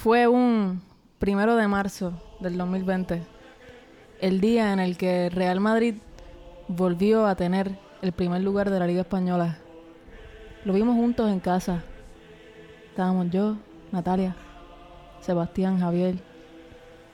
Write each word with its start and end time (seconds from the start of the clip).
Fue 0.00 0.28
un 0.28 0.80
primero 1.18 1.56
de 1.56 1.66
marzo 1.66 2.12
del 2.38 2.56
2020, 2.56 3.20
el 4.20 4.40
día 4.40 4.72
en 4.72 4.78
el 4.78 4.96
que 4.96 5.28
Real 5.28 5.58
Madrid 5.58 5.96
volvió 6.68 7.26
a 7.26 7.34
tener 7.34 7.76
el 8.00 8.12
primer 8.12 8.42
lugar 8.42 8.70
de 8.70 8.78
la 8.78 8.86
Liga 8.86 9.00
Española. 9.00 9.58
Lo 10.64 10.72
vimos 10.72 10.94
juntos 10.94 11.28
en 11.28 11.40
casa. 11.40 11.82
Estábamos 12.90 13.28
yo, 13.30 13.56
Natalia, 13.90 14.36
Sebastián, 15.20 15.80
Javier, 15.80 16.14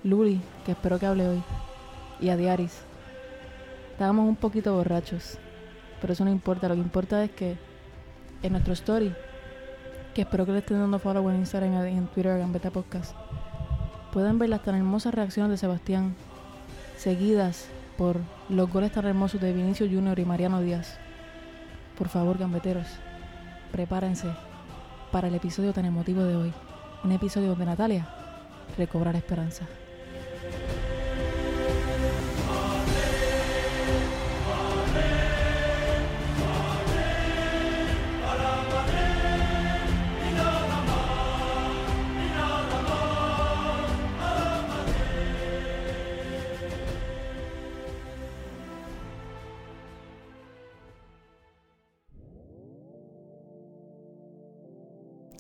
Luli, 0.03 0.43
que 0.67 0.73
espero 0.73 0.99
que 0.99 1.07
hable 1.07 1.27
hoy, 1.27 1.43
y 2.21 2.29
Adiaris. 2.29 2.83
Estábamos 3.93 4.29
un 4.29 4.37
poquito 4.37 4.75
borrachos, 4.75 5.39
pero 6.03 6.13
eso 6.13 6.27
no 6.27 6.31
importa. 6.31 6.69
Lo 6.69 6.75
que 6.75 6.83
importa 6.83 7.25
es 7.25 7.31
que 7.31 7.57
en 8.43 8.53
nuestro 8.53 8.75
story, 8.75 9.15
que 10.15 10.23
espero 10.23 10.47
que 10.47 10.53
le 10.53 10.59
estén 10.59 10.79
dando 10.79 11.01
follow 11.01 11.29
en 11.29 11.37
Instagram 11.37 11.87
y 11.89 11.99
en 11.99 12.07
Twitter, 12.07 12.41
en 12.41 12.53
Beta 12.53 12.71
Podcast, 12.71 13.17
pueden 14.13 14.39
ver 14.39 14.49
las 14.49 14.63
tan 14.63 14.77
hermosas 14.77 15.13
reacciones 15.13 15.51
de 15.51 15.57
Sebastián, 15.57 16.15
seguidas 16.97 17.67
por 17.99 18.19
los 18.49 18.71
goles 18.71 18.93
tan 18.93 19.07
hermosos 19.07 19.41
de 19.41 19.53
Vinicio 19.53 19.87
Junior 19.87 20.17
y 20.19 20.25
Mariano 20.25 20.61
Díaz. 20.61 20.99
Por 21.99 22.09
favor, 22.09 22.39
gambeteros, 22.39 22.87
prepárense 23.73 24.29
para 25.11 25.27
el 25.27 25.35
episodio 25.35 25.73
tan 25.73 25.85
emotivo 25.85 26.23
de 26.23 26.37
hoy. 26.37 26.53
Un 27.03 27.11
episodio 27.11 27.49
donde 27.49 27.67
Natalia 27.67 28.07
recobra 28.79 29.11
la 29.13 29.19
esperanza. 29.19 29.67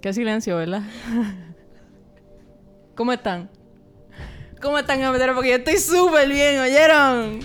Qué 0.04 0.12
silencio, 0.12 0.58
¿verdad? 0.58 0.82
¿Cómo 2.94 3.10
están? 3.14 3.48
¿Cómo 4.60 4.76
están, 4.76 5.00
gambeteros? 5.00 5.34
Porque 5.34 5.48
yo 5.48 5.56
estoy 5.56 5.78
súper 5.78 6.28
bien, 6.28 6.60
¿oyeron? 6.60 7.40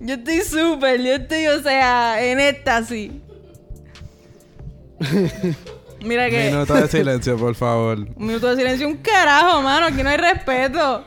Yo 0.00 0.14
estoy 0.14 0.40
súper, 0.40 1.02
yo 1.02 1.16
estoy, 1.16 1.48
o 1.48 1.62
sea, 1.62 2.24
en 2.24 2.40
éxtasis. 2.40 3.12
Mira 6.02 6.30
que... 6.30 6.50
Minuto 6.50 6.72
de 6.72 6.88
silencio, 6.88 7.36
por 7.36 7.54
favor. 7.54 7.98
Un 7.98 8.26
minuto 8.26 8.48
de 8.48 8.56
silencio, 8.56 8.88
un 8.88 8.96
carajo, 8.96 9.60
mano. 9.60 9.84
Aquí 9.88 10.02
no 10.02 10.08
hay 10.08 10.16
respeto. 10.16 11.04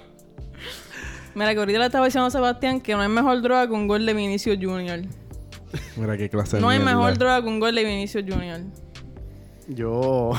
Mira, 1.33 1.51
que 1.53 1.59
ahorita 1.61 1.79
le 1.79 1.85
estaba 1.87 2.05
diciendo 2.05 2.27
a 2.27 2.29
Sebastián 2.29 2.79
que 2.79 2.93
no 2.93 3.01
hay 3.01 3.09
mejor 3.09 3.41
droga 3.41 3.65
que 3.65 3.73
un 3.73 3.87
gol 3.87 4.05
de 4.05 4.13
Vinicio 4.13 4.53
Junior. 4.53 4.99
Mira 5.97 6.15
qué 6.15 6.29
clase 6.29 6.57
de 6.57 6.61
No 6.61 6.69
hay 6.69 6.77
mierda. 6.77 6.93
mejor 6.93 7.17
droga 7.17 7.41
que 7.41 7.47
un 7.47 7.59
gol 7.59 7.73
de 7.73 7.85
Vinicio 7.85 8.21
Junior. 8.21 8.61
Yo, 9.67 10.33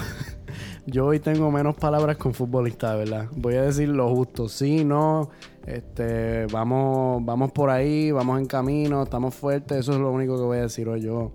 yo 0.87 1.07
hoy 1.07 1.21
tengo 1.21 1.51
menos 1.51 1.77
palabras 1.77 2.17
con 2.17 2.35
futbolista, 2.35 2.95
¿verdad? 2.97 3.27
Voy 3.37 3.55
a 3.55 3.63
decir 3.63 3.89
lo 3.89 4.09
justo. 4.15 4.49
Sí, 4.49 4.85
no, 4.85 5.31
este, 5.67 6.47
vamos, 6.47 7.25
vamos 7.25 7.53
por 7.53 7.71
ahí, 7.71 8.11
vamos 8.11 8.41
en 8.41 8.47
camino, 8.47 9.03
estamos 9.03 9.35
fuertes. 9.35 9.79
Eso 9.79 9.93
es 9.93 9.99
lo 9.99 10.11
único 10.11 10.37
que 10.37 10.43
voy 10.43 10.59
a 10.59 10.63
decir 10.63 10.89
hoy. 10.89 11.03
Yo 11.03 11.33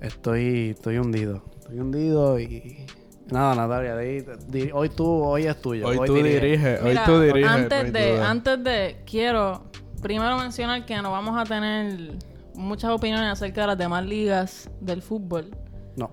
estoy, 0.00 0.70
estoy 0.70 0.98
hundido, 0.98 1.42
estoy 1.58 1.80
hundido 1.80 2.38
y 2.40 2.86
nada, 3.30 3.54
Natalia, 3.54 3.96
di- 3.96 4.24
di- 4.48 4.70
hoy 4.72 4.88
tú, 4.90 5.06
hoy 5.06 5.46
es 5.46 5.60
tuyo. 5.60 5.86
Hoy 5.88 5.98
tú 6.06 6.14
dirige. 6.14 6.40
diriges, 6.40 6.82
hoy 6.82 6.88
Mira, 6.90 7.04
tú 7.04 7.20
diriges. 7.20 7.50
antes 7.50 7.92
de, 7.92 8.12
duda. 8.12 8.30
antes 8.30 8.64
de, 8.64 8.96
quiero 9.06 9.62
primero 10.02 10.36
mencionar 10.38 10.84
que 10.84 11.00
no 11.00 11.10
vamos 11.12 11.38
a 11.38 11.44
tener 11.44 12.16
muchas 12.54 12.90
opiniones 12.90 13.30
acerca 13.32 13.62
de 13.62 13.66
las 13.68 13.78
demás 13.78 14.04
ligas 14.04 14.70
del 14.80 15.00
fútbol. 15.02 15.50
No, 15.96 16.10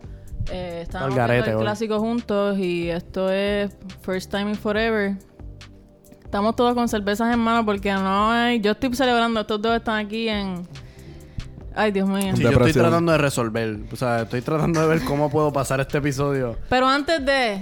Eh, 0.50 0.80
estábamos 0.84 1.16
garete 1.16 1.44
viendo 1.44 1.60
el 1.60 1.66
clásico 1.66 2.00
juntos 2.00 2.58
y 2.58 2.90
esto 2.90 3.30
es 3.30 3.76
First 4.02 4.32
Time 4.32 4.52
in 4.52 4.56
Forever. 4.56 5.18
Estamos 6.24 6.56
todos 6.56 6.74
con 6.74 6.88
cervezas 6.88 7.34
en 7.34 7.40
mano 7.40 7.66
porque 7.66 7.92
no 7.92 8.32
hay... 8.32 8.62
Yo 8.62 8.72
estoy 8.72 8.94
celebrando, 8.96 9.42
estos 9.42 9.62
dos 9.62 9.76
están 9.76 10.06
aquí 10.06 10.30
en... 10.30 10.68
Ay, 11.76 11.92
Dios 11.92 12.08
mío. 12.08 12.36
Sí, 12.36 12.44
yo 12.44 12.52
estoy 12.52 12.74
tratando 12.74 13.12
de 13.12 13.18
resolver, 13.18 13.80
o 13.92 13.96
sea, 13.96 14.22
estoy 14.22 14.42
tratando 14.42 14.82
de 14.82 14.88
ver 14.88 15.04
cómo 15.04 15.30
puedo 15.30 15.52
pasar 15.52 15.80
este 15.82 15.98
episodio. 15.98 16.58
Pero 16.70 16.88
antes 16.88 17.26
de... 17.26 17.60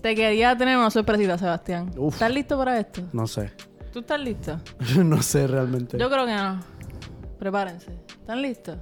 Te 0.00 0.16
quería 0.16 0.56
tener 0.56 0.76
una 0.76 0.90
sorpresita, 0.90 1.38
Sebastián. 1.38 1.92
Uf. 1.96 2.14
¿Estás 2.14 2.32
listo 2.32 2.58
para 2.58 2.80
esto? 2.80 3.02
No 3.12 3.28
sé, 3.28 3.52
¿Tú 3.92 4.00
estás 4.00 4.20
listo? 4.20 4.58
no 5.04 5.20
sé 5.20 5.46
realmente. 5.46 5.98
Yo 5.98 6.08
creo 6.08 6.24
que 6.24 6.34
no. 6.34 6.60
Prepárense. 7.38 7.92
¿Están 8.08 8.40
listos? 8.40 8.78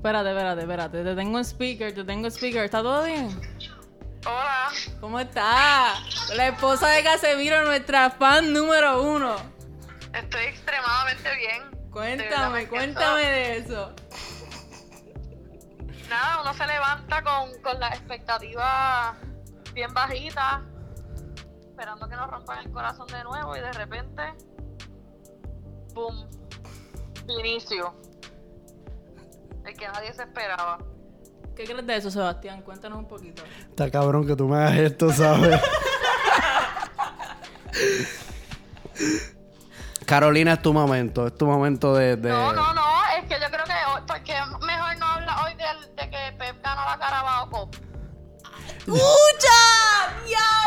Espérate, 0.00 0.30
espérate, 0.30 0.62
espérate. 0.62 1.04
Te 1.04 1.14
tengo 1.14 1.36
en 1.36 1.44
speaker, 1.44 1.94
te 1.94 2.04
tengo 2.04 2.26
en 2.26 2.32
speaker. 2.32 2.64
¿Está 2.64 2.82
todo 2.82 3.04
bien? 3.04 3.28
Hola, 4.24 4.70
¿Cómo 4.98 5.20
está? 5.20 5.92
La 6.36 6.48
esposa 6.48 6.88
de 6.88 7.02
Casemiro, 7.02 7.66
nuestra 7.66 8.08
fan 8.08 8.50
número 8.50 9.02
uno. 9.02 9.36
estoy 10.14 10.44
extremadamente 10.44 11.36
bien. 11.36 11.90
Cuéntame, 11.90 12.66
cuéntame 12.66 13.20
de 13.20 13.56
eso. 13.58 13.94
Nada, 16.08 16.40
uno 16.40 16.54
se 16.54 16.66
levanta 16.66 17.22
con, 17.22 17.60
con 17.60 17.78
las 17.78 17.92
expectativas 17.98 19.16
bien 19.74 19.92
bajitas, 19.92 20.62
esperando 21.68 22.08
que 22.08 22.16
nos 22.16 22.30
rompan 22.30 22.60
el 22.60 22.72
corazón 22.72 23.06
de 23.08 23.22
nuevo 23.22 23.54
y 23.54 23.60
de 23.60 23.72
repente, 23.72 24.22
¡boom! 25.92 26.26
Inicio. 27.38 27.94
El 29.66 29.74
que 29.76 29.86
nadie 29.88 30.12
se 30.12 30.22
esperaba. 30.22 30.78
¿Qué 31.56 31.64
crees 31.64 31.86
de 31.86 31.96
eso, 31.96 32.10
Sebastián? 32.10 32.62
Cuéntanos 32.62 32.98
un 32.98 33.06
poquito. 33.08 33.42
Está 33.68 33.90
cabrón 33.90 34.26
que 34.26 34.34
tú 34.36 34.48
me 34.48 34.56
hagas 34.56 34.76
esto, 34.78 35.12
¿sabes? 35.12 35.60
Carolina, 40.06 40.54
es 40.54 40.62
tu 40.62 40.72
momento. 40.72 41.26
Es 41.26 41.34
tu 41.36 41.46
momento 41.46 41.94
de... 41.94 42.16
de- 42.16 42.28
No, 42.30 42.52
no, 42.52 42.72
no, 42.74 42.82
es 43.18 43.24
que 43.28 43.34
yo 43.40 43.46
creo 43.50 43.64
que 43.64 43.72
hoy, 43.94 44.00
porque 44.06 44.34
mejor 44.66 44.98
no 44.98 45.06
habla 45.06 45.44
hoy 45.44 45.54
del- 45.54 45.94
de, 45.94 46.10
que 46.10 46.32
Pep 46.38 46.62
ganó 46.62 46.84
la 46.84 46.98
Carabao 46.98 47.48
Cup. 47.50 47.76
¡Escucha! 48.78 49.60
¡Diablo, 50.26 50.40
mano! 50.50 50.59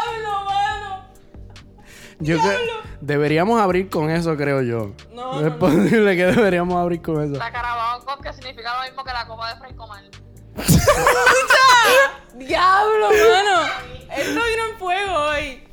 Yo 2.24 2.38
creo- 2.40 2.84
Deberíamos 3.02 3.60
abrir 3.60 3.90
con 3.90 4.10
eso, 4.10 4.38
creo 4.38 4.62
yo. 4.62 4.94
No, 5.14 5.40
es 5.42 5.52
no, 5.52 5.60
posible 5.60 6.16
que 6.16 6.26
deberíamos 6.28 6.76
abrir 6.76 7.02
con 7.02 7.22
eso. 7.22 7.34
La 7.34 7.52
Carabao 7.52 8.00
Cup 8.00 8.24
que 8.24 8.32
significa 8.32 8.78
lo 8.78 8.84
mismo 8.88 9.04
que 9.04 9.12
la 9.12 9.28
Copa 9.28 9.54
de 9.54 9.60
Fray 9.60 9.74
Comal. 9.76 10.10
¡Diablo, 12.38 13.08
mano! 13.10 13.68
Esto 14.16 14.32
vino 14.34 14.70
en 14.72 14.78
fuego 14.80 15.14
hoy. 15.16 15.64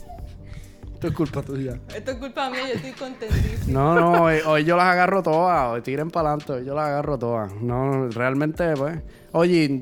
Esto 0.94 1.06
es 1.06 1.14
culpa 1.14 1.42
tuya. 1.42 1.80
Esto 1.94 2.10
es 2.10 2.16
culpa 2.18 2.50
mía, 2.50 2.60
yo 2.68 2.74
estoy 2.74 2.92
contentísima. 2.92 3.72
No, 3.72 3.94
no, 3.94 4.24
hoy, 4.24 4.38
hoy 4.44 4.64
yo 4.64 4.76
las 4.76 4.86
agarro 4.86 5.22
todas. 5.22 5.68
Hoy 5.72 5.80
tiren 5.82 6.10
para 6.10 6.30
adelante, 6.30 6.52
hoy 6.52 6.64
yo 6.66 6.74
las 6.74 6.88
agarro 6.88 7.18
todas. 7.18 7.52
No, 7.54 8.08
realmente, 8.08 8.74
pues. 8.76 8.98
Oye, 9.32 9.80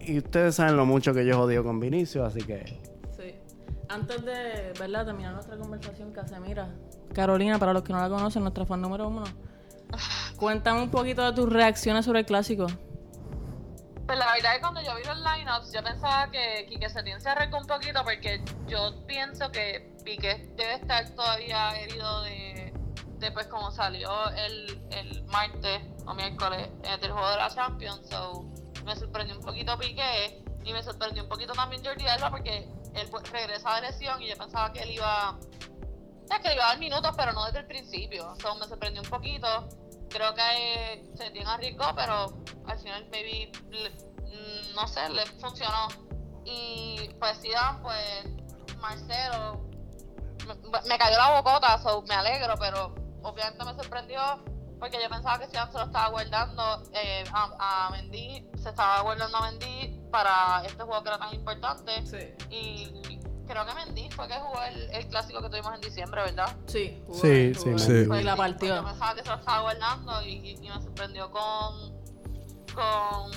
y 0.00 0.18
ustedes 0.18 0.54
saben 0.56 0.76
lo 0.76 0.84
mucho 0.86 1.12
que 1.14 1.24
yo 1.26 1.36
jodido 1.36 1.64
con 1.64 1.80
Vinicio, 1.80 2.24
así 2.24 2.42
que. 2.42 2.78
Antes 3.94 4.24
de, 4.24 4.72
¿verdad? 4.76 5.06
Terminar 5.06 5.34
nuestra 5.34 5.56
conversación, 5.56 6.12
Casemira. 6.12 6.68
Carolina, 7.14 7.60
para 7.60 7.72
los 7.72 7.84
que 7.84 7.92
no 7.92 8.00
la 8.00 8.08
conocen, 8.08 8.42
nuestra 8.42 8.66
fan 8.66 8.80
número 8.80 9.06
uno. 9.06 9.22
Cuéntame 10.36 10.82
un 10.82 10.90
poquito 10.90 11.24
de 11.24 11.32
tus 11.32 11.48
reacciones 11.48 12.04
sobre 12.04 12.18
el 12.20 12.26
clásico. 12.26 12.66
Pues 14.04 14.18
la 14.18 14.32
verdad 14.32 14.50
es 14.50 14.56
que 14.56 14.60
cuando 14.62 14.82
yo 14.82 14.96
vi 14.96 15.04
los 15.04 15.16
lineups, 15.16 15.72
yo 15.72 15.82
pensaba 15.84 16.28
que 16.32 16.66
Quique 16.68 16.90
Setién 16.90 17.20
se 17.20 17.28
arrancó 17.28 17.58
un 17.58 17.66
poquito 17.68 18.02
porque 18.02 18.44
yo 18.66 19.06
pienso 19.06 19.52
que 19.52 19.94
Piqué 20.04 20.50
debe 20.56 20.74
estar 20.74 21.08
todavía 21.10 21.80
herido 21.80 22.22
de, 22.22 22.74
de 23.20 23.30
pues 23.30 23.46
como 23.46 23.70
salió 23.70 24.10
el, 24.30 24.82
el 24.90 25.24
martes 25.26 25.82
o 26.04 26.14
miércoles 26.14 26.68
eh, 26.82 26.98
del 27.00 27.12
juego 27.12 27.30
de 27.30 27.36
la 27.36 27.48
Champions. 27.48 28.08
So, 28.10 28.44
me 28.84 28.96
sorprendió 28.96 29.38
un 29.38 29.44
poquito 29.44 29.78
Piqué 29.78 30.42
y 30.64 30.72
me 30.72 30.82
sorprendió 30.82 31.22
un 31.22 31.28
poquito 31.28 31.52
también 31.52 31.82
Jordi 31.84 32.08
Alba 32.08 32.30
porque 32.30 32.68
él 32.94 33.08
pues, 33.10 33.30
regresa 33.30 33.74
de 33.76 33.82
lesión 33.82 34.22
y 34.22 34.28
yo 34.28 34.36
pensaba 34.36 34.72
que 34.72 34.80
él 34.80 34.90
iba, 34.92 35.38
sea, 36.26 36.38
que 36.40 36.54
iba 36.54 36.64
a 36.64 36.68
dar 36.68 36.78
minutos, 36.78 37.12
pero 37.16 37.32
no 37.32 37.44
desde 37.46 37.60
el 37.60 37.66
principio. 37.66 38.34
Me 38.60 38.66
sorprendió 38.66 39.02
un 39.02 39.08
poquito. 39.08 39.68
Creo 40.08 40.34
que 40.34 40.42
eh, 40.92 41.04
se 41.14 41.30
tiene 41.30 41.50
arriesgó, 41.50 41.94
pero 41.94 42.32
al 42.66 42.78
final 42.78 43.06
maybe 43.10 43.50
mm, 43.70 44.74
no 44.74 44.86
sé, 44.86 45.08
le 45.10 45.26
funcionó. 45.26 45.88
Y 46.44 47.10
pues 47.18 47.40
Zidane, 47.40 47.80
pues 47.82 48.76
Marcelo, 48.78 49.64
me, 50.46 50.80
me 50.88 50.98
cayó 50.98 51.16
la 51.16 51.40
bocota, 51.40 51.78
so 51.78 52.02
me 52.02 52.14
alegro, 52.14 52.54
pero 52.58 52.94
obviamente 53.22 53.64
me 53.64 53.74
sorprendió 53.74 54.44
porque 54.78 55.02
yo 55.02 55.08
pensaba 55.08 55.38
que 55.38 55.46
Zidane 55.46 55.72
se 55.72 55.78
lo 55.78 55.84
estaba 55.84 56.10
guardando 56.10 56.82
eh, 56.92 57.24
a, 57.32 57.86
a 57.86 57.90
Mendy, 57.90 58.46
se 58.62 58.68
estaba 58.68 59.00
guardando 59.00 59.38
a 59.38 59.50
Mendy 59.50 60.03
para 60.14 60.62
este 60.64 60.82
juego 60.84 61.02
que 61.02 61.08
era 61.08 61.18
tan 61.18 61.34
importante. 61.34 61.90
Sí. 62.06 62.18
Y 62.50 63.18
creo 63.48 63.66
que 63.66 63.74
Mendy 63.74 64.08
fue 64.12 64.28
que 64.28 64.34
jugó 64.34 64.62
el, 64.62 64.88
el 64.92 65.06
clásico 65.08 65.42
que 65.42 65.48
tuvimos 65.50 65.74
en 65.74 65.80
diciembre, 65.80 66.22
¿verdad? 66.22 66.54
Sí, 66.66 67.02
jugó 67.06 67.18
Sí, 67.20 67.52
sí, 67.54 67.60
jugó 67.64 67.78
sí. 67.80 67.92
bien. 67.92 68.08
Pues 68.08 68.20
Y 68.20 68.24
la 68.24 68.36
pues 68.36 68.48
partió. 68.52 68.76
Yo 68.76 68.84
pensaba 68.84 69.14
que 69.16 69.22
se 69.24 69.28
lo 69.28 69.34
estaba 69.34 69.60
guardando 69.62 70.22
y, 70.22 70.28
y- 70.34 70.50
y 70.62 70.68
me 70.70 70.80
sorprendió 70.82 71.30
con, 71.32 71.92
con 72.74 73.30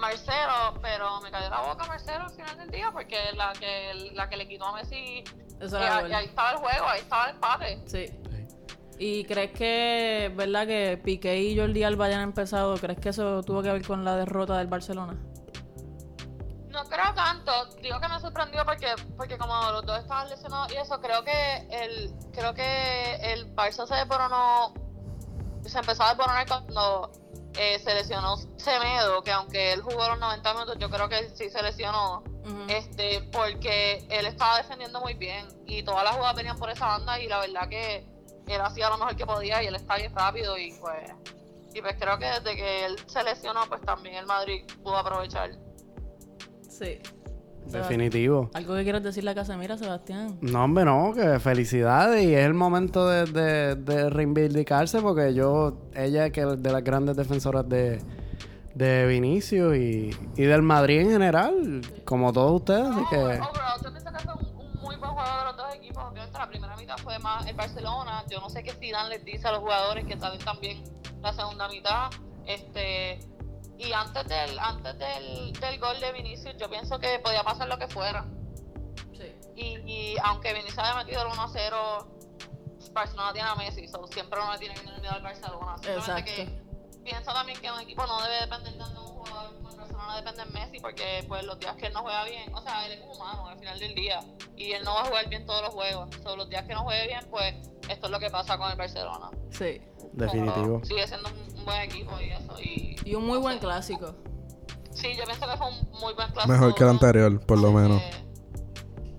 Marcelo, 0.00 0.78
pero 0.82 1.20
me 1.20 1.30
cayó 1.30 1.48
la 1.50 1.60
boca 1.62 1.86
Marcelo 1.86 2.24
al 2.24 2.30
final 2.30 2.56
del 2.58 2.70
día 2.70 2.90
porque 2.92 3.16
la 3.36 3.52
que, 3.52 4.10
la 4.12 4.28
que 4.28 4.36
le 4.36 4.48
quitó 4.48 4.66
a 4.66 4.72
Messi, 4.74 5.22
Eso 5.60 5.78
y 5.78 5.82
era 5.82 5.96
ahí, 5.98 6.02
gol. 6.02 6.14
ahí 6.14 6.24
estaba 6.26 6.50
el 6.50 6.56
juego, 6.58 6.86
ahí 6.88 7.00
estaba 7.00 7.24
el 7.28 7.34
empate. 7.36 7.82
Sí. 7.86 8.06
¿Y 8.98 9.24
crees 9.24 9.52
que, 9.52 10.32
verdad, 10.34 10.66
que 10.66 10.98
Piqué 11.02 11.38
y 11.38 11.58
Jordi 11.58 11.82
Alba 11.84 12.06
hayan 12.06 12.22
empezado? 12.22 12.74
¿Crees 12.78 12.98
que 12.98 13.10
eso 13.10 13.42
tuvo 13.42 13.62
que 13.62 13.70
ver 13.70 13.86
con 13.86 14.04
la 14.04 14.16
derrota 14.16 14.56
del 14.58 14.68
Barcelona? 14.68 15.14
No 16.76 16.84
creo 16.84 17.14
tanto, 17.14 17.64
digo 17.80 17.98
que 17.98 18.06
me 18.06 18.20
sorprendió 18.20 18.62
porque, 18.66 18.94
porque 19.16 19.38
como 19.38 19.54
los 19.72 19.86
dos 19.86 19.98
estaban 19.98 20.28
lesionados 20.28 20.70
y 20.74 20.76
eso, 20.76 21.00
creo 21.00 21.24
que 21.24 21.66
el, 21.70 22.14
creo 22.34 22.52
que 22.52 23.14
el 23.32 23.56
Barça 23.56 23.86
se 23.86 23.94
desboronó, 23.94 24.74
se 25.64 25.78
empezó 25.78 26.02
a 26.02 26.10
desboronar 26.10 26.46
cuando 26.46 27.10
eh, 27.54 27.78
se 27.78 27.94
lesionó 27.94 28.36
Semedo, 28.58 29.22
que 29.22 29.32
aunque 29.32 29.72
él 29.72 29.80
jugó 29.80 30.06
los 30.06 30.18
90 30.18 30.52
minutos, 30.52 30.76
yo 30.78 30.90
creo 30.90 31.08
que 31.08 31.20
él 31.20 31.32
sí 31.34 31.48
se 31.48 31.62
lesionó, 31.62 32.22
este, 32.68 33.22
porque 33.32 34.06
él 34.10 34.26
estaba 34.26 34.58
defendiendo 34.58 35.00
muy 35.00 35.14
bien 35.14 35.48
y 35.64 35.82
todas 35.82 36.04
las 36.04 36.14
jugadas 36.14 36.36
venían 36.36 36.58
por 36.58 36.68
esa 36.68 36.88
banda 36.88 37.18
y 37.18 37.26
la 37.26 37.38
verdad 37.38 37.70
que 37.70 38.06
él 38.48 38.60
hacía 38.60 38.90
lo 38.90 38.98
mejor 38.98 39.16
que 39.16 39.24
podía 39.24 39.62
y 39.62 39.68
él 39.68 39.76
está 39.76 39.96
bien 39.96 40.14
rápido 40.14 40.58
y 40.58 40.74
pues, 40.78 41.10
y 41.72 41.80
pues 41.80 41.96
creo 41.98 42.18
que 42.18 42.26
desde 42.26 42.54
que 42.54 42.84
él 42.84 42.96
se 43.06 43.24
lesionó, 43.24 43.64
pues 43.66 43.80
también 43.80 44.16
el 44.16 44.26
Madrid 44.26 44.62
pudo 44.82 44.98
aprovechar. 44.98 45.52
Sí. 46.78 46.98
Definitivo. 47.66 48.48
¿Algo 48.54 48.76
que 48.76 48.84
quieras 48.84 49.02
decirle 49.02 49.30
a 49.32 49.34
Casemira, 49.34 49.76
Sebastián? 49.76 50.38
No, 50.40 50.62
hombre, 50.62 50.84
no, 50.84 51.12
que 51.12 51.40
felicidades 51.40 52.22
y 52.22 52.32
es 52.32 52.46
el 52.46 52.54
momento 52.54 53.08
de, 53.08 53.24
de, 53.24 53.74
de 53.74 54.08
reivindicarse 54.08 55.00
porque 55.00 55.34
yo, 55.34 55.76
ella 55.94 56.26
es 56.26 56.32
que 56.32 56.42
es 56.42 56.62
de 56.62 56.70
las 56.70 56.84
grandes 56.84 57.16
defensoras 57.16 57.68
de, 57.68 58.00
de 58.74 59.06
Vinicius 59.06 59.76
y, 59.76 60.10
y 60.36 60.42
del 60.44 60.62
Madrid 60.62 61.00
en 61.00 61.10
general, 61.10 61.80
como 62.04 62.32
todos 62.32 62.52
ustedes, 62.52 62.82
así 62.86 63.00
No, 63.00 63.08
que... 63.10 63.16
overall, 63.16 63.80
yo 63.82 63.90
pienso 63.90 64.12
que 64.12 64.18
fue 64.20 64.34
un, 64.34 64.60
un 64.60 64.80
muy 64.80 64.96
buen 64.96 65.10
juego 65.10 65.38
de 65.38 65.44
los 65.46 65.56
dos 65.56 65.74
equipos. 65.74 66.04
Obviamente 66.04 66.38
la 66.38 66.48
primera 66.48 66.76
mitad 66.76 66.96
fue 66.98 67.18
más 67.18 67.46
el 67.48 67.56
Barcelona. 67.56 68.22
Yo 68.30 68.38
no 68.38 68.48
sé 68.48 68.62
qué 68.62 68.70
Zidane 68.74 69.08
les 69.08 69.24
dice 69.24 69.48
a 69.48 69.50
los 69.50 69.60
jugadores 69.60 70.04
que 70.04 70.16
salen 70.16 70.38
también 70.38 70.84
la 71.20 71.32
segunda 71.32 71.68
mitad. 71.68 72.10
Este 72.46 73.18
y 73.78 73.92
antes 73.92 74.26
del 74.26 74.58
antes 74.58 74.98
del, 74.98 75.52
del 75.52 75.78
gol 75.78 76.00
de 76.00 76.12
Vinicius, 76.12 76.56
yo 76.56 76.68
pienso 76.68 76.98
que 76.98 77.18
podía 77.18 77.42
pasar 77.42 77.68
lo 77.68 77.78
que 77.78 77.88
fuera. 77.88 78.24
Sí. 79.12 79.34
Y, 79.56 79.90
y 79.90 80.16
aunque 80.22 80.52
Vinicius 80.52 80.78
haya 80.78 80.94
metido 80.96 81.22
el 81.22 81.28
1-0, 81.28 82.92
Barcelona 82.92 83.32
tiene 83.32 83.48
a 83.48 83.54
Messi, 83.54 83.86
so 83.88 84.06
siempre 84.06 84.40
uno 84.40 84.58
tiene 84.58 84.74
miedo 85.00 85.14
al 85.14 85.22
Barcelona. 85.22 85.76
Exacto. 85.82 86.24
que 86.24 86.65
pienso 87.06 87.32
también 87.32 87.58
que 87.60 87.70
un 87.70 87.80
equipo 87.80 88.04
no 88.06 88.20
debe 88.20 88.40
depender 88.40 88.76
tanto 88.76 89.00
de 89.02 89.10
un 89.10 89.16
jugador 89.16 89.54
como 89.56 89.70
el 89.70 89.76
Barcelona 89.76 90.16
depende 90.16 90.44
de 90.44 90.50
Messi 90.50 90.80
porque 90.80 91.24
pues 91.28 91.44
los 91.44 91.58
días 91.58 91.76
que 91.76 91.86
él 91.86 91.92
no 91.92 92.02
juega 92.02 92.24
bien, 92.24 92.54
o 92.54 92.60
sea, 92.60 92.84
él 92.86 92.92
es 92.92 93.00
humano 93.16 93.46
al 93.46 93.58
final 93.58 93.78
del 93.78 93.94
día 93.94 94.20
y 94.56 94.72
él 94.72 94.84
no 94.84 94.94
va 94.94 95.02
a 95.02 95.04
jugar 95.06 95.28
bien 95.28 95.46
todos 95.46 95.62
los 95.62 95.72
juegos. 95.74 96.10
So, 96.22 96.36
los 96.36 96.48
días 96.50 96.64
que 96.66 96.74
no 96.74 96.82
juegue 96.82 97.06
bien, 97.06 97.26
pues 97.30 97.54
esto 97.88 98.06
es 98.06 98.10
lo 98.12 98.18
que 98.18 98.28
pasa 98.30 98.58
con 98.58 98.70
el 98.70 98.76
Barcelona. 98.76 99.30
Sí. 99.50 99.80
Definitivo. 100.12 100.80
Pero 100.80 100.84
sigue 100.84 101.06
siendo 101.06 101.28
un, 101.28 101.58
un 101.58 101.64
buen 101.64 101.80
equipo 101.82 102.12
y 102.20 102.30
eso. 102.30 102.60
Y, 102.60 102.96
Y 103.04 103.14
un 103.14 103.26
muy 103.26 103.34
no 103.36 103.40
buen 103.42 103.54
sé. 103.54 103.60
clásico. 103.60 104.14
Sí, 104.92 105.14
yo 105.14 105.24
pienso 105.24 105.46
que 105.46 105.56
fue 105.56 105.68
un 105.68 105.90
muy 106.00 106.14
buen 106.14 106.30
clásico. 106.32 106.52
Mejor 106.52 106.74
que 106.74 106.82
el 106.84 106.90
anterior, 106.90 107.40
por 107.46 107.58
lo 107.58 107.70
menos. 107.72 108.02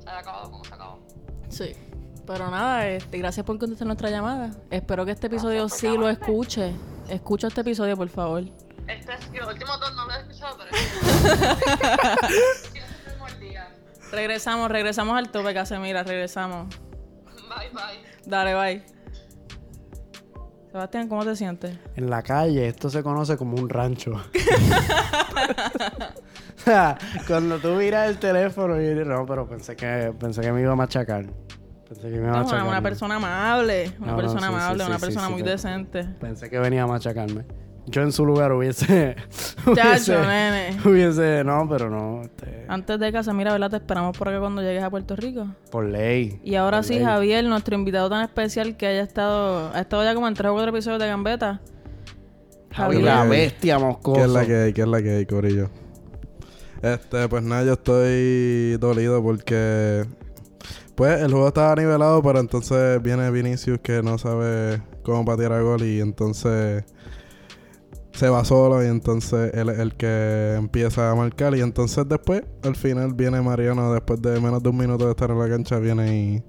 Se 0.03 0.09
acabado 0.09 0.51
como 0.51 0.65
se 0.65 0.73
acabó. 0.73 0.99
Sí. 1.49 1.75
Pero 2.27 2.51
nada, 2.51 2.87
este, 2.89 3.17
gracias 3.19 3.45
por 3.45 3.57
contestar 3.57 3.87
nuestra 3.87 4.09
llamada. 4.09 4.51
Espero 4.69 5.05
que 5.05 5.11
este 5.11 5.27
episodio 5.27 5.69
sí 5.69 5.87
lo 5.87 6.09
escuche. 6.09 6.73
Escucha 7.07 7.47
este 7.47 7.61
episodio, 7.61 7.95
por 7.95 8.09
favor. 8.09 8.43
Este 8.85 9.13
es, 9.13 9.31
los 9.33 9.53
últimos 9.53 9.79
dos 9.79 9.95
no 9.95 10.05
lo 10.05 10.13
he 10.13 10.19
escuchado, 10.19 10.57
pero 10.57 10.75
sí, 10.75 10.85
es 12.77 12.83
el 12.83 13.13
primer 13.13 13.39
día. 13.39 13.69
Regresamos, 14.11 14.69
regresamos 14.69 15.17
al 15.17 15.29
tope, 15.31 15.53
Casemira, 15.53 16.03
regresamos. 16.03 16.67
Bye, 17.25 17.69
bye. 17.71 18.03
Dale, 18.25 18.55
bye. 18.55 18.83
Sebastián, 20.69 21.07
¿cómo 21.07 21.23
te 21.23 21.33
sientes? 21.35 21.77
En 21.95 22.09
la 22.09 22.21
calle 22.23 22.67
esto 22.67 22.89
se 22.89 23.03
conoce 23.03 23.37
como 23.37 23.55
un 23.55 23.69
rancho. 23.69 24.11
Cuando 27.27 27.57
tú 27.59 27.69
miras 27.69 28.09
el 28.09 28.17
teléfono 28.17 28.81
y 28.81 28.93
no, 29.05 29.25
pero 29.25 29.47
pensé 29.47 29.77
que 29.77 30.13
pensé 30.19 30.41
que 30.41 30.51
me 30.51 30.61
iba 30.61 30.73
a 30.73 30.75
machacar. 30.75 31.25
Pensé 31.87 32.01
que 32.09 32.17
me 32.17 32.27
iba 32.27 32.39
a 32.39 32.43
una, 32.43 32.65
una 32.65 32.81
persona 32.81 33.15
amable, 33.15 33.93
una 33.99 34.11
No, 34.11 34.17
persona 34.17 34.41
sí, 34.41 34.47
amable, 34.47 34.83
sí, 34.83 34.89
una 34.89 34.99
sí, 34.99 35.05
persona 35.05 35.27
sí, 35.27 35.33
muy 35.33 35.41
decente. 35.41 36.03
Pensé 36.19 36.49
que 36.49 36.59
venía 36.59 36.83
a 36.83 36.87
machacarme. 36.87 37.45
Yo 37.89 38.01
en 38.01 38.11
su 38.11 38.25
lugar 38.25 38.51
hubiese 38.51 39.15
Chacho, 39.75 40.19
nene. 40.21 40.77
hubiese 40.83 41.43
no, 41.45 41.65
pero 41.69 41.89
no, 41.89 42.21
este, 42.23 42.65
Antes 42.67 42.99
de 42.99 43.13
Casemira, 43.13 43.53
¿verdad? 43.53 43.69
Te 43.69 43.77
esperamos 43.77 44.17
por 44.17 44.27
acá 44.27 44.41
cuando 44.41 44.61
llegues 44.61 44.83
a 44.83 44.89
Puerto 44.89 45.15
Rico. 45.15 45.47
por 45.71 45.85
ley. 45.85 46.41
Y 46.43 46.55
ahora 46.55 46.83
sí, 46.83 46.95
ley. 46.95 47.05
Javier, 47.05 47.45
nuestro 47.45 47.75
invitado 47.75 48.09
tan 48.09 48.25
especial 48.25 48.75
que 48.75 48.87
haya 48.87 49.01
estado, 49.03 49.71
ha 49.73 49.79
estado 49.79 50.03
ya 50.03 50.13
como 50.13 50.27
en 50.27 50.33
tres 50.33 50.49
o 50.49 50.53
cuatro 50.53 50.71
episodios 50.71 50.99
de 50.99 51.07
Gambeta. 51.07 51.61
Javi, 52.73 52.95
Javier. 52.95 53.03
la 53.03 53.23
bestia 53.23 53.79
moscoso. 53.79 54.15
¿Qué 54.17 54.21
es 54.23 54.29
la 54.31 54.45
que 54.45 54.55
hay? 54.55 54.73
¿Qué 54.73 54.81
es 54.81 54.87
la 54.89 55.01
que 55.01 55.09
hay, 55.15 55.25
Corillo? 55.25 55.69
Este, 56.81 57.29
pues 57.29 57.41
nada, 57.43 57.63
yo 57.63 57.73
estoy 57.73 58.75
dolido 58.81 59.23
porque... 59.23 60.05
Pues 60.97 61.21
el 61.21 61.29
juego 61.31 61.47
estaba 61.49 61.75
nivelado, 61.75 62.23
pero 62.23 62.39
entonces 62.39 62.99
viene 63.03 63.29
Vinicius 63.29 63.79
que 63.81 64.01
no 64.01 64.17
sabe 64.17 64.81
cómo 65.03 65.23
patear 65.23 65.53
a 65.53 65.61
gol 65.61 65.83
y 65.83 65.99
entonces 66.01 66.83
se 68.13 68.29
va 68.29 68.43
solo 68.43 68.83
y 68.83 68.87
entonces 68.87 69.53
él 69.53 69.69
es 69.69 69.77
el 69.77 69.93
que 69.95 70.55
empieza 70.57 71.11
a 71.11 71.15
marcar 71.15 71.55
y 71.55 71.61
entonces 71.61 72.03
después, 72.09 72.41
al 72.63 72.75
final 72.75 73.13
viene 73.13 73.39
Mariano 73.41 73.93
después 73.93 74.19
de 74.23 74.39
menos 74.41 74.63
de 74.63 74.69
un 74.69 74.77
minuto 74.77 75.05
de 75.05 75.11
estar 75.11 75.29
en 75.29 75.37
la 75.37 75.47
cancha, 75.47 75.77
viene 75.77 76.17
y 76.17 76.43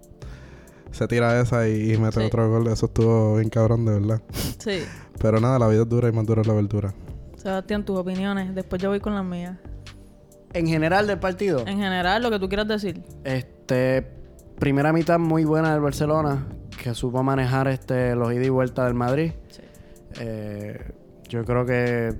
se 0.92 1.06
tira 1.06 1.38
esa 1.38 1.68
y, 1.68 1.92
y 1.92 1.98
mete 1.98 2.20
Sí. 2.20 2.26
otro 2.26 2.48
gol. 2.50 2.68
Eso 2.68 2.86
estuvo 2.86 3.36
bien 3.36 3.50
cabrón, 3.50 3.84
de 3.84 4.00
verdad. 4.00 4.22
Sí. 4.58 4.80
Pero 5.20 5.40
nada, 5.40 5.58
la 5.58 5.68
vida 5.68 5.82
es 5.82 5.88
dura 5.90 6.08
y 6.08 6.12
más 6.12 6.24
dura 6.24 6.40
es 6.40 6.46
la 6.48 6.54
verdura. 6.54 6.94
Sebastián, 7.36 7.84
tus 7.84 7.98
opiniones. 7.98 8.54
Después 8.54 8.80
yo 8.80 8.88
voy 8.88 9.00
con 9.00 9.14
las 9.14 9.26
mías. 9.26 9.58
En 10.54 10.66
general 10.66 11.06
del 11.06 11.18
partido. 11.18 11.60
En 11.66 11.76
general, 11.78 12.22
lo 12.22 12.30
que 12.30 12.38
tú 12.38 12.48
quieras 12.48 12.66
decir. 12.66 13.02
Este, 13.24 14.16
primera 14.58 14.92
mitad 14.92 15.18
muy 15.18 15.44
buena 15.44 15.72
del 15.72 15.80
Barcelona, 15.80 16.46
que 16.82 16.94
supo 16.94 17.22
manejar 17.22 17.68
este 17.68 18.14
los 18.14 18.32
ida 18.32 18.44
y 18.44 18.48
vuelta 18.48 18.84
del 18.84 18.94
Madrid. 18.94 19.32
Sí. 19.48 19.62
Eh, 20.20 20.92
yo 21.28 21.44
creo 21.44 21.64
que 21.66 22.14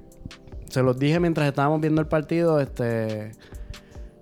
se 0.68 0.82
los 0.82 0.98
dije 0.98 1.18
mientras 1.20 1.48
estábamos 1.48 1.80
viendo 1.80 2.00
el 2.00 2.06
partido, 2.06 2.60
este 2.60 3.32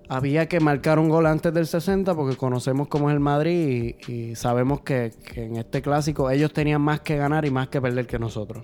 había 0.09 0.47
que 0.47 0.61
marcar 0.61 0.99
un 0.99 1.09
gol 1.09 1.25
antes 1.25 1.53
del 1.53 1.67
60 1.67 2.15
porque 2.15 2.37
conocemos 2.37 2.87
cómo 2.87 3.09
es 3.09 3.13
el 3.13 3.19
Madrid 3.19 3.95
y, 4.07 4.11
y 4.11 4.35
sabemos 4.35 4.81
que, 4.81 5.11
que 5.33 5.43
en 5.43 5.57
este 5.57 5.81
clásico 5.81 6.29
ellos 6.29 6.53
tenían 6.53 6.81
más 6.81 7.01
que 7.01 7.17
ganar 7.17 7.45
y 7.45 7.51
más 7.51 7.67
que 7.67 7.81
perder 7.81 8.07
que 8.07 8.17
nosotros. 8.17 8.63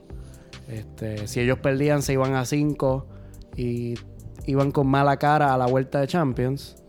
Este, 0.69 1.27
si 1.27 1.41
ellos 1.41 1.60
perdían 1.60 2.01
se 2.01 2.13
iban 2.13 2.36
a 2.36 2.45
5 2.45 3.07
y 3.57 3.95
iban 4.45 4.72
con 4.72 4.88
mala 4.88 5.17
cara 5.17 5.53
a 5.53 5.57
la 5.57 5.65
vuelta 5.65 6.00
de 6.00 6.07
Champions, 6.07 6.82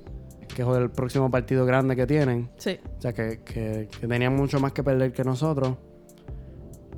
que 0.55 0.63
es 0.63 0.69
el 0.69 0.91
próximo 0.91 1.31
partido 1.31 1.67
grande 1.67 1.97
que 1.97 2.07
tienen. 2.07 2.51
Sí. 2.57 2.79
O 2.99 3.01
sea, 3.01 3.13
que, 3.13 3.41
que- 3.45 3.89
que 4.01 4.07
tenían 4.07 4.35
mucho 4.35 4.61
más 4.61 4.73
que 4.73 4.83
perder 4.83 5.13
que 5.13 5.25
nosotros. 5.25 5.77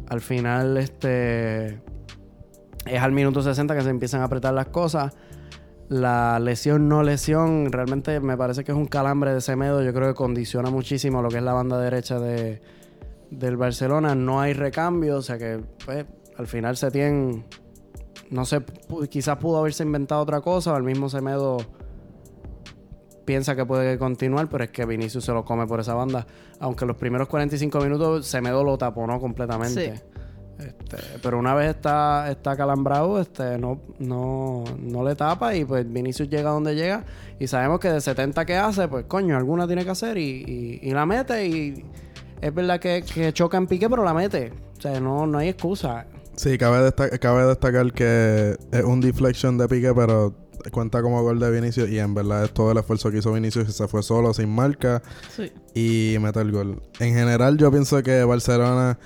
Al 0.09 0.21
final, 0.21 0.77
este. 0.77 1.81
Es 2.87 3.01
al 3.03 3.11
minuto 3.13 3.43
60 3.43 3.75
que 3.75 3.83
se 3.83 3.91
empiezan 3.91 4.21
a 4.21 4.25
apretar 4.25 4.55
las 4.55 4.69
cosas. 4.69 5.13
La 5.89 6.39
lesión, 6.41 6.89
no 6.89 7.03
lesión, 7.03 7.71
realmente 7.73 8.19
me 8.21 8.37
parece 8.37 8.65
que 8.65 8.73
es 8.73 8.79
un 8.79 8.87
calambre 8.87 9.33
de 9.35 9.41
Semedo. 9.41 9.83
Yo 9.83 9.93
creo 9.93 10.09
que 10.09 10.15
condiciona 10.15 10.71
muchísimo 10.71 11.23
lo 11.23 11.29
que 11.29 11.39
es 11.39 11.43
la 11.43 11.53
banda 11.53 11.79
derecha 11.81 12.19
de, 12.21 12.61
del 13.31 13.57
Barcelona. 13.57 14.15
No 14.15 14.41
hay 14.41 14.53
recambio, 14.53 15.17
o 15.17 15.23
sea 15.23 15.39
que, 15.39 15.61
pues, 15.85 16.05
al 16.37 16.47
final 16.47 16.77
se 16.77 16.91
tiene. 16.91 17.45
No 18.31 18.45
sé, 18.45 18.63
quizás 19.09 19.37
pudo 19.39 19.59
haberse 19.59 19.85
inventado 19.85 20.21
otra 20.23 20.41
cosa, 20.41 20.73
o 20.73 20.77
el 20.77 20.83
mismo 20.83 21.09
Semedo 21.09 21.59
piensa 23.27 23.55
que 23.55 23.67
puede 23.67 23.99
continuar, 23.99 24.49
pero 24.49 24.65
es 24.65 24.71
que 24.71 24.87
Vinicius 24.87 25.25
se 25.25 25.33
lo 25.33 25.45
come 25.45 25.67
por 25.67 25.81
esa 25.81 25.93
banda. 25.95 26.27
Aunque 26.61 26.87
los 26.87 26.97
primeros 26.97 27.29
45 27.29 27.79
minutos 27.81 28.27
Semedo 28.27 28.65
lo 28.65 28.79
taponó 28.79 29.21
completamente. 29.21 29.95
Sí. 29.97 30.03
Este, 30.59 30.97
pero 31.23 31.39
una 31.39 31.55
vez 31.55 31.69
está, 31.77 32.31
está 32.31 32.57
calambrado, 32.57 33.21
este, 33.21 33.59
no, 33.59 33.79
no, 33.99 34.65
no 34.81 35.05
le 35.05 35.15
tapa 35.15 35.55
y 35.55 35.67
pues 35.67 35.85
Vinicius 35.93 36.31
llega 36.31 36.49
donde 36.49 36.75
llega 36.75 37.05
y 37.39 37.47
sabemos 37.47 37.79
que 37.79 37.91
de 37.91 38.01
70 38.01 38.47
que 38.47 38.57
hace, 38.57 38.89
pues 38.89 39.05
coño, 39.05 39.37
alguna 39.37 39.67
tiene 39.67 39.85
que 39.85 39.91
hacer 39.91 40.17
y, 40.17 40.23
y- 40.47 40.81
y 40.89 40.91
la 40.93 41.05
mete 41.05 41.47
y 41.47 41.85
es 42.41 42.55
verdad 42.55 42.81
que, 42.81 43.03
que 43.03 43.35
choca 43.35 43.59
en 43.59 43.67
pique, 43.67 43.91
pero 43.91 44.03
la 44.03 44.15
mete. 44.15 44.51
O 44.79 44.81
sea, 44.81 44.99
no, 44.99 45.27
no 45.27 45.37
hay 45.37 45.49
excusa. 45.49 46.07
Sí, 46.37 46.57
cabe, 46.57 46.91
cabe 47.21 47.45
destacar 47.47 47.93
que 47.93 48.57
es 48.73 48.83
un 48.85 49.03
deflection 49.03 49.59
de 49.59 49.69
pique, 49.69 49.93
pero 49.95 50.35
cuenta 50.73 51.03
como 51.03 51.23
gol 51.23 51.39
de 51.41 51.51
Vinicius 51.51 51.89
y 51.91 51.99
en 51.99 52.15
verdad 52.15 52.45
es 52.45 52.53
todo 52.53 52.73
el 52.73 52.79
esfuerzo 52.79 53.11
que 53.11 53.19
hizo 53.19 53.33
Vinicius 53.33 53.75
se 53.75 53.89
fue 53.89 54.03
solo, 54.03 54.33
sin 54.35 54.49
marca 54.49 55.03
Sí. 55.35 55.53
y 55.75 56.17
mete 56.21 56.41
el 56.41 56.53
gol. 56.53 56.83
En 57.01 57.15
general 57.15 57.57
yo 57.59 57.71
pienso 57.71 58.03
que 58.03 58.25
Barcelona 58.25 58.99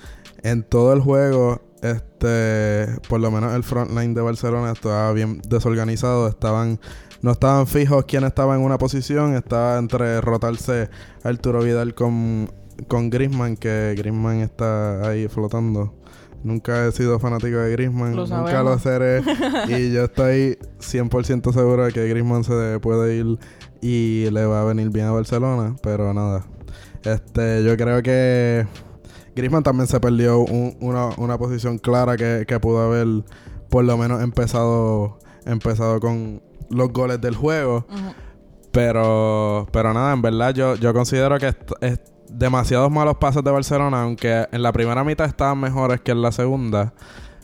en 0.43 0.63
todo 0.63 0.93
el 0.93 1.01
juego, 1.01 1.61
este, 1.81 2.87
por 3.09 3.19
lo 3.19 3.31
menos 3.31 3.53
el 3.53 3.63
front 3.63 3.91
line 3.91 4.13
de 4.13 4.21
Barcelona 4.21 4.71
estaba 4.71 5.11
bien 5.13 5.41
desorganizado, 5.47 6.27
estaban 6.27 6.79
no 7.21 7.31
estaban 7.33 7.67
fijos 7.67 8.05
quién 8.07 8.23
estaba 8.23 8.55
en 8.55 8.61
una 8.61 8.79
posición, 8.79 9.35
estaba 9.35 9.77
entre 9.77 10.19
rotarse 10.21 10.89
Arturo 11.23 11.61
Vidal 11.61 11.93
con, 11.93 12.49
con 12.87 13.11
Griezmann, 13.11 13.57
que 13.57 13.93
Griezmann 13.95 14.37
está 14.39 15.07
ahí 15.07 15.27
flotando. 15.27 15.93
Nunca 16.43 16.87
he 16.87 16.91
sido 16.91 17.19
fanático 17.19 17.57
de 17.57 17.71
Griezmann, 17.71 18.15
Lo 18.15 18.25
nunca 18.25 18.63
lo 18.63 18.77
seré. 18.79 19.21
y 19.69 19.91
yo 19.93 20.05
estoy 20.05 20.57
100% 20.79 21.53
seguro 21.53 21.85
de 21.85 21.91
que 21.91 22.07
Griezmann 22.07 22.43
se 22.43 22.79
puede 22.81 23.15
ir 23.17 23.37
y 23.81 24.29
le 24.31 24.45
va 24.45 24.61
a 24.61 24.65
venir 24.65 24.89
bien 24.89 25.05
a 25.07 25.11
Barcelona, 25.11 25.75
pero 25.83 26.13
nada. 26.13 26.45
Este, 27.03 27.63
yo 27.63 27.75
creo 27.77 28.01
que 28.03 28.65
Griezmann 29.35 29.63
también 29.63 29.87
se 29.87 29.99
perdió 29.99 30.39
un- 30.39 30.75
una, 30.81 31.07
una 31.17 31.37
posición 31.37 31.77
clara 31.77 32.17
que, 32.17 32.45
que 32.47 32.59
pudo 32.59 32.81
haber 32.81 33.07
por 33.69 33.83
lo 33.85 33.97
menos 33.97 34.21
empezado, 34.21 35.19
empezado 35.45 35.99
con 35.99 36.41
los 36.69 36.91
goles 36.91 37.21
del 37.21 37.35
juego. 37.35 37.85
Pero, 38.71 39.67
pero 39.71 39.93
nada, 39.93 40.13
en 40.13 40.21
verdad 40.21 40.53
yo, 40.53 40.75
yo 40.75 40.93
considero 40.93 41.37
que 41.39 41.47
es, 41.49 41.55
es 41.81 41.99
demasiados 42.31 42.91
malos 42.91 43.17
pases 43.17 43.43
de 43.43 43.51
Barcelona, 43.51 44.03
aunque 44.03 44.47
en 44.51 44.63
la 44.63 44.71
primera 44.71 45.03
mitad 45.03 45.27
estaban 45.27 45.59
mejores 45.59 46.01
que 46.01 46.11
en 46.11 46.21
la 46.21 46.31
segunda. 46.31 46.93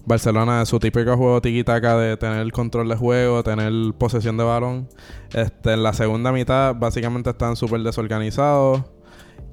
Barcelona 0.05 0.61
es 0.61 0.69
su 0.69 0.79
típico 0.79 1.17
juego 1.17 1.41
tiki-taka 1.41 1.97
de 1.97 2.15
tener 2.15 2.39
el 2.39 2.53
control 2.53 2.87
de 2.87 2.95
juego, 2.95 3.43
tener 3.43 3.71
posesión 3.97 4.37
de 4.37 4.45
balón. 4.45 4.87
Este, 5.33 5.73
en 5.73 5.83
la 5.83 5.91
segunda 5.91 6.31
mitad 6.31 6.73
básicamente 6.75 7.31
están 7.31 7.57
súper 7.57 7.81
desorganizados 7.81 8.83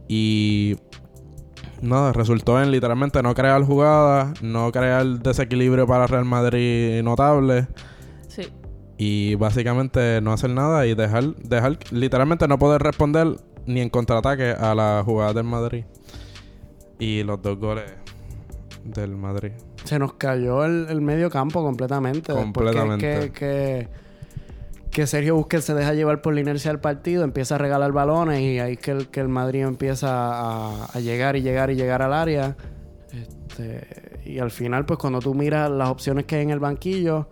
y 0.06 0.76
nada, 1.82 2.12
resultó 2.12 2.62
en 2.62 2.70
literalmente 2.70 3.20
no 3.22 3.34
crear 3.34 3.62
jugadas, 3.64 4.40
no 4.42 4.70
crear 4.70 5.04
desequilibrio 5.04 5.88
para 5.88 6.06
Real 6.06 6.24
Madrid 6.24 7.02
notable 7.02 7.66
Sí. 8.28 8.42
y 8.96 9.34
básicamente 9.34 10.20
no 10.20 10.32
hacer 10.32 10.50
nada 10.50 10.86
y 10.86 10.94
dejar, 10.94 11.34
dejar 11.36 11.78
literalmente 11.90 12.46
no 12.46 12.58
poder 12.60 12.80
responder 12.80 13.38
ni 13.66 13.80
en 13.80 13.90
contraataque 13.90 14.50
a 14.50 14.74
la 14.74 15.02
jugada 15.04 15.32
del 15.32 15.44
Madrid. 15.44 15.84
Y 16.98 17.22
los 17.22 17.42
dos 17.42 17.58
goles 17.58 17.92
del 18.84 19.16
Madrid. 19.16 19.52
Se 19.84 19.98
nos 19.98 20.14
cayó 20.14 20.64
el, 20.64 20.86
el 20.88 21.00
medio 21.00 21.30
campo 21.30 21.62
completamente. 21.62 22.32
Completamente. 22.32 23.30
Que, 23.30 23.32
que, 23.32 23.88
que 24.90 25.06
Sergio 25.06 25.36
Busquets 25.36 25.64
se 25.64 25.74
deja 25.74 25.92
llevar 25.92 26.22
por 26.22 26.34
la 26.34 26.40
inercia 26.40 26.70
del 26.70 26.80
partido, 26.80 27.24
empieza 27.24 27.56
a 27.56 27.58
regalar 27.58 27.92
balones 27.92 28.40
y 28.40 28.60
ahí 28.60 28.76
que 28.76 28.92
el, 28.92 29.08
que 29.08 29.20
el 29.20 29.28
Madrid 29.28 29.62
empieza 29.62 30.08
a, 30.10 30.86
a 30.86 31.00
llegar 31.00 31.36
y 31.36 31.42
llegar 31.42 31.70
y 31.70 31.74
llegar 31.74 32.00
al 32.02 32.12
área. 32.12 32.56
Este, 33.12 34.20
y 34.24 34.38
al 34.38 34.50
final, 34.50 34.86
pues 34.86 34.98
cuando 34.98 35.20
tú 35.20 35.34
miras 35.34 35.70
las 35.70 35.88
opciones 35.88 36.24
que 36.24 36.36
hay 36.36 36.42
en 36.42 36.50
el 36.50 36.60
banquillo, 36.60 37.28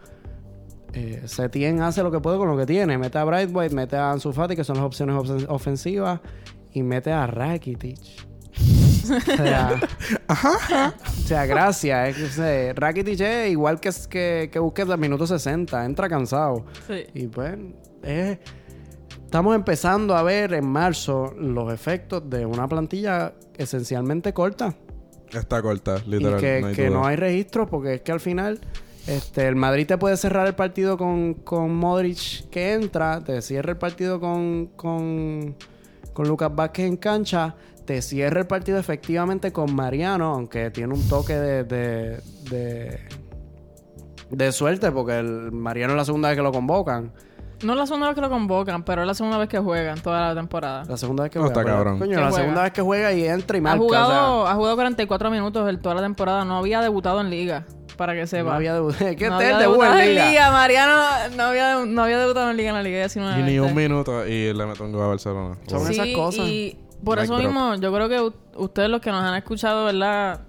eh, 0.93 1.23
Setien 1.27 1.81
hace 1.83 2.03
lo 2.03 2.11
que 2.11 2.21
puede 2.21 2.39
con 2.39 2.49
lo 2.49 2.57
que 2.57 2.67
tiene. 2.67 2.99
Mete 2.99 3.19
a 3.19 3.25
Brightwhite, 3.25 3.75
mete 3.75 3.97
a 3.97 4.11
Ansu 4.13 4.33
Fati, 4.33 4.55
que 4.57 4.65
son 4.65 4.77
las 4.77 4.85
opciones 4.85 5.17
ofen- 5.17 5.47
ofensivas, 5.49 6.21
y 6.73 6.83
mete 6.83 7.11
a 7.13 7.27
Rakitic. 7.27 7.99
o 9.11 9.37
sea, 9.37 9.81
o 10.29 11.11
sea, 11.27 11.47
gracias. 11.47 12.19
O 12.21 12.29
sea, 12.29 12.73
Rakitic 12.75 13.21
es 13.21 13.51
igual 13.51 13.81
que, 13.81 13.91
que, 14.09 14.51
que 14.53 14.59
Busquets 14.59 14.91
al 14.91 14.99
minuto 14.99 15.27
60. 15.27 15.85
Entra 15.85 16.09
cansado. 16.09 16.65
Sí. 16.87 17.05
Y 17.15 17.27
pues, 17.29 17.57
es- 18.03 18.39
estamos 19.25 19.55
empezando 19.55 20.15
a 20.17 20.23
ver 20.23 20.53
en 20.53 20.67
marzo 20.67 21.33
los 21.39 21.73
efectos 21.73 22.29
de 22.29 22.45
una 22.45 22.69
plantilla 22.69 23.33
esencialmente 23.57 24.33
corta. 24.35 24.75
Está 25.33 25.63
corta, 25.63 25.97
literal. 26.07 26.39
y 26.39 26.43
que 26.43 26.61
no 26.61 26.67
hay 26.69 26.75
que 26.75 26.91
no 26.91 27.07
hay 27.07 27.17
registro 27.17 27.67
porque 27.67 27.95
es 27.95 28.01
que 28.03 28.13
al 28.13 28.21
final 28.21 28.61
este, 29.07 29.49
el 29.49 29.57
Madrid 29.57 29.87
te 29.87 29.99
puede 29.99 30.17
cerrar 30.17 30.47
el 30.47 30.55
partido 30.55 30.97
con, 30.97 31.35
con 31.35 31.75
Modric 31.75 32.49
que 32.51 32.75
entra, 32.75 33.23
te 33.23 33.43
cierra 33.43 33.73
el 33.73 33.79
partido 33.79 34.21
con, 34.21 34.67
con, 34.77 35.57
con 36.13 36.29
Lucas 36.29 36.55
Vázquez 36.55 36.87
en 36.87 36.97
cancha, 36.97 37.57
te 37.85 38.01
cierra 38.01 38.41
el 38.41 38.47
partido 38.47 38.79
efectivamente 38.79 39.53
con 39.53 39.75
Mariano, 39.75 40.35
aunque 40.35 40.71
tiene 40.71 40.95
un 40.95 41.09
toque 41.09 41.35
de, 41.35 41.65
de, 41.65 42.21
de, 42.49 43.01
de 44.31 44.53
suerte 44.53 44.93
porque 44.93 45.19
el 45.19 45.51
Mariano 45.51 45.95
es 45.95 45.97
la 45.97 46.05
segunda 46.05 46.29
vez 46.29 46.37
que 46.37 46.43
lo 46.43 46.53
convocan. 46.53 47.13
No 47.63 47.73
es 47.75 47.79
la 47.79 47.87
segunda 47.87 48.09
vez 48.09 48.15
que 48.15 48.21
lo 48.21 48.29
convocan, 48.31 48.83
pero 48.85 49.03
es 49.03 49.07
la 49.07 49.15
segunda 49.15 49.39
vez 49.39 49.49
que 49.49 49.59
juegan 49.59 50.01
toda 50.01 50.29
la 50.29 50.35
temporada. 50.35 50.85
La 50.89 50.97
segunda 50.97 51.23
vez 51.25 51.33
que 51.33 51.39
No, 51.39 51.47
juega. 51.47 51.61
está 51.61 51.73
cabrón. 51.73 51.99
Coño, 51.99 52.17
la 52.21 52.29
juega. 52.29 52.37
segunda 52.37 52.63
vez 52.63 52.73
que 52.73 52.83
juega 52.83 53.13
y 53.13 53.25
entra 53.27 53.57
y 53.57 53.61
Ha 53.61 53.63
marca. 53.63 53.83
o 53.85 53.89
sea, 53.89 54.05
jugado, 54.05 54.47
ha 54.49 54.55
jugado 54.55 54.75
44 54.77 55.31
minutos 55.31 55.69
en 55.71 55.81
toda 55.81 55.95
la 55.95 56.03
temporada. 56.03 56.45
No 56.45 56.57
había 56.59 56.81
debutado 56.81 57.21
en 57.21 57.31
liga, 57.31 57.65
para 57.97 58.15
que 58.15 58.27
sepa. 58.27 58.51
no 58.51 58.57
había 58.57 58.75
debut. 58.75 58.95
¿Qué 59.17 59.29
No 59.31 59.39
te 59.39 59.45
había 59.45 59.51
el 59.57 59.59
debut 59.63 59.75
debutado 59.81 59.99
en 60.01 60.15
liga? 60.15 60.51
Mariano 60.51 60.93
no 61.37 61.43
había, 61.45 61.85
no 61.87 62.03
había 62.03 62.19
debutado 62.19 62.51
en 62.51 62.57
liga 62.57 62.69
en 62.71 62.75
la 62.75 62.83
Liga 62.83 62.99
19. 62.99 63.41
Y 63.41 63.43
ni 63.45 63.59
un 63.59 63.75
minuto 63.75 64.27
y 64.27 64.53
le 64.53 64.67
meto 64.67 64.85
un 64.85 64.93
gol 64.93 65.03
a 65.05 65.07
Barcelona. 65.09 65.57
Son 65.69 65.79
Wow. 65.81 65.89
esas 65.89 66.09
cosas. 66.15 66.47
Y 66.47 66.79
por 67.05 67.19
eso 67.21 67.35
drop. 67.37 67.47
mismo, 67.47 67.75
yo 67.77 67.93
creo 67.93 68.09
que 68.09 68.21
u- 68.21 68.35
ustedes 68.57 68.89
los 68.89 69.01
que 69.01 69.11
nos 69.11 69.23
han 69.23 69.35
escuchado, 69.37 69.85
¿verdad? 69.85 70.41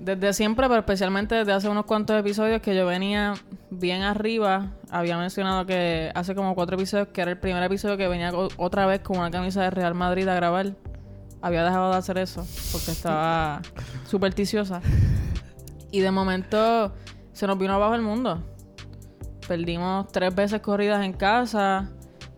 Desde 0.00 0.32
siempre, 0.32 0.66
pero 0.68 0.80
especialmente 0.80 1.34
desde 1.34 1.52
hace 1.52 1.68
unos 1.68 1.84
cuantos 1.84 2.18
episodios 2.18 2.60
que 2.60 2.74
yo 2.74 2.86
venía 2.86 3.34
bien 3.70 4.02
arriba. 4.02 4.72
Había 4.90 5.16
mencionado 5.16 5.66
que 5.66 6.10
hace 6.14 6.34
como 6.34 6.54
cuatro 6.54 6.76
episodios, 6.76 7.08
que 7.08 7.20
era 7.20 7.30
el 7.30 7.38
primer 7.38 7.62
episodio 7.62 7.96
que 7.96 8.08
venía 8.08 8.32
otra 8.56 8.86
vez 8.86 9.00
con 9.00 9.18
una 9.18 9.30
camisa 9.30 9.62
de 9.62 9.70
Real 9.70 9.94
Madrid 9.94 10.28
a 10.28 10.34
grabar. 10.34 10.74
Había 11.42 11.62
dejado 11.62 11.90
de 11.90 11.98
hacer 11.98 12.18
eso 12.18 12.46
porque 12.72 12.90
estaba 12.90 13.60
supersticiosa. 14.06 14.80
Y 15.90 16.00
de 16.00 16.10
momento 16.10 16.92
se 17.32 17.46
nos 17.46 17.58
vino 17.58 17.74
abajo 17.74 17.94
el 17.94 18.02
mundo. 18.02 18.42
Perdimos 19.46 20.08
tres 20.08 20.34
veces 20.34 20.60
corridas 20.60 21.04
en 21.04 21.12
casa 21.12 21.90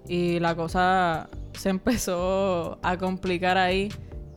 y 0.08 0.40
la 0.40 0.54
cosa 0.54 1.30
se 1.52 1.70
empezó 1.70 2.78
a 2.82 2.96
complicar 2.98 3.56
ahí 3.56 3.88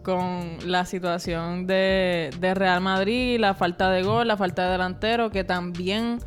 con 0.09 0.57
la 0.65 0.85
situación 0.85 1.67
de, 1.67 2.31
de 2.39 2.53
Real 2.53 2.81
Madrid, 2.81 3.39
la 3.39 3.53
falta 3.53 3.89
de 3.91 4.03
gol, 4.03 4.27
la 4.27 4.37
falta 4.37 4.65
de 4.65 4.71
delantero, 4.71 5.29
que 5.29 5.43
también 5.43 6.19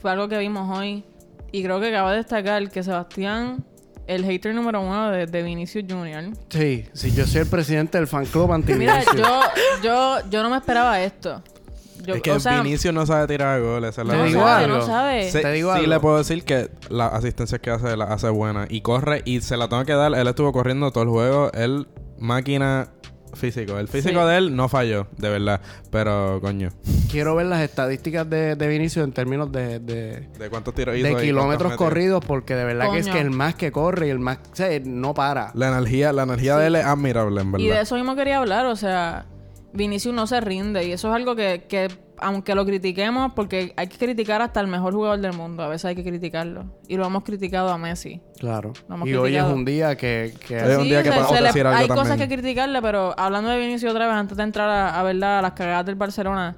fue 0.00 0.10
algo 0.10 0.28
que 0.28 0.38
vimos 0.38 0.76
hoy. 0.76 1.04
Y 1.52 1.62
creo 1.62 1.80
que 1.80 1.88
acaba 1.88 2.10
de 2.10 2.18
destacar 2.18 2.68
que 2.70 2.82
Sebastián, 2.82 3.64
el 4.06 4.24
hater 4.24 4.54
número 4.54 4.80
uno 4.80 5.10
de, 5.10 5.26
de 5.26 5.42
Vinicius 5.42 5.84
Junior. 5.88 6.24
Sí, 6.50 6.84
sí, 6.92 7.14
yo 7.14 7.26
soy 7.26 7.42
el 7.42 7.46
presidente 7.46 7.98
del 7.98 8.06
fan 8.06 8.26
club 8.26 8.52
anti 8.52 8.74
Mira, 8.74 9.02
yo, 9.16 9.40
yo, 9.82 10.16
yo 10.30 10.42
no 10.42 10.50
me 10.50 10.56
esperaba 10.56 11.00
esto. 11.00 11.42
Yo, 12.04 12.14
es 12.14 12.22
que 12.22 12.30
o 12.30 12.40
sea, 12.40 12.62
Vinicius 12.62 12.94
no 12.94 13.04
sabe 13.06 13.26
tirar 13.26 13.60
goles. 13.60 13.90
esa 13.90 14.02
es 14.02 14.08
la 14.08 14.14
Te 14.14 14.18
no 14.20 14.24
digo 14.26 14.40
sabe, 14.40 14.66
no 14.68 14.82
sabe. 14.82 15.30
Te 15.32 15.52
digo 15.52 15.72
sí 15.72 15.78
algo. 15.78 15.90
le 15.90 16.00
puedo 16.00 16.18
decir 16.18 16.44
que 16.44 16.70
las 16.90 17.12
asistencias 17.12 17.60
que 17.60 17.70
hace 17.70 17.96
las 17.96 18.10
hace 18.10 18.28
buenas. 18.28 18.68
Y 18.70 18.82
corre 18.82 19.22
y 19.24 19.40
se 19.40 19.56
la 19.56 19.68
tengo 19.68 19.84
que 19.84 19.94
dar. 19.94 20.14
Él 20.14 20.28
estuvo 20.28 20.52
corriendo 20.52 20.90
todo 20.90 21.04
el 21.04 21.10
juego. 21.10 21.50
Él, 21.52 21.88
máquina 22.18 22.88
físico. 23.34 23.78
El 23.78 23.88
físico 23.88 24.20
Sí. 24.22 24.26
de 24.28 24.36
él 24.38 24.56
no 24.56 24.68
falló, 24.68 25.06
de 25.16 25.28
verdad. 25.30 25.60
Pero, 25.90 26.38
coño. 26.40 26.70
quiero 27.10 27.34
ver 27.34 27.46
las 27.46 27.62
estadísticas 27.62 28.28
de, 28.28 28.56
de 28.56 28.68
Vinicius 28.68 29.04
en 29.04 29.12
términos 29.12 29.50
de, 29.52 29.78
de, 29.80 30.28
¿De 30.38 30.50
cuántos 30.50 30.74
tiros 30.74 30.96
hizo? 30.96 31.06
de 31.16 31.22
kilómetros 31.22 31.74
corridos, 31.74 32.24
porque 32.24 32.54
de 32.54 32.64
verdad 32.64 32.90
que 32.92 32.98
es 32.98 33.08
que 33.08 33.20
el 33.20 33.30
más 33.30 33.54
que 33.54 33.72
corre 33.72 34.08
y 34.08 34.10
el 34.10 34.18
más... 34.18 34.38
O 34.52 34.56
sea, 34.56 34.68
no 34.84 35.14
para. 35.14 35.50
La 35.54 35.68
energía, 35.68 36.12
la 36.12 36.24
energía 36.24 36.56
de 36.56 36.66
él 36.68 36.76
es 36.76 36.84
admirable, 36.84 37.40
en 37.40 37.52
verdad. 37.52 37.64
Y 37.64 37.68
de 37.68 37.80
eso 37.80 37.94
mismo 37.96 38.14
quería 38.16 38.38
hablar, 38.38 38.66
o 38.66 38.76
sea, 38.76 39.26
Vinicius 39.72 40.14
no 40.14 40.26
se 40.26 40.40
rinde 40.40 40.84
y 40.86 40.92
eso 40.92 41.08
es 41.08 41.14
algo 41.14 41.36
que, 41.36 41.64
que 41.68 41.88
aunque 42.20 42.54
lo 42.54 42.64
critiquemos, 42.64 43.32
porque 43.34 43.72
hay 43.76 43.86
que 43.86 43.98
criticar 43.98 44.40
hasta 44.42 44.60
el 44.60 44.66
mejor 44.66 44.94
jugador 44.94 45.20
del 45.20 45.32
mundo, 45.34 45.62
a 45.62 45.68
veces 45.68 45.86
hay 45.86 45.94
que 45.94 46.04
criticarlo. 46.04 46.64
Y 46.88 46.96
lo 46.96 47.06
hemos 47.06 47.22
criticado 47.24 47.68
a 47.70 47.78
Messi. 47.78 48.20
Claro. 48.38 48.72
Lo 48.88 48.94
hemos 48.96 49.08
Y 49.08 49.14
hoy 49.14 49.36
es 49.36 49.42
un 49.44 49.64
día 49.64 49.96
que... 49.96 50.34
que- 50.46 50.56
Es 50.56 50.76
un 50.78 50.84
día 50.84 51.02
que 51.02 51.10
se- 51.10 51.14
podemos 51.16 51.36
se 51.36 51.40
le- 51.40 51.46
decir 51.48 51.66
algo 51.66 51.78
Hay 51.80 51.88
cosas 51.88 52.08
también. 52.08 52.28
que 52.28 52.34
criticarle, 52.36 52.82
pero 52.82 53.14
hablando 53.18 53.50
de 53.50 53.58
Vinicius 53.58 53.92
otra 53.92 54.06
vez, 54.06 54.14
antes 54.16 54.36
de 54.36 54.42
entrar 54.42 54.68
a, 54.68 54.98
a 54.98 55.02
verdad 55.02 55.38
a 55.38 55.42
las 55.42 55.52
cagadas 55.52 55.86
del 55.86 55.94
Barcelona, 55.96 56.56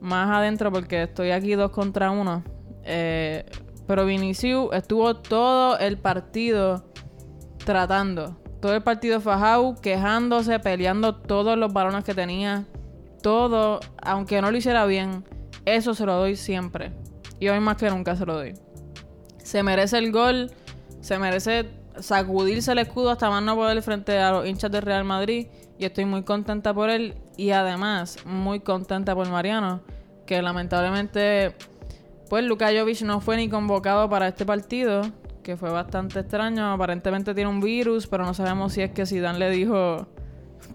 más 0.00 0.28
adentro, 0.30 0.70
porque 0.72 1.02
estoy 1.04 1.30
aquí 1.30 1.54
dos 1.54 1.70
contra 1.70 2.10
uno. 2.10 2.42
eh, 2.84 3.44
pero 3.86 4.04
Vinicius 4.04 4.68
estuvo 4.72 5.14
todo 5.16 5.78
el 5.78 5.96
partido 5.98 6.90
tratando. 7.64 8.36
Todo 8.60 8.74
el 8.74 8.82
partido 8.82 9.20
fajado, 9.20 9.76
quejándose, 9.80 10.58
peleando 10.58 11.14
todos 11.16 11.56
los 11.56 11.72
balones 11.72 12.02
que 12.04 12.14
tenía. 12.14 12.64
Todo, 13.26 13.80
aunque 14.02 14.40
no 14.40 14.52
lo 14.52 14.56
hiciera 14.56 14.86
bien, 14.86 15.24
eso 15.64 15.94
se 15.94 16.06
lo 16.06 16.14
doy 16.14 16.36
siempre. 16.36 16.92
Y 17.40 17.48
hoy 17.48 17.58
más 17.58 17.76
que 17.76 17.90
nunca 17.90 18.14
se 18.14 18.24
lo 18.24 18.34
doy. 18.34 18.54
Se 19.38 19.64
merece 19.64 19.98
el 19.98 20.12
gol, 20.12 20.52
se 21.00 21.18
merece 21.18 21.68
sacudirse 21.98 22.70
el 22.70 22.78
escudo 22.78 23.10
hasta 23.10 23.28
más 23.28 23.42
no 23.42 23.56
poder 23.56 23.82
frente 23.82 24.16
a 24.20 24.30
los 24.30 24.46
hinchas 24.46 24.70
del 24.70 24.82
Real 24.82 25.02
Madrid. 25.02 25.48
Y 25.76 25.86
estoy 25.86 26.04
muy 26.04 26.22
contenta 26.22 26.72
por 26.72 26.88
él. 26.88 27.16
Y 27.36 27.50
además, 27.50 28.18
muy 28.24 28.60
contenta 28.60 29.12
por 29.16 29.28
Mariano, 29.28 29.80
que 30.24 30.40
lamentablemente 30.40 31.56
pues 32.30 32.44
Luka 32.44 32.68
Jovic 32.68 33.02
no 33.02 33.20
fue 33.20 33.38
ni 33.38 33.48
convocado 33.48 34.08
para 34.08 34.28
este 34.28 34.46
partido, 34.46 35.02
que 35.42 35.56
fue 35.56 35.72
bastante 35.72 36.20
extraño. 36.20 36.70
Aparentemente 36.70 37.34
tiene 37.34 37.50
un 37.50 37.58
virus, 37.60 38.06
pero 38.06 38.24
no 38.24 38.34
sabemos 38.34 38.74
si 38.74 38.82
es 38.82 38.92
que 38.92 39.04
Zidane 39.04 39.40
le 39.40 39.50
dijo, 39.50 40.06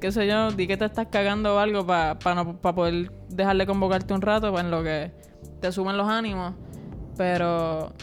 qué 0.01 0.11
sé 0.11 0.27
yo, 0.27 0.51
di 0.51 0.67
que 0.67 0.75
te 0.75 0.85
estás 0.85 1.07
cagando 1.09 1.55
o 1.55 1.59
algo 1.59 1.85
para 1.85 2.17
no, 2.35 2.59
pa 2.59 2.73
poder 2.73 3.11
dejarle 3.29 3.65
convocarte 3.65 4.13
un 4.13 4.21
rato, 4.21 4.51
pues 4.51 4.63
en 4.63 4.71
lo 4.71 4.83
que 4.83 5.11
te 5.61 5.71
suben 5.71 5.95
los 5.95 6.09
ánimos. 6.09 6.55
Pero 7.15 7.93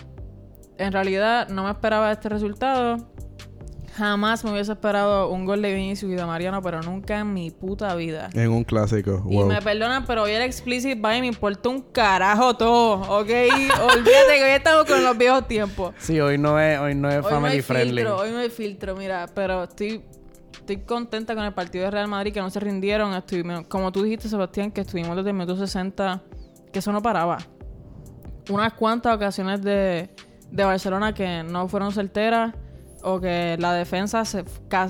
en 0.79 0.93
realidad 0.93 1.49
no 1.49 1.65
me 1.65 1.71
esperaba 1.71 2.11
este 2.13 2.29
resultado. 2.29 2.97
Jamás 3.97 4.45
me 4.45 4.53
hubiese 4.53 4.71
esperado 4.71 5.29
un 5.29 5.45
gol 5.45 5.61
de 5.61 5.75
Vinicius 5.75 6.13
y 6.13 6.15
de 6.15 6.25
Mariano, 6.25 6.63
pero 6.63 6.81
nunca 6.83 7.19
en 7.19 7.33
mi 7.35 7.51
puta 7.51 7.97
vida. 7.97 8.31
En 8.33 8.53
un 8.53 8.63
clásico. 8.63 9.25
Y 9.29 9.37
me 9.39 9.61
perdonan, 9.61 10.07
pero 10.07 10.23
hoy 10.23 10.31
el 10.31 10.43
explicit 10.43 11.05
va 11.05 11.17
y 11.17 11.21
me 11.21 11.27
importa 11.27 11.69
un 11.69 11.81
carajo 11.81 12.55
todo, 12.57 13.01
¿ok? 13.01 13.29
Olvídate 13.93 14.37
que 14.37 14.45
hoy 14.45 14.51
estamos 14.51 14.85
con 14.85 15.03
los 15.03 15.19
viejos 15.19 15.49
tiempos. 15.49 15.95
Sí, 15.99 16.21
hoy 16.21 16.39
no 16.39 16.61
es, 16.61 16.79
hoy 16.79 16.95
no 16.95 17.11
es 17.11 17.27
family 17.27 17.61
friendly. 17.61 18.05
hoy 18.05 18.31
no 18.31 18.39
hay 18.39 18.51
filtro, 18.51 18.95
mira, 18.95 19.27
pero 19.35 19.65
estoy, 19.65 20.01
estoy 20.73 20.85
contenta 20.85 21.35
con 21.35 21.45
el 21.45 21.55
partido 21.55 21.85
de 21.85 21.91
Real 21.91 22.09
Madrid 22.09 22.33
que 22.33 22.41
no 22.41 22.51
se 22.51 22.61
rindieron. 22.61 23.15
Estoy, 23.15 23.43
como 23.69 23.91
tú 23.91 24.03
dijiste, 24.03 24.29
Sebastián, 24.29 24.71
que 24.71 24.83
estuvimos 24.83 25.17
desde 25.17 25.31
el 25.31 25.35
minuto 25.35 25.57
60, 25.57 26.23
que 26.71 26.81
eso 26.81 26.93
no 26.93 27.01
paraba. 27.01 27.39
Unas 28.51 28.75
cuantas 28.75 29.17
ocasiones 29.17 29.63
de, 29.63 30.11
de 30.51 30.65
Barcelona 30.65 31.15
que 31.15 31.43
no 31.43 31.69
fueron 31.69 31.93
certeras 31.93 32.55
o 33.03 33.19
que 33.19 33.57
la 33.59 33.73
defensa, 33.73 34.27
se, 34.27 34.45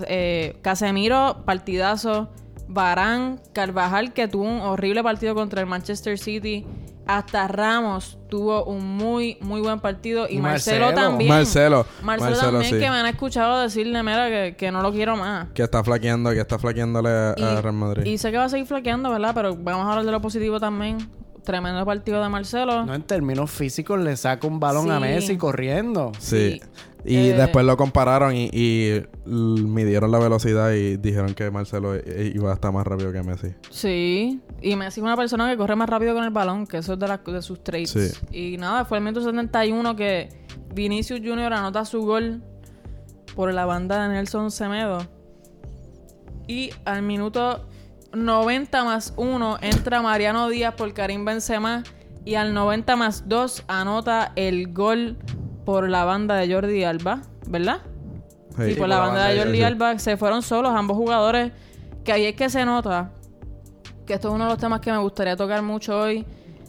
eh, 0.08 0.58
Casemiro, 0.62 1.44
partidazo, 1.44 2.28
Barán, 2.66 3.40
Carvajal, 3.52 4.12
que 4.12 4.26
tuvo 4.26 4.44
un 4.44 4.60
horrible 4.60 5.04
partido 5.04 5.36
contra 5.36 5.60
el 5.60 5.68
Manchester 5.68 6.18
City. 6.18 6.66
Hasta 7.08 7.48
Ramos 7.48 8.18
tuvo 8.28 8.64
un 8.64 8.84
muy, 8.84 9.38
muy 9.40 9.62
buen 9.62 9.80
partido. 9.80 10.28
Y 10.28 10.42
Marcelo, 10.42 10.92
también. 10.92 11.30
Marcelo. 11.30 11.86
Marcelo, 12.02 12.36
también, 12.36 12.70
que 12.70 12.90
me 12.90 12.96
han 12.98 13.06
escuchado 13.06 13.62
decirle, 13.62 14.02
mira, 14.02 14.28
que, 14.28 14.56
que, 14.58 14.70
no 14.70 14.82
lo 14.82 14.92
quiero 14.92 15.16
más. 15.16 15.48
Que 15.54 15.62
está 15.62 15.82
flaqueando, 15.82 16.30
que 16.32 16.40
está 16.40 16.58
flaqueándole 16.58 17.08
a, 17.08 17.60
Real 17.62 17.72
Madrid. 17.72 18.04
Y 18.04 18.18
sé 18.18 18.30
que 18.30 18.36
va 18.36 18.44
a 18.44 18.48
seguir 18.50 18.66
flaqueando, 18.66 19.10
¿verdad? 19.10 19.32
Pero 19.34 19.56
vamos 19.56 19.86
a 19.86 19.88
hablar 19.88 20.04
de 20.04 20.12
lo 20.12 20.20
positivo 20.20 20.60
también. 20.60 20.98
Tremendo 21.44 21.82
partido 21.86 22.22
de 22.22 22.28
Marcelo. 22.28 22.84
No, 22.84 22.94
en 22.94 23.02
términos 23.02 23.50
físicos 23.50 23.98
le 23.98 24.14
saca 24.18 24.46
un 24.46 24.60
balón 24.60 24.90
a 24.90 25.00
Messi 25.00 25.38
corriendo. 25.38 26.12
sí. 26.18 26.60
Y 27.04 27.16
eh, 27.16 27.34
después 27.34 27.64
lo 27.64 27.76
compararon 27.76 28.34
y, 28.34 29.02
midieron 29.24 30.10
la 30.10 30.18
velocidad 30.18 30.72
y 30.72 30.96
dijeron 30.96 31.34
que 31.34 31.50
Marcelo 31.50 31.94
iba 31.96 32.50
a 32.50 32.54
estar 32.54 32.72
más 32.72 32.86
rápido 32.86 33.12
que 33.12 33.22
Messi. 33.22 33.54
Sí, 33.70 34.40
y 34.60 34.76
Messi 34.76 35.00
es 35.00 35.04
una 35.04 35.16
persona 35.16 35.50
que 35.50 35.56
corre 35.56 35.76
más 35.76 35.88
rápido 35.88 36.14
con 36.14 36.24
el 36.24 36.30
balón, 36.30 36.66
que 36.66 36.78
eso 36.78 36.94
es 36.94 36.98
de, 36.98 37.32
de 37.32 37.42
sus 37.42 37.62
traits. 37.62 38.20
Y 38.32 38.56
nada, 38.58 38.84
fue 38.84 38.98
el 38.98 39.04
minuto 39.04 39.22
71 39.22 39.96
que 39.96 40.28
Vinicius 40.74 41.20
Jr. 41.20 41.52
anota 41.52 41.84
su 41.84 42.02
gol 42.02 42.42
por 43.34 43.52
la 43.52 43.66
banda 43.66 44.02
de 44.02 44.14
Nelson 44.14 44.50
Semedo. 44.50 45.06
Y 46.46 46.70
al 46.84 47.02
minuto 47.02 47.68
90 48.12 48.84
más 48.84 49.12
1 49.16 49.58
entra 49.60 50.02
Mariano 50.02 50.48
Díaz 50.48 50.74
por 50.74 50.92
Karim 50.92 51.24
Benzema. 51.24 51.84
Y 52.24 52.34
al 52.34 52.52
90 52.52 52.96
más 52.96 53.28
2 53.28 53.64
anota 53.68 54.32
el 54.36 54.72
gol 54.72 55.16
por 55.68 55.86
la 55.86 56.06
banda 56.06 56.36
de 56.36 56.50
Jordi 56.50 56.82
Alba, 56.82 57.20
¿verdad? 57.46 57.82
Sí, 58.56 58.70
y 58.70 58.74
por, 58.74 58.88
la, 58.88 59.00
banda, 59.00 59.26
de 59.26 59.38
Jordi 59.38 59.62
Alba 59.62 59.98
se 59.98 60.16
fueron 60.16 60.40
solos 60.40 60.72
ambos 60.74 60.96
jugadores. 60.96 61.52
Que 62.04 62.12
ahí 62.12 62.24
es 62.24 62.34
que 62.34 62.48
se 62.48 62.64
nota 62.64 63.12
que 64.06 64.14
esto 64.14 64.28
es 64.28 64.34
uno 64.34 64.44
de 64.44 64.50
los 64.52 64.58
temas 64.58 64.80
que 64.80 64.90
me 64.90 64.96
gustaría 64.96 65.36
tocar 65.36 65.60
mucho 65.60 66.00
hoy. 66.00 66.24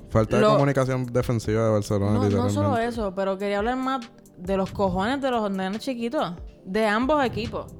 Falta 0.09 0.37
de 0.37 0.45
comunicación 0.45 1.05
defensiva 1.05 1.63
de 1.63 1.69
Barcelona. 1.69 2.11
No, 2.11 2.29
no 2.29 2.49
solo 2.49 2.77
eso, 2.77 3.15
pero 3.15 3.37
quería 3.37 3.59
hablar 3.59 3.77
más 3.77 4.05
de 4.35 4.57
los 4.57 4.69
cojones 4.69 5.21
de 5.21 5.31
los 5.31 5.49
nenes 5.49 5.79
chiquitos. 5.79 6.33
De 6.65 6.85
ambos 6.85 7.23
equipos. 7.23 7.73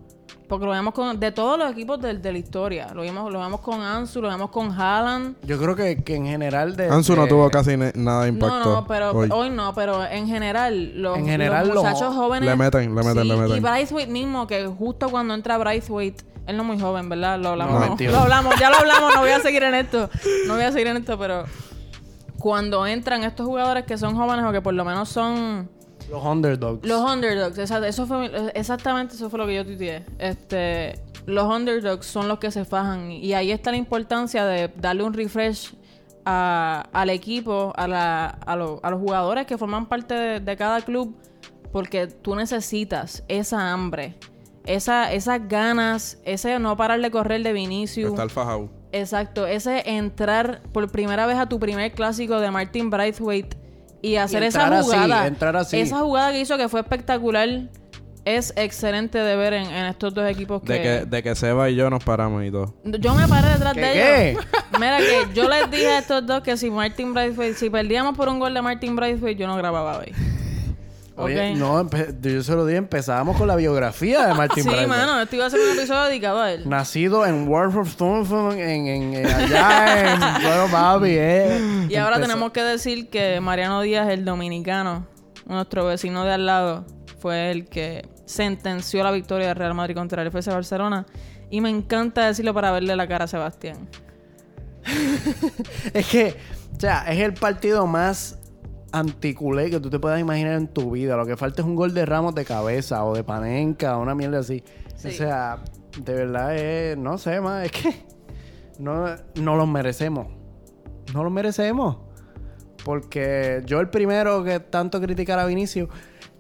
Porque 0.50 0.66
lo 0.66 0.72
vemos 0.72 0.96
con... 0.96 1.20
De 1.20 1.32
todos 1.32 1.60
los 1.60 1.72
equipos 1.72 2.02
de, 2.02 2.16
de 2.16 2.32
la 2.32 2.38
historia. 2.40 2.88
Lo 2.94 3.04
vemos, 3.04 3.32
lo 3.32 3.40
vemos 3.40 3.62
con 3.62 3.82
Ansu, 3.82 4.20
lo 4.20 4.30
vemos 4.30 4.50
con 4.50 4.72
Haaland. 4.72 5.36
Yo 5.44 5.60
creo 5.60 5.76
que, 5.76 6.04
que 6.04 6.16
en 6.16 6.26
general 6.26 6.76
de... 6.76 6.90
Ansu 6.90 7.16
no 7.16 7.28
tuvo 7.28 7.52
casi 7.52 7.78
nada 7.78 8.24
de 8.24 8.30
impacto. 8.30 8.60
No, 8.60 8.82
no, 8.82 8.88
pero 8.88 9.12
hoy. 9.12 9.52
no. 9.52 9.76
Pero 9.76 10.04
en 10.04 10.28
general, 10.28 11.00
los, 11.00 11.20
muchachos 11.20 12.16
jóvenes... 12.16 12.50
Le 12.50 12.56
meten, 12.56 12.96
le 12.96 13.04
meten, 13.04 13.28
le 13.28 13.36
meten. 13.38 13.58
Y 13.58 13.60
Bryce 13.60 14.08
mismo, 14.08 14.48
que 14.48 14.66
justo 14.66 15.10
cuando 15.10 15.36
entra 15.36 15.60
Bryce 15.60 15.94
él 16.48 16.58
no 16.58 16.64
es 16.64 16.68
muy 16.68 16.80
joven, 16.80 17.10
¿verdad? 17.10 17.40
Lo 17.40 17.50
hablamos. 17.50 18.02
lo 18.02 18.18
hablamos, 18.18 18.60
ya 18.60 18.72
lo 18.72 18.78
hablamos, 18.78 19.14
no 19.14 19.22
voy 19.22 19.30
a 19.30 19.40
seguir 19.40 19.62
en 19.62 19.76
esto. 19.76 20.10
No 20.48 20.56
voy 20.56 20.64
a 20.64 20.72
seguir 20.72 20.88
en 20.88 20.98
esto, 20.98 21.16
pero 21.20 21.44
cuando 22.40 22.88
entran 22.88 23.24
estos 23.24 23.46
jugadores 23.46 23.86
que 23.86 24.00
son 24.00 24.16
jóvenes 24.16 24.44
o 24.46 24.52
que 24.52 24.62
por 24.62 24.74
lo 24.74 24.84
menos 24.84 25.10
son 25.10 25.70
los 26.10 26.24
underdogs. 26.24 26.88
Los 26.88 27.02
underdogs, 27.02 27.58
eso 27.58 28.08
fue, 28.08 28.52
exactamente 28.56 29.16
eso 29.16 29.30
fue 29.30 29.40
lo 29.40 29.46
que 29.46 29.56
yo 29.56 29.66
tuiteé. 29.66 30.06
Este, 30.18 31.00
los 31.26 31.46
underdogs 31.46 32.06
son 32.06 32.28
los 32.28 32.40
que 32.40 32.52
se 32.52 32.66
fajan 32.66 33.12
y 33.12 33.34
ahí 33.34 33.52
está 33.52 33.72
la 33.72 33.78
importancia 33.78 34.46
de 34.46 34.70
darle 34.76 35.04
un 35.04 35.14
refresh 35.14 35.74
al 36.26 37.10
equipo, 37.10 37.74
a, 37.76 37.88
la, 37.88 38.28
a, 38.28 38.56
los 38.56 39.00
jugadores 39.00 39.48
que 39.48 39.58
forman 39.58 39.88
parte 39.88 40.40
de, 40.40 40.58
cada 40.58 40.82
club, 40.82 41.16
porque 41.72 42.08
tú 42.08 42.36
necesitas 42.36 43.24
esa 43.28 43.72
hambre, 43.72 44.16
esa, 44.66 45.12
esas 45.12 45.48
ganas, 45.48 46.20
ese 46.26 46.60
no 46.60 46.78
parar 46.78 47.02
de 47.02 47.10
correr 47.10 47.42
de 47.42 47.54
Vinicius. 47.54 48.12
Está 48.12 48.24
el 48.24 48.30
fajado. 48.30 48.70
Exacto, 48.92 49.48
ese 49.48 49.84
entrar 49.90 50.62
por 50.72 50.92
primera 50.92 51.26
vez 51.26 51.38
a 51.38 51.48
tu 51.48 51.60
primer 51.60 51.92
clásico 51.94 52.40
de 52.40 52.52
Martin 52.52 52.90
Braithwaite 52.90 53.58
y 54.02 54.16
hacer 54.16 54.44
esa 54.44 54.82
jugada. 54.82 55.28
Esa 55.72 56.00
jugada 56.00 56.32
que 56.32 56.42
hizo 56.42 56.58
que 56.58 56.70
fue 56.70 56.82
espectacular. 56.82 57.70
Es 58.26 58.54
excelente 58.58 59.18
de 59.18 59.36
ver 59.36 59.54
en, 59.54 59.66
estos 59.72 60.14
dos 60.14 60.30
equipos 60.30 60.62
que... 60.62 60.74
De 60.74 60.82
que, 60.82 61.06
de 61.06 61.24
que 61.24 61.36
Seba 61.36 61.70
y 61.70 61.76
yo 61.76 61.90
nos 61.90 62.04
paramos 62.04 62.46
y 62.46 62.52
todo. 62.52 62.76
Yo 62.84 63.16
me 63.16 63.28
paré 63.28 63.50
detrás 63.50 63.74
de 63.74 64.32
ellos. 64.32 64.46
Mira 64.74 64.98
que 65.00 65.34
yo 65.34 65.50
les 65.50 65.72
dije 65.72 65.88
a 65.88 66.00
estos 66.00 66.28
dos 66.28 66.42
que 66.42 66.56
si 66.58 66.70
Martin 66.70 67.14
Braithwaite... 67.14 67.56
Si 67.56 67.70
perdíamos 67.70 68.16
por 68.16 68.28
un 68.28 68.38
gol 68.38 68.54
de 68.54 68.62
Martin 68.62 68.96
Braithwaite, 68.96 69.40
yo 69.40 69.48
no 69.48 69.56
grababa 69.56 69.98
hoy. 69.98 70.14
Oye, 71.20 71.54
no, 71.56 71.90
yo 72.22 72.44
se 72.44 72.56
lo 72.56 72.66
dije, 72.66 72.78
empezábamos 72.78 73.38
con 73.38 73.48
la 73.48 73.56
biografía 73.56 74.26
de 74.26 74.34
Martin 74.34 74.64
Sí, 74.70 74.88
mano, 74.88 75.22
esto 75.22 75.36
iba 75.36 75.46
a 75.46 75.50
ser 75.50 75.60
un 75.60 75.78
episodio 75.78 76.04
dedicado 76.04 76.42
a 76.42 76.52
él. 76.52 76.68
Nacido 76.68 77.26
en 77.26 77.48
Warford 77.48 78.54
en, 78.54 78.88
en, 78.88 79.14
en, 79.16 79.26
allá 79.26 80.14
en 80.14 80.20
Pueblo 80.42 80.68
Babi, 80.72 81.12
eh. 81.12 81.88
Y 81.90 81.96
ahora 81.96 82.22
tenemos 82.22 82.52
que 82.52 82.64
decir 82.64 83.10
que 83.10 83.42
Mariano 83.42 83.82
Díaz, 83.82 84.10
el 84.10 84.24
dominicano, 84.24 85.08
nuestro 85.46 85.86
vecino 85.86 86.24
de 86.24 86.32
al 86.32 86.46
lado, 86.46 86.86
fue 87.20 87.52
el 87.52 87.68
que 87.68 88.08
sentenció 88.26 89.04
la 89.04 89.12
victoria 89.12 89.48
del 89.48 89.58
Real 89.58 89.74
Madrid 89.74 89.96
contra 89.96 90.22
el 90.22 90.30
FC 90.30 90.52
Barcelona. 90.52 91.06
Y 91.50 91.62
me 91.62 91.70
encanta 91.70 92.28
decirlo 92.28 92.54
para 92.54 92.72
verle 92.72 92.96
la 92.96 93.08
cara 93.08 93.26
a 93.26 93.28
Sebastián. 93.28 93.90
es 95.94 96.08
que, 96.08 96.36
o 96.76 96.80
sea, 96.80 97.06
es 97.10 97.20
el 97.20 97.34
partido 97.34 97.88
más 97.88 98.39
anticulé 98.92 99.70
que 99.70 99.80
tú 99.80 99.90
te 99.90 100.00
puedas 100.00 100.20
imaginar 100.20 100.54
en 100.54 100.68
tu 100.68 100.92
vida. 100.92 101.16
Lo 101.16 101.26
que 101.26 101.38
falta 101.38 101.62
es 101.62 101.68
un 101.68 101.76
gol 101.76 101.94
de 101.94 102.06
Ramos 102.06 102.36
de 102.36 102.46
cabeza 102.46 103.04
o 103.04 103.16
de 103.16 103.24
Panenca 103.24 103.98
o 103.98 104.02
una 104.02 104.16
mierda 104.16 104.40
así. 104.40 104.64
O 105.06 105.12
sea, 105.12 105.64
de 106.04 106.14
verdad 106.14 106.56
es, 106.56 106.98
no 106.98 107.18
sé, 107.18 107.40
más, 107.42 107.66
es 107.66 107.72
que 107.72 108.06
no, 108.80 109.06
no 109.36 109.56
los 109.56 109.68
merecemos. 109.68 110.28
No 111.14 111.24
los 111.24 111.32
merecemos. 111.32 111.98
Porque 112.84 113.62
yo 113.66 113.80
el 113.80 113.90
primero 113.90 114.44
que 114.44 114.60
tanto 114.60 115.02
criticar 115.02 115.40
a 115.40 115.46
Vinicio, 115.46 115.90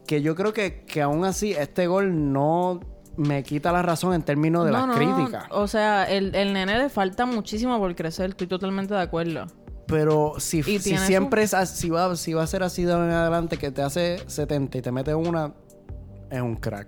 que 0.08 0.22
yo 0.22 0.36
creo 0.36 0.54
que, 0.54 0.86
que 0.86 1.02
aún 1.02 1.26
así 1.26 1.52
este 1.52 1.88
gol 1.88 2.32
no 2.32 2.80
me 3.18 3.44
quita 3.44 3.74
la 3.74 3.82
razón 3.82 4.14
en 4.14 4.22
términos 4.22 4.66
de 4.66 4.72
las 4.72 4.96
críticas. 4.96 5.46
O 5.52 5.68
sea, 5.68 6.06
el, 6.06 6.34
el 6.36 6.54
nene 6.54 6.78
le 6.78 6.90
falta 6.90 7.26
muchísimo 7.26 7.78
por 7.78 7.94
crecer, 7.96 8.30
estoy 8.30 8.48
totalmente 8.48 8.94
de 8.94 9.02
acuerdo. 9.02 9.46
Pero 9.90 10.36
si, 10.38 10.62
si 10.62 10.98
siempre 10.98 11.44
es 11.44 11.56
si 11.74 11.90
va, 11.90 12.16
si 12.16 12.34
va 12.34 12.44
a 12.44 12.48
ser 12.48 12.64
así 12.64 12.84
de 12.84 12.94
en 12.94 13.10
adelante, 13.10 13.58
que 13.58 13.72
te 13.72 13.82
hace 13.82 14.20
70 14.28 14.78
y 14.78 14.82
te 14.82 14.92
mete 14.92 15.16
una, 15.16 15.54
es 16.30 16.42
un 16.42 16.56
crack. 16.56 16.88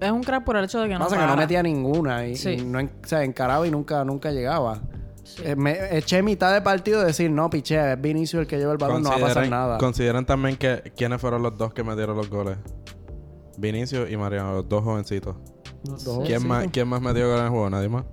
Es 0.00 0.10
un 0.10 0.22
crack 0.22 0.44
por 0.44 0.56
el 0.56 0.64
hecho 0.64 0.80
de 0.80 0.88
que 0.88 0.94
no. 0.94 1.00
Pasa 1.00 1.18
que 1.18 1.26
no 1.26 1.36
metía 1.36 1.62
ninguna 1.62 2.26
y, 2.26 2.34
no 2.64 2.80
o 2.80 3.06
sea, 3.06 3.24
encaraba 3.24 3.66
y 3.66 3.70
nunca, 3.70 4.04
nunca 4.04 4.30
llegaba. 4.30 4.80
Eh, 5.42 5.56
me 5.56 5.96
eché 5.96 6.22
mitad 6.22 6.52
de 6.52 6.60
partido 6.60 7.00
de 7.00 7.06
decir, 7.06 7.30
no, 7.30 7.48
piché, 7.50 7.92
es 7.92 8.00
Vinicio 8.00 8.40
el 8.40 8.46
que 8.46 8.58
lleva 8.58 8.72
el 8.72 8.78
balón, 8.78 9.02
no 9.02 9.10
va 9.10 9.16
a 9.16 9.20
pasar 9.20 9.48
nada. 9.48 9.78
Consideran 9.78 10.24
también 10.24 10.56
que 10.56 10.92
quiénes 10.96 11.20
fueron 11.20 11.42
los 11.42 11.56
dos 11.56 11.72
que 11.74 11.82
metieron 11.82 12.16
los 12.16 12.28
goles. 12.30 12.56
Vinicio 13.56 14.08
y 14.08 14.16
Mariano, 14.16 14.52
los 14.54 14.68
dos 14.68 14.82
jovencitos. 14.82 15.36
¿Quién, 16.26 16.46
Más, 16.46 16.68
¿Quién 16.72 16.88
más 16.88 17.00
metió 17.00 17.26
goles 17.26 17.40
en 17.40 17.46
el 17.46 17.50
juego? 17.50 17.70
¿Nadie 17.70 17.88
más? 17.88 18.04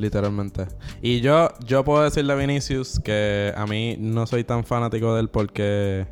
Literalmente. 0.00 0.66
Y 1.02 1.20
yo, 1.20 1.50
yo 1.66 1.84
puedo 1.84 2.02
decirle 2.02 2.32
a 2.32 2.36
Vinicius 2.36 2.98
que 3.00 3.52
a 3.54 3.66
mí 3.66 3.98
no 3.98 4.26
soy 4.26 4.44
tan 4.44 4.64
fanático 4.64 5.14
de 5.14 5.20
él 5.20 5.28
porque 5.28 6.06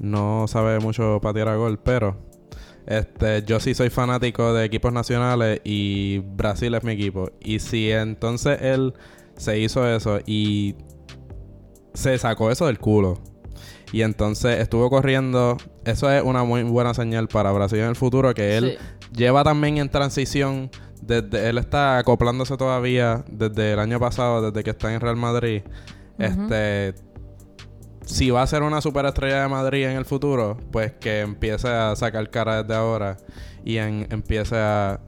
no 0.00 0.48
sabe 0.48 0.80
mucho 0.80 1.20
patear 1.22 1.46
a 1.46 1.54
gol, 1.54 1.78
pero 1.78 2.16
este, 2.84 3.44
yo 3.44 3.60
sí 3.60 3.74
soy 3.74 3.90
fanático 3.90 4.52
de 4.52 4.64
equipos 4.64 4.92
nacionales 4.92 5.60
y 5.62 6.18
Brasil 6.18 6.74
es 6.74 6.82
mi 6.82 6.94
equipo. 6.94 7.30
Y 7.40 7.60
si 7.60 7.92
entonces 7.92 8.60
él 8.60 8.92
se 9.36 9.60
hizo 9.60 9.88
eso 9.88 10.18
y 10.26 10.74
se 11.94 12.18
sacó 12.18 12.50
eso 12.50 12.66
del 12.66 12.80
culo. 12.80 13.20
Y 13.92 14.02
entonces 14.02 14.58
estuvo 14.58 14.90
corriendo. 14.90 15.58
Eso 15.84 16.10
es 16.10 16.24
una 16.24 16.42
muy 16.42 16.64
buena 16.64 16.92
señal 16.92 17.28
para 17.28 17.52
Brasil 17.52 17.78
en 17.78 17.90
el 17.90 17.94
futuro, 17.96 18.34
que 18.34 18.56
él 18.56 18.78
lleva 19.12 19.44
también 19.44 19.78
en 19.78 19.88
transición. 19.88 20.72
Desde, 21.02 21.48
él 21.48 21.58
está 21.58 21.98
acoplándose 21.98 22.56
todavía 22.56 23.24
desde 23.30 23.72
el 23.72 23.78
año 23.78 24.00
pasado, 24.00 24.50
desde 24.50 24.64
que 24.64 24.70
está 24.70 24.92
en 24.92 25.00
Real 25.00 25.16
Madrid. 25.16 25.62
Este 26.18 26.94
si 28.06 28.30
va 28.30 28.42
a 28.42 28.46
ser 28.46 28.62
una 28.62 28.80
superestrella 28.80 29.42
de 29.42 29.48
Madrid 29.48 29.84
en 29.84 29.96
el 29.96 30.04
futuro, 30.04 30.56
pues 30.70 30.92
que 30.92 31.20
empiece 31.20 31.68
a 31.68 31.94
sacar 31.96 32.30
cara 32.30 32.62
desde 32.62 32.74
ahora 32.74 33.16
y 33.64 33.76
empiece 33.78 34.56
a, 34.56 35.00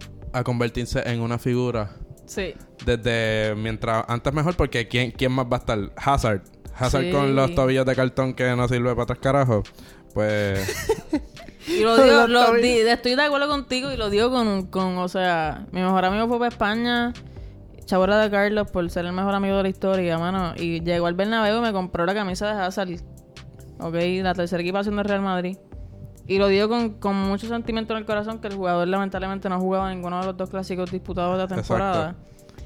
convertirse 0.45 1.03
en 1.07 1.21
una 1.21 1.39
figura. 1.39 1.97
Sí. 2.27 2.55
Desde 2.85 3.55
mientras 3.57 4.05
antes 4.09 4.33
mejor, 4.33 4.57
porque 4.57 4.87
¿quién, 4.87 5.13
quién 5.13 5.33
más 5.33 5.47
va 5.47 5.57
a 5.57 5.61
estar? 5.61 5.79
Hazard. 5.97 6.43
Hazard 6.75 7.11
con 7.11 7.35
los 7.35 7.55
tobillos 7.55 7.87
de 7.87 7.97
cartón 7.97 8.35
que 8.35 8.55
no 8.55 8.69
sirve 8.69 8.95
para 8.95 9.07
tres 9.07 9.19
carajos. 9.21 9.69
Pues. 10.13 10.87
y 11.69 11.81
lo 11.81 11.97
digo, 12.03 12.27
lo 12.27 12.57
estoy 12.57 13.15
de 13.15 13.23
acuerdo 13.23 13.49
contigo 13.49 13.93
y 13.93 13.97
lo 13.97 14.11
digo 14.11 14.31
con, 14.31 14.67
con, 14.67 14.99
o 14.99 15.09
sea, 15.09 15.67
mi 15.73 15.81
mejor 15.81 16.05
amigo 16.05 16.29
fue 16.29 16.39
para 16.39 16.49
España 16.49 17.13
Chabora 17.89 18.19
de 18.19 18.31
Carlos 18.31 18.71
por 18.71 18.89
ser 18.91 19.07
el 19.07 19.15
mejor 19.15 19.35
amigo 19.35 19.57
de 19.57 19.63
la 19.63 19.69
historia, 19.71 20.19
mano. 20.19 20.53
Y 20.57 20.81
llegó 20.83 21.07
al 21.07 21.15
Bernabéu 21.15 21.57
y 21.59 21.61
me 21.63 21.73
compró 21.73 22.05
la 22.05 22.13
camisa 22.13 22.47
de 22.47 22.61
Hazard. 22.61 22.91
Ok, 23.81 23.95
la 24.23 24.35
tercera 24.35 24.61
equipación 24.63 24.97
del 24.97 25.07
Real 25.07 25.23
Madrid. 25.23 25.57
Y 26.27 26.37
lo 26.37 26.49
digo 26.49 26.69
con, 27.01 27.17
mucho 27.17 27.49
sentimiento 27.49 27.95
en 27.95 28.01
el 28.01 28.05
corazón 28.05 28.41
que 28.41 28.49
el 28.49 28.57
jugador 28.57 28.87
lamentablemente 28.87 29.49
no 29.49 29.55
ha 29.55 29.59
jugado 29.59 29.89
ninguno 29.89 30.21
de 30.21 30.27
los 30.27 30.37
dos 30.37 30.51
clásicos 30.51 30.91
disputados 30.91 31.39
de 31.39 31.45
la 31.45 31.63
temporada. 31.63 32.17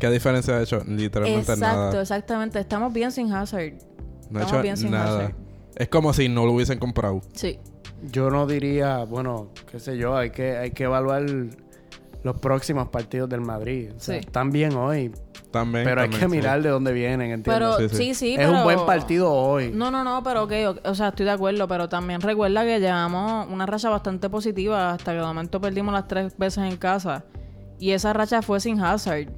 ¿Qué 0.00 0.10
diferencia 0.10 0.56
ha 0.56 0.62
hecho? 0.62 0.82
Literalmente 0.88 1.56
nada. 1.56 1.72
Exacto, 1.72 2.00
exactamente. 2.00 2.58
Estamos 2.58 2.92
bien 2.92 3.12
sin 3.12 3.32
Hazard. 3.32 3.74
No 4.28 4.40
ha 4.40 4.42
hecho 4.42 4.60
bien 4.60 4.76
sin 4.76 4.90
nada. 4.90 5.26
Hazard. 5.26 5.36
Es 5.76 5.88
como 5.88 6.12
si 6.12 6.28
no 6.28 6.46
lo 6.46 6.52
hubiesen 6.52 6.80
comprado. 6.80 7.20
Sí. 7.34 7.60
Yo 8.02 8.30
no 8.30 8.46
diría, 8.46 9.04
bueno, 9.04 9.48
qué 9.70 9.78
sé 9.78 9.96
yo, 9.96 10.16
hay 10.16 10.30
que, 10.30 10.56
hay 10.56 10.70
que 10.72 10.84
evaluar 10.84 11.24
los 12.22 12.38
próximos 12.38 12.88
partidos 12.88 13.28
del 13.28 13.40
Madrid. 13.40 13.90
Están 14.08 14.50
bien 14.50 14.74
hoy. 14.74 15.12
También, 15.50 15.84
pero 15.84 16.00
hay 16.00 16.08
que 16.08 16.28
mirar 16.28 16.62
de 16.62 16.70
dónde 16.70 16.92
vienen, 16.94 17.30
¿entiendes? 17.30 17.76
Pero, 17.76 17.88
sí, 17.90 18.14
sí, 18.14 18.36
Es 18.38 18.48
un 18.48 18.62
buen 18.62 18.86
partido 18.86 19.30
hoy. 19.30 19.70
No, 19.70 19.90
no, 19.90 20.02
no, 20.02 20.22
pero 20.22 20.44
ok, 20.44 20.52
o 20.84 20.94
sea, 20.94 21.08
estoy 21.08 21.26
de 21.26 21.32
acuerdo, 21.32 21.68
pero 21.68 21.90
también 21.90 22.22
recuerda 22.22 22.64
que 22.64 22.80
llevamos 22.80 23.46
una 23.50 23.66
racha 23.66 23.90
bastante 23.90 24.30
positiva 24.30 24.92
hasta 24.92 25.12
que 25.12 25.18
de 25.18 25.24
momento 25.24 25.60
perdimos 25.60 25.92
las 25.92 26.08
tres 26.08 26.36
veces 26.38 26.64
en 26.64 26.78
casa. 26.78 27.24
Y 27.78 27.90
esa 27.90 28.14
racha 28.14 28.40
fue 28.40 28.60
sin 28.60 28.80
Hazard. 28.80 29.28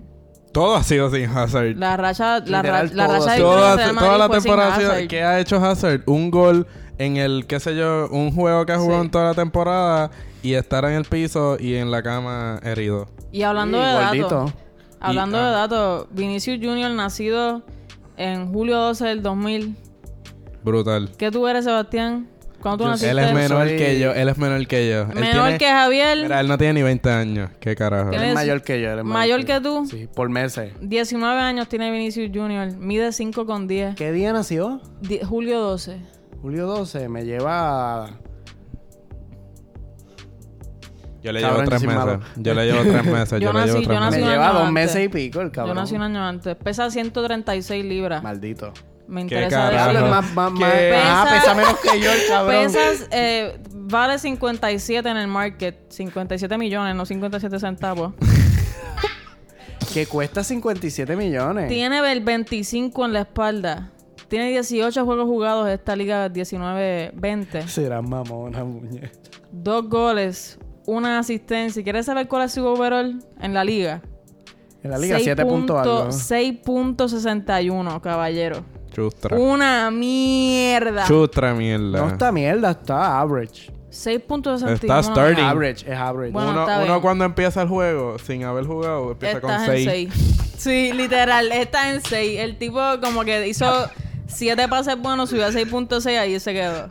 Todo 0.52 0.76
ha 0.76 0.84
sido 0.84 1.10
sin 1.10 1.28
Hazard. 1.28 1.76
La 1.76 1.96
racha, 1.96 2.38
la, 2.46 2.62
la 2.62 3.08
racha 3.08 3.32
de 3.32 3.40
toda, 3.40 3.94
toda 3.94 4.18
la 4.18 4.28
temporada 4.28 5.08
que 5.08 5.20
ha 5.20 5.40
hecho 5.40 5.56
Hazard, 5.56 6.02
un 6.06 6.30
gol 6.30 6.64
en 6.98 7.16
el, 7.16 7.46
qué 7.46 7.60
sé 7.60 7.76
yo, 7.76 8.08
un 8.10 8.32
juego 8.32 8.64
que 8.66 8.72
ha 8.72 8.78
jugado 8.78 9.02
en 9.02 9.10
toda 9.10 9.24
la 9.24 9.34
temporada 9.34 10.10
y 10.42 10.54
estar 10.54 10.84
en 10.84 10.92
el 10.92 11.04
piso 11.04 11.56
y 11.58 11.74
en 11.74 11.90
la 11.90 12.02
cama 12.02 12.60
herido. 12.62 13.08
Y 13.32 13.42
hablando 13.42 13.78
de 13.78 13.86
datos, 13.86 14.52
hablando 15.00 15.38
de 15.38 15.44
ah. 15.44 15.50
datos, 15.50 16.06
Vinicius 16.10 16.58
Junior 16.62 16.90
nacido 16.90 17.62
en 18.16 18.52
julio 18.52 18.78
12 18.78 19.06
del 19.06 19.22
2000. 19.22 19.76
Brutal. 20.62 21.10
¿Qué 21.18 21.30
tú 21.30 21.46
eres, 21.48 21.64
Sebastián? 21.64 22.28
¿Cuándo 22.60 22.84
tú 22.84 22.90
naciste? 22.90 23.10
Él 23.10 23.18
es 23.18 23.34
menor 23.34 23.66
que 23.66 23.98
yo, 23.98 24.12
él 24.12 24.26
es 24.26 24.38
menor 24.38 24.66
que 24.66 24.88
yo. 24.88 25.06
Menor 25.08 25.58
que 25.58 25.66
Javier. 25.66 26.22
Mira, 26.22 26.40
él 26.40 26.48
no 26.48 26.56
tiene 26.56 26.74
ni 26.74 26.82
20 26.82 27.10
años. 27.10 27.50
¿Qué 27.60 27.76
carajo? 27.76 28.10
Él 28.10 28.22
es 28.22 28.34
mayor 28.34 28.62
que 28.62 28.80
yo. 28.80 28.90
Él 28.90 29.04
mayor, 29.04 29.44
que, 29.44 29.60
tú. 29.60 29.86
Sí, 29.86 30.08
por 30.14 30.30
meses. 30.30 30.72
19 30.80 31.40
años 31.40 31.68
tiene 31.68 31.90
Vinicius 31.90 32.30
Junior. 32.32 32.74
Mide 32.78 33.12
5 33.12 33.44
con 33.44 33.68
10. 33.68 33.96
¿Qué 33.96 34.12
día 34.12 34.32
nació? 34.32 34.80
julio 35.28 35.60
12. 35.60 35.98
Julio 36.44 36.66
12. 36.66 37.08
Me 37.08 37.24
lleva 37.24 38.06
yo 41.22 41.32
le 41.32 41.40
llevo 41.40 41.64
tres 41.64 41.82
meses. 41.82 42.18
Yo 42.36 42.52
le 42.52 42.66
llevo 42.66 42.82
tres 42.82 43.04
meses. 43.06 43.40
yo, 43.40 43.50
le 43.50 43.64
llevo 43.64 43.80
tres 43.80 43.98
meses. 43.98 44.20
Me 44.20 44.28
lleva 44.28 44.52
dos 44.52 44.70
meses 44.70 45.06
y 45.06 45.08
pico 45.08 45.40
el 45.40 45.50
cabrón. 45.50 45.74
Yo 45.74 45.80
nací 45.80 45.94
un 45.94 46.02
año 46.02 46.22
antes. 46.22 46.54
Pesa 46.54 46.90
136 46.90 47.82
libras. 47.82 48.22
Maldito. 48.22 48.74
Me 49.08 49.22
interesa 49.22 49.70
decirlo. 49.70 50.08
Más, 50.08 50.34
más, 50.34 50.52
más. 50.52 50.70
Pesa, 50.70 51.26
pesa 51.30 51.54
menos 51.54 51.78
que 51.78 51.98
yo 51.98 52.12
el 52.12 52.28
cabrón. 52.28 52.66
Pesas, 52.66 53.08
eh, 53.10 53.58
vale 53.72 54.18
57 54.18 55.08
en 55.08 55.16
el 55.16 55.28
market. 55.28 55.76
57 55.88 56.58
millones, 56.58 56.94
no 56.94 57.06
57 57.06 57.58
centavos. 57.58 58.12
que 59.94 60.04
cuesta 60.04 60.44
57 60.44 61.16
millones. 61.16 61.68
Tiene 61.68 62.00
el 62.12 62.20
25 62.20 63.02
en 63.06 63.12
la 63.14 63.20
espalda. 63.20 63.93
Tiene 64.28 64.50
18 64.50 65.04
juegos 65.04 65.26
jugados 65.26 65.68
esta 65.68 65.94
liga 65.96 66.28
19-20. 66.28 67.66
Será 67.66 68.00
mamona, 68.02 68.64
muñeca. 68.64 69.10
Dos 69.52 69.88
goles, 69.88 70.58
una 70.86 71.18
asistencia. 71.18 71.82
¿Quieres 71.82 72.06
saber 72.06 72.26
cuál 72.28 72.44
es 72.44 72.52
su 72.52 72.64
overall 72.64 73.22
en 73.40 73.54
la 73.54 73.64
liga? 73.64 74.02
En 74.82 74.90
la 74.90 74.98
liga 74.98 75.18
7 75.18 75.44
puntos 75.46 75.86
6.61, 76.30 78.00
caballero. 78.00 78.64
Chustra. 78.92 79.36
Una 79.36 79.90
mierda. 79.90 81.04
Chustra 81.06 81.54
mierda. 81.54 81.98
No 81.98 82.08
está 82.08 82.30
mierda, 82.30 82.70
está 82.70 83.20
average. 83.20 83.72
6.61. 83.90 84.72
Está 84.72 85.02
starting. 85.02 85.42
Es 85.42 85.50
average, 85.50 85.90
es 85.90 85.96
average. 85.98 86.36
uno, 86.36 86.66
uno 86.84 87.00
cuando 87.00 87.24
empieza 87.24 87.62
el 87.62 87.68
juego, 87.68 88.18
sin 88.18 88.44
haber 88.44 88.66
jugado, 88.66 89.12
empieza 89.12 89.40
con 89.40 89.52
6. 89.64 90.12
Sí, 90.56 90.92
literal, 90.92 91.50
está 91.52 91.92
en 91.92 92.00
6. 92.00 92.40
El 92.40 92.56
tipo 92.58 92.80
como 93.02 93.24
que 93.24 93.48
hizo... 93.48 93.88
7 94.26 94.68
pases 94.68 94.98
buenos, 94.98 95.30
subió 95.30 95.46
a 95.46 95.50
6.6 95.50 96.18
ahí 96.18 96.40
se 96.40 96.52
quedó. 96.52 96.90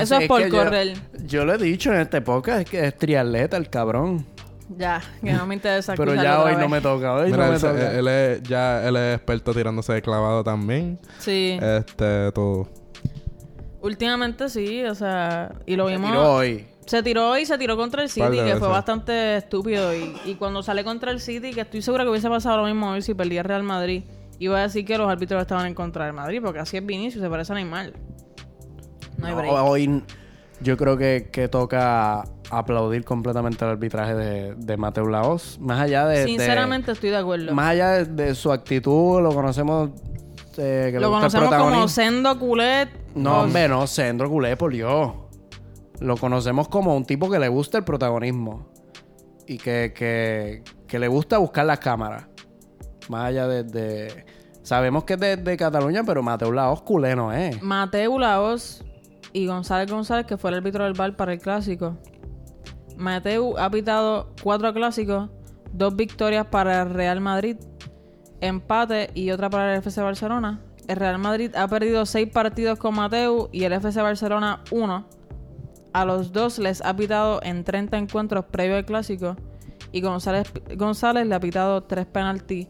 Eso 0.00 0.16
es 0.16 0.28
por 0.28 0.48
correr. 0.48 0.94
Yo, 1.26 1.44
lo 1.44 1.54
he 1.54 1.58
dicho 1.58 1.92
en 1.92 2.00
esta 2.00 2.18
época, 2.18 2.60
es 2.60 2.68
que 2.68 2.86
es 2.86 2.96
triatleta 2.96 3.56
el 3.56 3.68
cabrón. 3.68 4.26
Ya, 4.76 5.02
que 5.22 5.32
no 5.32 5.46
me 5.46 5.54
interesa 5.54 5.94
Pero 5.96 6.14
ya 6.14 6.42
hoy 6.42 6.56
no 6.56 6.68
me 6.68 6.80
toca, 6.80 7.14
hoy 7.14 7.30
no 7.30 7.50
me 7.50 7.58
toca. 7.58 7.92
Él 7.92 8.08
es, 8.08 8.42
ya 8.42 8.86
él 8.86 8.96
es 8.96 9.16
experto 9.16 9.52
tirándose 9.52 9.92
de 9.92 10.02
clavado 10.02 10.42
también. 10.42 10.98
Sí. 11.18 11.58
Este, 11.60 12.32
todo. 12.32 12.68
Últimamente 13.82 14.48
sí, 14.48 14.84
o 14.84 14.94
sea, 14.94 15.52
y 15.66 15.76
lo 15.76 15.86
vimos. 15.86 16.06
Se 16.06 16.12
tiró 16.12 16.32
hoy. 16.32 16.66
Se 16.86 17.02
tiró 17.02 17.30
hoy 17.30 17.46
se 17.46 17.58
tiró 17.58 17.76
contra 17.76 18.02
el 18.02 18.08
City, 18.08 18.38
que 18.44 18.56
fue 18.56 18.68
bastante 18.68 19.36
estúpido. 19.36 19.94
Y, 19.94 20.16
y 20.24 20.34
cuando 20.36 20.62
sale 20.62 20.84
contra 20.84 21.10
el 21.10 21.20
City, 21.20 21.52
que 21.52 21.60
estoy 21.60 21.82
segura 21.82 22.04
que 22.04 22.10
hubiese 22.10 22.28
pasado 22.28 22.58
lo 22.58 22.64
mismo 22.64 22.90
hoy 22.90 23.02
si 23.02 23.14
perdía 23.14 23.42
Real 23.42 23.62
Madrid 23.62 24.02
iba 24.42 24.58
a 24.58 24.62
decir 24.62 24.84
que 24.84 24.98
los 24.98 25.08
árbitros 25.08 25.40
estaban 25.40 25.66
en 25.66 25.74
contra 25.74 26.04
del 26.06 26.14
Madrid, 26.14 26.40
porque 26.42 26.58
así 26.58 26.76
es 26.76 26.84
Vinicius, 26.84 27.22
se 27.22 27.30
parece 27.30 27.52
a 27.52 27.56
Neymar. 27.56 27.92
No 29.18 29.26
hay 29.26 29.34
break. 29.34 29.52
Hoy 29.52 30.02
yo 30.60 30.76
creo 30.76 30.96
que, 30.96 31.28
que, 31.30 31.46
toca 31.48 32.24
aplaudir 32.50 33.04
completamente 33.04 33.64
el 33.64 33.70
arbitraje 33.70 34.14
de, 34.14 34.54
de 34.56 34.76
Mateo 34.76 35.06
Laos. 35.06 35.58
Más 35.60 35.80
allá 35.80 36.06
de. 36.06 36.24
Sinceramente 36.24 36.90
estoy 36.90 37.10
de 37.10 37.18
acuerdo. 37.18 37.54
Más 37.54 37.70
allá 37.70 38.04
de, 38.04 38.34
su 38.34 38.50
actitud, 38.50 39.20
lo 39.22 39.32
conocemos. 39.32 39.90
Eh, 40.58 40.90
que 40.92 41.00
lo 41.00 41.10
conocemos 41.10 41.54
como 41.54 41.88
Sendo 41.88 42.38
Culet. 42.38 42.88
No, 43.14 43.42
hombre, 43.42 43.68
no, 43.68 43.86
Sendo 43.86 44.28
Culet, 44.28 44.58
por 44.58 44.72
Dios. 44.72 45.12
Lo 46.00 46.16
conocemos 46.16 46.66
como 46.68 46.96
un 46.96 47.04
tipo 47.04 47.30
que 47.30 47.38
le 47.38 47.48
gusta 47.48 47.78
el 47.78 47.84
protagonismo. 47.84 48.72
Y 49.46 49.58
que, 49.58 49.92
que, 49.94 50.62
que 50.88 50.98
le 50.98 51.06
gusta 51.06 51.38
buscar 51.38 51.64
las 51.64 51.78
cámaras. 51.78 52.26
Más 53.12 53.26
allá 53.26 53.46
Sabemos 54.62 55.04
que 55.04 55.14
es 55.14 55.44
de, 55.44 55.56
Cataluña, 55.58 56.02
pero 56.02 56.22
Mateo 56.22 56.50
Laos 56.50 56.80
culeno 56.80 57.30
¿eh? 57.30 57.58
Mateo 57.60 58.18
Laos 58.18 58.82
y 59.34 59.46
González 59.46 59.90
González, 59.90 60.24
que 60.24 60.38
fue 60.38 60.50
el 60.50 60.56
árbitro 60.56 60.84
del 60.84 60.94
bar 60.94 61.14
para 61.14 61.34
el 61.34 61.38
clásico. 61.38 61.98
Mateo 62.96 63.58
ha 63.58 63.68
pitado 63.70 64.32
cuatro 64.42 64.72
clásicos, 64.72 65.28
dos 65.74 65.94
victorias 65.94 66.46
para 66.46 66.82
el 66.82 66.90
Real 66.94 67.20
Madrid, 67.20 67.56
empate 68.40 69.10
y 69.14 69.30
otra 69.30 69.50
para 69.50 69.74
el 69.74 69.80
FC 69.80 70.00
Barcelona. 70.00 70.62
El 70.88 70.96
Real 70.96 71.18
Madrid 71.18 71.54
ha 71.54 71.68
perdido 71.68 72.06
seis 72.06 72.30
partidos 72.32 72.78
con 72.78 72.94
Mateo 72.94 73.50
y 73.52 73.64
el 73.64 73.74
FC 73.74 74.00
Barcelona 74.00 74.64
uno. 74.70 75.06
A 75.92 76.06
los 76.06 76.32
dos 76.32 76.58
les 76.58 76.80
ha 76.80 76.96
pitado 76.96 77.40
en 77.42 77.62
30 77.62 77.98
encuentros 77.98 78.46
previo 78.46 78.76
al 78.76 78.86
clásico 78.86 79.36
y 79.92 80.00
González, 80.00 80.50
González 80.76 81.26
le 81.26 81.34
ha 81.34 81.40
pitado 81.40 81.82
tres 81.82 82.06
penaltis 82.06 82.66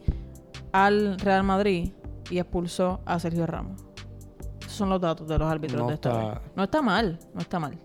al 0.73 1.17
Real 1.19 1.43
Madrid 1.43 1.91
y 2.29 2.39
expulsó 2.39 2.99
a 3.05 3.17
Sergio 3.19 3.47
Ramos. 3.47 3.81
Esos 4.59 4.73
son 4.73 4.89
los 4.89 4.99
datos 4.99 5.27
de 5.27 5.37
los 5.37 5.49
árbitros 5.49 5.87
de 5.87 5.93
esta 5.93 6.41
No 6.55 6.63
está 6.63 6.81
mal, 6.81 7.19
no 7.33 7.41
está 7.41 7.59
mal. 7.59 7.77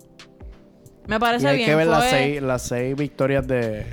Me 1.06 1.20
parece 1.20 1.46
y 1.46 1.48
hay 1.48 1.64
que 1.64 1.74
ver 1.74 1.86
las, 1.86 2.10
seis, 2.10 2.42
las 2.42 2.62
seis 2.62 2.96
victorias 2.96 3.46
de... 3.46 3.86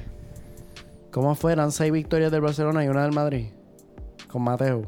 ¿Cómo 1.11 1.33
fueran 1.35 1.71
seis 1.71 1.91
victorias 1.91 2.31
del 2.31 2.41
Barcelona 2.41 2.83
y 2.83 2.87
una 2.87 3.03
del 3.03 3.13
Madrid? 3.13 3.47
Con 4.27 4.41
Mateo. 4.41 4.83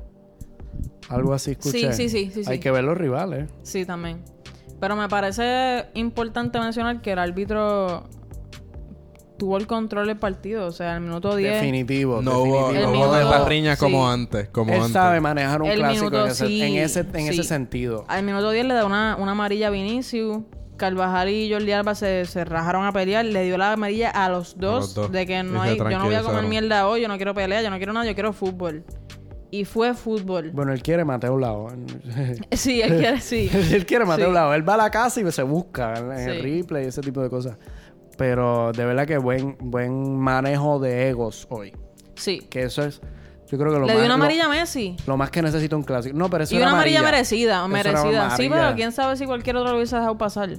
Algo 1.10 1.34
así 1.34 1.52
escuché. 1.52 1.94
Sí, 1.94 2.10
sí, 2.10 2.32
sí. 2.32 2.42
hay 2.46 2.60
que 2.60 2.70
ver 2.70 2.84
los 2.84 2.98
rivales. 2.98 3.50
Sí, 3.64 3.86
también. 3.86 4.22
Pero 4.80 4.96
me 4.96 5.08
parece 5.08 5.86
importante 5.94 6.60
mencionar 6.60 7.02
que 7.02 7.14
el 7.14 7.20
árbitro 7.20 8.10
tuvo 9.38 9.58
el 9.58 9.68
control 9.68 10.08
del 10.08 10.18
partido. 10.18 10.66
O 10.68 10.72
sea, 10.72 10.96
el 10.96 11.02
minuto 11.02 11.36
10. 11.36 11.54
Definitivo. 11.54 12.22
No 12.22 12.40
hubo, 12.40 12.72
no 12.72 12.92
hubo 12.92 13.16
estas 13.16 13.48
riñas 13.48 13.80
como 13.80 14.08
sí. 14.08 14.14
antes. 14.14 14.50
Como 14.50 14.72
Él 14.74 14.80
antes. 14.80 14.94
sabe 14.94 15.20
manejar 15.22 15.62
un 15.62 15.70
El 15.70 15.80
clásico 15.80 16.06
minuto, 16.06 16.26
en, 16.26 16.32
ese, 16.32 16.48
sí, 16.48 16.62
en, 16.62 16.76
ese, 16.78 17.00
en 17.00 17.14
sí. 17.14 17.28
ese 17.30 17.44
sentido. 17.44 18.06
Al 18.08 18.24
minuto 18.24 18.52
10 18.52 18.66
le 18.66 18.74
da 18.74 18.86
una, 18.86 19.16
una 19.18 19.32
amarilla 19.32 19.68
a 19.68 19.70
Vinicius. 19.70 20.40
Carvajal 20.78 21.30
y 21.30 21.52
Jordi 21.52 21.72
Alba 21.72 21.96
se, 21.96 22.26
se 22.26 22.46
rajaron 22.46 22.86
a 22.86 22.92
pelear. 22.92 23.26
Le 23.26 23.44
dio 23.44 23.58
la 23.58 23.74
amarilla 23.74 24.12
a 24.12 24.30
los 24.30 24.58
dos. 24.58 24.80
los 24.80 24.94
dos. 24.94 25.12
De 25.12 25.26
que 25.26 25.42
no 25.42 25.62
hay, 25.62 25.78
yo 25.78 25.84
no 25.84 26.06
voy 26.06 26.16
a 26.16 26.22
comer 26.22 26.44
mierda 26.46 26.88
hoy. 26.88 27.02
Yo 27.02 27.08
no 27.08 27.16
quiero 27.18 27.34
pelear. 27.34 27.64
Yo 27.64 27.70
no 27.70 27.78
quiero 27.78 27.94
nada. 27.94 28.06
Yo 28.06 28.14
quiero 28.14 28.32
fútbol. 28.32 28.84
Y 29.50 29.66
fue 29.66 29.94
fútbol. 29.94 30.52
Bueno, 30.52 30.74
él 30.74 30.84
quiere 30.84 31.06
Mateo 31.06 31.38
Lao. 31.38 31.70
Sí, 32.52 32.82
él 32.82 32.98
quiere, 32.98 33.22
sí. 33.22 33.50
él 33.72 33.86
quiere 33.86 34.06
Mateo 34.06 34.28
Sí. 34.28 34.34
Lao. 34.34 34.54
Él 34.54 34.68
va 34.68 34.74
a 34.76 34.78
la 34.78 34.92
casa 34.92 35.22
y 35.22 35.32
se 35.32 35.44
busca 35.44 35.96
en 35.98 36.12
en 36.12 36.30
el 36.30 36.44
replay 36.44 36.86
y 36.86 36.88
ese 36.88 37.02
tipo 37.02 37.22
de 37.22 37.30
cosas. 37.30 37.58
Pero 38.18 38.72
de 38.74 38.84
verdad 38.86 39.06
que 39.06 39.18
buen, 39.18 39.56
buen 39.60 40.18
manejo 40.18 40.80
de 40.80 41.10
egos 41.10 41.48
hoy. 41.50 41.74
Sí. 42.16 42.40
Que 42.50 42.64
eso 42.64 42.84
es, 42.84 43.00
yo 43.50 43.58
creo 43.58 43.72
que 43.72 43.80
lo 43.80 43.86
Le 43.86 43.94
más... 43.94 43.96
dio 43.96 44.00
una 44.00 44.08
lo- 44.08 44.14
amarilla 44.16 44.46
a 44.46 44.50
Messi. 44.50 44.98
Lo, 45.06 45.18
más 45.18 45.30
que 45.30 45.42
necesita 45.42 45.76
un 45.76 45.84
clásico. 45.84 46.18
No, 46.18 46.30
pero 46.30 46.44
eso 46.44 46.56
Y 46.56 46.58
una 46.58 46.72
amarilla, 46.72 47.04
merecida, 47.04 47.60
Eso 47.60 47.68
merecida. 47.68 48.32
Sí, 48.32 48.50
pero 48.50 48.76
quién 48.76 48.92
sabe 48.92 49.16
si 49.18 49.26
cualquier 49.26 49.56
otro 49.58 49.72
lo 49.72 49.78
hubiese 49.78 49.96
dejado 49.96 50.18
pasar. 50.18 50.50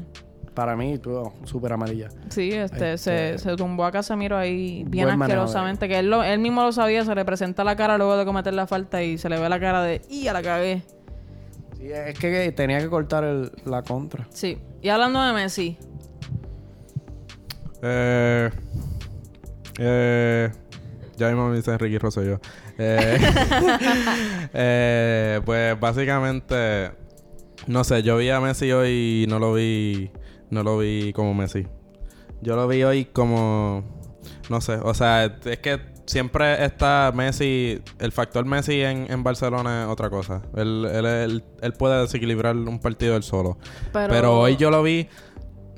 Para 0.55 0.75
mí, 0.75 0.99
tú, 0.99 1.33
súper 1.45 1.73
amarilla. 1.73 2.09
Sí, 2.31 2.51
este, 2.53 2.95
Este- 2.95 2.99
Se, 2.99 3.39
se 3.39 3.57
tumbó 3.57 3.85
a 3.85 3.93
Casemiro 3.93 4.37
ahí 4.37 4.85
bien 4.89 5.09
asquerosamente. 5.09 5.89
Que 5.89 5.99
él, 6.01 6.11
lo- 6.11 6.23
él 6.25 6.39
mismo 6.41 6.63
lo 6.63 6.73
sabía, 6.73 7.05
se 7.05 7.15
le 7.15 7.25
presenta 7.25 7.63
la 7.65 7.77
cara 7.77 7.97
luego 7.99 8.17
de 8.17 8.25
cometer 8.25 8.55
la 8.55 8.67
falta 8.67 9.03
y 9.03 9.19
se 9.19 9.29
le 9.29 9.39
ve 9.41 9.49
la 9.49 9.59
cara 9.61 9.83
de 9.83 10.01
¡y 10.09 10.27
a 10.29 10.33
la 10.33 10.43
cagué! 10.43 10.83
Sí, 11.77 11.91
es 11.93 12.19
que 12.19 12.51
tenía 12.53 12.79
que 12.81 12.89
cortar 12.89 13.23
el- 13.25 13.53
la 13.67 13.83
contra. 13.83 14.27
Sí. 14.31 14.59
Y 14.83 14.89
hablando 14.89 15.23
de 15.23 15.33
Messi, 15.33 15.77
Eh, 17.83 18.51
eh, 19.79 20.51
ya 21.17 21.29
mismo 21.29 21.49
me 21.49 21.57
dice 21.57 21.73
Enrique 21.73 21.99
Rosselló. 21.99 22.41
Eh, 22.79 23.19
eh, 24.55 25.41
pues 25.45 25.79
básicamente, 25.79 26.93
no 27.67 27.85
sé, 27.85 28.03
yo 28.03 28.17
vi 28.17 28.31
a 28.31 28.41
Messi 28.41 28.71
hoy 28.73 29.25
y 29.25 29.27
no 29.29 29.39
lo 29.39 29.53
vi, 29.55 30.11
no 30.51 30.63
lo 30.63 30.79
vi 30.79 31.13
como 31.13 31.35
Messi. 31.35 31.67
Yo 32.41 32.55
lo 32.55 32.69
vi 32.69 32.85
hoy 32.85 33.05
como, 33.05 33.85
no 34.49 34.61
sé, 34.61 34.75
o 34.75 34.95
sea, 34.95 35.25
es 35.25 35.59
que 35.59 35.81
siempre 36.07 36.65
está 36.65 37.13
Messi, 37.15 37.83
el 37.99 38.13
factor 38.13 38.45
Messi 38.45 38.81
en, 38.81 39.11
en 39.11 39.23
Barcelona 39.25 39.83
es 39.83 39.89
otra 39.89 40.09
cosa. 40.09 40.43
Él, 40.57 40.89
él, 40.91 41.07
él, 41.07 41.45
él 41.61 41.73
puede 41.73 42.01
desequilibrar 42.01 42.57
un 42.57 42.79
partido 42.79 43.17
él 43.17 43.23
solo. 43.23 43.59
pero... 43.93 44.09
Pero 44.13 44.39
hoy 44.41 44.57
yo 44.57 44.71
lo 44.71 44.83
vi, 44.83 45.09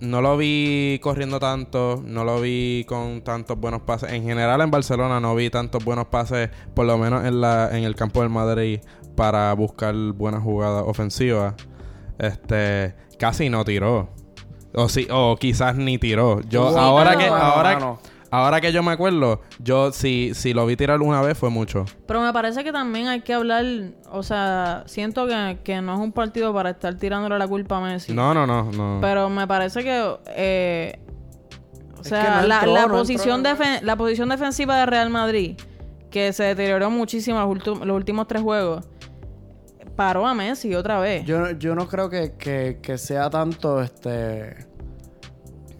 no 0.01 0.23
lo 0.23 0.37
vi 0.37 0.99
corriendo 1.03 1.39
tanto, 1.39 2.03
no 2.05 2.25
lo 2.25 2.41
vi 2.41 2.85
con 2.89 3.23
tantos 3.23 3.59
buenos 3.59 3.83
pases. 3.83 4.13
En 4.13 4.25
general 4.25 4.61
en 4.61 4.71
Barcelona 4.71 5.21
no 5.21 5.35
vi 5.35 5.51
tantos 5.51 5.85
buenos 5.85 6.07
pases, 6.07 6.51
por 6.75 6.87
lo 6.87 6.97
menos 6.99 7.25
en 7.25 7.41
la 7.41 7.77
en 7.77 7.85
el 7.85 7.95
campo 7.95 8.21
del 8.21 8.31
Madrid 8.31 8.81
para 9.15 9.53
buscar 9.55 9.95
buenas 9.95 10.43
jugadas 10.43 10.85
ofensivas. 10.87 11.55
Este, 12.19 12.95
casi 13.19 13.51
no 13.51 13.65
tiró. 13.65 14.11
O 14.75 14.89
sí, 14.89 15.07
o 15.11 15.37
quizás 15.37 15.77
ni 15.77 15.99
tiró. 15.99 16.41
Yo 16.43 16.71
Sí, 16.71 16.79
ahora 16.79 17.17
que 17.17 17.27
ahora. 17.27 17.99
Ahora 18.31 18.61
que 18.61 18.73
yo 18.73 18.83
me 18.83 18.93
acuerdo, 18.93 19.41
yo 19.59 19.93
si 19.93 20.33
si 20.35 20.53
lo 20.55 20.65
vi 20.67 20.77
tirar 20.77 21.01
una 21.01 21.21
vez 21.23 21.37
fue 21.39 21.51
mucho. 21.51 21.85
Pero 22.07 22.21
me 22.23 22.33
parece 22.33 22.63
que 22.65 22.73
también 22.73 23.09
hay 23.09 23.21
que 23.23 23.35
hablar, 23.35 23.65
o 24.11 24.23
sea, 24.23 24.85
siento 24.87 25.27
que, 25.27 25.59
que 25.65 25.81
no 25.83 25.95
es 25.95 26.01
un 26.01 26.13
partido 26.13 26.53
para 26.55 26.71
estar 26.71 26.95
tirándole 26.97 27.39
la 27.39 27.49
culpa 27.49 27.79
a 27.79 27.81
Messi. 27.81 28.13
No, 28.13 28.33
no, 28.35 28.47
no, 28.47 28.71
no. 28.73 28.99
Pero 29.01 29.29
me 29.31 29.47
parece 29.47 29.83
que, 29.83 30.17
eh, 30.37 30.99
o 31.99 32.01
Es 32.03 32.09
sea, 32.09 32.23
que 32.23 32.31
no 32.43 32.47
la, 32.49 32.55
entró, 32.57 32.75
la 32.75 32.87
no 32.87 32.93
posición 32.95 33.47
entró. 33.47 33.65
defen- 33.65 33.83
la 33.83 33.97
posición 33.97 34.29
defensiva 34.29 34.77
de 34.79 34.87
Real 34.87 35.11
Madrid, 35.11 35.57
que 36.11 36.33
se 36.33 36.45
deterioró 36.45 36.91
muchísimo 36.91 37.39
los, 37.55 37.67
los 37.87 37.97
últimos 37.97 38.27
tres 38.27 38.43
juegos, 38.43 38.87
paró 39.97 40.27
a 40.27 40.33
Messi 40.35 40.75
otra 40.75 40.99
vez. 40.99 41.27
Yo, 41.27 41.51
yo 41.51 41.75
no 41.75 41.87
creo 41.87 42.09
que, 42.09 42.33
que, 42.39 42.79
que 42.81 42.97
sea 42.97 43.29
tanto 43.29 43.83
este 43.83 44.67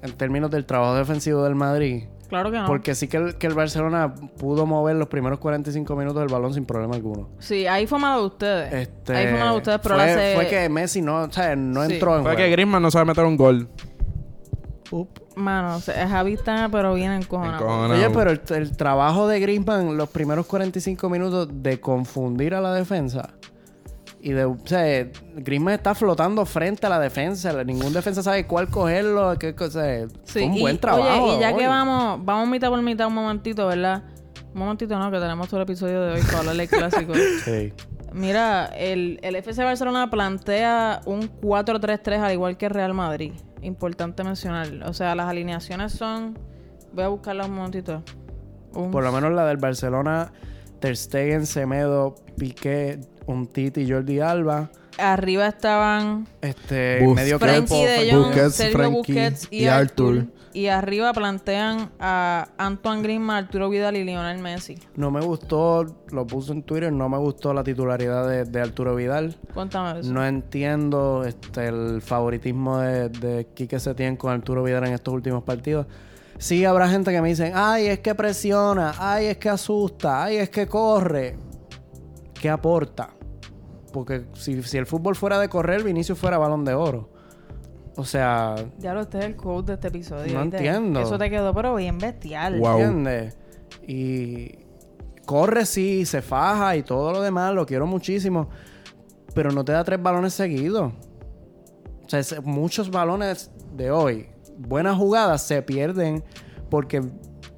en 0.03 0.13
términos 0.17 0.51
del 0.51 0.67
trabajo 0.67 0.95
defensivo 0.95 1.43
del 1.45 1.55
Madrid. 1.55 2.05
Claro 2.31 2.51
que 2.51 2.57
no. 2.59 2.67
Porque 2.67 2.95
sí 2.95 3.07
que 3.09 3.19
el, 3.19 3.35
que 3.37 3.47
el 3.47 3.55
Barcelona 3.55 4.15
pudo 4.39 4.65
mover 4.65 4.97
los 4.97 5.09
primeros 5.09 5.39
45 5.39 5.95
minutos 5.97 6.21
del 6.23 6.33
balón 6.33 6.55
sin 6.55 6.65
problema 6.65 6.95
alguno. 6.95 7.29
Sí, 7.41 7.67
ahí 7.67 7.87
fue 7.87 7.99
malo 7.99 8.21
de 8.23 8.27
ustedes. 8.29 8.73
Este, 8.73 9.15
ahí 9.15 9.27
fue 9.29 9.39
malo 9.39 9.51
de 9.53 9.57
ustedes, 9.59 9.81
pero 9.83 9.95
fue, 9.97 10.07
la 10.07 10.15
se- 10.15 10.35
fue 10.37 10.47
que 10.49 10.69
Messi 10.71 11.03
no, 11.03 11.25
o 11.25 11.31
sea, 11.31 11.55
no 11.55 11.85
Sí. 11.85 11.93
entró 11.95 12.17
en 12.17 12.23
Fue 12.23 12.37
que. 12.37 12.49
Griezmann 12.51 12.83
no 12.83 12.91
sabe 12.91 13.05
meter 13.05 13.25
un 13.27 13.37
gol. 13.37 13.69
Mano, 15.37 15.77
o 15.77 15.81
sea, 15.81 16.09
Javi 16.09 16.33
está 16.33 16.69
pero 16.71 16.95
bien 16.95 17.13
encojonado. 17.13 17.63
Encojonado. 17.63 17.95
Oye, 17.95 18.11
pero 18.11 18.31
el, 18.33 18.41
el 18.57 18.77
trabajo 18.77 19.29
de 19.29 19.39
Griezmann 19.39 19.97
los 19.97 20.09
primeros 20.09 20.47
45 20.47 21.09
minutos 21.09 21.49
de 21.53 21.79
confundir 21.81 22.55
a 22.55 22.61
la 22.61 22.75
defensa 22.75 23.31
y 24.23 24.33
de, 24.33 24.45
o 24.45 24.57
sea, 24.65 25.07
Griezmann 25.35 25.75
está 25.75 25.95
flotando 25.95 26.45
frente 26.45 26.87
a 26.87 26.91
la 26.91 27.01
defensa, 27.01 27.65
ningún 27.65 27.93
defensa 27.93 28.23
sabe 28.23 28.47
cuál 28.47 28.69
cogerlo, 28.69 29.39
qué 29.39 29.55
Sí, 30.25 30.41
fue 30.41 30.45
un 30.45 30.55
y, 30.55 30.61
buen 30.61 30.79
trabajo. 30.79 31.25
Oye, 31.25 31.37
y 31.37 31.41
ya 31.41 31.57
que 31.57 31.67
vamos, 31.67 32.25
vamos 32.25 32.49
mitad 32.49 32.69
por 32.69 32.83
mitad 32.83 33.07
un 33.07 33.15
momentito, 33.15 33.67
¿verdad? 33.67 34.03
Un 34.53 34.61
momentito 34.61 34.99
no, 34.99 35.11
que 35.11 35.19
tenemos 35.19 35.49
todo 35.49 35.61
el 35.61 35.65
episodio 35.65 36.03
de 36.03 36.15
hoy 36.15 36.23
para 36.23 36.39
hablar 36.41 36.57
del 36.57 36.69
clásico. 36.69 37.13
Sí. 37.45 37.73
Mira, 38.13 38.67
el, 38.67 39.21
el 39.23 39.37
FC 39.37 39.63
Barcelona 39.63 40.11
plantea 40.11 41.01
un 41.07 41.31
4-3-3 41.41 42.19
al 42.19 42.33
igual 42.33 42.57
que 42.57 42.69
Real 42.69 42.93
Madrid. 42.93 43.33
Importante 43.63 44.25
mencionar. 44.25 44.69
O 44.85 44.93
sea, 44.93 45.15
las 45.15 45.29
alineaciones 45.29 45.93
son... 45.93 46.37
Voy 46.93 47.05
a 47.05 47.09
buscarlas 47.09 47.49
un 47.49 47.55
momentito. 47.55 48.03
Un- 48.75 48.91
Por 48.91 49.05
lo 49.05 49.13
menos 49.13 49.31
la 49.33 49.47
del 49.47 49.59
Barcelona, 49.59 50.33
Ter 50.81 50.97
Stegen, 50.97 51.47
Semedo, 51.47 52.17
Piqué, 52.37 52.99
Umtiti 53.27 53.83
y 53.83 53.91
Jordi 53.91 54.21
Alba. 54.21 54.71
Arriba 54.99 55.47
estaban 55.47 56.27
Este, 56.43 57.01
Bus- 57.03 57.17
medio 57.17 57.39
campo. 57.39 57.67
Frenkie 57.77 57.87
de 57.87 58.13
Jong, 58.13 58.25
Busquets, 58.27 58.55
Sergio 58.55 58.79
Frenkie 58.79 58.97
Busquets 58.97 59.49
y, 59.51 59.65
y. 59.65 60.31
Y 60.53 60.67
arriba 60.67 61.13
plantean 61.13 61.91
a 62.01 62.49
Antoine 62.59 63.03
Griezmann, 63.03 63.45
Arturo 63.45 63.71
Vidal 63.71 63.97
y 63.97 64.03
Lionel 64.03 64.39
Messi. 64.43 64.81
No 64.97 65.13
me 65.13 65.21
gustó, 65.21 65.87
lo 66.11 66.27
puse 66.27 66.51
en 66.51 66.65
Twitter, 66.65 66.93
no 66.93 67.09
me 67.09 67.19
gustó 67.19 67.55
la 67.55 67.63
titularidad 67.63 68.29
de, 68.29 68.45
de 68.45 68.61
Arturo 68.61 68.97
Vidal. 68.97 69.37
Cuéntame 69.55 70.01
eso. 70.01 70.13
No 70.13 70.27
entiendo 70.27 71.23
este, 71.25 71.69
el 71.69 72.03
favoritismo 72.03 72.79
de, 72.81 73.11
de 73.11 73.47
Quique 73.55 73.79
Setién 73.79 74.17
con 74.17 74.33
Arturo 74.33 74.65
Vidal 74.65 74.89
en 74.89 74.95
estos 74.95 75.15
últimos 75.15 75.45
partidos. 75.45 75.87
Sí 76.37 76.65
habrá 76.65 76.89
gente 76.89 77.13
que 77.13 77.23
me 77.23 77.29
dice, 77.29 77.53
ay, 77.55 77.87
es 77.87 78.01
que 78.01 78.17
presiona, 78.17 78.95
ay, 78.99 79.27
es 79.27 79.37
que 79.37 79.51
asusta, 79.51 80.25
ay, 80.25 80.39
es 80.39 80.51
que 80.51 80.67
corre. 80.67 81.37
¿Qué 82.41 82.49
aporta? 82.49 83.11
Porque 83.93 84.25
si, 84.35 84.63
si 84.63 84.79
el 84.79 84.87
fútbol 84.87 85.15
fuera 85.17 85.39
de 85.39 85.49
correr, 85.49 85.83
Vinicius 85.83 86.19
fuera 86.19 86.39
balón 86.39 86.65
de 86.65 86.75
oro. 86.75 87.11
O 87.97 88.05
sea, 88.05 88.55
Ya 88.79 88.95
lo 88.95 89.01
este 89.03 89.19
es 89.19 89.25
el 89.27 89.37
quote 89.37 89.73
de 89.73 89.75
este 89.75 89.89
episodio. 89.89 90.33
No 90.33 90.43
¿viste? 90.43 90.57
entiendo. 90.59 91.01
Eso 91.01 91.19
te 91.19 91.29
quedó 91.29 91.53
pero 91.53 91.75
bien 91.75 91.99
bestial. 91.99 92.59
Wow. 92.59 92.79
¿entiendes? 92.79 93.37
Y 93.87 94.59
corre 95.27 95.67
sí, 95.67 96.07
se 96.07 96.23
faja 96.23 96.77
y 96.77 96.83
todo 96.83 97.13
lo 97.13 97.21
demás, 97.21 97.53
lo 97.55 97.67
quiero 97.67 97.87
muchísimo. 97.87 98.49
Pero 99.35 99.51
no 99.51 99.65
te 99.65 99.73
da 99.73 99.85
tres 99.85 100.03
balones 100.03 100.33
seguidos. 100.35 100.93
O 102.05 102.09
sea, 102.09 102.21
es- 102.21 102.43
muchos 102.43 102.91
balones 102.91 103.51
de 103.77 103.91
hoy, 103.91 104.29
buenas 104.57 104.97
jugadas, 104.97 105.43
se 105.43 105.61
pierden 105.63 106.25
porque 106.71 107.03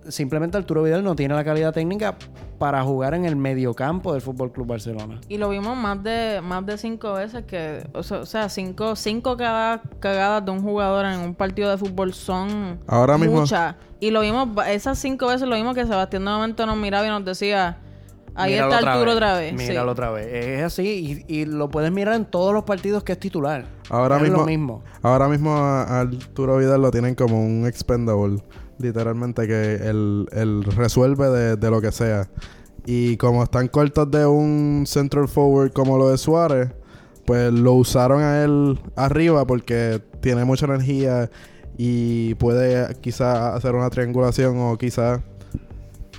simplemente 0.08 0.56
Arturo 0.56 0.82
Vidal 0.82 1.02
no 1.04 1.14
tiene 1.14 1.34
la 1.34 1.44
calidad 1.44 1.72
técnica 1.72 2.16
para 2.58 2.82
jugar 2.82 3.14
en 3.14 3.24
el 3.24 3.34
mediocampo 3.36 4.12
del 4.12 4.22
Fútbol 4.22 4.52
Club 4.52 4.66
Barcelona. 4.68 5.20
Y 5.28 5.38
lo 5.38 5.48
vimos 5.48 5.76
más 5.76 6.02
de 6.02 6.40
más 6.42 6.64
de 6.66 6.78
cinco 6.78 7.14
veces 7.14 7.44
que, 7.44 7.86
o 7.92 8.02
sea, 8.02 8.18
o 8.18 8.26
sea, 8.26 8.48
cinco, 8.48 8.94
cinco 8.96 9.36
cagadas, 9.36 9.80
cagadas 10.00 10.44
de 10.44 10.50
un 10.52 10.62
jugador 10.62 11.06
en 11.06 11.20
un 11.20 11.34
partido 11.34 11.70
de 11.70 11.78
fútbol 11.78 12.12
son 12.14 12.80
Ahora 12.86 13.18
mismo- 13.18 13.40
muchas. 13.40 13.74
Y 14.00 14.10
lo 14.10 14.20
vimos, 14.20 14.48
esas 14.68 14.98
cinco 14.98 15.26
veces 15.28 15.48
lo 15.48 15.54
vimos 15.56 15.74
que 15.74 15.86
Sebastián 15.86 16.24
de 16.24 16.30
momento 16.30 16.66
nos 16.66 16.76
miraba 16.76 17.06
y 17.06 17.10
nos 17.10 17.24
decía, 17.24 17.78
ahí 18.34 18.52
Míralo 18.54 18.74
está 18.74 18.92
Arturo 18.92 19.12
otra 19.12 19.34
vez. 19.34 19.52
Míralo 19.54 19.92
otra 19.92 20.10
vez. 20.10 20.26
Es 20.32 20.62
así 20.64 21.24
y, 21.28 21.32
y 21.40 21.44
lo 21.46 21.68
puedes 21.68 21.92
mirar 21.92 22.14
en 22.14 22.24
todos 22.24 22.52
los 22.52 22.64
partidos 22.64 23.04
que 23.04 23.12
es 23.12 23.18
titular. 23.20 23.64
Ahora 23.90 24.16
es 24.16 24.22
mismo, 24.22 24.38
lo 24.38 24.46
mismo. 24.46 24.82
Ahora 25.02 25.28
mismo 25.28 25.52
a, 25.56 25.82
a 25.84 26.00
Arturo 26.00 26.56
Vidal 26.56 26.80
lo 26.82 26.90
tienen 26.90 27.14
como 27.14 27.44
un 27.44 27.66
expendable. 27.66 28.42
Literalmente 28.82 29.46
que 29.46 29.74
él, 29.76 30.28
él 30.32 30.64
resuelve 30.64 31.30
de, 31.30 31.56
de 31.56 31.70
lo 31.70 31.80
que 31.80 31.92
sea. 31.92 32.28
Y 32.84 33.16
como 33.16 33.44
están 33.44 33.68
cortos 33.68 34.10
de 34.10 34.26
un 34.26 34.84
central 34.86 35.28
forward 35.28 35.72
como 35.72 35.96
lo 35.96 36.10
de 36.10 36.18
Suárez, 36.18 36.70
pues 37.24 37.52
lo 37.52 37.74
usaron 37.74 38.22
a 38.22 38.42
él 38.42 38.80
arriba 38.96 39.46
porque 39.46 40.02
tiene 40.20 40.44
mucha 40.44 40.66
energía 40.66 41.30
y 41.78 42.34
puede 42.34 42.94
quizá 43.00 43.54
hacer 43.54 43.74
una 43.74 43.88
triangulación 43.90 44.58
o 44.58 44.76
quizá 44.76 45.22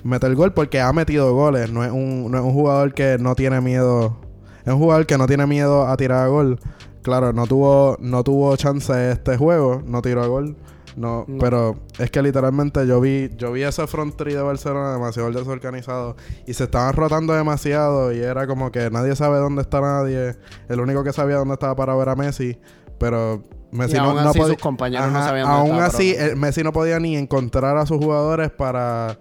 meter 0.04 0.36
gol 0.36 0.54
porque 0.54 0.80
ha 0.80 0.92
metido 0.94 1.34
goles. 1.34 1.72
No 1.72 1.84
es 1.84 1.92
un, 1.92 2.32
no 2.32 2.38
es 2.38 2.44
un 2.44 2.54
jugador 2.54 2.94
que 2.94 3.18
no 3.20 3.36
tiene 3.36 3.62
miedo. 3.62 4.18
Es 4.66 4.74
un 4.74 4.80
jugador 4.80 5.06
que 5.06 5.18
no 5.18 5.28
tiene 5.28 5.46
miedo 5.46 5.88
a 5.88 5.98
tirar 5.98 6.26
a 6.26 6.28
gol. 6.28 6.60
Claro, 7.02 7.34
no 7.34 7.48
tuvo, 7.48 7.98
no 8.00 8.24
tuvo 8.24 8.56
chance 8.56 9.12
este 9.12 9.36
juego, 9.38 9.82
no 9.86 10.02
tiró 10.02 10.24
a 10.24 10.28
gol. 10.28 10.56
No, 10.96 11.26
No. 11.28 11.40
pero 11.40 11.76
es 11.98 12.12
que 12.12 12.22
literalmente 12.22 12.86
yo 12.86 13.02
vi, 13.02 13.30
yo 13.36 13.52
vi 13.52 13.64
ese 13.64 13.88
front 13.88 14.16
three 14.16 14.34
de 14.36 14.42
Barcelona 14.42 14.94
demasiado 14.94 15.32
desorganizado 15.32 16.16
y 16.46 16.54
se 16.54 16.66
estaban 16.66 16.94
rotando 16.94 17.34
demasiado 17.34 18.14
y 18.14 18.20
era 18.20 18.46
como 18.46 18.72
que 18.72 18.90
nadie 18.92 19.16
sabe 19.16 19.38
dónde 19.40 19.64
está 19.64 19.82
nadie. 19.82 20.36
El 20.70 20.80
único 20.80 21.04
que 21.04 21.12
sabía 21.12 21.38
dónde 21.38 21.56
estaba 21.56 21.76
para 21.76 21.96
ver 21.96 22.10
a 22.10 22.16
Messi, 22.16 22.60
pero 23.00 23.42
Messi 23.72 23.96
Y 23.96 24.00
no, 24.00 24.06
aún 24.12 24.16
no 24.24 24.30
así 24.30 24.38
podía- 24.40 24.54
sus 24.54 24.62
compañeros 24.62 25.12
no 25.12 25.20
sabían 25.24 25.48
dónde 25.48 25.60
Aún 25.60 25.70
estaba, 25.72 25.86
así, 25.88 26.14
pero- 26.16 26.32
eh, 26.32 26.36
Messi 26.36 26.64
no 26.64 26.72
podía 26.72 27.00
ni 27.00 27.18
encontrar 27.18 27.76
a 27.78 27.86
sus 27.88 27.98
jugadores 27.98 28.52
para, 28.52 29.18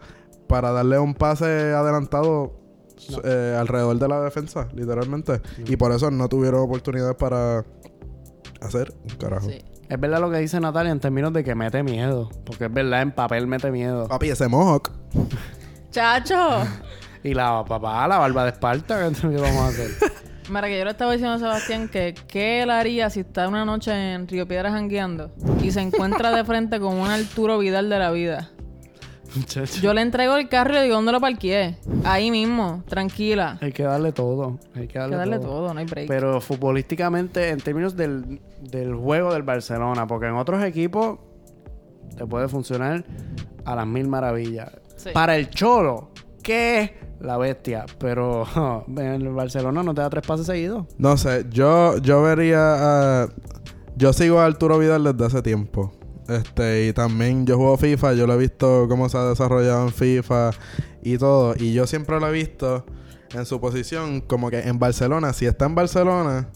para 0.47 0.73
darle 0.73 0.99
un 0.99 1.15
pase 1.15 1.47
adelantado 1.73 2.59
eh, 3.25 3.57
alrededor 3.59 3.99
de 3.99 4.09
la 4.09 4.21
defensa, 4.21 4.69
literalmente. 4.75 5.41
Y 5.67 5.77
por 5.77 5.91
eso 5.91 6.11
no 6.11 6.29
tuvieron 6.29 6.61
oportunidades 6.61 7.17
para 7.17 7.65
hacer 8.61 8.93
un 9.03 9.17
carajo. 9.17 9.49
Sí. 9.49 9.59
Es 9.93 10.01
verdad 10.01 10.21
lo 10.21 10.31
que 10.31 10.39
dice 10.39 10.59
Natalia 10.59 10.91
en 10.91 11.01
términos 11.01 11.35
de 11.35 11.45
que 11.45 11.55
mete 11.55 11.83
miedo. 11.83 12.31
Porque 12.47 12.65
es 12.65 12.73
verdad, 12.73 13.03
en 13.03 13.13
papel 13.13 13.47
mete 13.47 13.71
miedo. 13.71 14.09
Papi, 14.09 14.31
ese 14.31 14.49
Mohawk. 14.49 14.91
Chacho. 15.91 16.63
Y 17.25 17.35
la 17.35 17.65
papá, 17.65 18.09
la 18.09 18.19
barba 18.19 18.43
de 18.43 18.51
Esparta, 18.51 18.99
¿qué 18.99 19.27
vamos 19.29 19.63
a 19.63 19.69
hacer? 19.69 19.91
Mira, 20.49 20.67
que 20.67 20.77
yo 20.77 20.85
le 20.85 20.91
estaba 20.91 21.13
diciendo 21.13 21.37
a 21.37 21.39
Sebastián 21.39 21.89
que 21.89 22.17
qué 22.27 22.63
él 22.63 22.71
haría 22.71 23.11
si 23.11 23.21
está 23.21 23.47
una 23.47 23.65
noche 23.65 23.93
en 23.93 24.27
Río 24.27 24.49
Piedras 24.49 24.73
jangueando 24.73 25.31
y 25.63 25.71
se 25.71 25.83
encuentra 25.83 26.35
de 26.35 26.43
frente 26.43 26.81
con 26.81 26.99
un 26.99 27.07
Arturo 27.07 27.59
Vidal 27.59 27.89
de 27.91 27.99
la 28.01 28.11
vida. 28.11 28.51
Muchacho. 29.35 29.81
Yo 29.81 29.95
le 29.95 30.03
entrego 30.03 30.37
el 30.37 30.49
carro 30.49 30.73
y 30.73 30.77
le 30.77 30.83
digo 30.85 30.97
dónde 30.97 31.13
lo 31.13 31.21
parqué. 31.21 31.77
Ahí 32.05 32.31
mismo, 32.31 32.83
tranquila. 32.87 33.59
Hay 33.61 33.73
que 33.73 33.83
darle 33.83 34.13
todo. 34.13 34.59
Hay 34.75 34.87
que 34.89 34.99
Hay 34.99 35.03
darle, 35.11 35.15
que 35.15 35.19
darle 35.19 35.39
todo. 35.39 35.49
todo, 35.51 35.75
no 35.75 35.81
hay 35.81 35.87
break. 35.87 36.09
Pero 36.09 36.41
futbolísticamente, 36.41 37.49
en 37.51 37.61
términos 37.61 37.97
del, 37.97 38.41
del 38.61 38.95
juego 38.95 39.33
del 39.33 39.43
Barcelona, 39.43 40.07
porque 40.07 40.27
en 40.27 40.35
otros 40.35 40.63
equipos 40.65 41.19
te 42.17 42.27
puede 42.27 42.49
funcionar 42.49 43.05
a 43.65 43.75
las 43.77 43.87
mil 43.87 44.09
maravillas. 44.09 44.71
Sí. 44.97 45.11
Para 45.15 45.37
el 45.37 45.49
Cholo, 45.51 46.11
¿qué 46.43 46.81
es 46.83 46.91
la 47.21 47.39
bestia? 47.39 47.87
Pero 47.99 48.45
en 48.89 48.99
el 49.23 49.29
Barcelona 49.31 49.83
no 49.83 49.95
te 49.95 50.03
da 50.03 50.11
tres 50.11 50.27
pases 50.27 50.47
seguidos. 50.47 50.87
No 50.99 51.17
sé, 51.17 51.47
yo, 51.51 51.97
yo 51.99 52.23
vería. 52.23 53.29
Yo 53.97 54.13
sigo 54.13 54.41
a 54.41 54.47
Arturo 54.47 54.79
Vidal 54.79 55.05
desde 55.05 55.25
hace 55.27 55.43
tiempo. 55.43 55.93
Este, 56.29 56.87
y 56.89 56.93
también 56.93 57.47
yo 57.47 57.57
juego 57.57 57.77
FIFA, 57.77 58.15
yo 58.15 58.27
lo 58.27 58.35
he 58.35 58.39
visto 58.39 58.87
cómo 58.89 59.09
se 59.09 59.19
ha 59.19 59.25
desarrollado 59.25 59.87
en 59.87 59.93
FIFA 59.93 60.51
y 61.03 61.19
todo. 61.19 61.55
Y 61.59 61.73
yo 61.73 61.87
siempre 61.87 62.19
lo 62.21 62.29
he 62.29 62.33
visto 62.33 62.87
en 63.35 63.47
su 63.47 63.61
posición, 63.61 64.21
como 64.21 64.51
que 64.51 64.61
en 64.61 64.79
Barcelona, 64.79 65.33
si 65.33 65.47
está 65.47 65.67
en 65.67 65.75
Barcelona, 65.75 66.49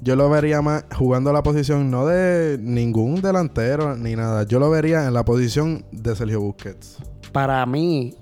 yo 0.00 0.16
lo 0.16 0.28
vería 0.28 0.62
más 0.62 0.84
jugando 0.96 1.32
la 1.32 1.42
posición 1.42 1.90
no 1.90 2.06
de 2.06 2.58
ningún 2.60 3.22
delantero 3.22 3.96
ni 3.96 4.16
nada. 4.16 4.42
Yo 4.44 4.58
lo 4.58 4.68
vería 4.68 5.06
en 5.06 5.14
la 5.14 5.24
posición 5.24 5.84
de 5.92 6.16
Sergio 6.16 6.40
Busquets. 6.40 6.98
Para 7.30 7.64
mí, 7.66 8.16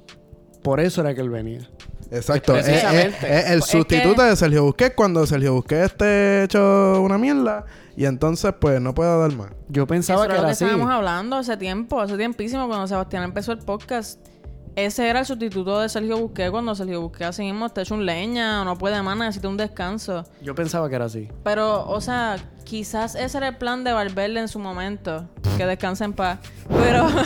por 0.62 0.80
eso 0.80 1.00
era 1.00 1.14
que 1.14 1.22
él 1.22 1.30
venía. 1.30 1.70
Exacto. 2.11 2.57
Es, 2.57 2.64
Precisamente. 2.64 3.16
es- 3.38 3.44
es 3.46 3.51
el 3.51 3.62
sustituto 3.62 4.23
que- 4.23 4.29
de 4.31 4.37
Sergio 4.37 4.64
Busquets 4.64 4.94
cuando 4.96 5.27
Sergio 5.27 5.55
Busquets 5.55 5.92
esté 5.92 6.44
hecho 6.44 7.01
una 7.03 7.18
mierda 7.18 7.64
y 7.96 8.05
entonces 8.07 8.53
pues 8.61 8.81
no 8.81 8.94
puede 8.94 9.16
dar 9.18 9.33
más. 9.37 9.51
Yo 9.68 9.83
Eso 9.83 9.87
pensaba 9.87 10.25
era 10.25 10.35
que 10.35 10.40
lo 10.40 10.42
era 10.42 10.49
que 10.49 10.53
así. 10.53 10.64
estábamos 10.64 10.92
hablando 10.92 11.37
hace 11.37 11.57
tiempo, 11.57 12.01
hace 12.01 12.16
tiempísimo, 12.16 12.66
cuando 12.66 12.87
Sebastián 12.87 13.23
empezó 13.23 13.53
el 13.53 13.59
podcast. 13.59 14.20
Ese 14.77 15.09
era 15.09 15.18
el 15.20 15.27
sustituto 15.27 15.81
de 15.81 15.88
Sergio 15.88 16.16
Busquets 16.18 16.51
cuando 16.53 16.75
Sergio 16.77 17.01
Busquets 17.03 17.31
así 17.31 17.42
mismo 17.42 17.66
está 17.66 17.83
hecho 17.83 17.94
un 17.94 18.07
leña 18.07 18.62
o 18.62 18.64
no 18.64 18.79
puede 18.79 19.03
más, 19.03 19.16
necesita 19.16 19.49
un 19.49 19.57
descanso. 19.57 20.25
Yo 20.42 20.55
pensaba 20.55 20.88
que 20.88 20.94
era 20.94 21.07
así. 21.07 21.29
Pero, 21.42 21.88
o 21.88 22.01
sea, 22.01 22.37
quizás 22.64 23.16
ese 23.16 23.38
era 23.38 23.49
el 23.49 23.57
plan 23.57 23.83
de 23.83 23.92
Valverde 23.92 24.38
en 24.40 24.49
su 24.49 24.61
momento. 24.61 25.29
Que 25.57 25.66
descanse 25.66 26.05
en 26.05 26.12
paz. 26.12 26.38
Pero. 26.68 27.07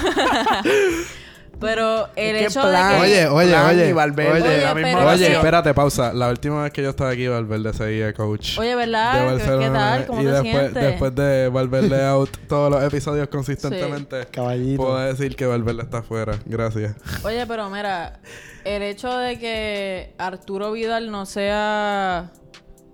pero 1.60 2.08
el 2.16 2.36
hecho 2.36 2.60
plan- 2.62 2.90
de 2.90 2.96
que. 2.96 3.02
Oye, 3.02 3.26
oye, 3.28 3.48
Plan 3.50 3.66
oye. 3.74 3.88
y 3.88 3.92
Valverde, 3.92 4.32
oye, 4.42 4.60
la 4.62 4.74
misma 4.74 4.90
oye, 4.98 5.06
oración. 5.06 5.32
espérate, 5.32 5.74
pausa. 5.74 6.12
La 6.12 6.28
última 6.28 6.62
vez 6.62 6.72
que 6.72 6.82
yo 6.82 6.90
estaba 6.90 7.10
aquí, 7.10 7.26
Valverde 7.28 7.72
seguía 7.72 8.12
coach. 8.12 8.58
Oye, 8.58 8.70
de 8.70 8.74
¿verdad? 8.74 9.12
¿Qué, 9.12 9.18
qué 9.18 9.32
Barcelona. 9.32 9.78
tal? 9.78 10.06
¿Cómo 10.06 10.20
y 10.20 10.24
te 10.24 10.30
después, 10.30 10.52
sientes? 10.54 10.82
después 10.82 11.14
de 11.14 11.48
Valverde 11.48 12.06
out 12.08 12.30
todos 12.48 12.70
los 12.70 12.82
episodios 12.84 13.28
consistentemente, 13.28 14.26
Caballito. 14.30 14.82
puedo 14.82 14.98
decir 14.98 15.36
que 15.36 15.46
Valverde 15.46 15.82
está 15.82 15.98
afuera. 15.98 16.38
Gracias. 16.46 16.94
Oye, 17.24 17.46
pero 17.46 17.70
mira, 17.70 18.20
el 18.64 18.82
hecho 18.82 19.16
de 19.18 19.38
que 19.38 20.14
Arturo 20.18 20.72
Vidal 20.72 21.10
no 21.10 21.26
sea, 21.26 22.30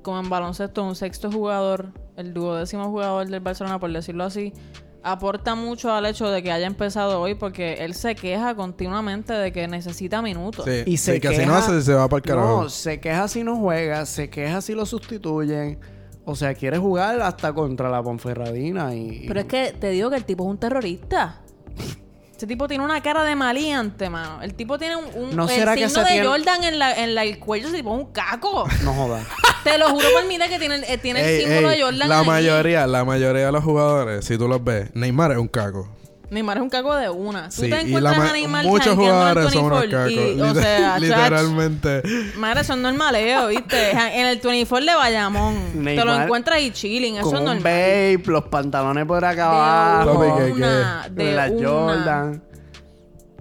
como 0.02 0.20
en 0.20 0.28
baloncesto, 0.28 0.84
un 0.84 0.94
sexto 0.96 1.30
jugador, 1.30 1.86
el 2.16 2.34
duodécimo 2.34 2.90
jugador 2.90 3.26
del 3.26 3.40
Barcelona, 3.40 3.78
por 3.78 3.92
decirlo 3.92 4.24
así, 4.24 4.52
aporta 5.02 5.54
mucho 5.54 5.92
al 5.92 6.06
hecho 6.06 6.28
de 6.30 6.42
que 6.42 6.52
haya 6.52 6.66
empezado 6.66 7.20
hoy 7.20 7.34
porque 7.34 7.74
él 7.80 7.94
se 7.94 8.14
queja 8.14 8.54
continuamente 8.54 9.32
de 9.32 9.52
que 9.52 9.66
necesita 9.68 10.22
minutos. 10.22 10.64
Sí, 10.64 10.82
Y 10.86 10.96
se 10.96 11.14
sí, 11.14 11.20
que 11.20 11.28
queja, 11.28 11.42
si 11.42 11.46
no 11.46 11.62
se, 11.62 11.82
se 11.82 11.94
va 11.94 12.08
para 12.08 12.18
el 12.18 12.22
carajo. 12.22 12.62
No, 12.62 12.68
se 12.68 13.00
queja 13.00 13.28
si 13.28 13.44
no 13.44 13.56
juega, 13.56 14.06
se 14.06 14.28
queja 14.30 14.60
si 14.60 14.74
lo 14.74 14.86
sustituyen. 14.86 15.78
O 16.24 16.36
sea, 16.36 16.54
quiere 16.54 16.78
jugar 16.78 17.20
hasta 17.22 17.52
contra 17.52 17.88
la 17.88 18.02
Ponferradina 18.02 18.94
y... 18.94 19.24
Pero 19.26 19.40
es 19.40 19.46
que 19.46 19.74
te 19.78 19.90
digo 19.90 20.10
que 20.10 20.16
el 20.16 20.24
tipo 20.24 20.44
es 20.44 20.50
un 20.50 20.58
terrorista. 20.58 21.40
Ese 22.40 22.46
tipo 22.46 22.66
tiene 22.66 22.82
una 22.82 23.02
cara 23.02 23.22
de 23.22 23.36
maleante, 23.36 24.08
mano. 24.08 24.40
El 24.40 24.54
tipo 24.54 24.78
tiene 24.78 24.96
un, 24.96 25.04
un- 25.14 25.36
¿No 25.36 25.42
el 25.42 25.50
será 25.50 25.74
que 25.74 25.86
signo 25.90 26.02
se 26.02 26.08
de 26.08 26.12
tiene- 26.14 26.26
Jordan 26.26 26.64
en 26.64 26.78
la, 26.78 26.94
en 26.94 27.14
la- 27.14 27.24
el 27.24 27.38
cuello, 27.38 27.68
ese 27.68 27.76
tipo 27.76 27.94
es 27.94 28.02
un 28.06 28.12
caco. 28.12 28.66
No 28.82 28.94
jodas. 28.94 29.26
Te 29.62 29.76
lo 29.76 29.90
juro 29.90 30.06
por 30.14 30.24
mí 30.24 30.38
de 30.38 30.48
que 30.48 30.58
tiene, 30.58 30.76
eh, 30.88 30.96
tiene 30.96 31.20
el 31.20 31.26
Ey, 31.26 31.40
símbolo 31.44 31.70
ey, 31.70 31.76
de 31.76 31.84
Jordan 31.84 32.08
la 32.08 32.20
ahí. 32.20 32.26
mayoría, 32.26 32.86
la 32.86 33.04
mayoría 33.04 33.44
de 33.44 33.52
los 33.52 33.62
jugadores, 33.62 34.24
si 34.24 34.38
tú 34.38 34.48
los 34.48 34.64
ves, 34.64 34.88
Neymar 34.94 35.32
es 35.32 35.36
un 35.36 35.48
caco. 35.48 35.86
Neymar 36.30 36.58
es 36.58 36.62
un 36.62 36.70
caco 36.70 36.94
de 36.94 37.10
una. 37.10 37.48
Tú 37.48 37.56
Sí, 37.56 37.60
te 37.62 37.66
y 37.66 37.70
la 37.70 37.80
encuentras 37.80 38.18
ma- 38.18 38.30
a 38.30 38.32
Neymar 38.32 38.64
muchos 38.66 38.94
jugadores 38.94 39.52
son 39.52 39.64
unos 39.64 39.80
24 39.80 40.14
cacos. 40.14 40.36
y, 40.36 40.40
o 40.40 40.54
sea, 40.62 40.98
literalmente. 41.00 42.02
Madre, 42.36 42.60
eso 42.60 42.72
es 42.74 42.78
normaleo, 42.78 43.48
¿viste? 43.48 43.90
En 44.14 44.26
el 44.26 44.38
24 44.38 44.86
de 44.86 44.94
Bayamón. 44.96 45.54
te 45.84 46.04
lo 46.04 46.14
encuentras 46.14 46.56
ahí 46.58 46.70
chilling. 46.70 47.16
Eso 47.16 47.24
Con 47.24 47.34
es 47.34 47.40
un 47.40 47.44
normal. 47.46 47.62
vape, 47.64 48.22
los 48.26 48.44
pantalones 48.44 49.04
por 49.06 49.24
acá 49.24 49.34
De 49.34 49.56
abajo. 49.56 50.18
Papi, 50.20 50.30
¿qué, 50.40 50.46
qué? 50.46 50.52
una. 50.52 51.08
De 51.10 51.32
la 51.32 51.46
una. 51.50 51.68
Jordan. 51.68 52.42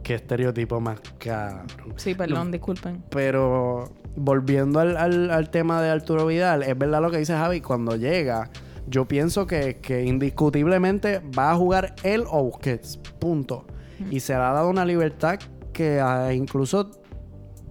Qué 0.03 0.15
estereotipo 0.15 0.79
más 0.79 0.99
cabrón. 1.19 1.93
Sí, 1.97 2.15
perdón, 2.15 2.51
disculpen. 2.51 3.03
Pero 3.11 3.91
volviendo 4.15 4.79
al, 4.79 4.97
al- 4.97 5.29
al 5.29 5.49
tema 5.51 5.81
de 5.83 5.91
Arturo 5.91 6.25
Vidal, 6.25 6.63
es 6.63 6.75
verdad 6.75 6.99
lo 7.01 7.11
que 7.11 7.17
dice 7.19 7.33
Javi, 7.33 7.61
cuando 7.61 7.95
llega, 7.95 8.49
yo 8.89 9.07
pienso 9.07 9.45
que, 9.47 9.77
que 9.77 10.03
indiscutiblemente 10.05 11.19
va 11.37 11.51
a 11.51 11.55
jugar 11.55 11.95
él 12.03 12.23
o 12.29 12.43
Busquets, 12.43 12.97
punto. 13.19 13.65
Y 14.09 14.19
se 14.21 14.33
le 14.33 14.39
ha 14.39 14.51
dado 14.53 14.69
una 14.69 14.85
libertad 14.85 15.39
que 15.73 15.99
ah, 15.99 16.33
incluso 16.33 16.89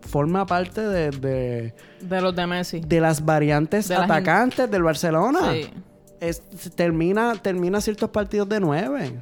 forma 0.02 0.46
parte 0.46 0.81
de, 0.83 1.11
de, 1.11 1.74
De 2.00 2.20
los 2.20 2.35
de 2.35 2.46
Messi. 2.46 2.81
de 2.81 3.00
las 3.00 3.24
variantes 3.24 3.88
De 3.88 3.94
la 3.96 4.04
atacantes 4.04 4.70
del 4.70 4.83
Barcelona. 4.83 5.52
Sí. 5.52 5.70
Es- 6.20 6.42
termina, 6.74 7.35
termina 7.40 7.81
ciertos 7.81 8.11
partidos 8.11 8.48
de 8.48 8.61
nueve. 8.61 9.12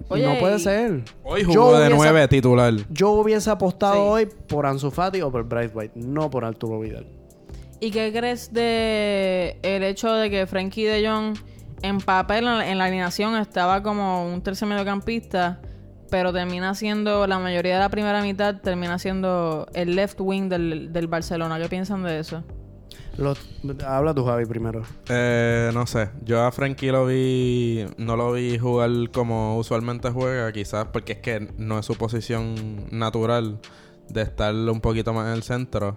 Y 0.00 0.04
Oye, 0.12 0.26
no 0.26 0.38
puede 0.38 0.58
ser. 0.60 1.02
Hoy 1.24 1.42
Yo 1.42 1.48
jugó 1.64 1.78
de 1.78 1.90
nueve 1.90 2.26
titular. 2.28 2.72
Yo 2.88 3.10
hubiese 3.10 3.50
apostado 3.50 3.94
Sí. 3.94 4.00
hoy 4.00 4.26
por 4.46 4.64
Ansu 4.64 4.90
Fati 4.90 5.20
o 5.22 5.30
por 5.30 5.44
Bryce 5.44 5.74
White, 5.74 5.92
no 5.96 6.30
por 6.30 6.44
Arturo 6.44 6.78
Vidal. 6.80 7.06
¿Y 7.80 7.90
qué 7.90 8.12
crees 8.12 8.52
de 8.52 9.58
el 9.62 9.82
hecho 9.84 10.12
de 10.12 10.30
que 10.30 10.46
Frankie 10.46 10.84
de 10.84 11.06
Jong 11.06 11.36
en 11.82 11.98
papel 12.00 12.46
en 12.46 12.78
la, 12.78 12.84
alineación 12.84 13.36
estaba 13.36 13.82
como 13.82 14.26
un 14.26 14.42
tercer 14.42 14.66
mediocampista, 14.66 15.60
pero 16.10 16.32
termina 16.32 16.74
siendo 16.74 17.26
la 17.26 17.38
mayoría 17.38 17.74
de 17.74 17.80
la 17.80 17.88
primera 17.88 18.20
mitad 18.22 18.60
termina 18.60 18.98
siendo 18.98 19.68
el 19.74 19.94
left 19.94 20.20
wing 20.20 20.48
del, 20.48 20.92
del 20.92 21.06
Barcelona? 21.06 21.58
¿Qué 21.60 21.68
piensan 21.68 22.02
de 22.02 22.18
eso? 22.18 22.42
Los- 23.16 23.40
habla 23.84 24.14
tú, 24.14 24.24
Javi, 24.24 24.46
primero. 24.46 24.82
Eh, 25.08 25.70
no 25.74 25.86
sé, 25.86 26.08
yo 26.24 26.44
a 26.44 26.52
Frankie 26.52 26.92
lo 26.92 27.06
vi, 27.06 27.84
no 27.96 28.16
lo 28.16 28.32
vi 28.32 28.58
jugar 28.58 28.90
como 29.12 29.56
usualmente 29.58 30.10
juega, 30.10 30.50
quizás 30.52 30.86
porque 30.92 31.14
es 31.14 31.18
que 31.18 31.48
no 31.58 31.78
es 31.80 31.86
su 31.86 31.96
posición 31.96 32.86
natural 32.90 33.58
de 34.08 34.22
estar 34.22 34.54
un 34.54 34.80
poquito 34.80 35.12
más 35.12 35.26
en 35.28 35.32
el 35.34 35.42
centro. 35.42 35.96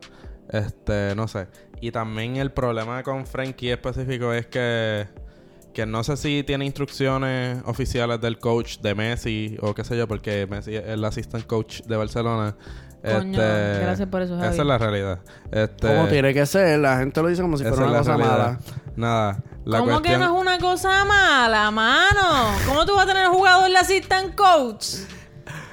Este, 0.52 1.16
no 1.16 1.28
sé. 1.28 1.48
Y 1.80 1.92
también 1.92 2.36
el 2.38 2.52
problema 2.52 3.02
con 3.04 3.26
Frankie 3.26 3.72
específico 3.72 4.34
es 4.34 4.46
que, 4.48 5.08
que 5.74 5.86
no 5.86 6.04
sé 6.04 6.18
si 6.18 6.44
tiene 6.44 6.66
instrucciones 6.66 7.62
oficiales 7.66 8.20
del 8.22 8.38
coach 8.38 8.80
de 8.80 8.94
Messi 8.94 9.58
o 9.62 9.74
qué 9.74 9.84
sé 9.84 9.98
yo, 9.98 10.08
porque 10.08 10.46
Messi 10.48 10.76
es 10.76 10.86
el 10.88 11.04
assistant 11.06 11.46
coach 11.48 11.82
de 11.84 11.96
Barcelona. 11.98 12.56
Coño, 13.02 13.42
Este, 13.42 13.80
gracias 13.84 14.10
por 14.10 14.22
eso, 14.22 14.36
Javi. 14.36 14.48
Esa 14.54 14.62
es 14.62 14.68
la 14.68 14.78
realidad. 14.78 15.20
Este, 15.52 15.88
Como 15.88 16.08
tiene 16.08 16.34
que 16.36 16.46
ser, 16.46 16.78
la 16.80 16.98
gente 17.00 17.20
lo 17.22 17.30
dice 17.30 17.42
como 17.42 17.58
si 17.58 17.64
fuera 17.64 17.88
una 17.88 17.98
cosa 17.98 18.16
realidad. 18.16 18.38
mala. 18.38 18.60
Nada. 18.96 19.44
La 19.66 19.80
¿Cómo 19.80 20.02
que 20.04 20.18
no 20.18 20.26
es 20.26 20.32
una 20.42 20.60
cosa 20.60 21.04
mala, 21.06 21.72
mano? 21.72 22.52
¿Cómo 22.68 22.86
tú 22.86 22.96
vas 22.96 23.06
a 23.06 23.08
tener 23.08 23.28
jugador 23.28 23.70
de 23.72 23.78
assistant 23.78 24.36
coach? 24.36 24.86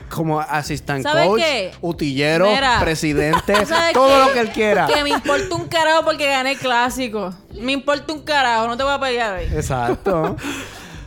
Como 0.08 0.40
assistant 0.40 1.02
¿Sabes 1.02 1.26
coach, 1.26 1.40
qué? 1.40 1.70
utillero, 1.80 2.48
Mira, 2.48 2.78
presidente, 2.80 3.66
¿Sabes 3.66 3.92
todo 3.92 4.08
qué? 4.08 4.26
lo 4.28 4.32
que 4.32 4.40
él 4.40 4.48
quiera. 4.50 4.86
Que 4.86 5.02
me 5.02 5.10
importa 5.10 5.54
un 5.54 5.68
carajo 5.68 6.04
porque 6.04 6.26
gané 6.26 6.52
el 6.52 6.58
clásico. 6.58 7.34
Me 7.60 7.72
importa 7.72 8.12
un 8.12 8.22
carajo, 8.22 8.66
no 8.66 8.76
te 8.76 8.82
voy 8.84 8.92
a 8.94 9.00
pelear 9.00 9.38
hoy. 9.38 9.44
Exacto. 9.54 10.36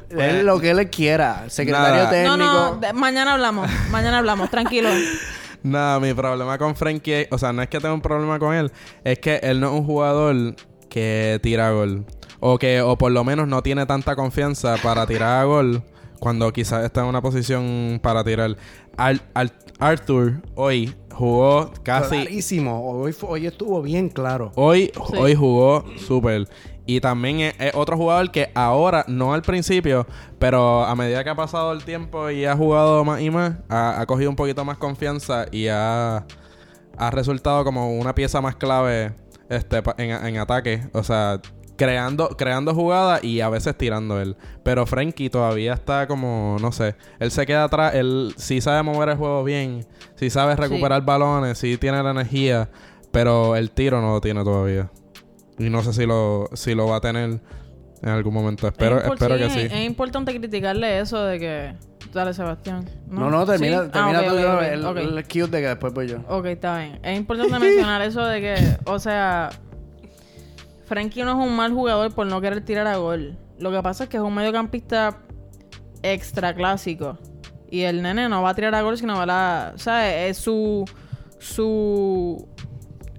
Él 0.09 0.45
lo 0.45 0.59
que 0.59 0.71
él 0.71 0.89
quiera. 0.89 1.45
Secretario 1.47 2.03
Nada. 2.03 2.09
técnico. 2.09 2.35
No, 2.37 2.75
no, 2.81 2.93
mañana 2.93 3.33
hablamos. 3.33 3.69
Mañana 3.91 4.17
hablamos, 4.17 4.49
tranquilo. 4.49 4.89
Nada, 5.63 5.99
mi 6.01 6.13
problema 6.13 6.57
con 6.57 6.75
Frankie, 6.75 7.27
o 7.31 7.37
sea, 7.37 7.53
no 7.53 7.61
es 7.61 7.69
que 7.69 7.79
tenga 7.79 7.93
un 7.93 8.01
problema 8.01 8.37
con 8.39 8.53
él, 8.53 8.71
es 9.03 9.19
que 9.19 9.37
él 9.43 9.59
no 9.59 9.67
es 9.67 9.73
un 9.73 9.85
jugador 9.85 10.55
que 10.89 11.39
tira 11.41 11.71
gol. 11.71 12.03
O 12.39 12.57
que, 12.57 12.81
o 12.81 12.97
por 12.97 13.11
lo 13.11 13.23
menos 13.23 13.47
no 13.47 13.61
tiene 13.61 13.85
tanta 13.85 14.15
confianza 14.15 14.75
para 14.83 15.05
tirar 15.05 15.41
a 15.41 15.43
gol 15.43 15.83
cuando 16.21 16.53
quizás 16.53 16.85
está 16.85 17.01
en 17.01 17.07
una 17.07 17.19
posición 17.21 17.99
para 18.01 18.23
tirar. 18.23 18.55
Ar- 18.95 19.21
Ar- 19.33 19.51
Arthur 19.79 20.33
hoy 20.53 20.93
jugó 21.11 21.71
casi 21.83 22.21
Clarísimo. 22.21 22.91
Hoy, 22.91 23.15
hoy 23.23 23.47
estuvo 23.47 23.81
bien 23.81 24.07
claro. 24.07 24.51
Hoy, 24.55 24.91
Sí. 25.09 25.17
hoy 25.17 25.33
jugó 25.33 25.83
súper. 25.97 26.47
Y 26.85 27.01
también 27.01 27.39
es, 27.39 27.55
es 27.59 27.73
otro 27.73 27.97
jugador 27.97 28.29
que 28.29 28.51
ahora, 28.53 29.03
no 29.07 29.33
al 29.33 29.41
principio, 29.41 30.05
pero 30.37 30.83
a 30.85 30.95
medida 30.95 31.23
que 31.23 31.31
ha 31.31 31.35
pasado 31.35 31.71
el 31.73 31.83
tiempo 31.83 32.29
y 32.29 32.45
ha 32.45 32.55
jugado 32.55 33.03
más 33.03 33.19
y 33.21 33.31
más, 33.31 33.53
ha, 33.67 33.99
ha 33.99 34.05
cogido 34.05 34.29
un 34.29 34.35
poquito 34.35 34.63
más 34.63 34.77
confianza 34.77 35.45
y 35.51 35.67
ha, 35.69 36.25
ha 36.97 37.11
resultado 37.11 37.63
como 37.63 37.97
una 37.97 38.13
pieza 38.13 38.41
más 38.41 38.55
clave 38.57 39.13
este, 39.49 39.81
en, 39.97 40.11
en 40.25 40.37
ataque. 40.37 40.81
O 40.93 41.01
sea, 41.03 41.41
creando, 41.81 42.29
creando 42.37 42.75
jugadas 42.75 43.23
y 43.23 43.41
a 43.41 43.49
veces 43.49 43.75
tirando 43.75 44.21
él. 44.21 44.35
Pero 44.61 44.85
Frankie 44.85 45.31
todavía 45.31 45.73
está 45.73 46.05
como, 46.05 46.57
no 46.61 46.71
sé, 46.71 46.95
él 47.17 47.31
se 47.31 47.47
queda 47.47 47.63
atrás, 47.63 47.95
él 47.95 48.35
sí 48.37 48.61
sabe 48.61 48.83
mover 48.83 49.09
el 49.09 49.17
juego 49.17 49.43
bien, 49.43 49.83
sí 50.13 50.29
sabe 50.29 50.55
recuperar 50.55 51.03
balones, 51.03 51.57
sí 51.57 51.77
tiene 51.77 52.03
la 52.03 52.11
energía, 52.11 52.69
pero 53.11 53.55
el 53.55 53.71
tiro 53.71 53.99
no 53.99 54.11
lo 54.13 54.21
tiene 54.21 54.43
todavía. 54.43 54.91
Y 55.57 55.71
no 55.71 55.81
sé 55.81 55.93
si 55.93 56.05
lo, 56.05 56.49
si 56.53 56.75
lo 56.75 56.85
va 56.85 56.97
a 56.97 57.01
tener 57.01 57.39
en 58.03 58.09
algún 58.09 58.33
momento. 58.35 58.67
Espero, 58.67 58.99
es, 58.99 59.05
espero 59.05 59.37
que 59.37 59.49
sí. 59.49 59.61
Es 59.61 59.83
importante 59.83 60.37
criticarle 60.37 60.99
eso 60.99 61.23
de 61.23 61.39
que... 61.39 61.75
Dale, 62.13 62.33
Sebastián. 62.33 62.87
No, 63.07 63.31
no, 63.31 63.43
termina, 63.45 63.85
¿Sí? 63.85 63.89
termina 63.89 64.19
Ah, 64.19 64.67
el, 64.67 64.85
ok. 64.85 64.97
el 64.97 65.23
cute 65.23 65.47
de 65.47 65.61
que 65.61 65.67
después 65.67 65.93
voy 65.93 66.07
yo. 66.09 66.17
Ok, 66.27 66.45
está 66.47 66.77
bien. 66.77 66.99
Es 67.03 67.17
importante 67.17 67.57
mencionar 67.57 68.01
eso 68.01 68.23
de 68.25 68.41
que, 68.41 68.55
o 68.85 68.99
sea, 68.99 69.49
Frankie 70.91 71.23
no 71.23 71.41
es 71.41 71.47
un 71.47 71.55
mal 71.55 71.71
jugador 71.71 72.13
por 72.13 72.27
no 72.27 72.41
querer 72.41 72.65
tirar 72.65 72.85
a 72.85 72.97
gol. 72.97 73.37
Lo 73.59 73.71
que 73.71 73.81
pasa 73.81 74.03
es 74.03 74.09
que 74.09 74.17
es 74.17 74.23
un 74.23 74.35
mediocampista 74.35 75.19
extra 76.03 76.53
clásico. 76.53 77.17
Y 77.69 77.83
el 77.83 78.01
nene 78.01 78.27
no 78.27 78.41
va 78.41 78.49
a 78.49 78.55
tirar 78.55 78.75
a 78.75 78.81
gol, 78.81 78.97
sino 78.97 79.15
va 79.15 79.69
a... 79.69 79.77
¿Sabes? 79.77 80.31
Es 80.31 80.37
su... 80.43 80.83
Su... 81.39 82.45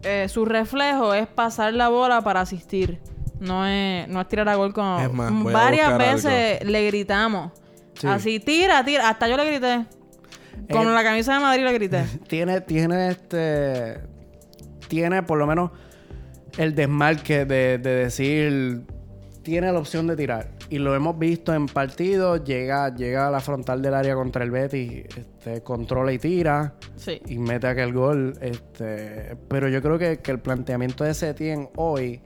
eh, 0.02 0.26
su 0.28 0.44
reflejo 0.44 1.14
es 1.14 1.26
pasar 1.26 1.72
la 1.72 1.88
bola 1.88 2.20
para 2.20 2.42
asistir. 2.42 3.00
No 3.40 3.66
es, 3.66 4.06
no 4.06 4.20
es 4.20 4.28
tirar 4.28 4.50
a 4.50 4.56
gol 4.56 4.74
como... 4.74 5.00
Es 5.00 5.10
más, 5.10 5.32
Varias 5.44 5.96
veces 5.96 6.62
le 6.66 6.86
gritamos. 6.88 7.52
Sí. 7.94 8.06
Así, 8.06 8.38
tira, 8.38 8.84
tira. 8.84 9.08
Hasta 9.08 9.28
yo 9.28 9.38
le 9.38 9.46
grité. 9.46 9.86
Con 10.70 10.88
Eh, 10.88 10.92
la 10.92 11.02
camisa 11.02 11.32
de 11.32 11.40
Madrid 11.40 11.64
le 11.64 11.72
grité. 11.72 12.04
Tiene, 12.28 12.60
tiene 12.60 13.08
este. 13.08 14.02
Tiene 14.88 15.22
por 15.22 15.38
lo 15.38 15.46
menos 15.46 15.70
el 16.58 16.74
desmarque 16.74 17.44
de, 17.44 17.78
de 17.78 17.90
decir. 17.90 18.82
Tiene 19.42 19.72
la 19.72 19.78
opción 19.80 20.06
de 20.06 20.14
tirar. 20.14 20.50
Y 20.70 20.78
lo 20.78 20.94
hemos 20.94 21.18
visto 21.18 21.52
en 21.52 21.66
partidos. 21.66 22.44
Llega, 22.44 22.94
llega 22.94 23.26
a 23.26 23.30
la 23.30 23.40
frontal 23.40 23.82
del 23.82 23.92
área 23.92 24.14
contra 24.14 24.44
el 24.44 24.52
Betis. 24.52 25.04
Este, 25.16 25.62
controla 25.62 26.12
y 26.12 26.18
tira. 26.18 26.74
Sí. 26.96 27.20
y 27.26 27.38
mete 27.38 27.66
aquel 27.66 27.92
gol. 27.92 28.34
Este, 28.40 29.36
pero 29.48 29.68
yo 29.68 29.82
creo 29.82 29.98
que, 29.98 30.18
que 30.18 30.30
el 30.30 30.38
planteamiento 30.38 31.02
de 31.02 31.12
Setien 31.12 31.68
hoy 31.76 32.20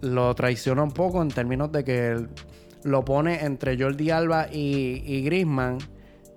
lo 0.00 0.34
traiciona 0.34 0.82
un 0.82 0.92
poco 0.92 1.20
en 1.20 1.28
términos 1.28 1.70
de 1.72 1.84
que 1.84 2.26
lo 2.84 3.04
pone 3.04 3.44
entre 3.44 3.78
Jordi 3.78 4.10
Alba 4.10 4.46
y, 4.50 5.02
y 5.04 5.22
Griezmann 5.22 5.78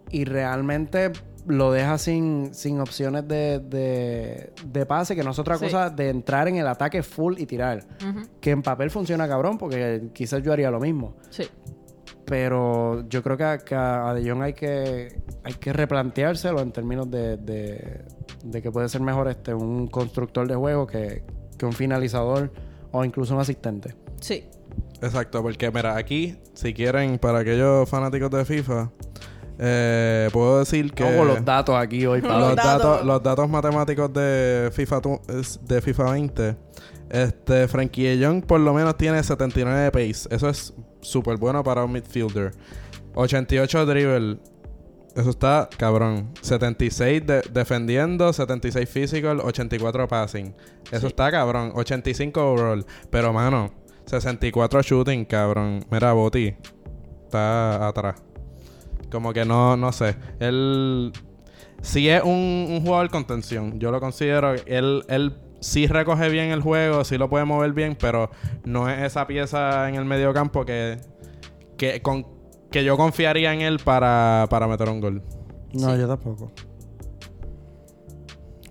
y 0.10 0.26
realmente 0.26 1.12
lo 1.48 1.72
deja 1.72 1.98
sin, 1.98 2.54
sin 2.54 2.80
opciones 2.80 3.28
de, 3.28 3.60
de, 3.60 4.54
de 4.66 4.86
pase, 4.86 5.16
que 5.16 5.24
no 5.24 5.32
es 5.32 5.40
otra 5.40 5.58
Sí. 5.58 5.66
cosa 5.66 5.90
de 5.90 6.10
entrar 6.10 6.48
en 6.48 6.56
el 6.58 6.68
ataque 6.68 7.04
full 7.04 7.36
y 7.38 7.46
tirar. 7.46 7.86
Que 8.40 8.52
en 8.52 8.62
papel 8.62 8.90
funciona 8.92 9.28
cabrón, 9.28 9.58
porque 9.58 10.10
quizás 10.14 10.42
yo 10.42 10.54
haría 10.54 10.72
lo 10.72 10.80
mismo. 10.80 11.16
Sí. 11.30 11.44
Pero 12.26 13.08
yo 13.10 13.22
creo 13.22 13.36
que 13.38 13.44
a, 13.44 13.58
que 13.58 13.76
a 13.76 14.14
De 14.14 14.30
Jong 14.30 14.42
hay 14.44 14.54
que, 14.54 15.20
hay 15.44 15.54
que 15.56 15.74
replanteárselo 15.74 16.62
en 16.62 16.72
términos 16.72 17.12
de, 17.12 17.38
de, 17.38 18.06
de 18.46 18.62
que 18.62 18.72
puede 18.72 18.88
ser 18.88 19.02
mejor 19.02 19.28
este 19.28 19.54
un 19.54 19.88
constructor 19.88 20.48
de 20.48 20.56
juego 20.56 20.88
que, 20.88 21.24
que 21.58 21.66
un 21.66 21.74
finalizador 21.74 22.52
o 22.92 23.04
incluso 23.04 23.34
un 23.36 23.42
asistente. 23.42 23.96
Sí. 24.22 24.46
Exacto, 25.02 25.42
porque 25.42 25.70
mira, 25.70 25.98
aquí, 25.98 26.38
si 26.54 26.74
quieren, 26.74 27.20
para 27.20 27.40
aquellos 27.40 27.90
fanáticos 27.90 28.32
de 28.32 28.46
FIFA, 28.46 28.90
eh, 29.60 30.30
puedo 30.34 30.60
decir 30.60 30.92
que... 30.94 31.04
Hago 31.04 31.26
los 31.26 31.44
datos 31.46 31.76
aquí 31.76 32.06
hoy, 32.06 32.22
Pablo. 32.22 32.40
los, 32.40 32.48
Los 32.50 32.56
datos. 32.56 32.84
datos. 32.84 33.06
los 33.06 33.24
datos 33.24 33.50
matemáticos 33.50 34.12
de 34.14 34.70
FIFA, 34.74 35.02
tu- 35.02 35.22
de 35.62 35.82
FIFA 35.82 36.12
20. 36.12 36.56
Este, 37.10 37.68
Frankie 37.68 38.04
de 38.16 38.26
Jong 38.26 38.44
por 38.46 38.60
lo 38.60 38.74
menos 38.74 38.98
tiene 38.98 39.22
79 39.24 39.80
de 39.82 39.92
pace. 39.92 40.28
Eso 40.34 40.50
es 40.50 40.74
súper 41.02 41.38
bueno 41.38 41.64
para 41.64 41.84
un 41.84 41.92
midfielder. 41.92 42.52
88 43.16 43.86
dribble. 43.86 44.40
Eso 45.16 45.30
está 45.30 45.70
cabrón. 45.78 46.32
76 46.42 47.28
de- 47.28 47.42
defendiendo, 47.54 48.34
76 48.34 48.90
physical, 48.90 49.40
84 49.42 50.08
passing. 50.08 50.56
Eso 50.92 51.02
Sí. 51.02 51.08
está 51.08 51.30
cabrón. 51.30 51.72
85 51.76 52.42
overall. 52.54 52.84
Pero, 53.12 53.32
mano, 53.32 53.70
64 54.08 54.82
shooting, 54.82 55.26
cabrón. 55.26 55.86
Mira, 55.92 56.14
Boti. 56.14 56.56
Está 57.26 57.88
atrás. 57.88 58.16
Como 59.12 59.34
que 59.34 59.46
no, 59.46 59.78
no 59.78 59.92
sé. 59.92 60.16
Él 60.40 61.12
sí 61.82 62.10
es 62.10 62.24
un, 62.24 62.68
un 62.70 62.82
jugador 62.84 63.10
con 63.10 63.26
tensión. 63.26 63.80
Yo 63.80 63.92
lo 63.92 64.00
considero. 64.00 64.54
Él, 64.66 65.04
él 65.08 65.36
sí 65.60 65.88
recoge 65.88 66.30
bien 66.30 66.52
el 66.52 66.62
juego, 66.62 67.04
sí 67.04 67.18
lo 67.18 67.30
puede 67.30 67.46
mover 67.46 67.74
bien, 67.74 67.98
pero 68.00 68.30
no 68.66 68.90
es 68.90 69.02
esa 69.02 69.28
pieza 69.28 69.88
en 69.88 69.96
el 69.96 70.06
medio 70.06 70.34
campo 70.34 70.66
que, 70.66 70.98
que, 71.78 72.02
con, 72.02 72.28
que 72.72 72.84
yo 72.84 72.98
confiaría 72.98 73.54
en 73.54 73.62
él 73.62 73.80
para, 73.84 74.48
para 74.50 74.68
meter 74.68 74.90
un 74.90 75.00
gol. 75.00 75.24
No, 75.74 75.96
yo 75.96 76.08
tampoco. 76.08 76.52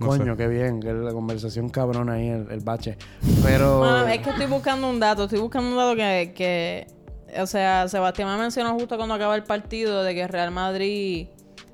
No 0.01 0.09
Coño, 0.09 0.33
sé. 0.33 0.37
qué 0.37 0.49
bien. 0.49 0.81
Que 0.81 0.93
la 0.93 1.13
conversación 1.13 1.69
cabrona 1.69 2.15
ahí, 2.15 2.29
el, 2.29 2.51
el 2.51 2.61
bache. 2.61 2.97
Pero... 3.45 3.79
Bueno, 3.79 4.09
es 4.09 4.19
que 4.19 4.31
estoy 4.31 4.47
buscando 4.47 4.91
un 4.91 4.99
dato. 4.99 5.25
Estoy 5.25 5.39
buscando 5.39 5.71
un 5.71 5.77
dato 5.77 5.95
que... 5.95 6.33
que 6.35 7.02
o 7.41 7.47
sea, 7.47 7.89
Sebastián 7.89 8.29
me 8.29 8.37
mencionó 8.39 8.75
justo 8.75 8.97
cuando 8.97 9.15
acaba 9.15 9.35
el 9.37 9.45
partido 9.45 10.03
de 10.03 10.15
que 10.15 10.27
Real 10.29 10.51
Madrid 10.51 11.29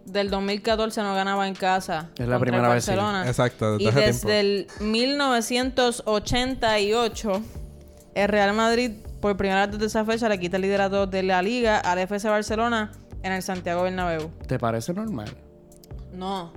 del 0.05 0.31
2014 0.31 1.03
no 1.03 1.15
ganaba 1.15 1.49
en 1.49 1.55
casa. 1.55 2.11
Es 2.19 2.29
la 2.29 2.39
primera 2.39 2.69
vez, 2.69 2.85
sí. 2.85 2.93
Exacto, 3.27 3.77
desde 3.77 3.91
Y 3.91 3.95
desde 4.05 4.41
el 4.41 4.67
1988, 4.81 7.43
el 8.15 8.29
Real 8.29 8.55
Madrid, 8.55 8.93
por 9.21 9.37
primera 9.37 9.67
vez 9.67 9.73
desde 9.73 9.87
esa 9.87 10.05
fecha, 10.05 10.29
le 10.29 10.39
quita 10.39 10.57
el 10.57 10.63
liderato 10.63 11.07
de 11.07 11.23
la 11.23 11.43
liga 11.43 11.79
al 11.79 11.99
FC 11.99 12.29
Barcelona 12.29 12.93
en 13.23 13.33
el 13.33 13.43
Santiago 13.43 13.83
Bernabéu. 13.83 14.31
¿Te 14.47 14.59
parece 14.59 14.93
normal? 14.95 15.29
No. 16.13 16.53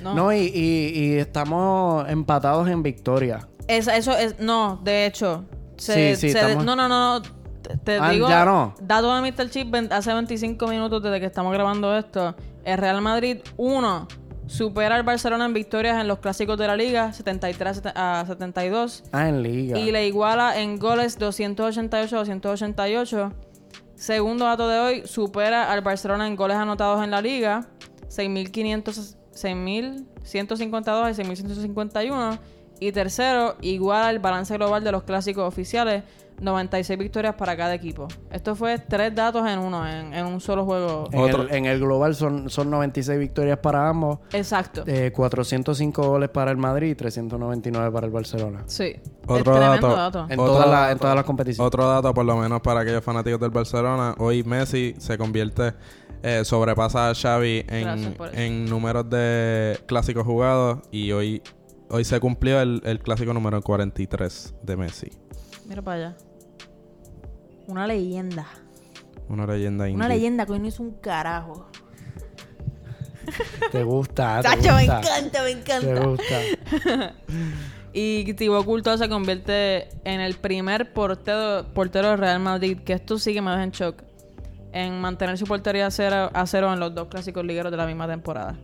No. 0.00 0.14
No, 0.14 0.32
y, 0.32 0.38
y, 0.52 0.92
y 0.98 1.14
estamos 1.18 2.08
empatados 2.08 2.68
en 2.68 2.82
victoria. 2.82 3.46
Es- 3.68 3.86
eso 3.88 4.16
es. 4.16 4.38
No, 4.40 4.80
de 4.84 5.06
hecho. 5.06 5.44
Se, 5.76 6.14
Sí, 6.16 6.28
sí, 6.28 6.32
se- 6.32 6.38
estamos- 6.40 6.64
No, 6.64 6.74
no, 6.76 6.88
no. 6.88 7.20
no. 7.20 7.43
Te, 7.84 7.98
Ah, 7.98 8.10
digo. 8.10 8.28
ya 8.28 8.44
no. 8.44 8.74
Dato 8.80 9.14
de 9.14 9.20
Mr. 9.32 9.50
Chip 9.50 9.74
hace 9.90 10.12
25 10.14 10.66
minutos 10.68 11.02
desde 11.02 11.18
que 11.20 11.26
estamos 11.26 11.52
grabando 11.52 11.96
esto. 11.96 12.34
El 12.64 12.78
Real 12.78 13.00
Madrid 13.00 13.38
1 13.56 14.08
supera 14.46 14.96
al 14.96 15.02
Barcelona 15.04 15.46
en 15.46 15.54
victorias 15.54 15.98
en 16.00 16.06
los 16.08 16.18
clásicos 16.18 16.58
de 16.58 16.66
la 16.66 16.76
liga, 16.76 17.12
73 17.12 17.82
a 17.94 18.24
72. 18.26 19.04
Ah, 19.12 19.28
en 19.28 19.42
liga. 19.42 19.78
Y 19.78 19.90
le 19.90 20.06
iguala 20.06 20.60
en 20.60 20.78
goles 20.78 21.18
288-288. 21.18 23.32
Segundo 23.96 24.44
dato 24.44 24.68
de 24.68 24.78
hoy, 24.80 25.02
supera 25.06 25.72
al 25.72 25.80
Barcelona 25.80 26.26
en 26.26 26.36
goles 26.36 26.56
anotados 26.56 27.02
en 27.02 27.10
la 27.10 27.22
liga, 27.22 27.66
6.500 28.08 29.16
6.152 29.34 31.10
y 31.10 31.14
6.151. 31.14 32.38
Y 32.80 32.92
tercero, 32.92 33.56
iguala 33.60 34.10
el 34.10 34.18
balance 34.18 34.56
global 34.56 34.82
de 34.84 34.92
los 34.92 35.04
clásicos 35.04 35.46
oficiales, 35.46 36.02
96 36.40 36.98
victorias 36.98 37.34
para 37.36 37.56
cada 37.56 37.74
equipo. 37.74 38.08
Esto 38.30 38.54
fue 38.56 38.78
tres 38.78 39.14
datos 39.14 39.46
en 39.48 39.58
uno, 39.58 39.86
en, 39.88 40.12
en 40.12 40.26
un 40.26 40.40
solo 40.40 40.64
juego. 40.64 41.08
En, 41.12 41.20
Otro- 41.20 41.42
el, 41.42 41.54
en 41.54 41.66
el 41.66 41.78
global 41.80 42.14
son, 42.14 42.50
son 42.50 42.70
96 42.70 43.18
victorias 43.18 43.58
para 43.58 43.88
ambos, 43.88 44.18
Exacto. 44.32 44.82
eh, 44.86 45.12
405 45.14 46.02
goles 46.02 46.28
para 46.30 46.50
el 46.50 46.56
Madrid 46.56 46.90
y 46.90 46.94
399 46.94 47.90
para 47.92 48.06
el 48.06 48.12
Barcelona. 48.12 48.62
Sí. 48.66 48.96
Otro 49.26 49.58
dato. 49.58 49.88
dato. 49.94 50.26
En, 50.28 50.38
Otro 50.40 50.52
todas 50.54 50.68
las- 50.68 50.92
en 50.92 50.98
todas 50.98 51.14
las 51.16 51.24
competiciones. 51.24 51.66
Otro 51.66 51.88
dato, 51.88 52.12
por 52.12 52.24
lo 52.24 52.36
menos 52.36 52.60
para 52.60 52.80
aquellos 52.80 53.04
fanáticos 53.04 53.40
del 53.40 53.50
Barcelona, 53.50 54.14
hoy 54.18 54.42
Messi 54.44 54.94
se 54.98 55.16
convierte, 55.16 55.72
eh, 56.22 56.44
sobrepasa 56.44 57.10
a 57.10 57.14
Xavi 57.14 57.64
en, 57.68 58.16
en 58.34 58.64
números 58.66 59.08
de 59.08 59.78
clásicos 59.86 60.24
jugados 60.24 60.80
y 60.90 61.12
hoy, 61.12 61.42
hoy 61.90 62.04
se 62.04 62.18
cumplió 62.20 62.60
el, 62.60 62.82
el 62.84 62.98
clásico 63.00 63.32
número 63.32 63.60
43 63.62 64.54
de 64.62 64.76
Messi. 64.76 65.10
Mira 65.66 65.82
para 65.82 65.96
allá. 66.08 66.16
Una 67.66 67.86
leyenda. 67.86 68.46
Una 69.28 69.46
leyenda 69.46 69.88
indie. 69.88 69.96
Una 69.96 70.08
leyenda 70.08 70.44
que 70.46 70.52
hoy 70.52 70.58
no 70.60 70.66
hizo 70.66 70.82
un 70.82 70.92
carajo. 70.92 71.66
Te 73.72 73.82
gusta, 73.82 74.42
te 74.42 74.48
me 74.72 74.82
encanta, 74.84 75.42
me 75.42 75.54
Te 75.54 75.72
encanta. 75.72 76.06
gusta. 76.06 77.14
Y 77.96 78.34
Thibaut 78.34 78.66
Courtois 78.66 78.98
se 78.98 79.08
convierte 79.08 79.88
en 80.04 80.20
el 80.20 80.34
primer 80.34 80.92
portero, 80.92 81.64
portero 81.72 82.08
de 82.08 82.16
Real 82.16 82.40
Madrid, 82.40 82.80
que 82.84 82.92
esto 82.92 83.20
sí 83.20 83.32
que 83.32 83.40
me 83.40 83.52
deja 83.52 83.62
en 83.62 83.70
shock, 83.70 84.02
en 84.72 85.00
mantener 85.00 85.38
su 85.38 85.46
portería 85.46 85.86
a 85.86 85.90
cero, 85.92 86.28
a 86.34 86.44
cero 86.48 86.72
en 86.72 86.80
los 86.80 86.92
dos 86.92 87.06
clásicos 87.06 87.44
ligueros 87.44 87.70
de 87.70 87.76
la 87.78 87.86
misma 87.86 88.08
temporada. 88.08 88.58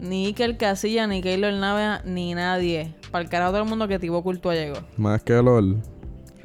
Ni 0.00 0.26
Iker 0.26 0.56
Casilla, 0.56 1.06
ni 1.06 1.22
Keylor 1.22 1.52
Navas, 1.52 2.04
ni 2.04 2.34
nadie. 2.34 2.92
Para 3.12 3.22
el 3.22 3.30
carajo 3.30 3.52
todo 3.52 3.62
el 3.62 3.68
mundo 3.68 3.86
que 3.86 4.00
Thibaut 4.00 4.24
Courtois 4.24 4.58
llegó. 4.58 4.78
Más 4.96 5.22
que 5.22 5.34
LOL. 5.40 5.80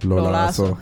Lolazo. 0.04 0.78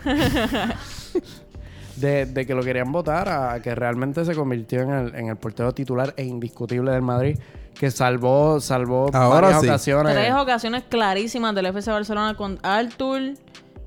De, 1.96 2.26
de 2.26 2.46
que 2.46 2.56
lo 2.56 2.64
querían 2.64 2.94
votar 2.94 3.28
a 3.28 3.62
que 3.62 3.76
realmente 3.76 4.24
se 4.24 4.34
convirtió 4.34 4.82
en 4.84 4.90
el, 4.92 5.16
en 5.16 5.28
el 5.28 5.36
portero 5.36 5.74
titular 5.74 6.14
e 6.16 6.24
indiscutible 6.24 6.92
del 6.92 7.02
Madrid, 7.02 7.38
que 7.78 7.92
salvó, 7.92 8.62
salvó 8.62 9.10
Ahora 9.14 9.48
varias 9.48 9.62
sí. 9.62 9.68
ocasiones. 9.68 10.14
Tres 10.14 10.34
ocasiones 10.34 10.84
clarísimas 10.88 11.54
del 11.56 11.66
FC 11.66 11.92
Barcelona 11.92 12.36
con 12.38 12.58
Artur. 12.64 13.20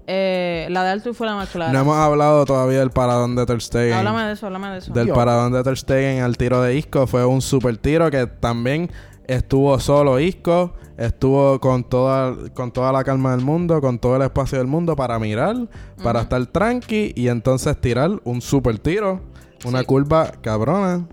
Eh, 0.07 0.67
la 0.69 0.85
de 0.85 0.91
Artur 0.91 1.15
fue 1.15 1.27
la 1.27 1.37
más 1.37 1.49
clara. 1.49 1.73
No 1.73 1.81
hemos 1.81 1.97
hablado 1.97 2.45
todavía 2.45 2.81
del 2.81 2.91
paradón 2.91 3.35
de 3.35 3.47
Ter 3.47 3.63
Stegen. 3.63 3.95
Háblame 3.95 4.25
de 4.25 4.33
eso, 4.33 4.47
háblame 4.47 4.71
de 4.73 4.79
eso. 4.79 4.93
Del 4.93 5.07
Dios. 5.07 5.17
paradón 5.17 5.53
de 5.53 5.63
Ter 5.63 5.79
Stegen 5.79 6.23
al 6.23 6.37
tiro 6.37 6.61
de 6.61 6.77
Isco. 6.77 7.07
Fue 7.07 7.25
un 7.25 7.41
super 7.41 7.79
tiro 7.79 8.11
que 8.11 8.27
también 8.27 8.91
estuvo 9.27 9.79
solo 9.79 10.19
Isco. 10.21 10.75
Estuvo 10.97 11.59
con 11.61 11.85
toda, 11.85 12.35
con 12.55 12.71
toda 12.71 12.93
la 12.93 13.03
calma 13.05 13.31
del 13.35 13.45
mundo, 13.45 13.81
con 13.81 13.99
todo 13.99 14.17
el 14.17 14.23
espacio 14.23 14.59
del 14.59 14.67
mundo 14.67 14.95
para 14.97 15.19
mirar, 15.19 15.57
para 16.03 16.23
estar 16.23 16.45
tranqui 16.47 17.13
y 17.17 17.29
entonces 17.29 17.81
tirar 17.81 18.11
un 18.25 18.41
super 18.41 18.79
tiro. 18.79 19.21
Una 19.65 19.81
Sí. 19.81 19.85
curva 19.87 20.33
cabrona. 20.43 21.07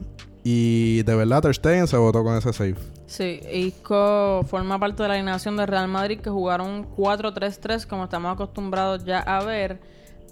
Y 0.43 1.03
de 1.03 1.15
verdad 1.15 1.41
Ter 1.41 1.53
Stegen 1.55 1.88
se 1.88 1.97
votó 1.97 2.23
con 2.23 2.36
ese 2.38 2.51
save. 2.53 2.75
Sí, 3.05 3.39
Isco 3.51 4.43
forma 4.47 4.80
parte 4.80 5.01
de 5.03 5.09
la 5.09 5.15
alineación 5.15 5.57
de 5.57 5.65
Real 5.65 5.88
Madrid 5.88 6.19
que 6.19 6.30
jugaron 6.30 6.86
4-3-3 6.95 7.86
como 7.88 8.03
estamos 8.05 8.32
acostumbrados 8.34 9.03
ya 9.03 9.19
a 9.19 9.43
ver, 9.43 9.80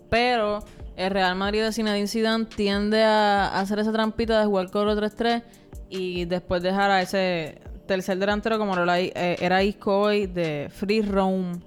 pero 0.09 0.59
el 0.95 1.11
Real 1.11 1.35
Madrid 1.35 1.61
de 1.63 1.71
Zinedine 1.73 2.07
Zidane 2.07 2.45
tiende 2.45 3.03
a 3.03 3.59
hacer 3.59 3.79
esa 3.79 3.91
trampita 3.91 4.39
de 4.39 4.45
jugar 4.45 4.67
4-3-3 4.71 5.43
y 5.89 6.25
después 6.25 6.61
dejar 6.63 6.91
a 6.91 7.01
ese 7.01 7.59
tercer 7.87 8.19
delantero 8.19 8.59
como 8.59 8.75
lo 8.75 8.93
eh, 8.93 9.11
era 9.15 9.63
Isco 9.63 9.99
hoy 9.99 10.27
de 10.27 10.69
free 10.71 11.01
roam, 11.01 11.59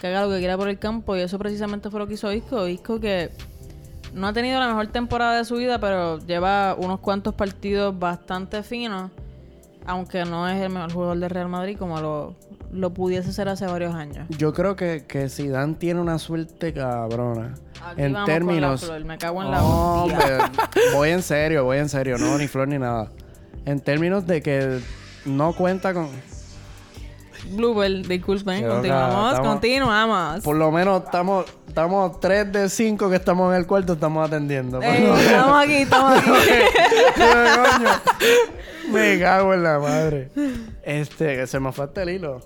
que 0.00 0.08
haga 0.08 0.22
lo 0.22 0.30
que 0.30 0.38
quiera 0.38 0.56
por 0.56 0.68
el 0.68 0.78
campo 0.78 1.16
y 1.16 1.20
eso 1.20 1.38
precisamente 1.38 1.90
fue 1.90 2.00
lo 2.00 2.08
que 2.08 2.14
hizo 2.14 2.32
Isco, 2.32 2.66
Isco 2.66 2.98
que 2.98 3.30
no 4.14 4.26
ha 4.26 4.32
tenido 4.32 4.58
la 4.58 4.66
mejor 4.66 4.88
temporada 4.88 5.38
de 5.38 5.44
su 5.44 5.56
vida, 5.56 5.78
pero 5.78 6.18
lleva 6.18 6.74
unos 6.76 7.00
cuantos 7.00 7.34
partidos 7.34 7.96
bastante 7.98 8.62
finos 8.62 9.10
aunque 9.88 10.26
no 10.26 10.46
es 10.46 10.60
el 10.60 10.70
mejor 10.70 10.92
jugador 10.92 11.18
de 11.18 11.28
Real 11.30 11.48
Madrid 11.48 11.76
como 11.78 11.98
lo, 11.98 12.36
lo 12.70 12.92
pudiese 12.92 13.32
ser 13.32 13.48
hace 13.48 13.66
varios 13.66 13.94
años. 13.94 14.28
Yo 14.28 14.52
creo 14.52 14.76
que, 14.76 15.04
que 15.08 15.30
Zidane 15.30 15.74
tiene 15.74 15.98
una 15.98 16.18
suerte 16.18 16.74
cabrona. 16.74 17.54
Aquí 17.82 18.02
en 18.02 18.12
vamos 18.12 18.26
términos... 18.26 18.80
con 18.80 18.88
la 18.90 18.96
flor, 18.96 19.06
me 19.06 19.18
cago 19.18 19.42
en 19.42 19.50
la 19.50 20.50
voy 20.94 21.08
en 21.08 21.22
serio, 21.22 21.64
voy 21.64 21.78
en 21.78 21.88
serio. 21.88 22.18
No, 22.18 22.36
ni 22.36 22.48
flor 22.48 22.68
ni 22.68 22.78
nada. 22.78 23.10
En 23.64 23.80
términos 23.80 24.26
de 24.26 24.42
que 24.42 24.78
no 25.28 25.52
cuenta 25.52 25.94
con... 25.94 26.08
Blooper, 27.50 28.06
disculpen, 28.06 28.66
continuamos, 28.66 29.32
estamos- 29.32 29.48
continuamos. 29.54 30.40
Por 30.44 30.56
lo 30.56 30.70
menos 30.70 31.04
estamos, 31.04 31.46
estamos 31.66 32.20
3 32.20 32.52
de 32.52 32.68
5 32.68 33.08
que 33.08 33.16
estamos 33.16 33.52
en 33.54 33.60
el 33.60 33.66
cuarto, 33.66 33.94
estamos 33.94 34.26
atendiendo. 34.26 34.82
Eh, 34.82 35.10
estamos 35.18 35.62
aquí, 35.64 35.74
estamos 35.76 36.18
aquí. 36.18 36.30
Coño. 37.16 37.90
Me 38.92 39.18
cago 39.20 39.54
en 39.54 39.62
la 39.62 39.78
madre. 39.78 40.30
Este, 40.82 41.36
que 41.36 41.46
se 41.46 41.60
me 41.60 41.72
falta 41.72 42.02
el 42.02 42.10
hilo. 42.10 42.40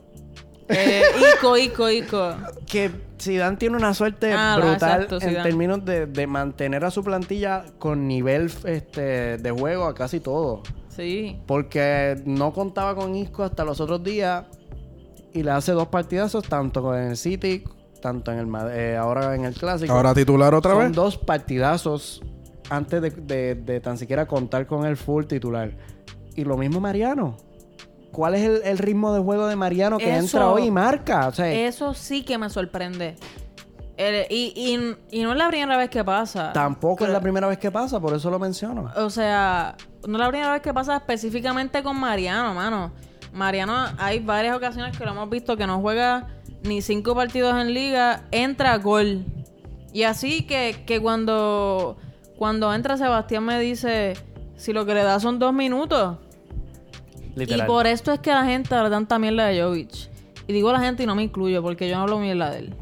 Eh, 0.68 1.02
Ico, 1.36 1.56
Ico, 1.56 1.90
Ico. 1.90 2.34
Que 2.66 2.90
Zidane 3.20 3.56
tiene 3.56 3.76
una 3.76 3.94
suerte 3.94 4.32
Ah, 4.32 4.54
brutal 4.56 4.74
exacto, 5.02 5.14
en 5.16 5.20
Zidane. 5.30 5.48
términos 5.48 5.84
de, 5.84 6.06
de 6.06 6.26
mantener 6.26 6.84
a 6.84 6.90
su 6.90 7.02
plantilla 7.02 7.64
con 7.78 8.06
nivel 8.06 8.52
este, 8.64 9.38
de 9.38 9.50
juego 9.50 9.86
a 9.86 9.94
casi 9.94 10.20
todo. 10.20 10.62
Sí. 10.94 11.40
Porque 11.46 12.20
no 12.26 12.52
contaba 12.52 12.94
con 12.94 13.14
Isco 13.14 13.42
hasta 13.44 13.64
los 13.64 13.80
otros 13.80 14.02
días 14.02 14.44
y 15.32 15.42
le 15.42 15.50
hace 15.50 15.72
dos 15.72 15.88
partidazos, 15.88 16.44
tanto 16.44 16.82
con 16.82 16.98
el 16.98 17.16
City, 17.16 17.64
tanto 18.00 18.30
en 18.32 18.38
el 18.40 18.48
eh, 18.72 18.96
ahora 18.96 19.34
en 19.34 19.44
el 19.44 19.54
Clásico. 19.54 19.92
Ahora 19.92 20.12
titular 20.14 20.54
otra 20.54 20.72
Son 20.72 20.80
vez. 20.88 20.92
dos 20.92 21.16
partidazos 21.16 22.20
antes 22.68 23.00
de, 23.00 23.10
de- 23.10 23.54
de 23.54 23.80
tan 23.80 23.96
siquiera 23.96 24.26
contar 24.26 24.66
con 24.66 24.84
el 24.86 24.96
full 24.96 25.24
titular. 25.24 25.72
Y 26.36 26.44
lo 26.44 26.56
mismo 26.56 26.80
Mariano. 26.80 27.36
¿Cuál 28.10 28.34
es 28.34 28.42
el, 28.42 28.60
el 28.64 28.76
ritmo 28.76 29.14
de 29.14 29.20
juego 29.22 29.46
de 29.46 29.56
Mariano 29.56 29.96
que 29.96 30.10
Eso- 30.10 30.18
entra 30.18 30.50
hoy 30.50 30.64
y 30.64 30.70
marca? 30.70 31.28
O 31.28 31.32
sea, 31.32 31.50
Eso 31.50 31.94
sí 31.94 32.22
que 32.24 32.36
me 32.36 32.50
sorprende. 32.50 33.16
El- 34.08 34.26
y, 34.30 34.52
y, 34.56 35.18
y 35.18 35.22
no 35.22 35.32
es 35.32 35.36
la 35.38 35.48
primera 35.48 35.76
vez 35.76 35.90
que 35.90 36.02
pasa. 36.04 36.52
tampoco 36.52 37.04
es 37.04 37.10
la 37.10 37.20
primera 37.20 37.46
vez 37.46 37.58
que 37.58 37.70
pasa, 37.70 38.00
por 38.00 38.14
eso 38.14 38.30
lo 38.30 38.38
menciono. 38.38 38.90
O 38.96 39.10
sea, 39.10 39.76
no 40.06 40.14
es 40.14 40.18
la 40.20 40.28
primera 40.28 40.52
vez 40.52 40.62
que 40.62 40.72
pasa 40.74 40.96
específicamente 40.96 41.82
con 41.82 41.98
Mariano, 41.98 42.54
mano. 42.54 42.92
Mariano, 43.32 43.86
hay 43.98 44.18
varias 44.20 44.56
ocasiones 44.56 44.96
que 44.96 45.04
lo 45.04 45.12
hemos 45.12 45.30
visto 45.30 45.56
que 45.56 45.66
no 45.66 45.80
juega 45.80 46.28
ni 46.64 46.82
cinco 46.82 47.14
partidos 47.14 47.54
en 47.60 47.72
liga, 47.74 48.24
entra 48.30 48.72
a 48.72 48.78
gol. 48.78 49.24
Y 49.92 50.02
así 50.04 50.46
que, 50.46 50.84
que 50.86 51.00
cuando, 51.00 51.96
cuando 52.36 52.72
entra 52.74 52.96
Sebastián 52.96 53.44
me 53.44 53.58
dice, 53.60 54.14
si 54.56 54.72
lo 54.72 54.84
que 54.86 54.94
le 54.94 55.02
da 55.02 55.20
son 55.20 55.38
dos 55.38 55.52
minutos. 55.52 56.18
Literal. 57.34 57.66
Y 57.66 57.68
por 57.68 57.86
esto 57.86 58.12
es 58.12 58.20
que 58.20 58.30
la 58.30 58.44
gente 58.44 58.74
habla 58.74 58.90
tanta 58.90 59.18
mierda 59.18 59.46
de 59.46 59.62
Jovic. 59.62 60.10
Y 60.46 60.52
digo 60.52 60.72
la 60.72 60.80
gente 60.80 61.02
y 61.02 61.06
no 61.06 61.14
me 61.14 61.22
incluyo 61.22 61.62
porque 61.62 61.88
yo 61.88 61.96
no 61.96 62.02
hablo 62.02 62.18
mierda 62.18 62.50
de 62.50 62.58
él. 62.58 62.74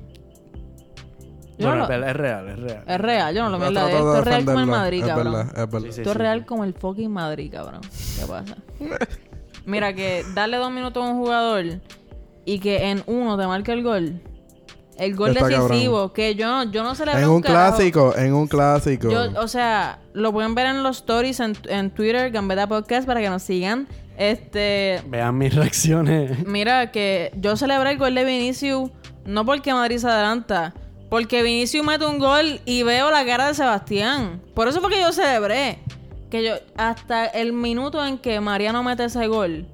Yo 1.60 1.66
Bueno, 1.68 1.86
no 1.86 1.94
es, 1.94 2.10
es 2.10 2.16
real, 2.16 2.48
es 2.48 2.58
real. 2.58 2.84
es 2.86 3.00
real, 3.00 3.34
yo 3.34 3.42
no 3.44 3.50
lo 3.50 3.58
trato 3.58 3.88
Esto 3.88 4.18
es 4.18 4.24
real 4.24 4.44
como 4.44 4.60
el. 4.60 4.66
Madrid, 4.66 5.00
es 5.02 5.06
cabrón. 5.08 5.32
verdad, 5.32 5.48
es 5.50 5.70
verdad. 5.70 5.86
Sí, 5.88 5.92
sí, 5.92 6.00
Esto 6.00 6.10
es 6.10 6.16
sí. 6.16 6.18
real 6.18 6.46
como 6.46 6.64
el 6.64 6.74
fucking 6.74 7.10
Madrid, 7.12 7.52
cabrón. 7.52 7.80
¿Qué 8.18 8.26
pasa? 8.26 8.56
Mira, 9.66 9.92
que 9.94 10.24
darle 10.34 10.56
dos 10.56 10.72
minutos 10.72 11.04
a 11.04 11.08
un 11.08 11.18
jugador 11.18 11.64
y 12.44 12.58
que 12.58 12.90
en 12.90 13.02
uno 13.06 13.36
te 13.38 13.46
marque 13.46 13.72
el 13.72 13.82
gol. 13.82 14.20
El 14.96 15.16
gol 15.16 15.30
Está 15.30 15.46
decisivo, 15.48 16.12
que 16.12 16.34
yo 16.34 16.46
no, 16.46 16.70
yo 16.70 16.82
no 16.82 16.94
celebré 16.94 17.22
En 17.22 17.30
un 17.30 17.40
carajo. 17.40 17.76
clásico, 17.76 18.14
en 18.16 18.34
un 18.34 18.46
clásico. 18.48 19.08
Yo, 19.10 19.40
o 19.40 19.48
sea, 19.48 19.98
lo 20.12 20.30
pueden 20.32 20.54
ver 20.54 20.66
en 20.66 20.82
los 20.82 20.98
stories 20.98 21.40
en, 21.40 21.56
en 21.68 21.90
Twitter, 21.90 22.30
Gambetta 22.30 22.66
Podcast, 22.66 23.06
para 23.06 23.20
que 23.20 23.30
nos 23.30 23.42
sigan. 23.42 23.88
Este, 24.18 25.00
Vean 25.06 25.38
mis 25.38 25.54
reacciones. 25.54 26.46
mira, 26.46 26.90
que 26.90 27.32
yo 27.36 27.56
celebré 27.56 27.92
el 27.92 27.98
gol 27.98 28.14
de 28.14 28.24
Vinicius 28.24 28.90
no 29.24 29.46
porque 29.46 29.72
Madrid 29.72 29.96
se 29.98 30.06
adelanta, 30.08 30.74
porque 31.10 31.42
Vinicius 31.42 31.84
mete 31.84 32.06
un 32.06 32.18
gol 32.18 32.60
y 32.64 32.84
veo 32.84 33.10
la 33.10 33.26
cara 33.26 33.48
de 33.48 33.54
Sebastián. 33.54 34.40
Por 34.54 34.68
eso 34.68 34.80
fue 34.80 34.90
que 34.90 35.00
yo 35.00 35.12
celebré. 35.12 35.80
Que 36.30 36.44
yo, 36.44 36.54
hasta 36.76 37.26
el 37.26 37.52
minuto 37.52 38.04
en 38.06 38.16
que 38.16 38.40
Mariano 38.40 38.84
mete 38.84 39.04
ese 39.04 39.26
gol, 39.26 39.66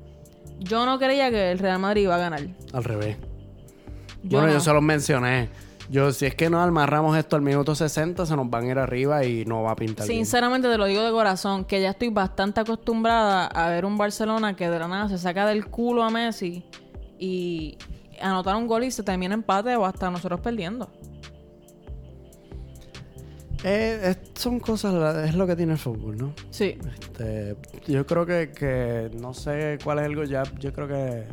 yo 0.59 0.87
no 0.87 0.99
creía 0.99 1.31
que 1.31 1.53
el 1.53 1.59
Real 1.59 1.79
Madrid 1.79 2.05
iba 2.05 2.15
a 2.15 2.19
ganar. 2.19 2.41
Al 2.73 2.83
revés. 2.83 3.19
Yo 4.23 4.39
bueno, 4.39 4.47
no. 4.47 4.55
yo 4.55 4.61
se 4.61 4.73
los 4.73 4.83
mencioné. 4.83 5.51
Yo, 5.91 6.11
si 6.13 6.27
es 6.27 6.35
que 6.35 6.51
nos 6.51 6.67
amarramos 6.67 7.17
esto 7.17 7.37
al 7.37 7.43
minuto 7.43 7.75
60, 7.75 8.27
se 8.27 8.35
nos 8.35 8.51
van 8.51 8.65
a 8.65 8.71
ir 8.71 8.79
arriba 8.79 9.25
y 9.25 9.45
no 9.45 9.63
va 9.63 9.73
a 9.73 9.77
pintar 9.77 10.09
bien. 10.09 10.19
Sinceramente 10.19 10.69
te 10.69 10.79
lo 10.79 10.87
digo 10.87 11.03
de 11.03 11.13
corazón, 11.13 11.65
que 11.65 11.81
ya 11.81 11.91
estoy 11.91 12.09
bastante 12.09 12.61
acostumbrada 12.61 13.47
a 13.47 13.69
ver 13.69 13.85
un 13.85 13.99
Barcelona 13.99 14.57
que 14.57 14.69
de 14.69 14.79
la 14.79 14.89
nada 14.89 15.09
se 15.09 15.19
saca 15.19 15.47
del 15.47 15.67
culo 15.67 16.03
a 16.03 16.11
Messi 16.11 16.65
y 17.19 17.79
anotar 18.21 18.57
un 18.57 18.67
gol 18.67 18.85
y 18.85 18.91
se 18.91 19.03
termina 19.03 19.35
empate 19.35 19.77
o 19.77 19.85
hasta 19.85 20.11
nosotros 20.11 20.41
perdiendo. 20.41 20.91
Eh, 23.65 24.01
es- 24.11 24.41
son 24.41 24.61
cosas, 24.61 25.17
es 25.29 25.35
lo 25.35 25.47
que 25.47 25.57
tiene 25.57 25.73
el 25.73 25.79
fútbol, 25.79 26.17
¿no? 26.17 26.33
Sí. 26.51 26.79
Este, 27.01 27.57
yo 27.89 28.07
creo 28.07 28.27
que, 28.27 28.53
que 28.53 29.11
no 29.21 29.35
sé 29.35 29.79
cuál 29.83 29.99
es 30.01 30.07
el 30.07 30.15
gol 30.17 30.29
ya. 30.29 30.43
Yo 30.59 30.73
creo 30.73 30.87
que 30.87 31.25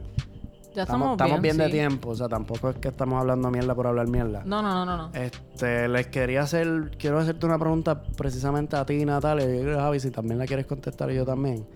Ya 0.74 0.84
estamos, 0.84 1.12
estamos, 1.12 1.42
bien, 1.42 1.58
de 1.58 1.66
sí. 1.66 1.72
tiempo. 1.72 2.10
O 2.12 2.16
sea, 2.16 2.28
tampoco 2.30 2.70
es 2.70 2.78
que 2.78 2.88
estamos 2.88 3.20
hablando 3.20 3.52
mierda 3.52 3.76
por 3.76 3.86
hablar 3.88 4.08
mierda. 4.08 4.42
No, 4.46 4.62
no, 4.62 4.74
no, 4.74 4.86
no. 4.86 4.98
no. 4.98 5.12
Este, 5.14 5.88
les 5.90 6.08
quería 6.08 6.42
hacer, 6.42 6.92
quiero 6.98 7.20
hacerte 7.20 7.46
una 7.46 7.60
pregunta 7.60 8.02
precisamente 8.18 8.78
a 8.78 8.86
ti, 8.86 9.04
Natalia, 9.06 9.46
y 9.54 9.58
yo 9.58 9.64
creo, 9.64 9.80
Javi, 9.80 10.00
si 10.00 10.10
también 10.10 10.40
la 10.40 10.46
quieres 10.46 10.66
contestar 10.66 11.12
yo 11.12 11.26
también. 11.26 11.68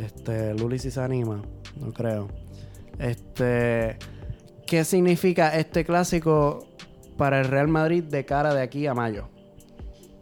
Este, 0.00 0.54
Luli 0.54 0.78
si 0.78 0.90
se 0.92 1.00
anima, 1.02 1.42
no 1.78 1.92
creo. 1.92 2.28
Este, 3.00 3.98
¿qué 4.68 4.84
significa 4.84 5.56
este 5.56 5.84
clásico 5.84 6.66
para 7.16 7.40
el 7.40 7.46
Real 7.46 7.68
Madrid 7.68 8.04
de 8.04 8.24
cara 8.24 8.54
de 8.54 8.62
aquí 8.62 8.86
a 8.86 8.94
mayo? 8.94 9.28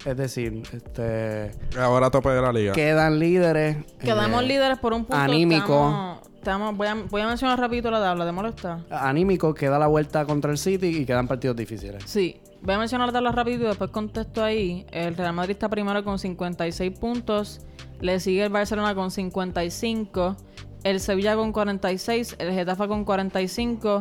Es 0.05 0.17
decir, 0.17 0.63
este, 0.73 1.51
Ahora 1.79 2.11
tope 2.11 2.29
de 2.31 2.41
la 2.41 2.53
liga. 2.53 2.73
quedan 2.73 3.19
líderes. 3.19 3.79
Quedamos 3.99 4.43
eh, 4.43 4.47
líderes 4.47 4.79
por 4.79 4.93
un 4.93 5.01
punto. 5.05 5.17
anímico. 5.17 5.65
Estamos, 5.89 6.21
estamos- 6.37 6.77
voy, 6.77 6.87
a, 6.87 6.95
voy 6.95 7.21
a 7.23 7.27
mencionar 7.27 7.59
rapidito 7.59 7.91
la 7.91 7.99
tabla, 8.01 8.25
¿te 8.25 8.31
molesta? 8.31 8.85
Anímico, 8.89 9.53
queda 9.53 9.81
la 9.81 9.89
vuelta 9.89 10.25
contra 10.25 10.53
el 10.53 10.59
City 10.59 10.99
y 10.99 11.05
quedan 11.05 11.27
partidos 11.27 11.57
difíciles. 11.57 12.05
Sí. 12.07 12.41
voy 12.63 12.75
a 12.77 12.79
mencionar 12.79 13.09
la 13.09 13.15
tabla 13.15 13.33
rápido 13.33 13.65
y 13.65 13.67
después 13.67 13.91
contesto 13.91 14.45
ahí. 14.45 14.87
El 14.93 15.17
Real 15.17 15.33
Madrid 15.33 15.53
está 15.55 15.69
primero 15.69 16.05
con 16.05 16.21
56 16.21 16.97
puntos. 17.01 17.63
Le 18.01 18.21
sigue 18.21 18.45
el 18.45 18.53
Barcelona 18.53 18.95
con 18.95 19.11
55. 19.11 20.37
El 20.85 21.01
Sevilla 21.01 21.35
con 21.35 21.51
46. 21.51 22.37
El 22.39 22.53
Getafe 22.53 22.87
con 22.87 23.05
45. 23.05 23.99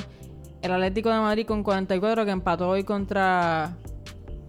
El 0.65 0.71
Atlético 0.71 1.11
de 1.11 1.19
Madrid 1.19 1.45
con 1.45 1.61
44 1.61 2.25
que 2.25 2.31
empató 2.31 2.69
hoy 2.69 2.83
contra... 2.83 3.77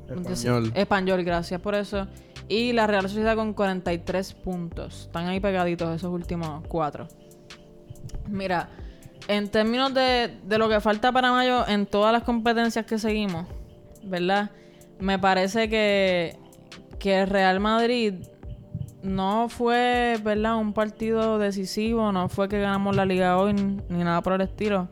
Español. 0.09 0.73
Español, 0.75 1.25
gracias 1.25 1.61
por 1.61 1.75
eso. 1.75 2.07
Y 2.49 2.73
la 2.73 2.87
Real 2.87 3.03
Sociedad 3.03 3.37
con 3.37 3.53
43 3.53 4.33
puntos. 4.33 5.03
Están 5.03 5.27
ahí 5.27 5.41
pegaditos 5.41 5.95
esos 5.95 6.11
últimos 6.11 6.65
cuatro. 6.69 7.07
Mira, 8.29 8.71
en 9.29 9.51
términos 9.51 9.93
de, 9.93 10.39
de 10.43 10.57
lo 10.57 10.71
que 10.71 10.81
falta 10.81 11.13
para 11.13 11.33
mayo 11.33 11.69
en 11.69 11.85
todas 11.85 12.15
las 12.15 12.23
competencias 12.23 12.87
que 12.87 12.99
seguimos, 12.99 13.47
¿verdad? 14.03 14.53
Me 14.99 15.19
parece 15.19 15.69
que, 15.69 16.39
que 16.99 17.21
el 17.21 17.29
Real 17.29 17.61
Madrid 17.61 18.15
no 19.03 19.51
fue, 19.51 20.19
¿verdad? 20.25 20.57
Un 20.57 20.73
partido 20.73 21.39
decisivo, 21.39 22.11
no 22.11 22.31
fue 22.31 22.49
que 22.49 22.59
ganamos 22.59 22.97
la 22.97 23.05
liga 23.05 23.37
hoy 23.37 23.53
ni 23.53 24.03
nada 24.03 24.23
por 24.23 24.33
el 24.33 24.41
estilo. 24.41 24.89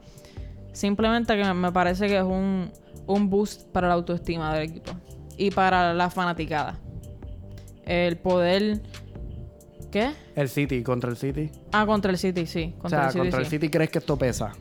Simplemente 0.74 1.36
que 1.36 1.54
me 1.54 1.72
parece 1.72 2.08
que 2.08 2.18
es 2.18 2.24
un, 2.24 2.70
un 3.06 3.30
boost 3.30 3.68
para 3.70 3.88
la 3.88 3.94
autoestima 3.94 4.52
del 4.54 4.70
equipo 4.70 4.92
y 5.38 5.50
para 5.50 5.94
la 5.94 6.10
fanaticada. 6.10 6.78
El 7.86 8.18
poder... 8.18 8.82
¿Qué? 9.92 10.10
El 10.34 10.48
City, 10.48 10.82
contra 10.82 11.08
el 11.10 11.16
City. 11.16 11.50
Ah, 11.72 11.86
contra 11.86 12.10
el 12.10 12.18
City, 12.18 12.46
sí. 12.46 12.74
O 12.78 12.82
Contra 12.82 12.98
sea, 12.98 13.06
el 13.06 13.12
City, 13.12 13.20
contra 13.20 13.40
el. 13.40 13.46
City 13.46 13.68
crees 13.68 13.90
que 13.90 13.98
esto 14.00 14.18
pesa. 14.18 14.52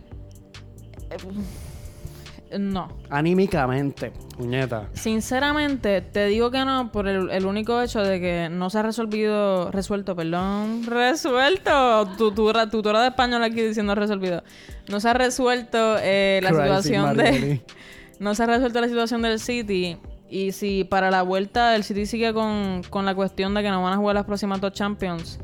No. 2.59 2.87
Anímicamente, 3.09 4.11
puñeta. 4.37 4.89
Sinceramente, 4.93 6.01
te 6.01 6.25
digo 6.27 6.51
que 6.51 6.63
no 6.65 6.91
por 6.91 7.07
el, 7.07 7.29
el 7.29 7.45
único 7.45 7.81
hecho 7.81 8.01
de 8.01 8.19
que 8.19 8.49
no 8.51 8.69
se 8.69 8.79
ha 8.79 8.83
resolvido, 8.83 9.71
resuelto, 9.71 10.15
perdón, 10.15 10.83
resuelto. 10.87 12.07
Tutora, 12.17 12.69
tutora 12.69 13.01
de 13.01 13.07
español 13.09 13.43
aquí 13.43 13.61
diciendo 13.61 13.95
resolvido. 13.95 14.43
No 14.89 14.99
se 14.99 15.09
ha 15.09 15.13
resuelto 15.13 15.97
eh, 15.99 16.39
la 16.43 16.49
Crazy 16.49 16.63
situación 16.63 17.17
de... 17.17 17.61
No 18.19 18.35
se 18.35 18.43
ha 18.43 18.45
resuelto 18.45 18.79
la 18.79 18.87
situación 18.87 19.21
del 19.21 19.39
City. 19.39 19.97
Y 20.29 20.51
si 20.51 20.83
para 20.83 21.11
la 21.11 21.23
vuelta 21.23 21.75
el 21.75 21.83
City 21.83 22.05
sigue 22.05 22.33
con, 22.33 22.81
con 22.89 23.05
la 23.05 23.13
cuestión 23.15 23.53
de 23.53 23.63
que 23.63 23.69
no 23.69 23.83
van 23.83 23.93
a 23.93 23.97
jugar 23.97 24.15
las 24.15 24.25
próximas 24.25 24.61
dos 24.61 24.71
Champions, 24.71 25.39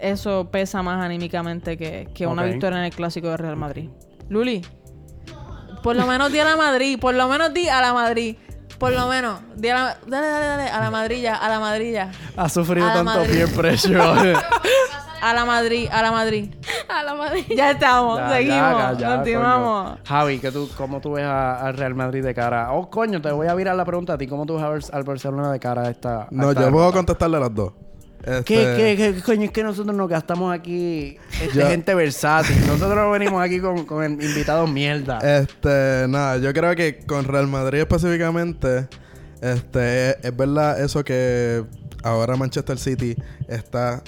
eso 0.00 0.50
pesa 0.50 0.82
más 0.82 1.02
anímicamente 1.04 1.76
que, 1.76 2.08
que 2.14 2.26
una 2.26 2.44
victoria 2.44 2.78
en 2.78 2.84
el 2.84 2.90
clásico 2.90 3.28
de 3.28 3.36
Real 3.36 3.56
Madrid. 3.56 3.88
Luli, 4.28 4.62
por 5.86 5.94
lo 5.94 6.04
menos 6.04 6.32
di 6.32 6.40
a 6.40 6.44
la 6.44 6.56
Madrid, 6.56 6.98
por 6.98 7.14
lo 7.14 7.28
menos 7.28 7.54
di 7.54 7.68
a 7.68 7.80
la 7.80 7.92
Madrid. 7.92 8.36
Por 8.76 8.92
lo 8.92 9.06
menos, 9.06 9.38
di 9.54 9.68
a 9.68 9.74
la, 9.74 9.96
dale, 10.04 10.26
dale, 10.28 10.46
dale, 10.46 10.68
a 10.68 10.80
la 10.80 10.90
Madrilla, 10.90 11.36
a 11.36 11.48
la 11.48 11.60
Madrilla. 11.60 12.10
Ha 12.36 12.48
sufrido 12.48 12.86
A 12.88 12.92
tanto 12.92 13.04
Madrid. 13.20 13.30
peer 13.44 13.54
pressure. 13.54 14.34
A 15.22 15.32
la 15.32 15.44
Madrid, 15.46 15.88
a 15.90 16.02
la 16.02 16.12
Madrid. 16.12 16.54
A 16.88 17.02
la 17.02 17.14
madre. 17.14 17.46
Ya 17.56 17.70
estamos, 17.70 18.18
Ya, 18.18 18.30
seguimos, 18.34 18.58
ya, 18.58 18.92
ya, 18.98 19.16
continuamos. 19.16 19.90
coño. 19.92 20.00
Javi, 20.06 20.38
¿qué 20.40 20.52
tú, 20.52 20.68
¿cómo 20.76 21.00
tú 21.00 21.12
ves 21.12 21.24
a- 21.24 21.66
al 21.66 21.74
Real 21.76 21.94
Madrid 21.94 22.22
de 22.22 22.34
cara? 22.34 22.70
Oh, 22.72 22.90
coño, 22.90 23.20
te 23.22 23.32
voy 23.32 23.46
a 23.48 23.54
virar 23.54 23.74
la 23.76 23.84
pregunta 23.86 24.12
a 24.12 24.18
ti. 24.18 24.26
¿Cómo 24.26 24.44
tú 24.44 24.56
ves 24.60 24.90
a 24.92 24.96
al 24.96 25.04
Barcelona 25.04 25.50
de 25.50 25.58
cara 25.58 25.82
a 25.84 25.90
esta. 25.90 26.22
a 26.24 26.28
No, 26.30 26.50
esta 26.50 26.60
yo 26.64 26.70
puedo 26.70 26.84
derrota? 26.84 26.96
contestarle 26.98 27.40
las 27.40 27.54
dos. 27.54 27.72
¿Qué, 28.26 28.38
Este, 28.38 28.96
qué, 28.96 29.14
qué, 29.14 29.22
coño? 29.22 29.44
Es 29.44 29.50
que 29.52 29.62
nosotros 29.62 29.94
nos 29.96 30.08
gastamos 30.08 30.52
aquí 30.52 31.16
este, 31.40 31.58
Yo- 31.60 31.68
gente 31.68 31.94
versátil. 31.94 32.56
Nosotros 32.66 32.96
no 32.96 33.10
venimos 33.12 33.40
aquí 33.40 33.60
con, 33.60 33.86
con 33.86 34.04
invitados 34.20 34.68
mierda. 34.70 35.18
Este, 35.40 36.06
nada, 36.08 36.36
yo 36.38 36.52
creo 36.52 36.74
que 36.74 36.98
con 37.06 37.24
Real 37.24 37.46
Madrid 37.46 37.78
específicamente, 37.80 38.88
este, 39.40 40.10
es, 40.10 40.16
es 40.24 40.36
verdad 40.36 40.80
eso 40.82 41.04
que 41.04 41.64
ahora 42.02 42.34
Manchester 42.36 42.78
City 42.78 43.14
está 43.48 44.02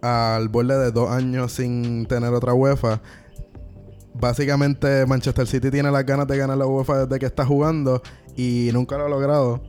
al 0.00 0.48
borde 0.48 0.78
de 0.78 0.90
dos 0.90 1.10
años 1.10 1.52
sin 1.52 2.06
tener 2.06 2.32
otra 2.32 2.54
UEFA. 2.54 3.02
Básicamente 4.14 5.06
Manchester 5.06 5.46
City 5.46 5.70
tiene 5.70 5.90
las 5.90 6.04
ganas 6.04 6.26
de 6.26 6.36
ganar 6.36 6.56
la 6.56 6.66
UEFA 6.66 7.04
desde 7.06 7.18
que 7.18 7.26
está 7.26 7.44
jugando 7.44 8.02
y 8.36 8.70
nunca 8.72 8.96
lo 8.98 9.04
ha 9.06 9.08
logrado. 9.08 9.62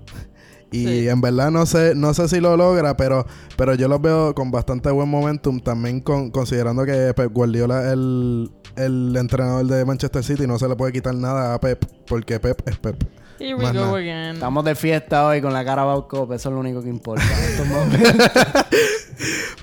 Y 0.72 0.86
Sí. 0.86 1.09
en 1.09 1.20
verdad 1.22 1.49
no 1.51 1.65
sé, 1.65 1.93
no 1.95 2.13
sé 2.13 2.28
si 2.28 2.39
lo 2.39 2.55
logra, 2.55 2.95
pero, 2.95 3.26
pero 3.57 3.74
yo 3.74 3.88
los 3.88 4.01
veo 4.01 4.36
con 4.36 4.51
bastante 4.51 4.91
buen 4.91 5.09
momentum. 5.09 5.59
También 5.59 5.99
con, 6.01 6.30
considerando 6.32 6.86
que 6.86 7.13
Pep 7.15 7.32
Guardiola 7.34 7.88
es 7.88 7.93
el, 7.93 8.51
el 8.76 9.15
entrenador 9.17 9.65
de 9.65 9.84
Manchester 9.86 10.24
City, 10.24 10.45
no 10.45 10.59
se 10.59 10.67
le 10.67 10.76
puede 10.76 10.91
quitar 10.93 11.15
nada 11.15 11.55
a 11.55 11.59
Pep, 11.59 11.84
porque 12.07 12.39
Pep 12.39 12.61
es 12.67 12.78
Pep. 12.78 13.03
Here 13.39 13.55
we 13.55 13.63
Más 13.63 13.74
go 13.74 13.80
nada. 13.86 13.97
again. 13.97 14.34
Estamos 14.36 14.65
de 14.65 14.76
fiesta 14.76 15.26
hoy 15.26 15.41
con 15.41 15.53
la 15.53 15.63
cara 15.63 15.86
Baucop. 15.86 16.30
Eso 16.34 16.49
es 16.49 16.53
lo 16.53 16.59
único 16.59 16.84
que 16.84 16.89
importa. 16.89 17.24
en 17.24 17.51
estos 17.51 17.67
momentos. 17.67 18.26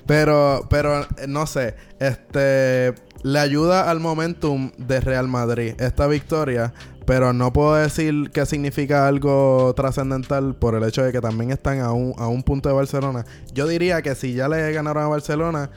Pero, 0.07 0.67
pero 0.71 1.07
no 1.29 1.47
sé, 1.47 1.75
este 1.99 2.95
le 3.23 3.39
ayuda 3.39 3.91
al 3.91 3.99
momentum 4.01 4.71
de 4.79 5.01
Real 5.01 5.27
Madrid 5.27 5.75
esta 5.81 6.07
victoria, 6.07 6.73
pero 7.07 7.33
no 7.33 7.53
puedo 7.53 7.77
decir 7.77 8.31
que 8.33 8.45
significa 8.45 9.07
algo 9.07 9.73
trascendental 9.75 10.57
por 10.57 10.75
el 10.75 10.83
hecho 10.83 11.05
de 11.05 11.13
que 11.13 11.21
también 11.21 11.53
están 11.53 11.81
a 11.81 11.93
un, 11.93 12.15
a 12.19 12.27
un 12.27 12.43
punto 12.43 12.69
de 12.69 12.75
Barcelona. 12.75 13.25
Yo 13.55 13.67
diría 13.67 14.03
que 14.03 14.15
si 14.17 14.35
ya 14.35 14.49
le 14.49 14.73
ganaron 14.73 15.05
a 15.05 15.09
Barcelona, 15.09 15.71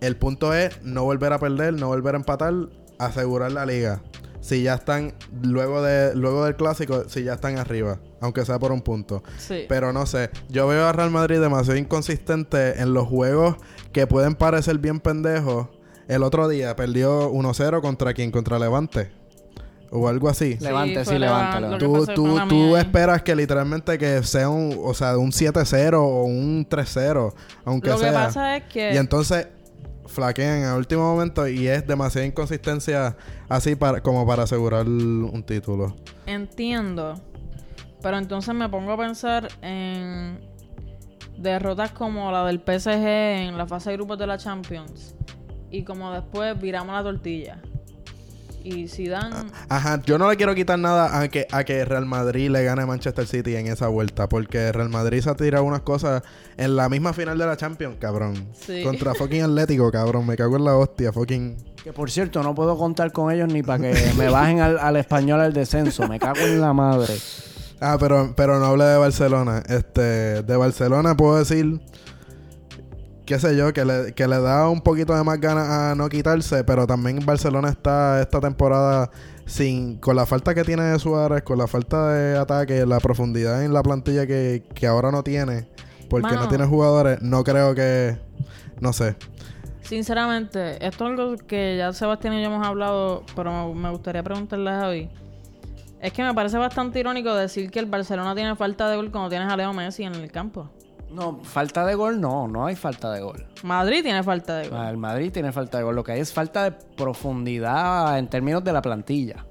el 0.00 0.16
punto 0.16 0.52
es 0.52 0.80
no 0.82 1.04
volver 1.04 1.32
a 1.32 1.38
perder, 1.38 1.74
no 1.74 1.88
volver 1.88 2.14
a 2.14 2.18
empatar, 2.18 2.54
asegurar 2.98 3.50
la 3.52 3.64
liga. 3.64 4.02
Si 4.40 4.62
ya 4.62 4.74
están 4.74 5.14
luego 5.42 5.82
de 5.82 6.14
luego 6.14 6.44
del 6.44 6.54
clásico, 6.54 7.08
si 7.08 7.24
ya 7.24 7.34
están 7.34 7.58
arriba, 7.58 8.00
aunque 8.20 8.44
sea 8.44 8.58
por 8.58 8.70
un 8.70 8.82
punto. 8.82 9.22
Sí. 9.38 9.64
Pero 9.68 9.92
no 9.92 10.06
sé, 10.06 10.30
yo 10.48 10.66
veo 10.68 10.86
a 10.86 10.92
Real 10.92 11.10
Madrid 11.10 11.40
demasiado 11.40 11.78
inconsistente 11.78 12.80
en 12.80 12.94
los 12.94 13.08
juegos 13.08 13.56
que 13.92 14.06
pueden 14.06 14.34
parecer 14.34 14.78
bien 14.78 15.00
pendejos. 15.00 15.68
El 16.06 16.22
otro 16.22 16.48
día 16.48 16.76
perdió 16.76 17.30
1-0 17.32 17.80
contra 17.82 18.14
quién? 18.14 18.30
Contra 18.30 18.58
Levante. 18.58 19.17
O 19.90 20.06
algo 20.08 20.28
así. 20.28 20.56
Levante, 20.60 21.04
sí, 21.04 21.18
levante, 21.18 21.60
Levante. 21.60 21.60
levante. 21.60 21.84
Lo 21.84 22.04
que 22.06 22.12
Tú, 22.14 22.14
tú, 22.14 22.48
tú 22.48 22.76
esperas 22.76 23.22
que 23.22 23.34
literalmente 23.34 23.96
que 23.96 24.22
sea 24.22 24.48
un, 24.48 24.78
o 24.82 24.92
sea, 24.94 25.16
un 25.16 25.30
7-0 25.30 25.94
o 25.94 26.24
un 26.24 26.68
3-0, 26.68 27.32
aunque 27.64 27.88
Lo 27.88 27.96
que 27.96 28.02
sea. 28.02 28.12
pasa 28.12 28.56
es 28.56 28.64
que... 28.64 28.94
Y 28.94 28.96
entonces 28.98 29.48
flaquean 30.06 30.58
en 30.58 30.64
el 30.70 30.74
último 30.76 31.02
momento 31.02 31.46
y 31.46 31.68
es 31.68 31.86
demasiada 31.86 32.26
inconsistencia 32.26 33.16
así 33.48 33.76
para, 33.76 34.02
como 34.02 34.26
para 34.26 34.42
asegurar 34.44 34.86
un 34.86 35.42
título. 35.46 35.94
Entiendo. 36.26 37.14
Pero 38.02 38.16
entonces 38.18 38.54
me 38.54 38.68
pongo 38.68 38.92
a 38.92 38.96
pensar 38.96 39.48
en 39.62 40.38
derrotas 41.36 41.92
como 41.92 42.30
la 42.32 42.44
del 42.44 42.58
PSG 42.58 43.06
en 43.06 43.56
la 43.58 43.66
fase 43.66 43.90
de 43.90 43.96
grupos 43.96 44.18
de 44.18 44.26
la 44.26 44.38
Champions. 44.38 45.14
Y 45.70 45.82
como 45.84 46.12
después 46.12 46.58
viramos 46.60 46.94
la 46.94 47.02
tortilla. 47.02 47.60
Y 48.64 48.88
si 48.88 49.08
dan... 49.08 49.50
Ajá, 49.68 50.02
yo 50.04 50.18
no 50.18 50.30
le 50.30 50.36
quiero 50.36 50.54
quitar 50.54 50.78
nada 50.78 51.20
a 51.20 51.28
que, 51.28 51.46
a 51.50 51.64
que 51.64 51.84
Real 51.84 52.06
Madrid 52.06 52.50
le 52.50 52.64
gane 52.64 52.82
a 52.82 52.86
Manchester 52.86 53.26
City 53.26 53.56
en 53.56 53.66
esa 53.66 53.88
vuelta, 53.88 54.28
porque 54.28 54.72
Real 54.72 54.88
Madrid 54.88 55.20
se 55.20 55.30
ha 55.30 55.34
tirado 55.34 55.64
unas 55.64 55.80
cosas 55.80 56.22
en 56.56 56.76
la 56.76 56.88
misma 56.88 57.12
final 57.12 57.38
de 57.38 57.46
la 57.46 57.56
Champions, 57.56 57.96
cabrón. 57.98 58.48
Sí. 58.52 58.82
Contra 58.82 59.14
fucking 59.18 59.42
Atlético, 59.42 59.90
cabrón. 59.90 60.26
Me 60.26 60.36
cago 60.36 60.56
en 60.56 60.64
la 60.64 60.76
hostia, 60.76 61.12
fucking. 61.12 61.56
Que 61.82 61.92
por 61.92 62.10
cierto, 62.10 62.42
no 62.42 62.54
puedo 62.54 62.76
contar 62.76 63.12
con 63.12 63.32
ellos 63.32 63.52
ni 63.52 63.62
para 63.62 63.90
que 63.90 64.12
me 64.16 64.28
bajen 64.28 64.60
al, 64.60 64.78
al 64.78 64.96
español 64.96 65.40
al 65.40 65.52
descenso. 65.52 66.08
Me 66.08 66.18
cago 66.18 66.40
en 66.40 66.60
la 66.60 66.72
madre. 66.72 67.14
Ah, 67.80 67.96
pero, 67.98 68.32
pero 68.36 68.58
no 68.58 68.66
hablé 68.66 68.84
de 68.84 68.96
Barcelona. 68.96 69.62
Este, 69.68 70.42
de 70.42 70.56
Barcelona 70.56 71.16
puedo 71.16 71.38
decir, 71.38 71.80
qué 73.28 73.38
sé 73.38 73.54
yo, 73.54 73.74
que 73.74 73.84
le, 73.84 74.14
que 74.14 74.26
le 74.26 74.40
da 74.40 74.70
un 74.70 74.80
poquito 74.80 75.14
de 75.14 75.22
más 75.22 75.38
ganas 75.38 75.68
a 75.68 75.94
no 75.94 76.08
quitarse, 76.08 76.64
pero 76.64 76.86
también 76.86 77.20
Barcelona 77.26 77.68
está 77.68 78.22
esta 78.22 78.40
temporada 78.40 79.10
sin, 79.44 79.98
con 79.98 80.16
la 80.16 80.24
falta 80.24 80.54
que 80.54 80.64
tiene 80.64 80.84
de 80.84 80.98
Suárez, 80.98 81.42
con 81.42 81.58
la 81.58 81.66
falta 81.66 82.10
de 82.14 82.38
ataque, 82.38 82.86
la 82.86 83.00
profundidad 83.00 83.62
en 83.62 83.74
la 83.74 83.82
plantilla 83.82 84.26
que, 84.26 84.64
que 84.74 84.86
ahora 84.86 85.10
no 85.10 85.22
tiene, 85.22 85.68
porque 86.08 86.28
Mano. 86.28 86.44
no 86.44 86.48
tiene 86.48 86.64
jugadores, 86.64 87.20
no 87.20 87.44
creo 87.44 87.74
que, 87.74 88.16
no 88.80 88.94
sé. 88.94 89.14
Sinceramente, 89.82 90.82
esto 90.86 91.04
es 91.04 91.10
algo 91.10 91.36
que 91.36 91.76
ya 91.76 91.92
Sebastián 91.92 92.32
y 92.32 92.40
yo 92.40 92.46
hemos 92.46 92.66
hablado, 92.66 93.24
pero 93.36 93.74
me, 93.74 93.78
me 93.78 93.90
gustaría 93.90 94.22
preguntarle 94.22 94.70
a 94.70 94.80
Javi. 94.80 95.10
Es 96.00 96.14
que 96.14 96.22
me 96.22 96.32
parece 96.32 96.56
bastante 96.56 96.98
irónico 96.98 97.34
decir 97.34 97.70
que 97.70 97.78
el 97.78 97.86
Barcelona 97.86 98.34
tiene 98.34 98.56
falta 98.56 98.88
de 98.88 98.96
gol 98.96 99.10
cuando 99.10 99.28
tienes 99.28 99.52
a 99.52 99.56
Leo 99.58 99.74
Messi 99.74 100.04
en 100.04 100.14
el 100.14 100.32
campo. 100.32 100.70
No, 101.10 101.40
falta 101.42 101.86
de 101.86 101.94
gol 101.94 102.20
no, 102.20 102.46
no 102.48 102.66
hay 102.66 102.76
falta 102.76 103.10
de 103.12 103.20
gol. 103.20 103.46
Madrid 103.62 104.02
tiene 104.02 104.22
falta 104.22 104.58
de 104.58 104.68
gol. 104.68 104.78
Ah, 104.78 104.90
El 104.90 104.98
Madrid 104.98 105.30
tiene 105.32 105.52
falta 105.52 105.78
de 105.78 105.84
gol. 105.84 105.96
Lo 105.96 106.04
que 106.04 106.12
hay 106.12 106.20
es 106.20 106.32
falta 106.32 106.64
de 106.64 106.72
profundidad 106.72 108.18
en 108.18 108.28
términos 108.28 108.62
de 108.64 108.72
la 108.72 108.82
plantilla. 108.82 109.44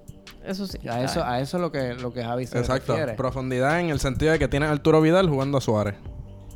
Eso 0.46 0.66
sí. 0.68 0.78
A 0.88 1.02
eso, 1.04 1.24
a 1.24 1.40
eso 1.42 1.58
es 1.58 1.62
lo 1.62 1.72
que, 1.72 1.94
lo 1.96 2.14
que 2.14 2.24
Javi 2.24 2.46
se 2.46 2.62
refiere. 2.64 3.14
Profundidad 3.16 3.80
en 3.80 3.90
el 3.90 4.00
sentido 4.00 4.32
de 4.32 4.40
que 4.40 4.48
tiene 4.48 4.66
Arturo 4.68 5.02
Vidal 5.02 5.28
jugando 5.30 5.58
a 5.58 5.62
Suárez. 5.62 5.96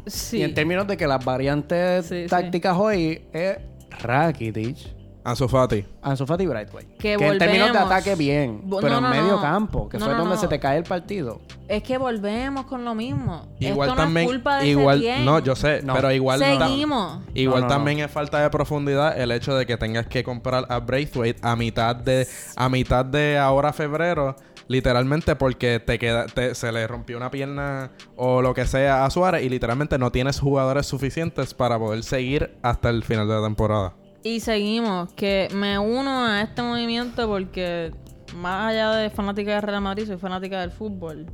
Sí. 0.08 0.38
Y 0.38 0.44
en 0.44 0.54
términos 0.54 0.88
de 0.88 0.98
que 0.98 1.08
las 1.08 1.24
variantes 1.26 2.06
Sí, 2.06 2.24
sí. 2.24 2.28
tácticas 2.30 2.78
hoy 2.78 3.28
es 3.34 3.58
Rakitic, 4.00 4.78
Ansu 5.24 5.48
Fati. 5.48 5.86
Ansu 6.02 6.26
Fati 6.26 6.44
y 6.44 6.48
Brightway. 6.48 6.86
Que 6.98 7.14
en 7.14 7.38
términos 7.38 7.72
de 7.72 7.78
ataque 7.78 8.16
bien, 8.16 8.64
pero 8.82 9.00
no, 9.02 9.08
en 9.08 9.10
medio 9.22 9.36
no. 9.36 9.42
campo, 9.42 9.88
que 9.88 9.98
No, 10.00 10.06
fue 10.06 10.14
no, 10.14 10.20
donde 10.22 10.36
no. 10.36 10.42
se 10.42 10.48
te 10.48 10.60
cae 10.60 10.78
el 10.80 10.84
partido. 10.84 11.42
Es 11.68 11.84
que 11.84 11.98
volvemos 11.98 12.66
con 12.66 12.84
lo 12.84 12.96
mismo. 12.96 13.48
Igual 13.60 13.90
Esto 13.90 13.96
no 14.02 14.02
también. 14.06 14.26
es 14.26 14.32
culpa 14.32 14.58
de 14.58 14.68
igual, 14.68 15.04
no, 15.24 15.40
yo 15.40 15.56
sé, 15.56 15.82
No. 15.84 15.94
pero 15.94 16.12
igual. 16.12 16.40
Seguimos. 16.40 17.20
Igual 17.34 17.62
No, 17.62 17.68
no, 17.68 17.74
también 17.74 18.00
es 18.00 18.12
falta 18.12 18.42
de 18.42 18.50
profundidad 18.50 19.18
el 19.20 19.32
hecho 19.32 19.56
de 19.56 19.66
que 19.66 19.78
tengas 19.78 20.08
que 20.08 20.24
comprar 20.24 20.66
a 20.70 20.80
Braithwaite 20.80 21.40
a 21.44 21.56
mitad 21.56 21.96
de 21.96 22.28
a 22.56 22.68
mitad 22.70 23.06
de 23.06 23.38
ahora 23.38 23.72
febrero, 23.74 24.36
literalmente 24.68 25.36
porque 25.36 25.80
te 25.80 26.00
queda 26.00 26.26
te- 26.26 26.56
se 26.56 26.72
le 26.72 26.88
rompió 26.88 27.18
una 27.18 27.30
pierna 27.32 27.92
o 28.16 28.42
lo 28.42 28.54
que 28.54 28.66
sea 28.66 29.06
a 29.06 29.10
Suárez 29.10 29.44
y 29.44 29.50
literalmente 29.50 29.98
no 29.98 30.12
tienes 30.12 30.40
jugadores 30.40 30.88
suficientes 30.88 31.54
para 31.54 31.78
poder 31.78 32.04
seguir 32.04 32.58
hasta 32.64 32.90
el 32.90 33.04
final 33.04 33.28
de 33.28 33.36
la 33.36 33.42
temporada. 33.44 33.94
Y 34.24 34.40
seguimos, 34.40 35.12
que 35.14 35.48
me 35.54 35.80
uno 35.80 36.26
a 36.26 36.42
este 36.42 36.62
movimiento 36.62 37.28
porque 37.28 37.92
más 38.36 38.70
allá 38.70 38.92
de 38.92 39.10
fanática 39.10 39.56
de 39.56 39.62
Real 39.62 39.82
Madrid, 39.82 40.06
soy 40.06 40.18
fanática 40.18 40.62
del 40.62 40.72
fútbol. 40.72 41.26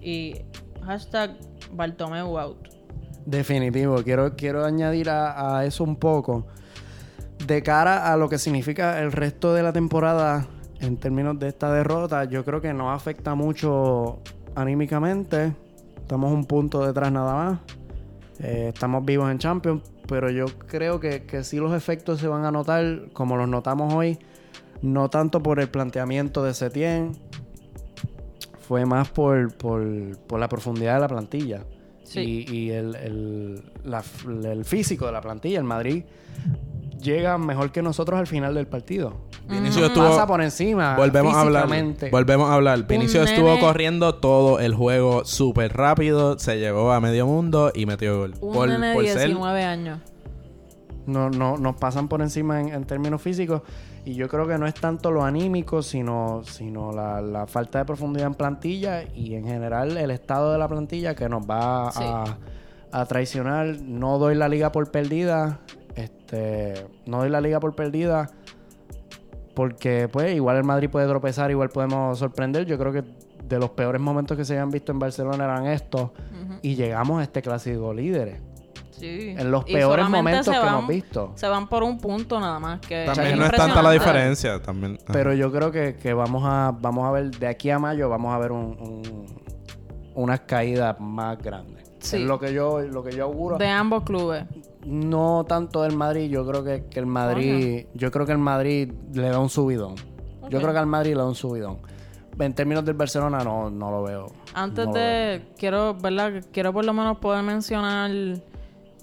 Y 0.00 0.36
hashtag 0.84 1.36
Bartomeu 1.72 2.38
out. 2.38 2.68
Definitivo. 3.26 4.02
Quiero, 4.02 4.34
quiero 4.34 4.64
añadir 4.64 5.10
a, 5.10 5.64
eso 5.64 5.84
un 5.84 5.96
poco. 5.96 6.46
De 7.46 7.62
cara 7.62 8.12
a 8.12 8.16
lo 8.16 8.28
que 8.28 8.38
significa 8.38 9.00
el 9.00 9.12
resto 9.12 9.54
de 9.54 9.62
la 9.62 9.72
temporada 9.72 10.46
en 10.80 10.96
términos 10.96 11.38
de 11.38 11.48
esta 11.48 11.72
derrota, 11.72 12.24
yo 12.24 12.44
creo 12.44 12.60
que 12.60 12.72
no 12.72 12.90
afecta 12.90 13.34
mucho 13.34 14.20
anímicamente. 14.54 15.54
Estamos 15.98 16.32
un 16.32 16.44
punto 16.44 16.86
detrás 16.86 17.12
nada 17.12 17.34
más. 17.34 17.58
Eh, 18.40 18.72
estamos 18.74 19.04
vivos 19.04 19.30
en 19.30 19.38
Champions, 19.38 19.82
pero 20.10 20.28
yo 20.28 20.44
creo 20.66 21.00
que, 21.00 21.22
que 21.22 21.42
sí 21.44 21.56
los 21.56 21.72
efectos 21.72 22.18
se 22.20 22.26
van 22.28 22.44
a 22.44 22.50
notar 22.50 23.08
como 23.14 23.36
los 23.38 23.48
notamos 23.48 23.94
hoy. 23.94 24.18
No 24.82 25.08
tanto 25.08 25.42
por 25.42 25.60
el 25.60 25.68
planteamiento 25.68 26.42
de 26.42 26.52
Setien, 26.52 27.12
fue 28.60 28.84
más 28.86 29.08
por, 29.10 29.54
por, 29.54 29.82
por 30.26 30.40
la 30.40 30.48
profundidad 30.48 30.94
de 30.96 31.00
la 31.00 31.08
plantilla. 31.08 31.64
Sí. 32.02 32.44
Y, 32.48 32.54
y 32.56 32.70
el, 32.72 32.94
el, 32.96 33.62
la- 33.84 34.02
el 34.50 34.64
físico 34.64 35.06
de 35.06 35.12
la 35.12 35.20
plantilla. 35.20 35.58
El 35.58 35.64
Madrid 35.64 36.02
llega 37.00 37.38
mejor 37.38 37.72
que 37.72 37.82
nosotros 37.82 38.18
al 38.18 38.26
final 38.26 38.54
del 38.54 38.66
partido. 38.66 39.14
Vinicius 39.48 39.86
estuvo 39.88 40.08
Pasa 40.08 40.26
por 40.26 40.40
encima. 40.42 40.94
Volvemos 40.96 41.34
a 41.34 41.40
hablar. 41.40 41.68
Volvemos 42.12 42.48
a 42.50 42.54
hablar. 42.54 42.86
Vinicius 42.86 43.24
nene- 43.26 43.32
estuvo 43.34 43.58
corriendo 43.58 44.14
todo 44.16 44.60
el 44.60 44.74
juego 44.74 45.24
súper 45.24 45.76
rápido, 45.76 46.38
se 46.38 46.58
llegó 46.58 46.92
a 46.92 47.00
medio 47.00 47.26
mundo 47.26 47.72
y 47.74 47.86
metió 47.86 48.18
gol. 48.18 48.34
Un 48.40 48.52
por 48.52 48.68
nene 48.68 48.88
de 48.88 48.94
por 48.94 49.04
ser 49.06 49.26
19 49.26 49.64
años. 49.64 49.98
no, 51.06 51.30
no, 51.30 51.56
nos 51.56 51.76
pasan 51.76 52.06
por 52.08 52.20
encima 52.22 52.60
en, 52.60 52.68
en 52.68 52.84
términos 52.84 53.20
físicos. 53.20 53.62
Y 54.04 54.14
yo 54.14 54.28
creo 54.28 54.46
que 54.46 54.56
no 54.56 54.66
es 54.66 54.74
tanto 54.74 55.10
lo 55.10 55.24
anímico, 55.24 55.82
sino, 55.82 56.42
sino 56.44 56.92
la, 56.92 57.20
la 57.20 57.46
falta 57.46 57.80
de 57.80 57.84
profundidad 57.84 58.28
en 58.28 58.34
plantilla 58.34 59.02
y 59.14 59.34
en 59.34 59.44
general 59.46 59.96
el 59.98 60.10
estado 60.10 60.52
de 60.52 60.58
la 60.58 60.68
plantilla 60.68 61.14
que 61.14 61.28
nos 61.28 61.42
va 61.42 61.90
Sí. 61.92 62.02
a, 62.02 62.24
a 62.92 63.06
traicionar. 63.06 63.66
No 63.82 64.18
doy 64.18 64.36
la 64.36 64.48
liga 64.48 64.72
por 64.72 64.90
perdida. 64.90 65.58
Este, 66.32 66.86
no 67.06 67.18
doy 67.18 67.30
la 67.30 67.40
liga 67.40 67.58
por 67.60 67.74
perdida. 67.74 68.30
Porque, 69.54 70.08
pues, 70.10 70.34
igual 70.34 70.56
el 70.56 70.64
Madrid 70.64 70.88
puede 70.88 71.06
tropezar, 71.08 71.50
igual 71.50 71.68
podemos 71.70 72.18
sorprender. 72.18 72.66
Yo 72.66 72.78
creo 72.78 72.92
que 72.92 73.02
de 73.44 73.58
los 73.58 73.70
peores 73.70 74.00
momentos 74.00 74.36
que 74.36 74.44
se 74.44 74.54
habían 74.54 74.70
visto 74.70 74.92
en 74.92 74.98
Barcelona 75.00 75.44
eran 75.44 75.66
estos. 75.66 76.10
Y 76.62 76.76
llegamos 76.76 77.20
a 77.20 77.24
este 77.24 77.42
clásico 77.42 77.92
líderes. 77.92 78.40
Sí. 78.92 79.34
En 79.36 79.50
los 79.50 79.64
peores 79.64 80.08
momentos 80.08 80.54
que 80.54 80.66
hemos 80.66 80.86
visto. 80.86 81.32
Se 81.34 81.48
van 81.48 81.68
por 81.68 81.82
un 81.82 81.98
punto 81.98 82.38
nada 82.38 82.58
más. 82.60 82.80
Que 82.80 83.04
También 83.06 83.32
es 83.32 83.38
no 83.38 83.44
es 83.46 83.52
tanta 83.52 83.82
la 83.82 83.90
diferencia. 83.92 84.60
También. 84.62 84.98
Pero 85.10 85.32
yo 85.32 85.50
creo 85.50 85.72
que, 85.72 85.96
que 85.96 86.12
vamos 86.12 86.42
a 86.46 86.74
vamos 86.78 87.06
a 87.06 87.10
ver 87.10 87.30
de 87.30 87.46
aquí 87.46 87.70
a 87.70 87.78
mayo 87.78 88.08
vamos 88.10 88.32
a 88.34 88.38
ver 88.38 88.52
un, 88.52 88.76
un- 88.78 89.26
unas 90.14 90.40
caídas 90.40 91.00
más 91.00 91.38
grandes. 91.38 91.89
Sí. 92.00 92.16
Es 92.16 92.22
lo 92.22 92.38
que 92.38 92.52
yo 92.52 92.80
lo 92.80 93.02
que 93.02 93.12
yo 93.12 93.24
auguro. 93.24 93.58
De 93.58 93.68
ambos 93.68 94.04
clubes. 94.04 94.44
No 94.84 95.44
tanto 95.46 95.82
del 95.82 95.96
Madrid, 95.96 96.30
yo 96.30 96.46
creo 96.46 96.64
que, 96.64 96.84
que 96.86 96.98
el 96.98 97.06
Madrid, 97.06 97.86
yo 97.94 98.10
creo 98.10 98.26
que 98.26 98.32
el 98.32 98.38
Madrid 98.38 98.90
le 99.12 99.28
da 99.28 99.38
un 99.38 99.50
subidón. 99.50 99.94
Yo 100.48 100.60
creo 100.60 100.72
que 100.72 100.78
al 100.78 100.86
Madrid 100.86 101.12
le 101.12 101.18
da 101.18 101.26
un 101.26 101.34
subidón. 101.34 101.78
En 102.38 102.54
términos 102.54 102.84
del 102.84 102.94
Barcelona 102.94 103.44
no, 103.44 103.70
no 103.70 103.90
lo 103.90 104.02
veo. 104.02 104.26
Antes 104.54 104.86
No 104.86 104.92
de, 104.94 105.42
quiero, 105.58 105.94
¿verdad? 105.94 106.42
Quiero 106.52 106.72
por 106.72 106.84
lo 106.84 106.92
menos 106.92 107.18
poder 107.18 107.42
mencionar 107.42 108.10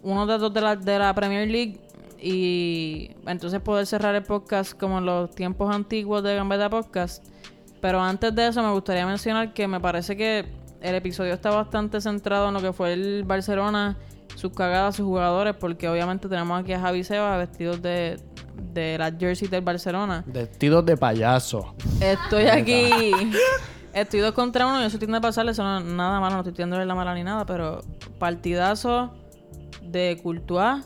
unos 0.02 0.28
datos 0.28 0.54
de 0.54 0.62
la, 0.62 0.76
de 0.76 1.00
la 1.00 1.14
Premier 1.14 1.48
League 1.48 1.80
y 2.20 3.12
entonces 3.28 3.60
poder 3.62 3.86
cerrar 3.86 4.16
el 4.16 4.24
podcast 4.24 4.78
como 4.78 4.98
en 4.98 5.06
los 5.06 5.30
tiempos 5.32 5.74
antiguos 5.74 6.24
de 6.24 6.36
Gambetta 6.36 6.70
Podcast. 6.70 7.24
Pero 7.80 8.02
antes 8.02 8.34
de 8.34 8.48
eso 8.48 8.64
me 8.64 8.72
gustaría 8.72 9.06
mencionar 9.06 9.54
que 9.54 9.68
me 9.68 9.80
parece 9.80 10.18
que 10.18 10.46
el 10.82 10.96
episodio 10.96 11.34
está 11.34 11.50
bastante 11.50 12.02
centrado 12.02 12.48
en 12.50 12.54
lo 12.54 12.62
que 12.62 12.74
fue 12.74 12.94
el 12.94 13.24
Barcelona, 13.24 13.98
sus 14.36 14.52
cagadas, 14.52 14.96
sus 14.96 15.06
jugadores, 15.06 15.56
porque 15.56 15.90
obviamente 15.90 16.28
tenemos 16.28 16.60
aquí 16.60 16.74
a 16.74 16.80
Javi 16.80 17.04
Seba 17.04 17.38
vestidos 17.38 17.82
de, 17.82 18.20
de 18.74 18.98
las 18.98 19.14
jerseys 19.18 19.50
del 19.50 19.62
Barcelona. 19.62 20.24
Vestidos 20.28 20.86
de 20.86 20.98
payaso. 20.98 21.76
Estoy 22.00 22.46
aquí. 22.46 23.12
Estoy 23.94 24.20
dos 24.20 24.34
contra 24.34 24.68
uno 24.68 24.84
y 24.84 24.86
eso 24.86 25.00
tiende 25.00 25.18
a 25.18 25.22
pasarle. 25.22 25.52
Eso 25.52 25.64
no 25.64 25.80
nada 25.80 26.20
malo, 26.20 26.36
no 26.36 26.42
estoy 26.42 26.54
tirándole 26.54 26.86
la 26.86 26.94
mala 26.94 27.16
ni 27.16 27.24
nada. 27.24 27.46
Pero 27.46 27.82
partidazo 28.20 29.14
de 29.82 30.20
Courtois. 30.22 30.86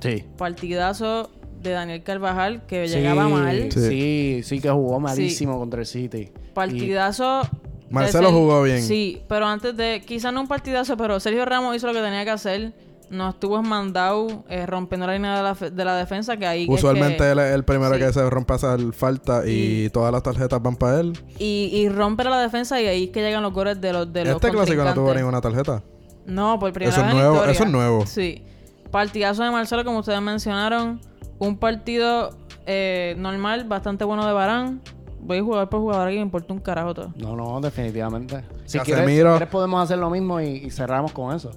Sí. 0.00 0.24
Partidazo 0.36 1.30
de 1.60 1.70
Daniel 1.70 2.04
Carvajal, 2.04 2.64
que 2.66 2.86
llegaba 2.86 3.28
mal. 3.28 3.72
Sí. 3.72 4.42
Sí. 4.44 4.60
que 4.60 4.70
jugó 4.70 5.00
malísimo 5.00 5.58
contra 5.58 5.80
el 5.80 5.86
City. 5.86 6.30
Partidazo. 6.54 7.42
Marcelo 7.90 8.32
jugó 8.32 8.62
bien. 8.62 8.82
Sí, 8.82 9.22
pero 9.28 9.46
antes 9.46 9.76
de. 9.76 10.02
Quizás 10.06 10.32
no 10.32 10.40
un 10.40 10.48
partidazo, 10.48 10.96
pero 10.96 11.20
Sergio 11.20 11.44
Ramos 11.44 11.74
hizo 11.76 11.86
lo 11.86 11.92
que 11.92 12.00
tenía 12.00 12.24
que 12.24 12.30
hacer. 12.30 12.72
No 13.08 13.28
estuvo 13.30 13.60
esmandado 13.60 14.44
eh, 14.48 14.66
rompiendo 14.66 15.06
la 15.06 15.12
línea 15.12 15.36
de 15.36 15.42
la, 15.44 15.54
de 15.70 15.84
la 15.84 15.96
defensa. 15.96 16.36
Que 16.36 16.46
ahí. 16.46 16.64
es 16.64 16.68
Usualmente 16.68 17.18
que- 17.18 17.30
él 17.30 17.38
es 17.38 17.54
el 17.54 17.64
primero 17.64 17.94
Sí. 17.94 18.00
que 18.00 18.12
se 18.12 18.28
rompe 18.28 18.52
a 18.54 18.56
hacer 18.56 18.92
falta 18.92 19.42
y, 19.46 19.88
todas 19.90 20.10
las 20.12 20.24
tarjetas 20.24 20.60
van 20.60 20.74
para 20.74 20.98
él. 21.00 21.12
y, 21.38 21.70
y 21.72 21.88
rompe 21.88 22.24
la 22.24 22.40
defensa 22.40 22.80
y 22.80 22.86
ahí 22.88 23.04
es 23.04 23.10
que 23.10 23.20
llegan 23.22 23.44
los 23.44 23.52
goles 23.52 23.80
de 23.80 23.92
los 23.92 24.12
de 24.12 24.24
los 24.24 24.34
este 24.34 24.50
clásico 24.50 24.82
no 24.82 24.92
tuvo 24.94 25.14
ninguna 25.14 25.40
tarjeta. 25.40 25.82
No, 26.26 26.58
por 26.58 26.72
primera 26.72 26.90
Eso 26.92 27.00
es 27.02 27.06
vez 27.06 27.12
en 27.12 27.18
la 27.18 27.22
nuevo, 27.22 27.34
historia. 27.36 27.52
eso 27.54 27.64
es 27.64 27.70
nuevo. 27.70 28.06
Sí. 28.06 28.42
Partidazo 28.90 29.44
de 29.44 29.50
Marcelo, 29.52 29.84
como 29.84 30.00
ustedes 30.00 30.20
mencionaron. 30.20 31.00
Un 31.38 31.58
partido 31.58 32.30
eh, 32.66 33.14
normal, 33.18 33.64
bastante 33.68 34.04
bueno 34.04 34.26
de 34.26 34.32
Barán. 34.32 34.80
Voy 35.26 35.38
a 35.38 35.42
jugar 35.42 35.68
por 35.68 35.80
jugador 35.80 36.08
aquí, 36.08 36.16
me 36.16 36.22
importa 36.22 36.52
un 36.52 36.60
carajo 36.60 36.94
todo. 36.94 37.12
No, 37.16 37.34
no, 37.36 37.60
definitivamente. 37.60 38.44
Si 38.64 38.78
Casemiro. 38.78 38.84
quieres, 39.04 39.16
si 39.16 39.22
quieres 39.22 39.48
podemos 39.48 39.82
hacer 39.82 39.98
lo 39.98 40.08
mismo 40.10 40.40
y, 40.40 40.46
y 40.46 40.70
cerramos 40.70 41.12
con 41.12 41.34
eso. 41.34 41.50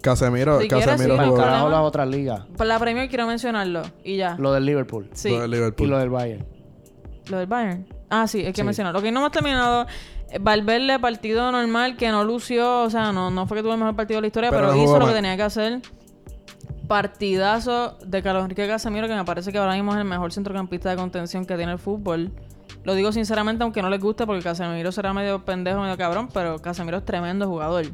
Casemiro, 0.00 0.60
Si 0.60 0.68
quieres, 0.68 0.86
Casemiro 0.86 1.18
sí, 1.18 1.24
jugó. 1.28 1.36
carajo 1.36 1.68
las 1.68 1.80
otras 1.80 2.08
ligas. 2.08 2.42
Por 2.56 2.66
la 2.66 2.78
Premier 2.78 3.08
quiero 3.08 3.26
mencionarlo. 3.26 3.82
Y 4.04 4.16
ya. 4.16 4.36
Lo 4.38 4.52
del 4.52 4.64
Liverpool. 4.64 5.08
sí. 5.12 5.28
Lo 5.30 5.40
de 5.40 5.48
Y 5.48 5.50
Liverpool. 5.50 5.90
lo 5.90 5.98
del 5.98 6.08
Bayern. 6.10 6.46
Lo 7.30 7.38
del 7.38 7.46
Bayern. 7.46 7.86
Ah, 8.08 8.26
sí, 8.26 8.38
hay 8.38 8.52
que 8.52 8.62
Sí. 8.62 8.64
mencionarlo. 8.64 9.00
Ok, 9.00 9.06
no 9.06 9.20
hemos 9.20 9.32
terminado. 9.32 9.86
Eh, 10.30 10.38
Valverde, 10.40 10.98
partido 10.98 11.50
normal, 11.52 11.96
que 11.96 12.08
no 12.10 12.24
lució. 12.24 12.82
O 12.84 12.90
sea, 12.90 13.12
no, 13.12 13.30
no 13.30 13.46
fue 13.46 13.58
que 13.58 13.62
tuvo 13.64 13.72
el 13.74 13.78
mejor 13.80 13.96
partido 13.96 14.18
de 14.18 14.22
la 14.22 14.26
historia, 14.28 14.50
Pero 14.50 14.62
pero, 14.68 14.74
no 14.76 14.82
hizo 14.82 14.98
lo 14.98 15.06
que 15.06 15.12
tenía 15.12 15.36
que 15.36 15.42
hacer. 15.42 15.82
Partidazo 16.86 17.98
de 18.06 18.22
Carlos 18.22 18.44
Enrique 18.44 18.66
Casemiro, 18.66 19.08
que 19.08 19.14
me 19.14 19.24
parece 19.24 19.52
que 19.52 19.58
ahora 19.58 19.74
mismo 19.74 19.92
es 19.92 19.98
el 19.98 20.04
mejor 20.04 20.32
centrocampista 20.32 20.88
de 20.90 20.96
contención 20.96 21.44
que 21.44 21.56
tiene 21.56 21.72
el 21.72 21.78
fútbol. 21.78 22.30
Lo 22.88 22.94
digo 22.94 23.12
sinceramente, 23.12 23.62
aunque 23.64 23.82
no 23.82 23.90
les 23.90 24.00
guste, 24.00 24.24
porque 24.24 24.42
Casemiro 24.42 24.90
será 24.92 25.12
medio 25.12 25.44
pendejo, 25.44 25.82
medio 25.82 25.98
cabrón, 25.98 26.30
pero 26.32 26.58
Casemiro 26.58 26.96
es 26.96 27.04
tremendo 27.04 27.46
jugador. 27.46 27.84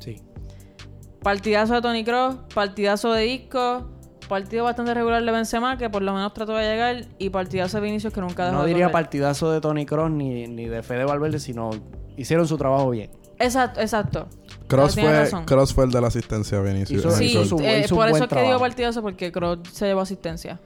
Sí. 0.00 0.20
Partidazo 1.22 1.72
de 1.72 1.80
Tony 1.80 2.04
Cross, 2.04 2.36
partidazo 2.54 3.10
de 3.14 3.26
Isco, 3.28 3.88
partido 4.28 4.64
bastante 4.64 4.92
regular 4.92 5.24
de 5.24 5.32
Benzema, 5.32 5.78
que 5.78 5.88
por 5.88 6.02
lo 6.02 6.12
menos 6.12 6.34
trató 6.34 6.52
de 6.56 6.64
llegar, 6.70 7.06
y 7.18 7.30
partidazo 7.30 7.78
de 7.80 7.84
Vinicius, 7.84 8.12
que 8.12 8.20
nunca 8.20 8.44
dejó 8.44 8.58
No 8.58 8.66
diría 8.66 8.92
partidazo 8.92 9.50
de 9.50 9.62
Tony 9.62 9.86
Cross 9.86 10.10
ni, 10.10 10.46
ni 10.46 10.66
de 10.66 10.82
Fede 10.82 11.06
Valverde, 11.06 11.38
sino 11.38 11.70
hicieron 12.18 12.46
su 12.46 12.58
trabajo 12.58 12.90
bien. 12.90 13.10
Exacto, 13.38 13.80
exacto. 13.80 14.28
Cross 14.68 14.94
fue. 14.94 15.30
Cross 15.46 15.72
fue 15.72 15.84
el 15.86 15.90
de 15.90 16.02
la 16.02 16.08
asistencia 16.08 16.58
a 16.58 16.60
Vinicius. 16.60 17.00
Hizo- 17.02 17.10
Sí, 17.12 17.38
hizo 17.38 17.56
eh, 17.60 17.86
por 17.88 18.08
eso 18.08 18.24
es 18.24 18.28
que 18.28 18.42
digo 18.42 18.58
partidazo, 18.58 19.00
porque 19.00 19.32
Kroos 19.32 19.60
se 19.72 19.86
llevó 19.86 20.02
asistencia. 20.02 20.60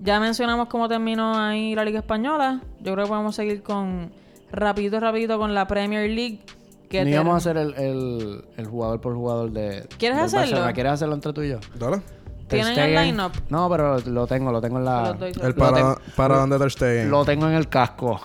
Ya 0.00 0.20
mencionamos 0.20 0.68
cómo 0.68 0.88
terminó 0.88 1.36
ahí 1.38 1.74
la 1.74 1.84
Liga 1.84 1.98
Española. 2.00 2.60
Yo 2.80 2.92
creo 2.92 3.04
que 3.06 3.08
podemos 3.10 3.34
seguir 3.34 3.62
con 3.62 4.10
rapidito, 4.52 5.00
rapidito 5.00 5.38
con 5.38 5.54
la 5.54 5.66
Premier 5.66 6.08
League. 6.08 6.40
Que 6.88 7.04
Ni 7.04 7.12
vamos 7.14 7.34
a 7.34 7.36
hacer 7.36 7.56
el, 7.58 7.74
el, 7.74 8.44
el 8.56 8.66
jugador 8.66 9.00
por 9.00 9.14
jugador 9.14 9.50
de. 9.50 9.86
¿Quieres 9.98 10.18
hacerlo? 10.18 10.46
Barcelona. 10.46 10.72
¿Quieres 10.72 10.92
hacerlo 10.92 11.14
entre 11.14 11.32
tú 11.32 11.42
y 11.42 11.50
yo? 11.50 11.58
Dale. 11.78 12.00
¿Tienen 12.48 12.78
el 12.78 12.94
line-up? 12.94 13.32
No, 13.50 13.68
pero 13.68 13.98
lo 14.00 14.26
tengo, 14.26 14.50
lo 14.50 14.60
tengo 14.60 14.78
en 14.78 14.84
la. 14.84 15.16
El 15.20 15.34
Lo 15.34 15.54
para, 15.54 15.96
para 16.16 16.36
donde 16.38 16.58
Ter 16.58 16.70
Stegen. 16.70 17.10
Lo 17.10 17.24
tengo 17.24 17.46
en 17.46 17.54
el 17.54 17.68
casco. 17.68 18.20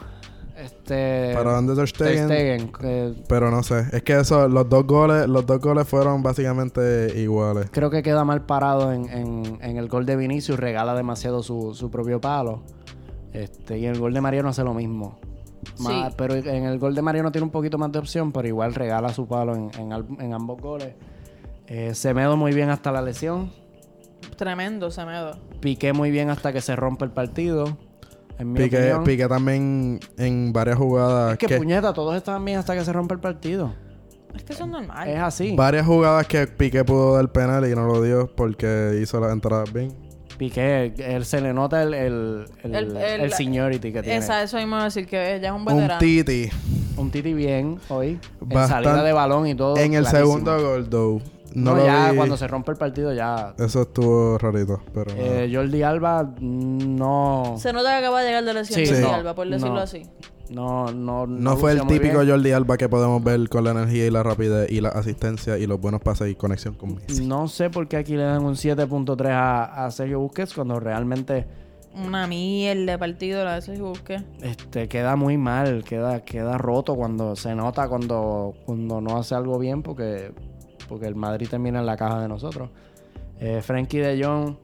Este. 0.64 1.34
Para 1.36 1.60
Ter 1.66 1.76
Ter 1.76 1.88
Stegen, 1.88 2.26
Stegen, 2.26 2.72
que 2.72 3.14
pero 3.28 3.52
no 3.52 3.64
sé. 3.64 3.86
Es 3.92 4.04
que 4.04 4.20
eso, 4.20 4.48
los 4.48 4.70
dos 4.70 4.86
goles, 4.86 5.28
los 5.28 5.46
dos 5.46 5.60
goles 5.60 5.88
fueron 5.88 6.24
básicamente 6.24 7.20
iguales. 7.20 7.68
creo 7.72 7.90
que 7.90 8.02
queda 8.04 8.24
mal 8.24 8.46
parado 8.46 8.94
en, 8.94 9.10
en, 9.10 9.58
en 9.62 9.78
el 9.78 9.90
gol 9.90 10.06
de 10.06 10.16
Vinicius, 10.16 10.60
regala 10.60 10.96
demasiado 10.96 11.44
su, 11.44 11.74
su 11.74 11.90
propio 11.92 12.22
palo. 12.22 12.64
Este, 13.34 13.80
y 13.80 13.86
el 13.86 14.00
gol 14.00 14.14
de 14.14 14.22
Mariano 14.22 14.50
hace 14.50 14.64
lo 14.64 14.74
mismo. 14.74 15.20
Ma- 15.80 16.10
Sí. 16.10 16.16
Pero 16.18 16.36
en 16.36 16.66
el 16.66 16.78
gol 16.78 16.94
de 16.94 17.02
Mariano 17.02 17.32
tiene 17.32 17.46
un 17.46 17.52
poquito 17.52 17.78
más 17.78 17.92
de 17.92 18.00
opción, 18.00 18.32
pero 18.32 18.48
igual 18.48 18.74
regala 18.76 19.10
su 19.10 19.28
palo 19.28 19.56
en, 19.56 19.72
en 19.80 19.92
en 20.22 20.34
ambos 20.34 20.62
goles. 20.62 20.94
Eh, 21.68 21.96
Semedo 21.96 22.38
muy 22.38 22.54
bien 22.54 22.70
hasta 22.70 22.92
la 22.92 23.02
lesión. 23.02 23.52
Tremendo, 24.38 24.92
Semedo. 24.92 25.38
Piqué 25.62 25.94
muy 25.94 26.12
bien 26.12 26.30
hasta 26.30 26.54
que 26.54 26.62
se 26.62 26.76
rompe 26.76 27.06
el 27.06 27.12
partido. 27.12 27.78
Piqué, 29.06 29.28
también 29.28 30.00
en 30.18 30.52
varias 30.54 30.78
jugadas 30.78 31.34
Es 31.34 31.38
que, 31.38 31.48
que- 31.48 31.58
puñeta, 31.58 31.94
todos 31.94 32.16
estaban 32.16 32.44
bien 32.44 32.60
hasta 32.60 32.76
que 32.76 32.84
se 32.84 32.92
rompe 32.94 33.14
el 33.14 33.20
partido. 33.20 33.74
Es 34.36 34.44
que 34.44 34.54
eso 34.54 34.64
es 34.64 34.70
normal. 34.70 35.08
Es 35.08 35.20
así. 35.20 35.56
varias 35.56 35.86
jugadas 35.86 36.26
que 36.28 36.48
Piqué 36.48 36.84
pudo 36.84 37.16
dar 37.16 37.32
penal 37.32 37.70
y 37.70 37.76
no 37.76 37.86
lo 37.86 38.02
dio 38.02 38.28
porque 38.36 39.00
hizo 39.02 39.20
las 39.20 39.32
entradas 39.32 39.72
bien. 39.72 39.94
Piqué, 40.38 40.94
él 40.98 41.26
se 41.26 41.40
le 41.42 41.54
nota 41.54 41.84
el, 41.84 41.94
el, 41.94 42.46
el, 42.64 42.76
El- 42.76 42.98
el- 42.98 43.22
el 43.22 43.34
seniority 43.34 43.94
que 43.94 44.02
tiene. 44.02 44.18
Esa, 44.18 44.42
eso 44.42 44.58
mismo 44.58 44.82
decir 44.84 45.06
que 45.06 45.40
ya 45.40 45.50
es 45.50 45.54
un 45.54 45.60
Un 45.60 45.66
veterano. 45.66 46.00
Titi. 46.00 46.50
Un 46.98 47.12
Titi 47.12 47.34
bien 47.36 47.78
hoy. 47.90 48.20
En 48.42 48.50
Bastante- 48.50 48.86
salida 48.90 49.04
de 49.04 49.14
balón 49.14 49.46
y 49.48 49.54
todo. 49.56 49.78
En 49.78 49.94
el 49.94 50.02
clarísimo. 50.04 50.18
segundo 50.40 50.60
gol, 50.62 50.90
though. 50.90 51.22
No, 51.54 51.72
No, 51.72 51.78
lo 51.78 51.86
ya 51.86 52.12
vi. 52.12 52.18
cuando 52.18 52.38
se 52.38 52.48
rompe 52.48 52.72
el 52.72 52.78
partido 52.78 53.14
ya. 53.14 53.54
Eso 53.58 53.84
estuvo 53.84 54.38
rarito, 54.38 54.82
pero... 54.94 55.12
Eh, 55.16 55.50
Jordi 55.54 55.84
Alba 55.84 56.24
mm, 56.24 56.96
no. 56.96 57.56
Se 57.58 57.72
nota 57.74 57.90
que 57.92 57.96
acaba 57.98 58.22
de 58.22 58.28
llegar 58.28 58.44
de 58.46 58.54
lesión 58.54 58.80
Sí, 58.80 58.86
Jordi 58.88 59.02
no, 59.02 59.14
Alba, 59.14 59.36
por 59.36 59.48
decirlo 59.50 59.76
no. 59.76 59.80
así. 59.80 60.04
No, 60.50 60.92
no, 60.92 61.26
no, 61.26 61.58
fue 61.58 61.72
el 61.72 61.88
típico. 61.88 62.18
Jordi 62.26 62.52
Alba 62.52 62.78
que 62.78 62.88
podemos 62.90 63.24
ver 63.24 63.48
con 63.50 63.64
la 63.64 63.72
energía 63.72 64.06
y 64.06 64.12
la 64.12 64.22
rapidez 64.24 64.70
y 64.72 64.82
la 64.82 64.90
asistencia 64.90 65.58
y 65.58 65.66
los 65.66 65.80
buenos 65.80 66.02
pases 66.02 66.30
y 66.30 66.36
conexión 66.36 66.76
con 66.76 66.96
Messi. 66.96 67.26
No 67.26 67.48
sé 67.48 67.70
por 67.70 67.88
qué 67.88 67.98
aquí 67.98 68.16
le 68.16 68.24
dan 68.24 68.44
un 68.44 68.54
7.3 68.56 69.30
a, 69.32 69.86
a 69.86 69.92
Sergio 69.92 70.20
Busquets 70.20 70.54
cuando 70.54 70.80
realmente 70.80 71.48
Una 71.96 72.28
mierda 72.28 72.92
de 72.92 72.98
partido, 73.00 73.44
la 73.46 73.56
de 73.56 73.62
Sergio 73.62 73.86
Busquets. 73.88 74.24
este, 74.42 74.88
queda 74.88 75.16
muy 75.16 75.38
mal, 75.38 75.84
queda, 75.84 76.20
queda 76.22 76.58
roto 76.58 76.96
cuando 76.96 77.36
se 77.36 77.56
nota 77.56 77.88
cuando, 77.88 78.54
cuando 78.66 79.02
no 79.02 79.18
hace 79.18 79.34
algo 79.36 79.58
bien 79.58 79.82
porque, 79.82 80.34
porque 80.88 81.06
el 81.08 81.16
Madrid 81.16 81.48
termina 81.50 81.80
en 81.80 81.86
la 81.86 81.98
caja 81.98 82.20
de 82.22 82.28
nosotros. 82.28 82.70
Eh, 83.40 83.62
Frankie 83.62 84.00
de 84.00 84.24
Jong, 84.24 84.56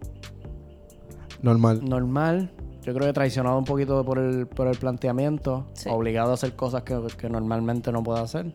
Normal. 1.42 1.82
normal. 1.88 2.52
Yo 2.84 2.94
creo 2.94 3.08
que 3.08 3.14
traicionado 3.14 3.58
un 3.58 3.66
poquito 3.66 4.04
por 4.04 4.20
el, 4.20 4.48
por 4.48 4.68
el 4.68 4.78
planteamiento, 4.78 5.66
Sí. 5.74 5.90
obligado 5.92 6.32
a 6.32 6.34
hacer 6.36 6.56
cosas 6.56 6.84
que, 6.84 6.98
que 7.18 7.30
normalmente 7.30 7.92
no 7.92 8.04
puede 8.04 8.22
hacer. 8.22 8.54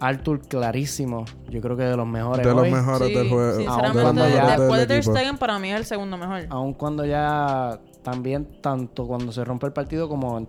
Arthur, 0.00 0.40
clarísimo. 0.40 1.24
Yo 1.48 1.60
creo 1.60 1.76
que 1.76 1.84
de 1.84 1.96
los 1.96 2.06
mejores. 2.06 2.44
De 2.46 2.52
los 2.52 2.62
hoy. 2.64 2.70
mejores 2.72 3.08
Sí, 3.08 3.14
del 3.14 3.28
juego. 3.30 3.56
Sinceramente, 3.56 4.02
cuando 4.02 4.28
ya- 4.28 4.58
después 4.58 4.80
de 4.80 4.86
Ter. 4.86 5.04
Stegen, 5.04 5.38
para 5.38 5.58
mí 5.58 5.70
es 5.70 5.76
el 5.78 5.84
segundo 5.86 6.16
mejor. 6.18 6.40
Aun 6.50 6.74
cuando 6.74 7.04
ya 7.06 7.78
también, 8.02 8.60
tanto 8.60 9.06
cuando 9.06 9.32
se 9.32 9.44
rompe 9.44 9.66
el 9.66 9.72
partido 9.72 10.08
como, 10.08 10.44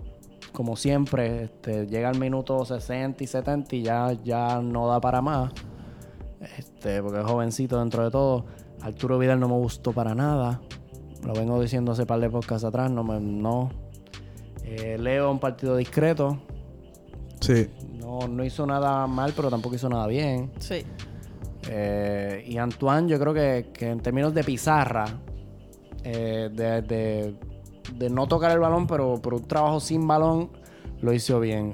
como 0.52 0.76
siempre, 0.76 1.44
este, 1.44 1.86
llega 1.88 2.10
al 2.10 2.18
minuto 2.20 2.66
60 2.66 3.24
y 3.24 3.28
70 3.28 3.76
y 3.76 3.84
ya, 3.84 4.12
ya 4.24 4.60
no 4.62 4.88
da 4.88 5.00
para 5.00 5.22
más. 5.22 5.54
Este, 6.58 7.02
porque 7.02 7.20
es 7.20 7.26
jovencito 7.26 7.80
dentro 7.80 8.04
de 8.04 8.12
todo. 8.12 8.46
Arturo 8.82 9.18
Vidal 9.18 9.40
no 9.40 9.48
me 9.48 9.56
gustó 9.56 9.92
para 9.94 10.14
nada. 10.16 10.62
Lo 11.24 11.34
vengo 11.34 11.60
diciendo 11.62 11.92
hace 11.94 12.06
par 12.06 12.20
de 12.20 12.30
podcasts 12.30 12.64
atrás. 12.66 12.92
No 12.92 13.04
me, 13.04 13.20
no. 13.20 13.70
Eh, 14.64 14.98
Leo, 15.00 15.32
un 15.32 15.40
partido 15.40 15.76
discreto. 15.76 16.40
Sí. 17.42 17.70
No, 18.00 18.28
no 18.28 18.44
hizo 18.44 18.66
nada 18.66 19.06
mal, 19.08 19.34
pero 19.36 19.50
tampoco 19.50 19.76
hizo 19.76 19.90
nada 19.90 20.08
bien. 20.08 20.52
Sí. 20.60 20.84
Eh, 21.68 22.44
y 22.48 22.58
Antoine, 22.58 23.08
yo 23.10 23.20
creo 23.20 23.34
que, 23.34 23.72
que 23.74 23.90
en 23.90 24.00
términos 24.00 24.34
de 24.34 24.44
pizarra, 24.44 25.06
eh, 26.04 26.50
de, 26.54 26.82
de- 26.84 27.36
de 27.96 28.10
no 28.10 28.28
tocar 28.28 28.52
el 28.52 28.60
balón, 28.60 28.88
pero 28.88 29.16
por 29.22 29.34
un 29.36 29.44
trabajo 29.48 29.80
sin 29.80 30.08
balón, 30.08 30.50
lo 31.02 31.14
hizo 31.14 31.40
bien. 31.40 31.72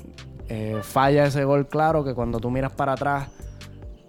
Eh, 0.50 0.80
falla 0.82 1.26
ese 1.26 1.46
gol 1.46 1.68
claro 1.68 2.04
que 2.04 2.14
cuando 2.14 2.40
tú 2.40 2.52
miras 2.52 2.74
para 2.74 2.94
atrás, 2.94 3.30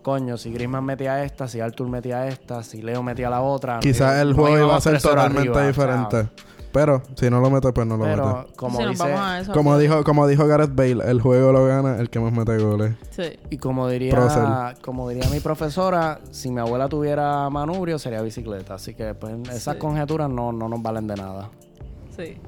coño, 0.03 0.37
si 0.37 0.53
Griezmann 0.53 0.85
metía 0.85 1.23
esta, 1.25 1.49
si 1.49 1.61
Arthur 1.61 1.89
metía 1.89 2.27
esta, 2.29 2.63
si 2.63 2.83
Leo 2.83 3.03
metía 3.03 3.31
la 3.31 3.41
otra. 3.43 3.79
Quizás 3.81 4.17
no 4.17 4.23
el 4.23 4.35
juego 4.35 4.59
iba 4.67 4.77
a 4.77 4.81
ser 4.81 4.95
3-0 4.97 5.03
totalmente 5.03 5.41
arriba, 5.41 5.53
o 5.53 5.59
sea, 5.61 5.67
diferente. 5.69 6.29
Pero 6.73 7.03
si 7.17 7.29
no 7.29 7.41
lo 7.41 7.51
mete, 7.51 7.71
pues 7.73 7.87
no 7.87 7.99
lo 7.99 8.05
pero 8.05 8.37
mete. 8.39 8.53
como 8.57 8.79
si 8.81 8.87
dice, 8.87 9.03
vamos 9.05 9.21
a 9.21 9.41
eso. 9.41 9.53
Como 9.53 9.77
sí. 9.77 9.83
dijo, 9.83 10.05
como 10.05 10.27
dijo 10.27 10.47
Gareth 10.47 10.75
Bale, 10.75 11.05
el 11.11 11.21
juego 11.21 11.53
lo 11.53 11.67
gana 11.67 11.99
el 11.99 12.09
que 12.09 12.19
más 12.19 12.33
mete 12.33 12.57
goles. 12.57 12.95
Sí. 13.11 13.39
y 13.51 13.59
como 13.59 13.89
diría, 13.89 14.75
como 14.81 15.09
diría 15.11 15.29
mi 15.29 15.41
profesora, 15.41 16.21
si 16.31 16.51
mi 16.51 16.61
abuela 16.61 16.89
tuviera 16.89 17.51
manubrio 17.51 17.99
sería 17.99 18.23
bicicleta. 18.23 18.75
Así 18.75 18.95
que 18.95 19.15
pues, 19.15 19.35
esas 19.51 19.75
Sí. 19.75 19.81
conjeturas 19.81 20.31
no, 20.31 20.51
no 20.51 20.67
nos 20.69 20.81
valen 20.83 21.07
de 21.07 21.15
nada. 21.17 21.51
Sí. 22.17 22.39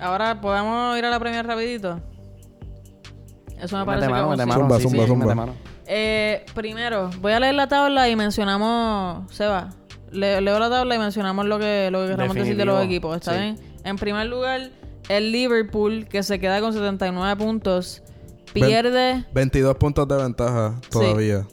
Ahora, 0.00 0.40
¿podemos 0.40 0.98
ir 0.98 1.04
a 1.04 1.10
la 1.10 1.20
Premier 1.20 1.46
rapidito? 1.46 2.00
Eso 3.60 3.78
me 3.78 3.84
parece 3.86 4.06
Mete 4.08 4.12
mano, 4.20 4.30
que 4.30 4.36
mete 4.36 4.42
sí. 4.42 4.48
mano. 4.48 4.60
Zumba, 4.60 4.76
sí, 4.78 4.82
zumba, 4.82 5.02
sí, 5.04 5.08
zumba. 5.08 5.24
mete 5.24 5.34
mano. 5.36 5.52
Eh, 5.86 6.44
primero, 6.54 7.10
voy 7.20 7.32
a 7.32 7.40
leer 7.40 7.54
la 7.54 7.68
tabla 7.68 8.08
y 8.08 8.16
mencionamos... 8.16 9.30
Seba, 9.32 9.70
le- 10.10 10.40
leo 10.40 10.58
la 10.58 10.68
tabla 10.70 10.94
y 10.94 10.98
mencionamos 10.98 11.46
lo 11.46 11.58
que, 11.58 11.88
lo 11.90 12.02
que 12.06 12.12
queremos 12.16 12.34
decir 12.34 12.56
de 12.56 12.64
los 12.64 12.84
equipos, 12.84 13.16
¿está 13.16 13.32
sí. 13.34 13.38
bien? 13.38 13.58
En 13.84 13.96
primer 13.96 14.26
lugar, 14.26 14.70
el 15.08 15.32
Liverpool, 15.32 16.06
que 16.08 16.22
se 16.22 16.38
queda 16.40 16.60
con 16.60 16.72
79 16.72 17.36
puntos, 17.36 18.02
pierde... 18.52 19.24
22 19.32 19.76
puntos 19.76 20.08
de 20.08 20.16
ventaja 20.16 20.74
todavía. 20.90 21.46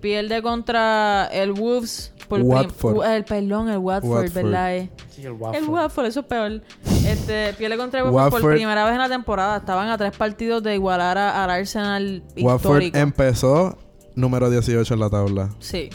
Pierde 0.00 0.42
contra 0.42 1.26
el 1.32 1.52
Wolves 1.52 2.12
por 2.30 2.40
Watford. 2.40 3.04
El 3.04 3.24
perdón, 3.24 3.68
el 3.68 3.78
Watford, 3.78 4.10
Watford. 4.22 4.32
¿verdad? 4.44 4.76
Eh, 4.76 4.90
Sí, 5.10 5.20
el 5.22 5.26
El 5.26 5.32
waffle. 5.34 5.66
Watford, 5.68 6.06
eso 6.06 6.20
es 6.20 6.26
peor. 6.26 6.62
Este, 7.06 7.52
pierde 7.58 7.76
contra 7.76 8.00
el 8.00 8.06
Watford, 8.06 8.30
por 8.30 8.40
Watford- 8.50 8.54
primera 8.56 8.84
vez 8.84 8.92
en 8.94 8.98
la 9.00 9.08
temporada. 9.08 9.58
Estaban 9.58 9.88
a 9.88 9.98
tres 9.98 10.16
partidos 10.16 10.62
de 10.62 10.74
igualar 10.76 11.18
a- 11.18 11.44
al 11.44 11.50
Arsenal 11.50 12.22
Watford 12.40 12.82
histórico. 12.82 12.98
empezó 12.98 13.76
número 14.14 14.48
18 14.48 14.94
en 14.94 15.00
la 15.00 15.10
tabla. 15.10 15.50
Sí. 15.58 15.90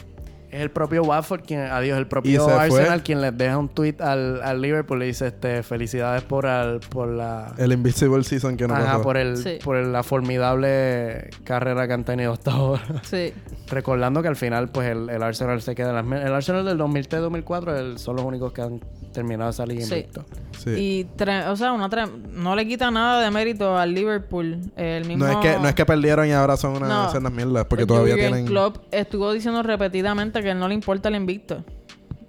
Es 0.55 0.61
el 0.61 0.71
propio 0.71 1.03
Watford 1.03 1.41
quien, 1.41 1.61
adiós, 1.61 1.97
el 1.97 2.03
Y 2.03 2.05
propio 2.05 2.45
se 2.45 2.51
Arsenal 2.51 2.85
fue. 2.99 3.03
quien 3.03 3.21
les 3.21 3.37
deja 3.37 3.57
un 3.57 3.69
tweet 3.69 3.95
al, 3.99 4.41
al 4.41 4.61
Liverpool 4.61 4.99
le 4.99 5.05
dice 5.05 5.27
este 5.27 5.63
felicidades 5.63 6.23
por 6.23 6.45
al, 6.45 6.79
por 6.79 7.07
la 7.09 7.53
El 7.57 7.71
Invisible 7.73 8.23
Season 8.23 8.55
que 8.57 8.67
no 8.67 8.73
ajá, 8.75 8.85
pasó. 8.93 9.01
por 9.03 9.17
el 9.17 9.37
Sí. 9.37 9.59
por 9.63 9.75
el- 9.77 9.91
la 9.91 10.03
formidable 10.49 11.29
carrera 11.43 11.87
que 11.87 11.93
han 11.93 12.03
tenido 12.03 12.33
hasta 12.33 12.51
ahora. 12.51 12.81
Sí. 13.03 13.33
Recordando 13.69 14.21
que 14.21 14.27
al 14.27 14.35
final 14.35 14.69
pues 14.69 14.87
el, 14.89 15.09
el 15.09 15.23
Arsenal 15.23 15.61
se 15.61 15.75
queda 15.75 15.89
en 15.99 16.09
las 16.09 16.21
el 16.25 16.33
Arsenal 16.33 16.65
del 16.65 16.77
2003-2004 16.77 17.77
el- 17.77 17.99
son 17.99 18.15
los 18.15 18.25
únicos 18.25 18.51
que 18.53 18.61
han 18.61 18.79
terminado 19.13 19.49
esa 19.49 19.65
liga 19.65 19.85
Sí. 19.85 19.93
invicto. 19.95 20.25
Sí. 20.57 20.69
Y, 20.71 21.07
tre- 21.17 21.47
o 21.49 21.55
sea, 21.55 21.71
una 21.73 21.89
tre- 21.89 22.09
no 22.31 22.55
le 22.55 22.67
quita 22.67 22.91
nada 22.91 23.21
de 23.21 23.31
mérito 23.31 23.77
al 23.77 23.93
Liverpool. 23.93 24.59
El 24.75 25.05
mismo... 25.05 25.25
No 25.25 25.31
es 25.31 25.37
que 25.37 25.57
no 25.59 25.67
es 25.69 25.75
que 25.75 25.85
perdieron 25.85 26.27
y 26.27 26.31
ahora 26.31 26.57
son 26.57 26.75
unas 26.77 27.13
No. 27.21 27.29
mierdas 27.29 27.65
porque 27.65 27.83
el 27.83 27.87
todavía 27.87 28.15
tienen 28.15 28.45
Klopp 28.45 28.77
estuvo 28.91 29.31
diciendo 29.33 29.63
repetidamente 29.63 30.41
que 30.41 30.44
él 30.51 30.59
no 30.59 30.67
le 30.67 30.73
importa 30.73 31.09
el 31.09 31.15
invicto. 31.15 31.63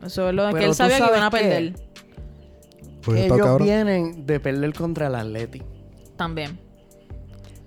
Eso 0.05 0.29
es 0.29 0.35
lo 0.35 0.53
que 0.55 0.65
él 0.65 0.75
sabía 0.75 0.99
que 0.99 1.05
iban 1.07 1.23
a 1.23 1.31
perder. 1.31 1.75
Pues 3.03 3.21
Ellos 3.21 3.39
cabrón. 3.39 3.63
vienen 3.63 4.27
de 4.27 4.41
perder 4.41 4.73
contra 4.75 5.07
el 5.07 5.15
Atleti 5.15 5.63
También. 6.17 6.59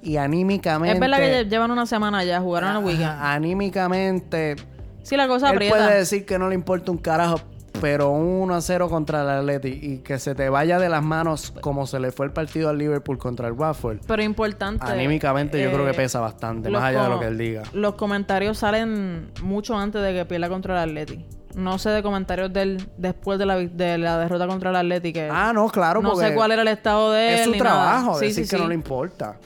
y 0.04 0.18
anímicamente 0.18 0.93
Es 0.95 1.00
verdad 1.00 1.18
que 1.18 1.45
lle- 1.45 1.50
llevan 1.50 1.72
una 1.72 1.86
semana 1.86 2.24
ya, 2.26 2.41
jugaron 2.41 2.76
el 2.78 2.84
weekend. 2.84 3.10
Anímicamente 3.22 4.56
Sí, 5.02 5.16
la 5.16 5.28
cosa 5.28 5.50
Él 5.50 5.56
aprieta. 5.56 5.76
puede 5.78 5.95
decir 5.97 6.26
que 6.26 6.38
no 6.38 6.50
le 6.50 6.56
importa 6.56 6.91
un 6.91 6.97
carajo, 6.97 7.39
pero 7.82 8.09
un 8.09 8.41
1 8.41 8.55
a 8.55 8.61
0 8.61 8.89
contra 8.89 9.21
el 9.23 9.30
Atleti 9.30 9.80
y 9.82 9.97
que 9.99 10.19
se 10.19 10.36
te 10.36 10.49
vaya 10.49 10.80
de 10.80 10.89
las 10.89 11.03
manos 11.03 11.53
como 11.61 11.88
se 11.88 11.99
le 11.99 12.11
fue 12.11 12.25
el 12.25 12.32
partido 12.32 12.69
al 12.69 12.77
Liverpool 12.77 13.17
contra 13.17 13.47
el 13.47 13.53
Watford. 13.53 13.99
Pero 14.07 14.21
importante. 14.23 14.86
Anímicamente 14.86 15.61
yo 15.61 15.69
eh, 15.69 15.73
creo 15.73 15.86
que 15.86 15.93
pesa 15.93 16.19
bastante, 16.19 16.69
más 16.69 16.84
allá 16.84 17.03
de 17.03 17.09
lo 17.09 17.19
que 17.19 17.27
él 17.27 17.38
diga. 17.38 17.63
Los 17.73 17.95
comentarios 17.95 18.57
salen 18.57 19.32
mucho 19.41 19.75
antes 19.77 20.01
de 20.01 20.13
que 20.13 20.25
pierda 20.25 20.49
contra 20.49 20.84
el 20.84 20.89
Atleti. 20.89 21.25
No 21.55 21.80
sé 21.80 21.89
de 21.89 22.03
comentarios 22.03 22.53
del 22.53 22.88
después 22.97 23.39
de 23.39 23.45
la, 23.47 23.57
de 23.57 23.97
la 23.97 24.19
derrota 24.19 24.45
contra 24.47 24.69
el 24.69 24.75
Atleti 24.75 25.11
que 25.11 25.30
Ah, 25.32 25.51
no, 25.53 25.67
claro, 25.69 26.01
no 26.01 26.15
sé 26.15 26.36
cuál 26.36 26.51
era 26.51 26.61
el 26.61 26.67
estado 26.67 27.11
de 27.11 27.34
él 27.34 27.39
es 27.39 27.45
su 27.45 27.51
trabajo 27.53 28.19
Sí, 28.19 28.27
decir 28.27 28.45
sí, 28.45 28.49
que 28.51 28.55
sí. 28.57 28.61
no 28.61 28.67
le 28.69 28.75
importa. 28.75 29.38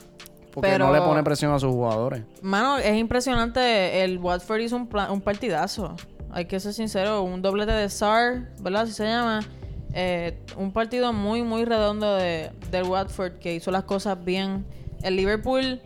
Porque 0.52 0.70
Pero- 0.70 0.86
no 0.86 0.92
le 0.92 1.00
pone 1.00 1.22
presión 1.24 1.52
a 1.52 1.58
sus 1.58 1.70
jugadores. 1.72 2.22
Mano, 2.42 2.78
es 2.78 2.94
impresionante. 2.96 4.04
El 4.04 4.18
Watford 4.18 4.60
hizo 4.60 4.76
un, 4.76 4.88
un 5.10 5.20
partidazo. 5.20 5.96
Hay 6.34 6.46
que 6.46 6.58
ser 6.58 6.74
sincero. 6.74 7.22
Un 7.22 7.42
doblete 7.42 7.70
de 7.70 7.88
SAR, 7.88 8.50
¿verdad? 8.60 8.82
Así 8.82 8.92
se 8.92 9.04
llama. 9.04 9.40
Eh, 9.94 10.36
un 10.56 10.72
partido 10.72 11.12
muy, 11.12 11.44
muy 11.44 11.64
redondo 11.64 12.16
de, 12.16 12.50
del 12.72 12.82
Watford 12.82 13.34
que 13.38 13.54
hizo 13.54 13.70
las 13.70 13.84
cosas 13.84 14.22
bien. 14.24 14.66
El 15.02 15.14
Liverpool, 15.14 15.80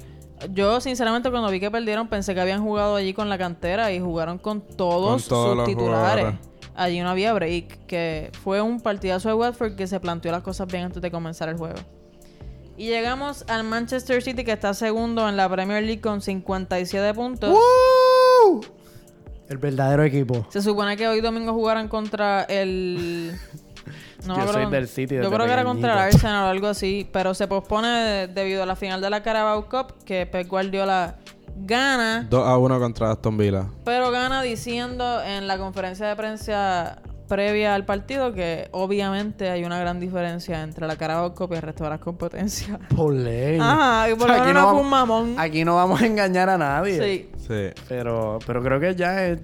yo 0.54 0.80
sinceramente 0.80 1.30
cuando 1.30 1.50
vi 1.50 1.60
que 1.60 1.70
perdieron 1.70 2.08
pensé 2.08 2.34
que 2.34 2.40
habían 2.40 2.62
jugado 2.62 2.96
allí 2.96 3.12
con 3.12 3.28
la 3.28 3.36
cantera 3.36 3.92
y 3.92 4.00
jugaron 4.00 4.38
con 4.38 4.62
todos 4.62 5.24
Con 5.24 5.28
todos 5.28 5.56
sus 5.58 5.66
titulares. 5.66 6.24
jugadores. 6.24 6.48
Allí 6.74 7.00
no 7.00 7.10
había 7.10 7.34
break. 7.34 7.86
Que 7.86 8.30
fue 8.42 8.62
un 8.62 8.80
partidazo 8.80 9.28
de 9.28 9.34
Watford 9.34 9.74
que 9.76 9.86
se 9.86 10.00
planteó 10.00 10.32
las 10.32 10.42
cosas 10.42 10.66
bien 10.66 10.84
antes 10.84 11.02
de 11.02 11.10
comenzar 11.10 11.50
el 11.50 11.58
juego. 11.58 11.78
Y 12.78 12.86
llegamos 12.86 13.44
al 13.48 13.64
Manchester 13.64 14.22
City 14.22 14.44
que 14.44 14.52
está 14.52 14.72
segundo 14.72 15.28
en 15.28 15.36
la 15.36 15.46
Premier 15.50 15.82
League 15.82 16.00
con 16.00 16.22
57 16.22 17.12
puntos. 17.12 17.50
¡Woo! 17.50 18.60
El 19.48 19.58
verdadero 19.58 20.02
equipo. 20.04 20.46
Se 20.50 20.60
supone 20.62 20.96
que 20.96 21.08
hoy 21.08 21.20
domingo 21.20 21.52
jugaran 21.52 21.88
contra 21.88 22.42
el... 22.42 23.32
Yo 24.26 24.34
me 24.34 24.42
acuerdo- 24.42 24.52
soy 24.64 24.66
del 24.72 24.88
City 24.88 25.14
Yo 25.14 25.30
creo 25.30 25.46
que 25.46 25.52
era 25.52 25.64
contra 25.64 25.92
el. 25.92 25.98
Arsenal 25.98 26.44
o 26.44 26.48
algo 26.48 26.66
así, 26.66 27.08
pero 27.12 27.32
se 27.34 27.46
pospone 27.46 27.88
de- 27.88 28.26
debido 28.28 28.62
a 28.62 28.66
la 28.66 28.76
final 28.76 29.00
de 29.00 29.08
la 29.10 29.22
Carabao 29.22 29.68
Cup 29.68 29.94
que 30.04 30.26
Pep 30.26 30.48
Guardiola 30.48 31.16
gana, 31.56 32.26
2 32.28 32.46
a 32.46 32.58
1 32.58 32.78
contra 32.80 33.10
Aston 33.12 33.36
Villa. 33.38 33.66
pero 33.84 34.10
gana 34.10 34.42
diciendo 34.42 35.22
en 35.22 35.46
la 35.46 35.56
conferencia 35.58 36.06
de 36.06 36.16
prensa 36.16 37.00
previa 37.28 37.74
al 37.74 37.84
partido 37.84 38.32
que 38.32 38.68
obviamente 38.72 39.50
hay 39.50 39.64
una 39.64 39.78
gran 39.78 40.00
diferencia 40.00 40.62
entre 40.62 40.86
la 40.86 40.96
Carabao 40.96 41.34
Cup 41.34 41.50
y 41.52 41.56
el 41.56 41.62
resto 41.62 41.84
de 41.84 41.90
las 41.90 42.00
competencias. 42.00 42.78
Por 42.94 43.12
ley. 43.14 43.58
Ajá, 43.60 44.10
y 44.10 44.14
por 44.14 44.24
O 44.24 44.26
sea, 44.26 44.36
lo 44.38 44.42
aquí 44.44 44.52
no 44.54 44.60
no 44.62 44.70
fue 44.72 44.80
un 44.80 44.88
mamón. 44.90 45.34
Aquí 45.38 45.64
no 45.64 45.74
vamos 45.76 46.00
a 46.00 46.06
engañar 46.06 46.48
a 46.48 46.58
nadie. 46.58 46.98
Sí. 47.02 47.30
Sí. 47.48 47.70
Pero, 47.88 48.38
pero 48.46 48.62
creo 48.62 48.78
que 48.78 48.94
ya 48.94 49.26
es, 49.26 49.40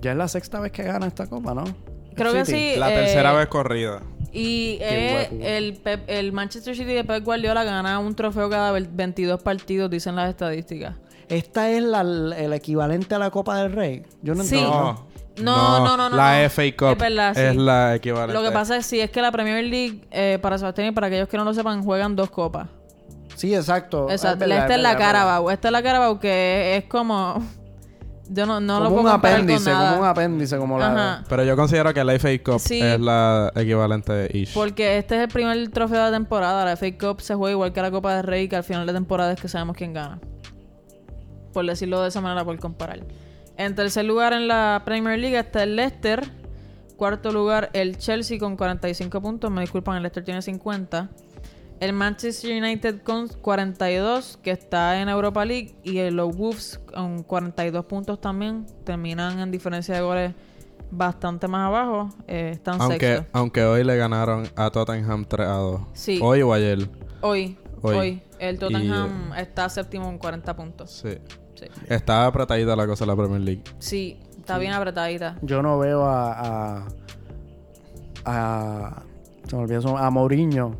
ya 0.00 0.10
es 0.12 0.16
la 0.16 0.28
sexta 0.28 0.60
vez 0.60 0.72
que 0.72 0.82
gana 0.82 1.06
esta 1.06 1.26
copa, 1.28 1.54
¿no? 1.54 1.64
Creo 2.16 2.32
que 2.32 2.44
sí. 2.44 2.74
La 2.76 2.92
eh, 2.92 2.96
tercera 2.96 3.32
vez 3.32 3.46
corrida. 3.46 4.02
Y 4.32 4.78
eh, 4.80 5.28
el, 5.56 5.74
Pep- 5.78 6.04
el 6.08 6.32
Manchester 6.32 6.74
City 6.76 6.92
de 6.92 7.04
Pep 7.04 7.24
Guardiola 7.24 7.64
gana 7.64 7.98
un 7.98 8.14
trofeo 8.14 8.50
cada 8.50 8.72
ve- 8.72 8.86
22 8.90 9.42
partidos, 9.42 9.90
dicen 9.90 10.16
las 10.16 10.28
estadísticas. 10.28 10.96
Esta 11.28 11.70
es 11.70 11.82
la- 11.82 12.00
el 12.02 12.52
equivalente 12.52 13.14
a 13.14 13.18
la 13.18 13.30
Copa 13.30 13.56
del 13.62 13.72
Rey. 13.72 14.02
Yo 14.22 14.34
no 14.34 14.42
Sí. 14.44 14.56
entiendo. 14.56 15.06
No, 15.40 15.78
no, 15.84 15.96
no, 15.96 16.10
no, 16.10 16.16
La 16.16 16.42
no. 16.42 16.48
FA 16.50 16.62
Cup 16.76 16.88
Es 16.92 16.98
verdad, 16.98 17.34
sí. 17.34 17.40
es 17.40 17.56
la 17.56 17.94
equivalente. 17.94 18.34
Lo 18.34 18.42
que 18.42 18.50
pasa 18.52 18.76
es 18.76 18.84
sí, 18.86 19.00
es 19.00 19.10
que 19.10 19.22
la 19.22 19.32
Premier 19.32 19.64
League, 19.64 20.02
eh, 20.10 20.38
para 20.42 20.58
Sebastián 20.58 20.88
y 20.88 20.92
para 20.92 21.06
aquellos 21.06 21.28
que 21.28 21.36
no 21.38 21.44
lo 21.44 21.54
sepan, 21.54 21.82
juegan 21.82 22.14
dos 22.14 22.28
copas. 22.30 22.68
Sí, 23.40 23.54
exacto. 23.54 24.10
Exacto. 24.10 24.40
verdad, 24.40 24.58
esta 24.58 24.74
es 24.74 24.82
la. 24.82 24.96
Carabao. 24.96 25.50
Esta 25.50 25.68
es 25.68 25.72
la 25.72 25.82
Carabao 25.82 26.20
que 26.20 26.76
es 26.76 26.84
como... 26.84 27.42
Yo 28.32 28.46
no, 28.46 28.60
no 28.60 28.78
lo 28.78 28.90
como 28.90 29.02
puedo 29.02 29.14
un 29.14 29.20
con 29.20 29.30
apéndice, 29.30 29.70
nada. 29.70 29.90
como 29.90 30.02
un 30.02 30.08
apéndice, 30.08 30.56
como 30.56 30.78
la... 30.78 31.24
Pero 31.28 31.42
yo 31.42 31.56
considero 31.56 31.92
que 31.92 32.04
la 32.04 32.16
FA 32.16 32.28
Cup 32.44 32.60
Sí. 32.60 32.80
es 32.80 33.00
la 33.00 33.50
equivalente 33.56 34.28
ish. 34.32 34.54
Porque 34.54 34.98
este 34.98 35.16
es 35.16 35.22
el 35.22 35.28
primer 35.28 35.68
trofeo 35.70 36.04
de 36.04 36.12
temporada. 36.12 36.64
La 36.64 36.76
FA 36.76 36.86
Cup 36.96 37.22
se 37.22 37.34
juega 37.34 37.52
igual 37.52 37.72
que 37.72 37.82
la 37.82 37.90
Copa 37.90 38.14
de 38.14 38.22
Rey, 38.22 38.46
que 38.48 38.54
al 38.56 38.62
final 38.62 38.86
de 38.86 38.92
temporada 38.92 39.32
es 39.32 39.40
que 39.40 39.48
sabemos 39.48 39.76
quién 39.76 39.94
gana. 39.94 40.20
Por 41.52 41.66
decirlo 41.66 42.02
de 42.02 42.08
esa 42.08 42.20
manera, 42.20 42.44
por 42.44 42.56
comparar. 42.60 43.00
En 43.56 43.74
tercer 43.74 44.04
lugar 44.04 44.32
en 44.32 44.46
la 44.46 44.82
Premier 44.84 45.18
League 45.18 45.36
está 45.38 45.64
el 45.64 45.74
Leicester. 45.74 46.30
Cuarto 46.96 47.32
lugar 47.32 47.70
el 47.72 47.96
Chelsea 47.98 48.38
con 48.38 48.56
45 48.56 49.20
puntos. 49.20 49.50
Me 49.50 49.62
disculpan, 49.62 49.96
el 49.96 50.02
Leicester 50.02 50.22
tiene 50.22 50.40
50. 50.42 51.08
El 51.80 51.94
Manchester 51.94 52.62
United 52.62 53.02
con 53.02 53.28
42, 53.28 54.38
que 54.42 54.50
está 54.50 55.00
en 55.00 55.08
Europa 55.08 55.44
League. 55.44 55.74
Y 55.82 55.98
el- 55.98 56.14
los 56.14 56.36
Wolves 56.36 56.78
con 56.94 57.22
42 57.22 57.84
puntos 57.86 58.20
también. 58.20 58.66
Terminan 58.84 59.40
en 59.40 59.50
diferencia 59.50 59.94
de 59.94 60.02
goles 60.02 60.34
bastante 60.90 61.48
más 61.48 61.66
abajo. 61.68 62.10
Eh, 62.28 62.50
están 62.52 62.80
aunque, 62.82 63.24
aunque 63.32 63.64
hoy 63.64 63.82
le 63.84 63.96
ganaron 63.96 64.46
a 64.56 64.70
Tottenham 64.70 65.24
3 65.24 65.46
a 65.48 65.52
2. 65.54 65.80
Sí. 65.94 66.18
Hoy 66.22 66.42
o 66.42 66.52
ayer. 66.52 66.88
Hoy, 67.22 67.56
hoy, 67.80 67.96
Hoy. 67.96 68.22
el 68.38 68.58
Tottenham 68.58 69.32
está 69.38 69.68
séptimo 69.70 70.04
con 70.04 70.18
40 70.18 70.54
puntos. 70.54 70.90
Sí. 70.90 71.16
Sí, 71.54 71.66
Está 71.88 72.24
apretadita 72.26 72.74
la 72.76 72.86
cosa 72.86 73.04
en 73.04 73.08
la 73.08 73.16
Premier 73.16 73.40
League. 73.42 73.62
Sí, 73.78 74.18
está 74.38 74.56
bien 74.58 74.72
apretadita. 74.72 75.36
Yo 75.42 75.62
no 75.62 75.78
veo 75.78 76.04
a... 76.04 76.78
a, 76.78 76.88
a 78.24 79.02
se 79.46 79.56
me 79.56 79.62
olvidó 79.62 79.96
a 79.98 80.10
Mourinho 80.10 80.76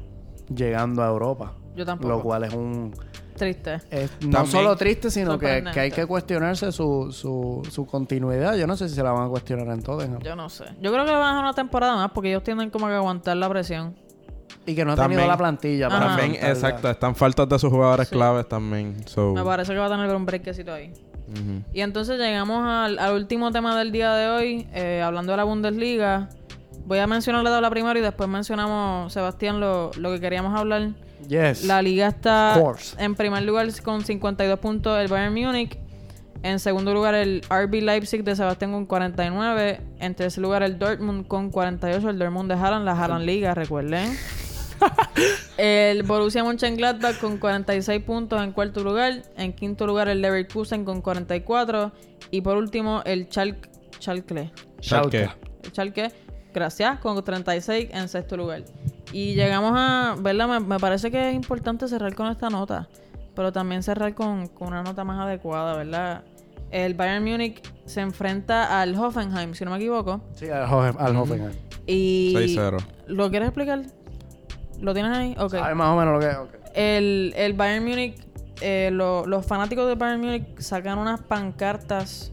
llegando 0.54 1.02
a 1.02 1.08
Europa. 1.08 1.52
Yo 1.76 1.84
tampoco. 1.84 2.08
Lo 2.14 2.22
cual 2.22 2.44
es 2.44 2.54
un... 2.54 2.92
Triste. 3.36 3.76
es 3.90 4.10
no 4.20 4.30
También- 4.30 4.46
solo 4.46 4.76
triste, 4.76 5.10
sino 5.10 5.38
que, 5.38 5.64
hay 5.74 5.90
que 5.90 6.04
cuestionarse 6.04 6.72
su, 6.72 7.10
su, 7.10 7.66
su 7.70 7.86
continuidad. 7.86 8.54
Yo 8.56 8.66
no 8.66 8.76
sé 8.76 8.88
si 8.90 8.94
se 8.96 9.02
la 9.02 9.12
van 9.12 9.26
a 9.26 9.28
cuestionar 9.30 9.66
en 9.68 9.82
Tottenham. 9.82 10.20
Yo 10.20 10.36
no 10.36 10.50
sé. 10.50 10.64
Yo 10.82 10.92
creo 10.92 11.06
que 11.06 11.12
van 11.12 11.22
a 11.22 11.28
dejar 11.28 11.42
una 11.44 11.52
temporada 11.54 11.96
más 11.96 12.10
porque 12.10 12.28
ellos 12.30 12.42
tienen 12.42 12.68
como 12.68 12.86
que 12.88 12.92
aguantar 12.92 13.36
la 13.38 13.48
presión. 13.48 13.96
Y 14.66 14.74
que 14.74 14.84
no 14.84 14.92
ha 14.92 14.96
También- 14.96 15.20
tenido 15.20 15.32
la 15.32 15.38
plantilla 15.38 15.88
para. 15.88 16.08
También, 16.16 16.32
exacto, 16.44 16.90
están 16.90 17.14
faltas 17.14 17.48
de 17.48 17.58
sus 17.58 17.70
jugadores 17.70 18.08
Sí. 18.08 18.14
claves 18.14 18.46
también. 18.46 19.06
So, 19.08 19.32
Me 19.32 19.42
parece 19.42 19.72
que 19.72 19.78
va 19.78 19.86
a 19.86 19.90
tener 19.90 20.14
un 20.14 20.26
breakcito 20.26 20.74
ahí. 20.74 20.92
ujú. 21.28 21.62
Y 21.72 21.80
entonces 21.80 22.18
llegamos 22.18 22.62
al, 22.62 22.98
al 22.98 23.14
último 23.14 23.50
tema 23.52 23.78
del 23.78 23.90
día 23.90 24.12
de 24.12 24.28
hoy, 24.28 24.68
eh, 24.74 25.00
hablando 25.02 25.32
de 25.32 25.36
la 25.38 25.44
Bundesliga. 25.44 26.28
Voy 26.90 26.98
a 26.98 27.06
mencionar 27.06 27.44
la 27.44 27.50
tabla 27.50 27.70
primero 27.70 27.96
y 28.00 28.02
después 28.02 28.28
mencionamos, 28.28 29.12
Sebastián, 29.12 29.60
lo, 29.60 29.92
lo 29.96 30.10
que 30.10 30.18
queríamos 30.18 30.58
hablar. 30.58 30.90
Yes. 31.28 31.62
La 31.62 31.80
liga 31.82 32.08
está 32.08 32.60
en 32.98 33.14
primer 33.14 33.44
lugar 33.44 33.68
con 33.84 34.04
52 34.04 34.58
puntos 34.58 34.98
el 34.98 35.06
Bayern 35.06 35.32
Múnich. 35.32 35.78
En 36.42 36.58
segundo 36.58 36.92
lugar 36.92 37.14
el 37.14 37.42
RB 37.48 37.74
Leipzig 37.74 38.24
de 38.24 38.34
Sebastián 38.34 38.72
con 38.72 38.86
49. 38.86 39.80
En 40.00 40.16
tercer 40.16 40.42
lugar 40.42 40.64
el 40.64 40.80
Dortmund 40.80 41.28
con 41.28 41.50
48. 41.50 42.10
El 42.10 42.18
Dortmund 42.18 42.50
de 42.50 42.58
Haaland, 42.58 42.84
la 42.84 43.00
Haaland 43.00 43.24
Liga, 43.24 43.54
recuerden. 43.54 44.18
el 45.58 46.02
Borussia 46.02 46.42
Mönchengladbach 46.42 47.20
con 47.20 47.38
46 47.38 48.02
puntos 48.02 48.42
en 48.42 48.50
cuarto 48.50 48.82
lugar. 48.82 49.22
En 49.36 49.52
quinto 49.52 49.86
lugar 49.86 50.08
el 50.08 50.20
Leverkusen 50.20 50.84
con 50.84 51.02
44. 51.02 51.92
Y 52.32 52.40
por 52.40 52.56
último 52.56 53.02
el. 53.04 53.28
El 53.28 53.28
Schalke, 55.72 56.10
gracias, 56.52 56.98
con 57.00 57.22
36 57.22 57.88
en 57.92 58.08
sexto 58.08 58.36
lugar. 58.36 58.62
Y 59.12 59.34
llegamos 59.34 59.72
a, 59.74 60.14
¿verdad? 60.20 60.48
Me, 60.48 60.60
me 60.60 60.78
parece 60.78 61.10
que 61.10 61.30
es 61.30 61.34
importante 61.34 61.88
cerrar 61.88 62.14
con 62.14 62.28
esta 62.28 62.48
nota, 62.50 62.88
pero 63.34 63.52
también 63.52 63.82
cerrar 63.82 64.14
con, 64.14 64.46
con 64.48 64.68
una 64.68 64.82
nota 64.82 65.04
más 65.04 65.18
adecuada, 65.20 65.76
¿verdad? 65.76 66.22
El 66.70 66.94
Bayern 66.94 67.24
Múnich 67.24 67.60
se 67.84 68.00
enfrenta 68.00 68.80
al 68.80 68.94
Hoffenheim, 68.96 69.54
si 69.54 69.64
no 69.64 69.72
me 69.72 69.78
equivoco. 69.78 70.20
Sí, 70.34 70.48
al, 70.48 70.66
Hoffen- 70.68 70.96
al 70.98 71.16
Hoffenheim. 71.16 71.52
Y 71.86 72.32
6-0. 72.36 72.78
¿Lo 73.08 73.28
quieres 73.30 73.48
explicar? 73.48 73.82
¿Lo 74.80 74.94
tienes 74.94 75.16
ahí? 75.16 75.34
Ok. 75.38 75.50
¿Sabes 75.52 75.74
más 75.76 75.88
o 75.88 75.96
menos 75.96 76.14
lo 76.14 76.20
que 76.20 76.28
es? 76.28 76.36
Ok. 76.36 76.54
El, 76.74 77.32
el 77.36 77.52
Bayern 77.54 77.84
Múnich, 77.84 78.14
eh, 78.60 78.90
lo- 78.92 79.26
los 79.26 79.44
fanáticos 79.44 79.88
del 79.88 79.96
Bayern 79.96 80.20
Múnich 80.20 80.58
sacan 80.60 80.98
unas 80.98 81.20
pancartas 81.22 82.32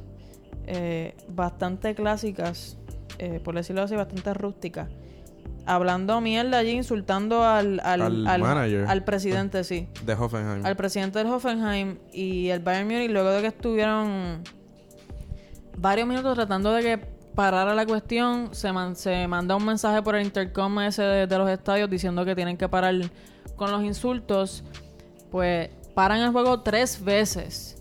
eh, 0.67 1.15
bastante 1.29 1.95
clásicas, 1.95 2.77
eh, 3.19 3.39
por 3.43 3.55
decirlo 3.55 3.81
así, 3.83 3.95
bastante 3.95 4.33
rústicas. 4.33 4.87
Hablando 5.65 6.21
mierda 6.21 6.59
allí, 6.59 6.71
insultando 6.71 7.43
al, 7.43 7.81
al, 7.83 8.01
Al 8.01 8.27
al- 8.27 8.41
manager. 8.41 8.85
al 8.87 9.03
presidente, 9.03 9.63
sí. 9.65 9.87
De 10.05 10.13
Hoffenheim. 10.13 10.65
Al 10.65 10.75
presidente 10.77 11.19
del 11.19 11.27
Hoffenheim 11.27 11.97
y 12.13 12.47
el 12.49 12.59
Bayern 12.61 12.87
Múnich, 12.87 13.11
luego 13.11 13.29
de 13.31 13.41
que 13.41 13.47
estuvieron 13.47 14.43
varios 15.77 16.07
minutos 16.07 16.35
tratando 16.35 16.71
de 16.71 16.81
que 16.83 16.97
parara 17.35 17.75
la 17.75 17.85
cuestión, 17.85 18.49
se, 18.55 18.71
man- 18.71 18.95
se 18.95 19.27
manda 19.27 19.55
un 19.55 19.65
mensaje 19.65 20.01
por 20.01 20.15
el 20.15 20.25
intercom 20.25 20.79
ese 20.79 21.03
de, 21.03 21.27
de 21.27 21.37
los 21.37 21.49
estadios 21.49 21.89
diciendo 21.89 22.23
que 22.25 22.33
tienen 22.33 22.57
que 22.57 22.67
parar 22.69 22.95
con 23.55 23.71
los 23.71 23.83
insultos. 23.83 24.63
Pues 25.29 25.69
paran 25.93 26.21
el 26.21 26.31
juego 26.31 26.61
tres 26.61 27.03
veces. 27.03 27.76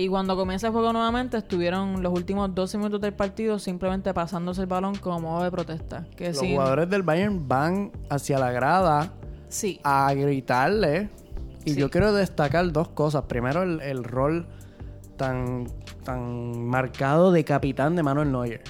Y 0.00 0.08
cuando 0.08 0.34
comienza 0.34 0.68
el 0.68 0.72
juego 0.72 0.94
nuevamente, 0.94 1.36
estuvieron 1.36 2.02
los 2.02 2.10
últimos 2.14 2.54
12 2.54 2.78
minutos 2.78 3.02
del 3.02 3.12
partido 3.12 3.58
simplemente 3.58 4.14
pasándose 4.14 4.62
el 4.62 4.66
balón 4.66 4.94
como 4.94 5.20
modo 5.20 5.44
de 5.44 5.50
protesta. 5.50 6.06
Que 6.16 6.28
Los 6.28 6.38
jugadores 6.38 6.88
del 6.88 7.02
Bayern 7.02 7.46
van 7.46 7.92
hacia 8.08 8.38
la 8.38 8.50
grada 8.50 9.12
sí, 9.50 9.78
a 9.84 10.14
gritarle. 10.14 11.10
Y 11.66 11.72
Sí. 11.74 11.80
yo 11.80 11.90
quiero 11.90 12.14
destacar 12.14 12.72
dos 12.72 12.88
cosas. 12.88 13.24
Primero, 13.24 13.62
el, 13.62 13.82
el 13.82 14.02
rol 14.02 14.46
tan, 15.18 15.66
tan 16.02 16.64
marcado 16.66 17.30
de 17.30 17.44
capitán 17.44 17.94
de 17.94 18.02
Manuel 18.02 18.32
Neuer. 18.32 18.62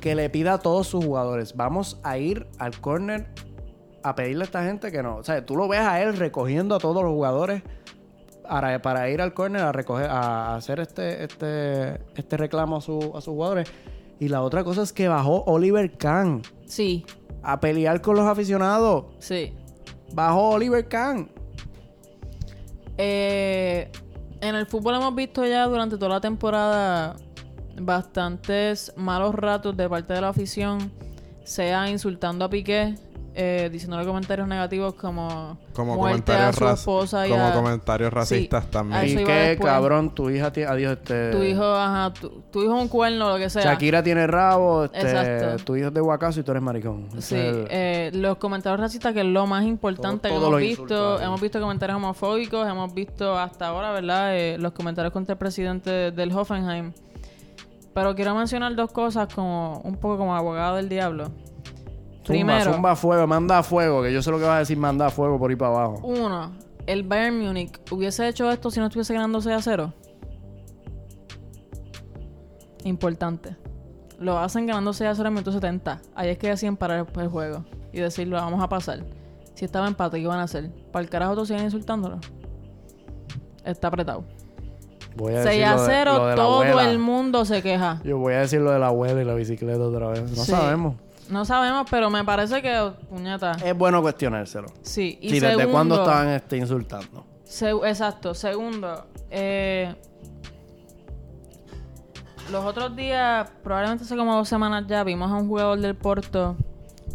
Que 0.00 0.14
le 0.14 0.30
pida 0.30 0.54
a 0.54 0.58
todos 0.60 0.86
sus 0.86 1.04
jugadores, 1.04 1.54
vamos 1.56 2.00
a 2.02 2.16
ir 2.16 2.46
al 2.58 2.80
corner 2.80 3.28
a 4.02 4.14
pedirle 4.14 4.44
a 4.44 4.46
esta 4.46 4.64
gente 4.64 4.90
que 4.90 5.02
no. 5.02 5.16
O 5.16 5.24
sea, 5.24 5.44
tú 5.44 5.56
lo 5.56 5.68
ves 5.68 5.80
a 5.80 6.00
él 6.02 6.16
recogiendo 6.16 6.74
a 6.74 6.78
todos 6.78 7.02
los 7.02 7.12
jugadores 7.12 7.62
para, 8.48 8.80
para 8.82 9.10
ir 9.10 9.20
al 9.20 9.34
corner 9.34 9.62
a 9.62 9.72
recoger, 9.72 10.06
a 10.10 10.54
hacer 10.56 10.80
este, 10.80 11.24
este, 11.24 12.00
este 12.14 12.36
reclamo 12.36 12.76
a, 12.76 12.80
su- 12.80 13.12
a 13.14 13.20
sus 13.20 13.32
jugadores. 13.34 13.68
Y 14.20 14.28
la 14.28 14.42
otra 14.42 14.62
cosa 14.64 14.82
es 14.82 14.92
que 14.92 15.08
bajó 15.08 15.42
Oliver 15.44 15.96
Kahn 15.98 16.42
sí, 16.66 17.04
a 17.42 17.58
pelear 17.60 18.00
con 18.00 18.16
los 18.16 18.26
aficionados. 18.26 19.06
sí. 19.18 19.52
Bajó 20.12 20.50
Oliver 20.50 20.86
Kahn. 20.86 21.28
Eh, 22.96 23.90
en 24.40 24.54
el 24.54 24.66
fútbol 24.66 24.94
hemos 24.94 25.14
visto 25.14 25.44
ya 25.44 25.66
durante 25.66 25.96
toda 25.96 26.10
la 26.10 26.20
temporada 26.20 27.16
bastantes 27.80 28.92
malos 28.96 29.34
ratos 29.34 29.76
de 29.76 29.88
parte 29.88 30.12
de 30.14 30.20
la 30.20 30.28
afición, 30.28 30.92
sea 31.42 31.88
insultando 31.88 32.44
a 32.44 32.48
Piqué, 32.50 32.94
eh, 33.36 33.68
diciéndole 33.72 34.06
comentarios 34.06 34.46
negativos 34.46 34.94
como, 34.94 35.58
Como 35.72 35.96
muerte 35.96 36.32
a 36.32 36.50
comentarios, 36.50 36.56
su 36.56 36.64
raci- 36.64 36.74
esposa 36.74 37.26
y 37.26 37.30
como 37.30 37.44
a- 37.46 37.52
comentarios 37.52 38.12
racistas 38.12 38.64
a 38.64 38.70
también. 38.70 39.04
Y 39.04 39.24
que, 39.24 39.32
después. 39.32 39.72
cabrón, 39.72 40.14
tu 40.14 40.30
hija 40.30 40.52
tiene... 40.52 40.70
Adiós, 40.70 40.92
este... 40.92 41.30
tu 41.32 41.42
hijo, 41.42 41.64
ajá, 41.64 42.12
tu, 42.14 42.28
tu 42.52 42.62
hijo 42.62 42.76
es 42.76 42.82
un 42.82 42.88
cuerno, 42.88 43.28
lo 43.30 43.36
que 43.36 43.50
sea. 43.50 43.62
Shakira 43.62 44.02
tiene 44.04 44.26
rabo, 44.28 44.84
este, 44.84 45.00
Exacto. 45.00 45.64
tu 45.64 45.76
hijo 45.76 45.88
es 45.88 45.94
de 45.94 46.00
Huacazo 46.00 46.40
y 46.40 46.42
tú 46.44 46.52
eres 46.52 46.62
maricón. 46.62 47.08
Sí, 47.18 47.34
el- 47.34 47.66
eh, 47.70 48.10
los 48.14 48.36
comentarios 48.38 48.80
racistas 48.80 49.12
que 49.12 49.20
es 49.20 49.26
lo 49.26 49.46
más 49.46 49.64
importante 49.64 50.28
Todo- 50.28 50.38
que 50.40 50.46
hemos 50.46 50.60
visto. 50.60 50.82
insultos. 50.84 51.22
Hemos 51.22 51.40
visto 51.40 51.60
comentarios 51.60 51.96
homofóbicos, 51.96 52.68
hemos 52.68 52.94
visto 52.94 53.36
hasta 53.38 53.66
ahora, 53.66 53.90
¿verdad? 53.92 54.36
Eh, 54.36 54.58
los 54.58 54.72
comentarios 54.72 55.12
contra 55.12 55.32
el 55.32 55.38
presidente 55.38 56.12
del 56.12 56.32
Hoffenheim. 56.32 56.92
Pero 57.92 58.14
quiero 58.16 58.34
mencionar 58.34 58.74
dos 58.74 58.90
cosas 58.90 59.32
como 59.32 59.80
un 59.84 59.96
poco 59.96 60.18
como 60.18 60.34
abogado 60.34 60.76
del 60.76 60.88
diablo. 60.88 61.30
Zumba, 62.24 62.38
Primero, 62.38 62.72
zumba 62.72 62.96
fuego, 62.96 63.26
manda 63.26 63.62
fuego, 63.62 64.02
que 64.02 64.12
yo 64.12 64.22
sé 64.22 64.30
lo 64.30 64.38
que 64.38 64.44
vas 64.44 64.56
a 64.56 64.58
decir, 64.60 64.76
manda 64.78 65.10
fuego 65.10 65.38
por 65.38 65.50
ahí 65.50 65.56
para 65.56 65.72
abajo. 65.72 66.00
uno, 66.04 66.52
el 66.86 67.02
Bayern 67.02 67.38
Múnich 67.40 67.78
hubiese 67.90 68.26
hecho 68.28 68.50
esto 68.50 68.70
si 68.70 68.80
no 68.80 68.86
estuviese 68.86 69.12
ganando 69.14 69.40
6 69.42 69.56
a 69.56 69.62
0. 69.62 69.92
Importante. 72.84 73.56
Lo 74.18 74.38
hacen 74.38 74.66
ganando 74.66 74.92
6 74.92 75.10
a 75.10 75.14
0 75.14 75.28
en 75.28 75.34
minuto 75.34 75.52
70. 75.52 76.00
Ahí 76.14 76.30
es 76.30 76.38
que 76.38 76.48
deciden 76.48 76.76
parar 76.76 77.06
el, 77.14 77.20
el 77.20 77.28
juego 77.28 77.64
y 77.92 78.00
decirlo, 78.00 78.36
vamos 78.36 78.62
a 78.62 78.68
pasar. 78.68 79.04
Si 79.54 79.64
estaba 79.64 79.86
empate, 79.86 80.16
¿qué 80.18 80.22
iban 80.22 80.38
a 80.40 80.44
hacer? 80.44 80.70
¿Para 80.92 81.02
el 81.04 81.10
carajo 81.10 81.34
todos 81.34 81.48
siguen 81.48 81.64
insultándolo? 81.64 82.18
Está 83.64 83.88
apretado. 83.88 84.24
Voy 85.16 85.32
a 85.34 85.42
6 85.42 85.46
decir 85.46 85.64
a 85.64 85.74
lo 85.76 85.82
de- 85.82 85.88
0, 85.88 86.12
lo 86.18 86.24
de 86.26 86.30
la 86.30 86.36
todo 86.36 86.54
abuela. 86.62 86.90
el 86.90 86.98
mundo 86.98 87.44
se 87.44 87.62
queja. 87.62 88.00
Yo 88.04 88.18
voy 88.18 88.34
a 88.34 88.40
decir 88.40 88.60
lo 88.60 88.72
de 88.72 88.78
la 88.78 88.88
abuela 88.88 89.22
y 89.22 89.24
la 89.24 89.34
bicicleta 89.34 89.78
otra 89.80 90.08
vez. 90.08 90.22
No 90.22 90.42
Sí. 90.44 90.50
sabemos. 90.50 90.96
No 91.30 91.44
sabemos, 91.44 91.86
pero 91.90 92.10
me 92.10 92.24
parece 92.24 92.60
que, 92.60 92.92
puñeta. 93.08 93.52
Es 93.64 93.76
bueno 93.76 94.02
cuestionárselo. 94.02 94.68
Sí, 94.82 95.18
y 95.20 95.30
Sí, 95.30 95.40
¿desde 95.40 95.66
cuándo 95.66 95.96
estaban 95.96 96.28
este, 96.28 96.56
insultando? 96.58 97.24
Se- 97.44 97.70
exacto. 97.70 98.34
Segundo, 98.34 99.06
eh, 99.30 99.94
los 102.50 102.64
otros 102.64 102.94
días, 102.94 103.48
probablemente 103.62 104.04
hace 104.04 104.16
como 104.16 104.34
dos 104.36 104.48
semanas 104.48 104.84
ya, 104.86 105.02
vimos 105.04 105.30
a 105.30 105.34
un 105.36 105.48
jugador 105.48 105.78
del 105.80 105.94
Porto. 105.94 106.56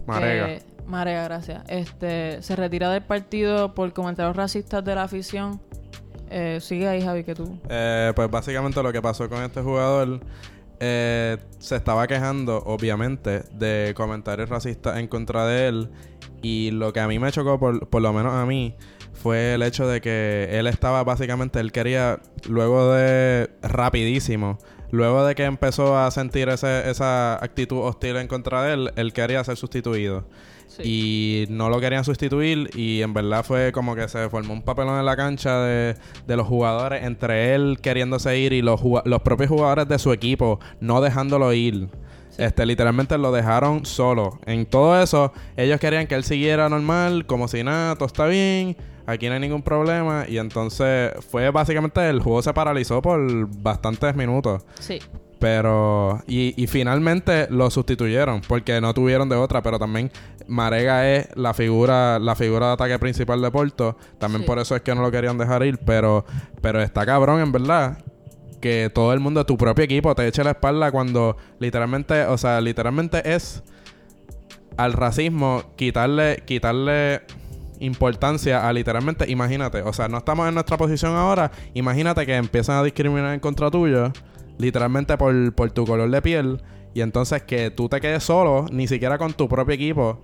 Marega. 0.08 0.46
que- 0.48 0.64
Marega, 0.88 1.24
gracias. 1.26 1.64
Este, 1.68 2.42
se 2.42 2.56
retira 2.56 2.90
del 2.90 3.04
partido 3.04 3.76
por 3.76 3.94
comentarios 3.94 4.36
racistas 4.36 4.84
de 4.84 4.96
la 4.96 5.04
afición. 5.04 5.62
Eh, 6.32 6.58
sigue 6.62 6.88
ahí, 6.88 7.02
Javi, 7.04 7.24
que 7.24 7.36
tú. 7.36 7.60
Eh, 7.70 8.12
pues 8.16 8.30
básicamente 8.32 8.82
lo 8.82 8.92
que 8.92 9.02
pasó 9.02 9.30
con 9.30 9.44
este 9.44 9.62
jugador 9.62 10.20
eh, 10.80 11.38
se 11.60 11.76
estaba 11.76 12.08
quejando, 12.08 12.64
obviamente, 12.66 13.44
de 13.54 13.94
comentarios 13.96 14.50
racistas 14.50 14.98
en 14.98 15.08
contra 15.08 15.46
de 15.46 15.68
él. 15.68 15.90
Y 16.42 16.72
lo 16.72 16.94
que 16.94 17.00
a 17.00 17.08
mí 17.08 17.20
me 17.20 17.32
chocó, 17.32 17.60
por, 17.60 17.88
por 17.90 18.02
lo 18.02 18.14
menos 18.14 18.34
a 18.34 18.46
mí, 18.46 18.76
fue 19.14 19.56
el 19.56 19.64
hecho 19.64 19.88
de 19.88 20.00
que 20.02 20.48
él 20.52 20.68
estaba 20.68 21.04
básicamente, 21.04 21.60
él 21.60 21.72
quería, 21.72 22.22
luego 22.48 22.94
de 22.94 23.50
rapidísimo, 23.62 24.58
luego 24.92 25.26
de 25.26 25.36
que 25.36 25.44
empezó 25.46 25.98
a 25.98 26.10
sentir 26.12 26.50
ese- 26.50 26.90
esa 26.90 27.36
actitud 27.44 27.80
hostil 27.80 28.18
en 28.18 28.28
contra 28.28 28.64
de 28.64 28.74
él, 28.74 28.92
él 28.96 29.14
quería 29.14 29.44
ser 29.44 29.58
sustituido. 29.58 30.26
Sí. 30.68 30.84
Y 30.86 31.46
no 31.52 31.70
lo 31.70 31.80
querían 31.80 32.04
sustituir 32.04 32.70
y 32.76 33.02
en 33.02 33.14
verdad 33.14 33.44
fue 33.44 33.72
como 33.72 33.96
que 33.96 34.08
se 34.08 34.30
formó 34.30 34.54
un 34.54 34.62
papelón 34.62 35.00
en 35.00 35.06
la 35.06 35.16
cancha 35.18 35.60
de, 35.62 35.96
de 36.28 36.36
los 36.38 36.48
jugadores 36.48 37.04
entre 37.04 37.56
él 37.56 37.80
queriéndose 37.82 38.38
ir 38.38 38.54
y 38.54 38.62
los, 38.62 38.80
los 39.06 39.22
propios 39.22 39.50
jugadores 39.50 39.88
de 39.88 39.98
su 39.98 40.14
equipo 40.14 40.60
no 40.80 41.02
dejándolo 41.02 41.52
ir. 41.54 41.90
Este, 42.38 42.66
literalmente 42.66 43.18
lo 43.18 43.32
dejaron 43.32 43.86
solo. 43.86 44.40
En 44.46 44.66
todo 44.68 45.02
eso, 45.02 45.34
ellos 45.58 45.80
querían 45.80 46.08
que 46.08 46.16
él 46.16 46.24
siguiera 46.24 46.70
normal, 46.70 47.26
como 47.26 47.48
si 47.50 47.64
nada, 47.64 47.96
todo 47.96 48.06
está 48.06 48.28
bien, 48.28 48.78
aquí 49.10 49.28
no 49.28 49.34
hay 49.34 49.40
ningún 49.40 49.62
problema. 49.64 50.26
Y 50.28 50.38
entonces 50.38 51.12
fue 51.30 51.50
básicamente 51.52 52.08
el 52.10 52.22
juego 52.22 52.42
se 52.42 52.54
paralizó 52.54 53.02
por 53.02 53.48
bastantes 53.62 54.16
minutos. 54.16 54.64
Sí. 54.80 55.00
Pero, 55.40 56.22
y, 56.28 56.54
y 56.62 56.68
finalmente 56.68 57.48
lo 57.50 57.70
sustituyeron 57.70 58.42
porque 58.48 58.82
no 58.82 58.94
tuvieron 58.94 59.30
de 59.30 59.38
otra, 59.38 59.62
pero 59.62 59.80
también 59.80 60.12
Marega 60.48 61.10
es 61.10 61.30
la 61.36 61.54
figura, 61.54 62.20
la 62.20 62.36
figura 62.36 62.68
de 62.68 62.74
ataque 62.74 63.00
principal 63.00 63.42
de 63.42 63.50
Porto. 63.50 63.96
También 64.18 64.42
Sí. 64.42 64.48
por 64.48 64.60
eso 64.60 64.76
es 64.76 64.82
que 64.82 64.94
no 64.94 65.02
lo 65.02 65.12
querían 65.12 65.38
dejar 65.38 65.64
ir, 65.66 65.78
pero, 65.86 66.26
pero 66.62 66.82
está 66.82 67.06
cabrón 67.06 67.40
en 67.40 67.52
verdad 67.54 68.00
que 68.60 68.92
todo 68.94 69.14
el 69.14 69.22
mundo, 69.22 69.46
tu 69.46 69.56
propio 69.58 69.86
equipo, 69.86 70.14
te 70.14 70.28
eche 70.28 70.44
la 70.44 70.52
espalda 70.52 70.92
cuando 70.92 71.38
literalmente, 71.60 72.26
o 72.26 72.38
sea, 72.38 72.60
literalmente 72.60 73.34
es 73.34 73.64
al 74.76 74.92
racismo 74.92 75.64
quitarle, 75.78 76.44
quitarle 76.46 77.22
importancia 77.80 78.68
a 78.68 78.74
literalmente, 78.74 79.30
imagínate, 79.30 79.82
o 79.82 79.94
sea, 79.94 80.08
no 80.08 80.18
estamos 80.18 80.48
en 80.48 80.54
nuestra 80.54 80.78
posición 80.78 81.16
ahora, 81.16 81.52
imagínate 81.74 82.26
que 82.26 82.36
empiezan 82.36 82.78
a 82.78 82.84
discriminar 82.84 83.34
en 83.34 83.40
contra 83.40 83.72
tuyo, 83.72 84.12
literalmente 84.58 85.18
por, 85.18 85.54
por 85.54 85.72
tu 85.72 85.86
color 85.86 86.10
de 86.10 86.22
piel, 86.22 86.62
y 86.94 87.02
entonces 87.02 87.44
que 87.44 87.72
tú 87.72 87.88
te 87.88 88.02
quedes 88.02 88.24
solo, 88.24 88.66
ni 88.72 88.88
siquiera 88.88 89.18
con 89.18 89.34
tu 89.34 89.48
propio 89.48 89.76
equipo, 89.76 90.20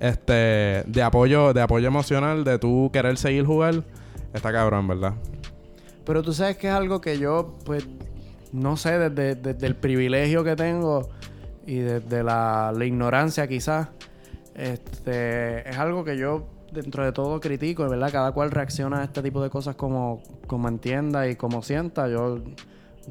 este, 0.00 0.84
de 0.86 1.02
apoyo, 1.02 1.52
de 1.52 1.62
apoyo 1.62 1.86
emocional, 1.88 2.44
de 2.44 2.58
tú 2.58 2.90
querer 2.92 3.16
seguir 3.16 3.44
jugar, 3.44 3.82
está 4.34 4.52
cabrón, 4.52 4.86
¿verdad? 4.88 5.14
Pero 6.04 6.22
tú 6.22 6.32
sabes 6.32 6.56
que 6.56 6.68
es 6.68 6.74
algo 6.74 7.00
que 7.00 7.18
yo, 7.18 7.56
pues, 7.64 7.86
no 8.52 8.76
sé, 8.76 8.98
desde, 8.98 9.34
desde 9.34 9.66
el 9.66 9.76
privilegio 9.76 10.44
que 10.44 10.56
tengo 10.56 11.08
y 11.66 11.76
desde 11.76 12.22
la, 12.22 12.72
la 12.74 12.84
ignorancia 12.84 13.46
quizás, 13.46 13.88
este, 14.54 15.68
es 15.68 15.76
algo 15.76 16.04
que 16.04 16.16
yo 16.16 16.46
dentro 16.72 17.04
de 17.04 17.12
todo 17.12 17.40
critico, 17.40 17.88
¿verdad? 17.88 18.10
Cada 18.12 18.32
cual 18.32 18.50
reacciona 18.50 19.00
a 19.00 19.04
este 19.04 19.22
tipo 19.22 19.42
de 19.42 19.50
cosas 19.50 19.74
como, 19.76 20.22
como 20.46 20.68
entienda 20.68 21.28
y 21.28 21.36
como 21.36 21.62
sienta. 21.62 22.08
Yo 22.08 22.38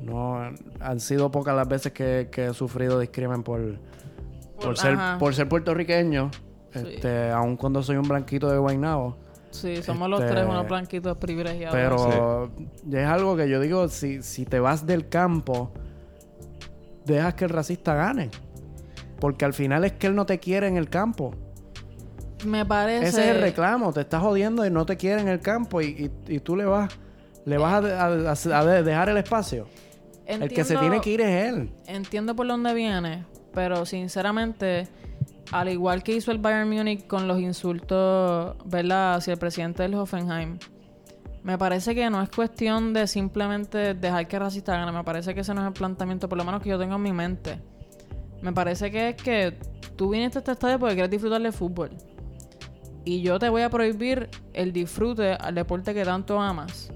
no 0.04 0.40
han 0.80 1.00
sido 1.00 1.32
pocas 1.32 1.56
las 1.56 1.68
veces 1.68 1.92
que, 1.92 2.30
que 2.32 2.48
he 2.48 2.54
sufrido 2.54 3.00
discrimen 3.00 3.44
por, 3.44 3.60
por, 4.56 4.64
Por- 4.66 4.78
ser, 4.78 4.94
ajá. 4.94 5.18
por 5.18 5.34
ser 5.34 5.48
puertorriqueño, 5.50 6.30
Sí. 6.74 6.80
este, 6.96 7.32
aun 7.32 7.56
cuando 7.58 7.82
soy 7.82 7.96
un 7.98 8.08
blanquito 8.08 8.50
de 8.52 8.58
Guaynabo. 8.58 9.18
Sí, 9.50 9.82
somos 9.82 10.10
los 10.10 10.20
Este, 10.20 10.34
tres 10.34 10.46
unos 10.46 10.68
blanquitos 10.68 11.18
privilegiados. 11.18 11.74
Pero 11.74 12.52
es 12.92 13.08
algo 13.08 13.36
que 13.36 13.50
yo 13.50 13.60
digo, 13.60 13.88
si, 13.88 14.22
si 14.22 14.46
te 14.46 14.60
vas 14.60 14.86
del 14.86 15.08
campo, 15.10 15.72
dejas 17.06 17.34
que 17.34 17.46
el 17.46 17.50
racista 17.50 17.96
gane. 17.96 18.30
Porque 19.20 19.46
al 19.46 19.54
final 19.54 19.84
es 19.86 19.94
que 19.94 20.06
él 20.08 20.16
no 20.16 20.26
te 20.28 20.38
quiere 20.40 20.68
en 20.68 20.78
el 20.78 20.90
campo. 20.90 21.34
Me 22.46 22.66
parece... 22.66 23.08
Ese 23.08 23.30
es 23.30 23.36
el 23.36 23.42
reclamo, 23.42 23.92
te 23.94 24.02
estás 24.02 24.22
jodiendo 24.22 24.66
y 24.66 24.70
no 24.70 24.86
te 24.86 24.96
quiere 24.98 25.22
en 25.22 25.28
el 25.28 25.40
campo 25.40 25.82
y, 25.82 26.12
y- 26.28 26.36
y 26.36 26.40
tú 26.40 26.56
le 26.56 26.66
vas, 26.66 26.92
le 27.46 27.58
vas 27.58 27.84
a, 27.84 28.06
a- 28.06 28.32
a- 28.32 28.60
a 28.60 28.66
de- 28.66 28.84
dejar 28.84 29.10
el 29.10 29.18
espacio. 29.18 29.68
El 30.26 30.50
que 30.50 30.64
se 30.64 30.76
tiene 30.78 31.00
que 31.02 31.10
ir 31.12 31.22
es 31.22 31.50
él. 31.54 31.72
Entiendo 31.88 32.36
por 32.36 32.48
dónde 32.48 32.74
viene, 32.74 33.24
pero 33.54 33.86
sinceramente, 33.86 34.88
al 35.52 35.70
igual 35.70 36.04
que 36.04 36.14
hizo 36.14 36.32
el 36.32 36.38
Bayern 36.38 36.70
Múnich 36.70 37.08
con 37.08 37.28
los 37.28 37.40
insultos, 37.40 38.56
¿verdad?, 38.66 39.16
hacia 39.16 39.34
el 39.34 39.40
presidente 39.40 39.84
del 39.84 39.96
Hoffenheim, 39.96 40.60
me 41.44 41.58
parece 41.58 41.96
que 41.96 42.10
no 42.10 42.22
es 42.22 42.30
cuestión 42.30 42.92
de 42.94 43.08
simplemente 43.08 43.94
dejar 43.94 44.28
que 44.28 44.38
racista 44.38 44.74
gane. 44.78 44.92
Me 44.92 45.04
parece 45.06 45.34
que 45.34 45.40
ese 45.42 45.54
no 45.54 45.62
es 45.62 45.68
el 45.68 45.74
planteamiento, 45.74 46.28
por 46.28 46.38
lo 46.38 46.44
menos 46.44 46.62
que 46.62 46.70
yo 46.70 46.78
tengo 46.78 46.96
en 46.96 47.02
mi 47.02 47.14
mente. 47.14 47.60
Me 48.42 48.52
parece 48.52 48.92
que 48.92 49.10
es 49.10 49.16
que 49.16 49.58
tú 49.96 50.10
viniste 50.10 50.40
a 50.40 50.42
este 50.42 50.52
estadio 50.52 50.78
porque 50.78 50.96
quieres 50.96 51.10
disfrutar 51.10 51.42
de 51.42 51.52
fútbol. 51.54 51.92
Y 53.08 53.22
yo 53.22 53.40
te 53.40 53.48
voy 53.48 53.62
a 53.62 53.70
prohibir 53.70 54.30
el 54.52 54.74
disfrute 54.74 55.32
al 55.32 55.56
deporte 55.56 55.94
que 55.94 56.04
tanto 56.04 56.42
amas. 56.42 56.92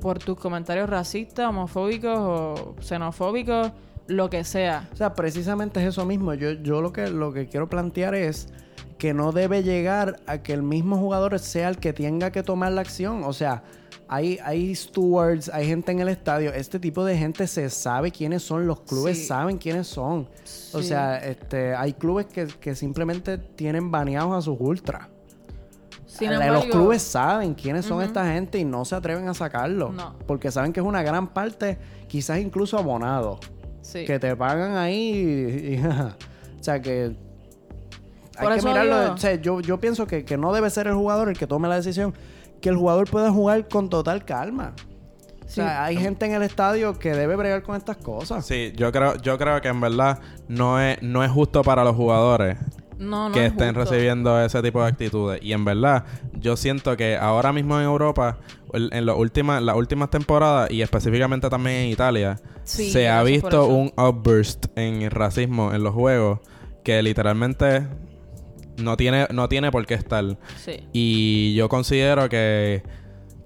Por 0.00 0.18
tus 0.18 0.38
comentarios 0.38 0.88
racistas, 0.88 1.46
homofóbicos 1.46 2.16
o 2.18 2.74
xenofóbicos, 2.80 3.70
lo 4.06 4.30
que 4.30 4.44
sea. 4.44 4.88
O 4.94 4.96
sea, 4.96 5.14
precisamente 5.14 5.78
es 5.82 5.88
eso 5.88 6.06
mismo. 6.06 6.32
Yo, 6.32 6.52
yo 6.52 6.80
lo 6.80 6.90
que 6.94 7.08
lo 7.08 7.34
que 7.34 7.48
quiero 7.48 7.68
plantear 7.68 8.14
es 8.14 8.48
que 8.96 9.12
no 9.12 9.30
debe 9.30 9.62
llegar 9.62 10.20
a 10.26 10.38
que 10.38 10.54
el 10.54 10.62
mismo 10.62 10.96
jugador 10.96 11.38
sea 11.38 11.68
el 11.68 11.76
que 11.76 11.92
tenga 11.92 12.30
que 12.32 12.42
tomar 12.42 12.72
la 12.72 12.80
acción. 12.80 13.22
O 13.22 13.34
sea, 13.34 13.62
hay, 14.08 14.38
hay 14.42 14.74
stewards, 14.74 15.50
hay 15.50 15.66
gente 15.66 15.92
en 15.92 16.00
el 16.00 16.08
estadio. 16.08 16.54
Este 16.54 16.78
tipo 16.78 17.04
de 17.04 17.18
gente 17.18 17.46
se 17.46 17.68
sabe 17.68 18.10
quiénes 18.10 18.42
son, 18.42 18.66
los 18.66 18.80
clubes 18.80 19.18
Sí. 19.18 19.24
saben 19.26 19.58
quiénes 19.58 19.86
son. 19.86 20.30
O 20.72 20.80
sea, 20.80 21.18
este, 21.18 21.74
hay 21.74 21.92
clubes 21.92 22.24
que, 22.24 22.46
que 22.46 22.74
simplemente 22.74 23.36
tienen 23.36 23.90
baneados 23.90 24.34
a 24.34 24.40
sus 24.40 24.56
ultras. 24.58 25.11
Embargo, 26.20 26.54
los 26.54 26.64
clubes 26.66 27.02
saben 27.02 27.54
quiénes 27.54 27.84
son 27.86 28.02
esta 28.02 28.24
gente 28.32 28.58
y 28.58 28.64
no 28.64 28.84
se 28.84 28.94
atreven 28.94 29.28
a 29.28 29.34
sacarlo. 29.34 29.90
No. 29.90 30.16
Porque 30.26 30.50
saben 30.50 30.72
que 30.72 30.80
es 30.80 30.86
una 30.86 31.02
gran 31.02 31.28
parte, 31.28 31.78
quizás 32.08 32.38
incluso 32.38 32.78
abonado 32.78 33.38
sí. 33.80 34.04
que 34.04 34.18
te 34.18 34.36
pagan 34.36 34.76
ahí 34.76 34.94
y, 34.96 35.74
y- 35.74 35.84
o 36.60 36.62
sea 36.62 36.80
que 36.80 37.16
hay 38.36 38.46
Por 38.46 38.56
que 38.56 38.62
mirarlo 38.66 39.00
digo- 39.02 39.14
o 39.14 39.16
sea, 39.18 39.34
yo, 39.34 39.60
yo 39.60 39.78
pienso 39.80 40.06
que, 40.06 40.24
que 40.24 40.36
no 40.36 40.52
debe 40.52 40.70
ser 40.70 40.86
el 40.86 40.94
jugador 40.94 41.28
el 41.28 41.36
que 41.38 41.46
tome 41.46 41.68
la 41.68 41.76
decisión 41.76 42.14
que 42.60 42.68
el 42.68 42.76
jugador 42.76 43.10
pueda 43.10 43.30
jugar 43.30 43.66
con 43.68 43.88
total 43.90 44.24
calma 44.24 44.74
o 45.44 45.48
sea 45.48 45.84
hay 45.84 45.96
gente 45.96 46.24
en 46.26 46.32
el 46.32 46.42
estadio 46.42 46.98
que 46.98 47.12
debe 47.14 47.36
bregar 47.36 47.62
con 47.62 47.76
estas 47.76 47.96
cosas 47.98 48.46
Sí, 48.46 48.72
yo 48.76 48.90
creo, 48.92 49.16
yo 49.16 49.36
creo 49.36 49.60
que 49.60 49.68
en 49.68 49.80
verdad 49.80 50.20
no 50.48 50.80
es, 50.80 51.02
no 51.02 51.22
es 51.24 51.30
justo 51.30 51.62
para 51.62 51.84
los 51.84 51.94
jugadores 51.96 52.56
No, 53.02 53.28
no 53.28 53.34
que 53.34 53.46
es 53.46 53.52
estén 53.52 53.74
justo. 53.74 53.90
recibiendo 53.90 54.40
ese 54.42 54.62
tipo 54.62 54.82
de 54.82 54.88
actitudes. 54.88 55.40
Y 55.42 55.52
en 55.52 55.64
verdad, 55.64 56.04
yo 56.34 56.56
siento 56.56 56.96
que 56.96 57.16
ahora 57.16 57.52
mismo 57.52 57.78
en 57.78 57.84
Europa, 57.84 58.38
en 58.72 59.06
las 59.06 59.16
últimas, 59.16 59.62
las 59.62 59.76
últimas 59.76 60.10
temporadas, 60.10 60.70
y 60.70 60.82
específicamente 60.82 61.50
también 61.50 61.76
en 61.76 61.90
Italia, 61.90 62.40
Sí, 62.64 62.90
se 62.90 63.08
ha 63.08 63.22
visto 63.22 63.66
un 63.66 63.92
outburst 63.96 64.66
en 64.76 65.10
racismo 65.10 65.74
en 65.74 65.82
los 65.82 65.94
juegos 65.94 66.38
que 66.84 67.02
literalmente 67.02 67.86
no 68.78 68.96
tiene, 68.96 69.26
no 69.32 69.48
tiene 69.48 69.70
por 69.70 69.84
qué 69.86 69.94
estar. 69.94 70.38
Sí. 70.56 70.88
Y 70.92 71.54
yo 71.54 71.68
considero 71.68 72.28
que, 72.28 72.82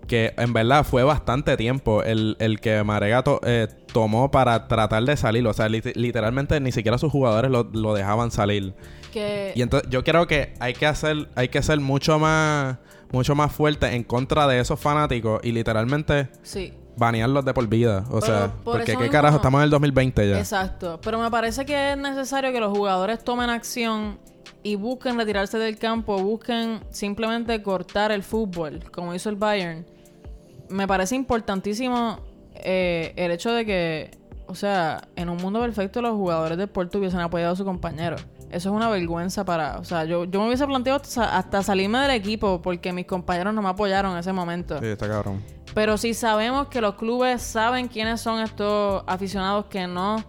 que 0.06 0.34
en 0.36 0.52
verdad 0.52 0.84
fue 0.84 1.02
bastante 1.02 1.56
tiempo 1.56 2.02
el, 2.02 2.36
el 2.38 2.60
que 2.60 2.82
Maregato 2.84 3.40
eh, 3.44 3.68
tomó 3.92 4.30
para 4.30 4.68
tratar 4.68 5.02
de 5.04 5.16
salir. 5.16 5.46
O 5.46 5.52
sea, 5.52 5.68
lit- 5.68 5.94
literalmente 5.96 6.60
ni 6.60 6.72
siquiera 6.72 6.96
sus 6.98 7.10
jugadores 7.10 7.50
lo, 7.50 7.64
lo 7.72 7.94
dejaban 7.94 8.30
salir. 8.30 8.74
Que... 9.12 9.52
Y 9.56 9.62
entonces 9.62 9.88
yo 9.90 10.04
creo 10.04 10.26
que 10.26 10.54
hay 10.60 10.74
que 10.74 10.86
hacer, 10.86 11.28
hay 11.34 11.48
que 11.48 11.62
ser 11.62 11.80
mucho 11.80 12.18
más, 12.18 12.78
mucho 13.10 13.34
más 13.34 13.50
fuerte 13.52 13.94
en 13.94 14.04
contra 14.04 14.46
de 14.46 14.60
esos 14.60 14.78
fanáticos 14.78 15.40
y 15.42 15.52
literalmente 15.52 16.28
Sí. 16.42 16.72
banearlos 16.96 17.44
de 17.44 17.52
por 17.54 17.66
vida. 17.66 18.04
O 18.10 18.20
Pero 18.20 18.26
sea, 18.26 18.46
por 18.62 18.74
porque 18.76 18.92
qué 18.92 18.96
mismo- 18.98 19.10
carajo, 19.12 19.36
estamos 19.36 19.58
en 19.60 19.64
el 19.64 19.70
2020 19.70 20.28
ya. 20.30 20.38
Exacto. 20.38 21.00
Pero 21.02 21.18
me 21.20 21.30
parece 21.30 21.64
que 21.66 21.92
es 21.92 21.98
necesario 21.98 22.52
que 22.52 22.60
los 22.60 22.76
jugadores 22.76 23.24
tomen 23.24 23.50
acción 23.50 24.18
y 24.62 24.74
busquen 24.76 25.16
retirarse 25.16 25.58
del 25.58 25.78
campo, 25.78 26.18
busquen 26.18 26.80
simplemente 26.90 27.62
cortar 27.62 28.12
el 28.12 28.22
fútbol, 28.22 28.80
como 28.92 29.14
hizo 29.14 29.28
el 29.30 29.36
Bayern. 29.36 29.84
Me 30.68 30.86
parece 30.86 31.14
importantísimo 31.14 32.20
eh, 32.54 33.12
el 33.16 33.30
hecho 33.30 33.52
de 33.52 33.64
que, 33.64 34.10
o 34.46 34.54
sea, 34.54 35.08
en 35.16 35.28
un 35.28 35.36
mundo 35.38 35.60
perfecto 35.60 36.02
los 36.02 36.14
jugadores 36.14 36.58
del 36.58 36.68
Porto 36.68 36.98
hubiesen 36.98 37.20
apoyado 37.20 37.52
a 37.52 37.56
su 37.56 37.64
compañero. 37.64 38.16
Eso 38.50 38.70
es 38.70 38.74
una 38.74 38.88
vergüenza 38.88 39.44
para... 39.44 39.78
O 39.78 39.84
sea, 39.84 40.04
yo, 40.04 40.24
yo 40.24 40.40
me 40.40 40.46
hubiese 40.46 40.66
planteado 40.66 41.00
hasta, 41.02 41.36
hasta 41.36 41.62
salirme 41.62 41.98
del 41.98 42.12
equipo 42.12 42.62
porque 42.62 42.92
mis 42.92 43.06
compañeros 43.06 43.52
no 43.52 43.60
me 43.60 43.68
apoyaron 43.68 44.12
en 44.12 44.18
ese 44.18 44.32
momento. 44.32 44.78
Sí, 44.78 44.86
está 44.86 45.08
cabrón. 45.08 45.42
Pero 45.74 45.98
si 45.98 46.14
sabemos 46.14 46.68
que 46.68 46.80
los 46.80 46.94
clubes 46.94 47.42
saben 47.42 47.88
quiénes 47.88 48.20
son 48.20 48.40
estos 48.40 49.02
aficionados 49.06 49.66
que 49.66 49.86
no 49.86 50.24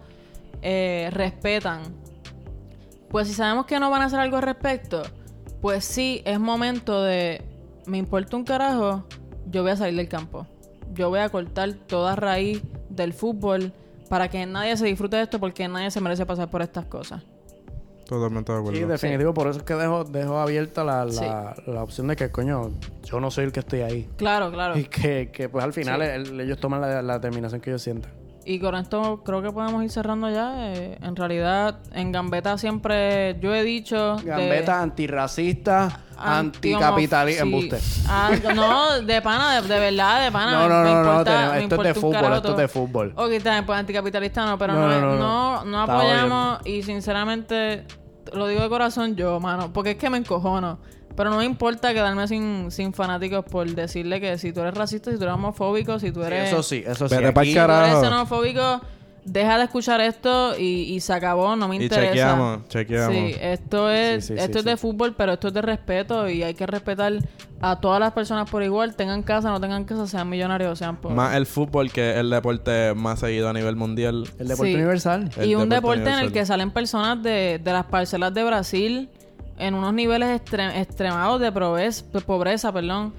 eh, 0.60 1.08
respetan, 1.12 1.82
pues 3.08 3.28
si 3.28 3.34
sabemos 3.34 3.66
que 3.66 3.78
no 3.80 3.88
van 3.88 4.02
a 4.02 4.04
hacer 4.06 4.18
algo 4.18 4.36
al 4.36 4.42
respecto, 4.42 5.02
pues 5.62 5.84
sí, 5.84 6.20
es 6.24 6.38
momento 6.38 7.02
de, 7.02 7.42
me 7.86 7.98
importa 7.98 8.36
un 8.36 8.44
carajo, 8.44 9.06
yo 9.50 9.62
voy 9.62 9.72
a 9.72 9.76
salir 9.76 9.96
del 9.96 10.08
campo. 10.08 10.46
Yo 10.94 11.10
voy 11.10 11.20
a 11.20 11.28
cortar 11.28 11.72
toda 11.74 12.16
raíz 12.16 12.62
del 12.88 13.12
fútbol 13.12 13.72
para 14.08 14.28
que 14.28 14.46
nadie 14.46 14.76
se 14.76 14.86
disfrute 14.86 15.16
de 15.16 15.22
esto 15.22 15.38
porque 15.38 15.68
nadie 15.68 15.90
se 15.90 16.00
merece 16.00 16.24
pasar 16.26 16.48
por 16.50 16.62
estas 16.62 16.86
cosas. 16.86 17.22
Totalmente 18.06 18.50
de 18.52 18.58
acuerdo. 18.58 18.78
Sí, 18.78 18.84
definitivo, 18.86 19.34
por 19.34 19.48
eso 19.48 19.58
es 19.58 19.64
que 19.64 19.74
dejo, 19.74 20.04
dejo 20.04 20.38
abierta 20.38 20.82
la, 20.82 21.04
la, 21.04 21.12
Sí. 21.12 21.24
la 21.70 21.82
opción 21.82 22.06
de 22.06 22.16
que, 22.16 22.30
coño, 22.30 22.70
yo 23.04 23.20
no 23.20 23.30
soy 23.30 23.44
el 23.44 23.52
que 23.52 23.60
estoy 23.60 23.80
ahí. 23.82 24.08
Claro, 24.16 24.50
claro. 24.50 24.78
Y 24.78 24.84
que, 24.84 25.30
que, 25.30 25.50
pues 25.50 25.62
al 25.62 25.74
final 25.74 26.00
Sí. 26.00 26.30
el- 26.32 26.40
ellos 26.40 26.58
toman 26.58 26.80
la, 26.80 27.02
la 27.02 27.14
determinación 27.14 27.60
que 27.60 27.68
ellos 27.68 27.82
sientan. 27.82 28.10
Y 28.50 28.58
con 28.60 28.74
esto 28.76 29.22
creo 29.24 29.42
que 29.42 29.50
podemos 29.52 29.84
ir 29.84 29.90
cerrando 29.90 30.30
ya. 30.30 30.72
Eh, 30.72 30.98
en 31.02 31.16
realidad, 31.16 31.80
en 31.92 32.12
Gambeta 32.12 32.56
siempre 32.56 33.38
yo 33.40 33.54
he 33.54 33.62
dicho... 33.62 34.16
de- 34.16 34.24
Gambeta 34.24 34.80
antirracista, 34.80 36.00
Anti- 36.16 36.72
anticapitalista. 36.72 37.78
sí. 37.78 38.04
Ah, 38.08 38.30
no, 38.54 39.02
de 39.02 39.20
pana, 39.20 39.60
de, 39.60 39.68
de 39.68 39.78
verdad, 39.78 40.24
de 40.24 40.32
pana. 40.32 40.52
No, 40.52 40.60
no, 40.66 40.82
me 40.82 40.90
no, 40.90 40.94
no, 40.94 41.10
importa- 41.10 41.24
tenemos- 41.30 41.52
me 41.56 41.62
esto 41.64 41.74
es 41.76 41.82
de 41.82 41.94
fútbol, 41.94 42.12
carajo 42.14 42.34
esto 42.36 42.50
es 42.52 42.56
de 42.56 42.68
fútbol. 42.68 43.12
Ok, 43.16 43.30
pues 43.66 43.78
anticapitalista 43.78 44.46
no, 44.46 44.56
pero 44.56 44.72
No, 44.72 44.88
no, 44.88 45.00
no, 45.00 45.00
no, 45.00 45.18
no, 45.18 45.64
no, 45.66 45.80
apoyamos 45.82 46.60
y 46.66 46.82
sinceramente 46.82 47.84
lo 48.32 48.46
digo 48.46 48.62
de 48.62 48.68
corazón 48.70 49.14
yo, 49.14 49.38
mano, 49.40 49.72
porque 49.74 49.90
es 49.90 49.96
que 49.98 50.08
me 50.08 50.16
encojono. 50.16 50.78
Pero 51.18 51.28
no 51.30 51.36
me 51.36 51.44
importa 51.44 51.92
quedarme 51.92 52.26
sin, 52.28 52.70
sin 52.70 52.94
fanáticos 52.94 53.44
por 53.44 53.66
decirle 53.68 54.20
que 54.20 54.38
si 54.38 54.52
tú 54.52 54.60
eres 54.60 54.72
racista, 54.74 55.10
si 55.10 55.16
tú 55.18 55.24
eres 55.24 55.34
homofóbico, 55.34 55.98
si 55.98 56.12
tú 56.12 56.20
Sí, 56.20 56.26
eres... 56.28 56.48
eso 56.48 56.62
sí, 56.62 56.82
eso 56.86 57.08
sí. 57.08 57.16
Vete 57.16 57.32
pa'l 57.32 57.42
Aquí- 57.42 57.52
Si 57.52 57.58
tú 57.58 57.72
eres 57.72 58.00
xenofóbico, 58.00 58.80
deja 59.24 59.58
de 59.58 59.64
escuchar 59.64 60.00
esto 60.00 60.56
y, 60.58 60.94
y 60.94 61.00
se 61.00 61.12
acabó, 61.12 61.56
no 61.56 61.66
me 61.68 61.76
Y 61.76 61.82
interesa. 61.82 62.12
chequeamos, 62.12 62.68
chequeamos. 62.68 63.14
Sí, 63.16 63.34
esto 63.40 63.90
es, 63.90 64.24
Sí, 64.26 64.34
sí, 64.34 64.40
esto 64.40 64.52
sí, 64.54 64.58
es 64.60 64.64
de 64.64 64.76
fútbol, 64.76 65.14
pero 65.16 65.32
esto 65.32 65.48
es 65.48 65.54
de 65.54 65.60
respeto 65.62 66.28
y 66.30 66.42
hay 66.44 66.54
que 66.54 66.66
respetar 66.66 67.12
a 67.60 67.80
todas 67.80 67.98
las 67.98 68.12
personas 68.12 68.48
por 68.48 68.62
igual, 68.62 68.94
tengan 68.94 69.24
casa, 69.24 69.50
no 69.50 69.60
tengan 69.60 69.84
casa, 69.84 70.06
sean 70.06 70.28
millonarios 70.30 70.70
o 70.72 70.76
sean 70.76 70.96
pobres. 70.98 71.16
Más 71.16 71.34
el 71.34 71.46
fútbol 71.46 71.90
que 71.90 72.16
el 72.18 72.30
deporte 72.30 72.94
más 72.94 73.18
seguido 73.18 73.48
a 73.48 73.52
nivel 73.52 73.74
mundial. 73.74 74.24
El 74.38 74.46
deporte 74.46 74.70
Sí. 74.70 74.74
universal. 74.76 75.30
El 75.36 75.48
y 75.50 75.54
un 75.56 75.68
deporte 75.68 75.98
deporte 76.00 76.10
en 76.20 76.26
el 76.26 76.32
que 76.32 76.46
salen 76.46 76.70
personas 76.70 77.20
de, 77.24 77.60
de 77.62 77.72
las 77.72 77.86
parcelas 77.86 78.32
de 78.32 78.44
Brasil 78.44 79.10
en 79.58 79.74
unos 79.74 79.92
niveles 79.94 80.28
extre- 80.40 80.80
extremados 80.80 81.40
de, 81.40 81.52
pobreza, 82.22 82.72
perdón. 82.72 83.12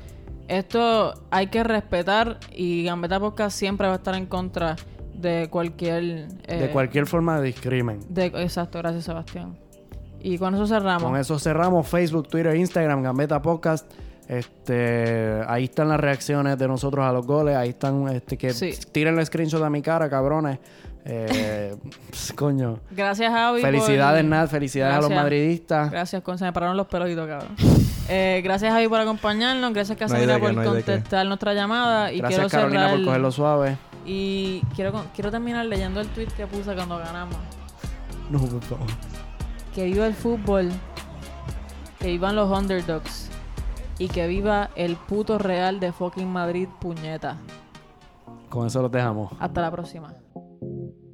Esto 0.47 1.13
hay 1.29 1.47
que 1.47 1.63
respetar 1.63 2.39
y 2.51 2.83
Gambetta 2.83 3.19
Podcast 3.19 3.57
siempre 3.57 3.87
va 3.87 3.93
a 3.93 3.97
estar 3.97 4.15
en 4.15 4.25
contra 4.25 4.75
de 5.13 5.47
cualquier... 5.51 6.27
eh, 6.47 6.59
De 6.61 6.69
cualquier 6.71 7.05
forma 7.05 7.39
de 7.39 7.47
discrimen. 7.47 7.99
de- 8.09 8.25
exacto, 8.27 8.79
gracias 8.79 9.03
Sebastián. 9.03 9.57
Y 10.21 10.37
con 10.37 10.55
eso 10.55 10.65
cerramos. 10.65 11.03
Con 11.03 11.17
eso 11.17 11.37
cerramos 11.39 11.87
Facebook, 11.87 12.27
Twitter, 12.27 12.55
Instagram, 12.55 13.03
Gambeta 13.03 13.41
Podcast. 13.41 13.89
Este, 14.27 15.41
ahí 15.47 15.65
están 15.65 15.89
las 15.89 15.99
reacciones 15.99 16.57
de 16.57 16.67
nosotros 16.67 17.05
a 17.05 17.11
los 17.11 17.25
goles. 17.25 17.55
Ahí 17.55 17.69
están, 17.69 18.07
este, 18.09 18.37
que 18.37 18.51
Sí. 18.53 18.71
tiren 18.91 19.17
el 19.19 19.25
screenshot 19.25 19.61
a 19.63 19.69
mi 19.69 19.81
cara, 19.81 20.09
cabrones. 20.09 20.59
Eh, 21.05 21.75
pss, 22.11 22.33
coño. 22.33 22.79
Gracias, 22.91 23.31
Javi. 23.31 23.61
por- 23.61 23.69
Felicidades, 23.71 24.23
Nat. 24.25 24.49
Felicidades 24.49 24.95
a 24.97 25.01
los 25.01 25.09
madridistas. 25.09 25.89
Gracias, 25.91 26.21
con 26.21 26.37
se 26.37 26.45
me 26.45 26.53
pararon 26.53 26.77
los 26.77 26.87
pelitos, 26.87 27.27
cabrón. 27.27 27.55
Eh, 28.09 28.41
gracias, 28.43 28.71
Javi, 28.73 28.87
por 28.87 28.99
acompañarnos. 28.99 29.71
Gracias, 29.73 29.99
No 29.99 30.39
por 30.39 30.53
no 30.53 30.61
qué. 30.61 30.67
contestar 30.67 31.25
nuestra 31.27 31.53
llamada. 31.53 32.11
Y 32.11 32.19
Gracias, 32.19 32.39
quiero 32.39 32.49
Carolina, 32.49 32.81
cerrar... 32.81 32.95
por 32.97 33.05
cogerlo 33.05 33.31
suave. 33.31 33.77
Y 34.05 34.61
quiero, 34.75 34.91
con- 34.91 35.05
quiero 35.13 35.29
terminar 35.31 35.65
leyendo 35.65 35.99
el 36.01 36.07
tweet 36.07 36.27
que 36.35 36.47
puse 36.47 36.73
cuando 36.73 36.97
ganamos. 36.97 37.35
No, 38.29 38.39
por 38.39 38.61
favor. 38.61 38.87
Que 39.73 39.85
viva 39.85 40.05
el 40.07 40.13
fútbol. 40.15 40.69
Que 41.99 42.07
vivan 42.07 42.35
los 42.35 42.49
underdogs. 42.55 43.29
Y 43.99 44.07
que 44.07 44.27
viva 44.27 44.69
el 44.75 44.95
puto 44.95 45.37
real 45.37 45.79
de 45.79 45.91
fucking 45.91 46.27
Madrid, 46.31 46.67
puñeta. 46.79 47.37
Con 48.49 48.65
eso 48.67 48.81
los 48.81 48.91
dejamos. 48.91 49.31
Hasta 49.39 49.61
la 49.61 49.69
próxima. 49.71 50.13
thank 50.59 50.71
you 50.71 51.08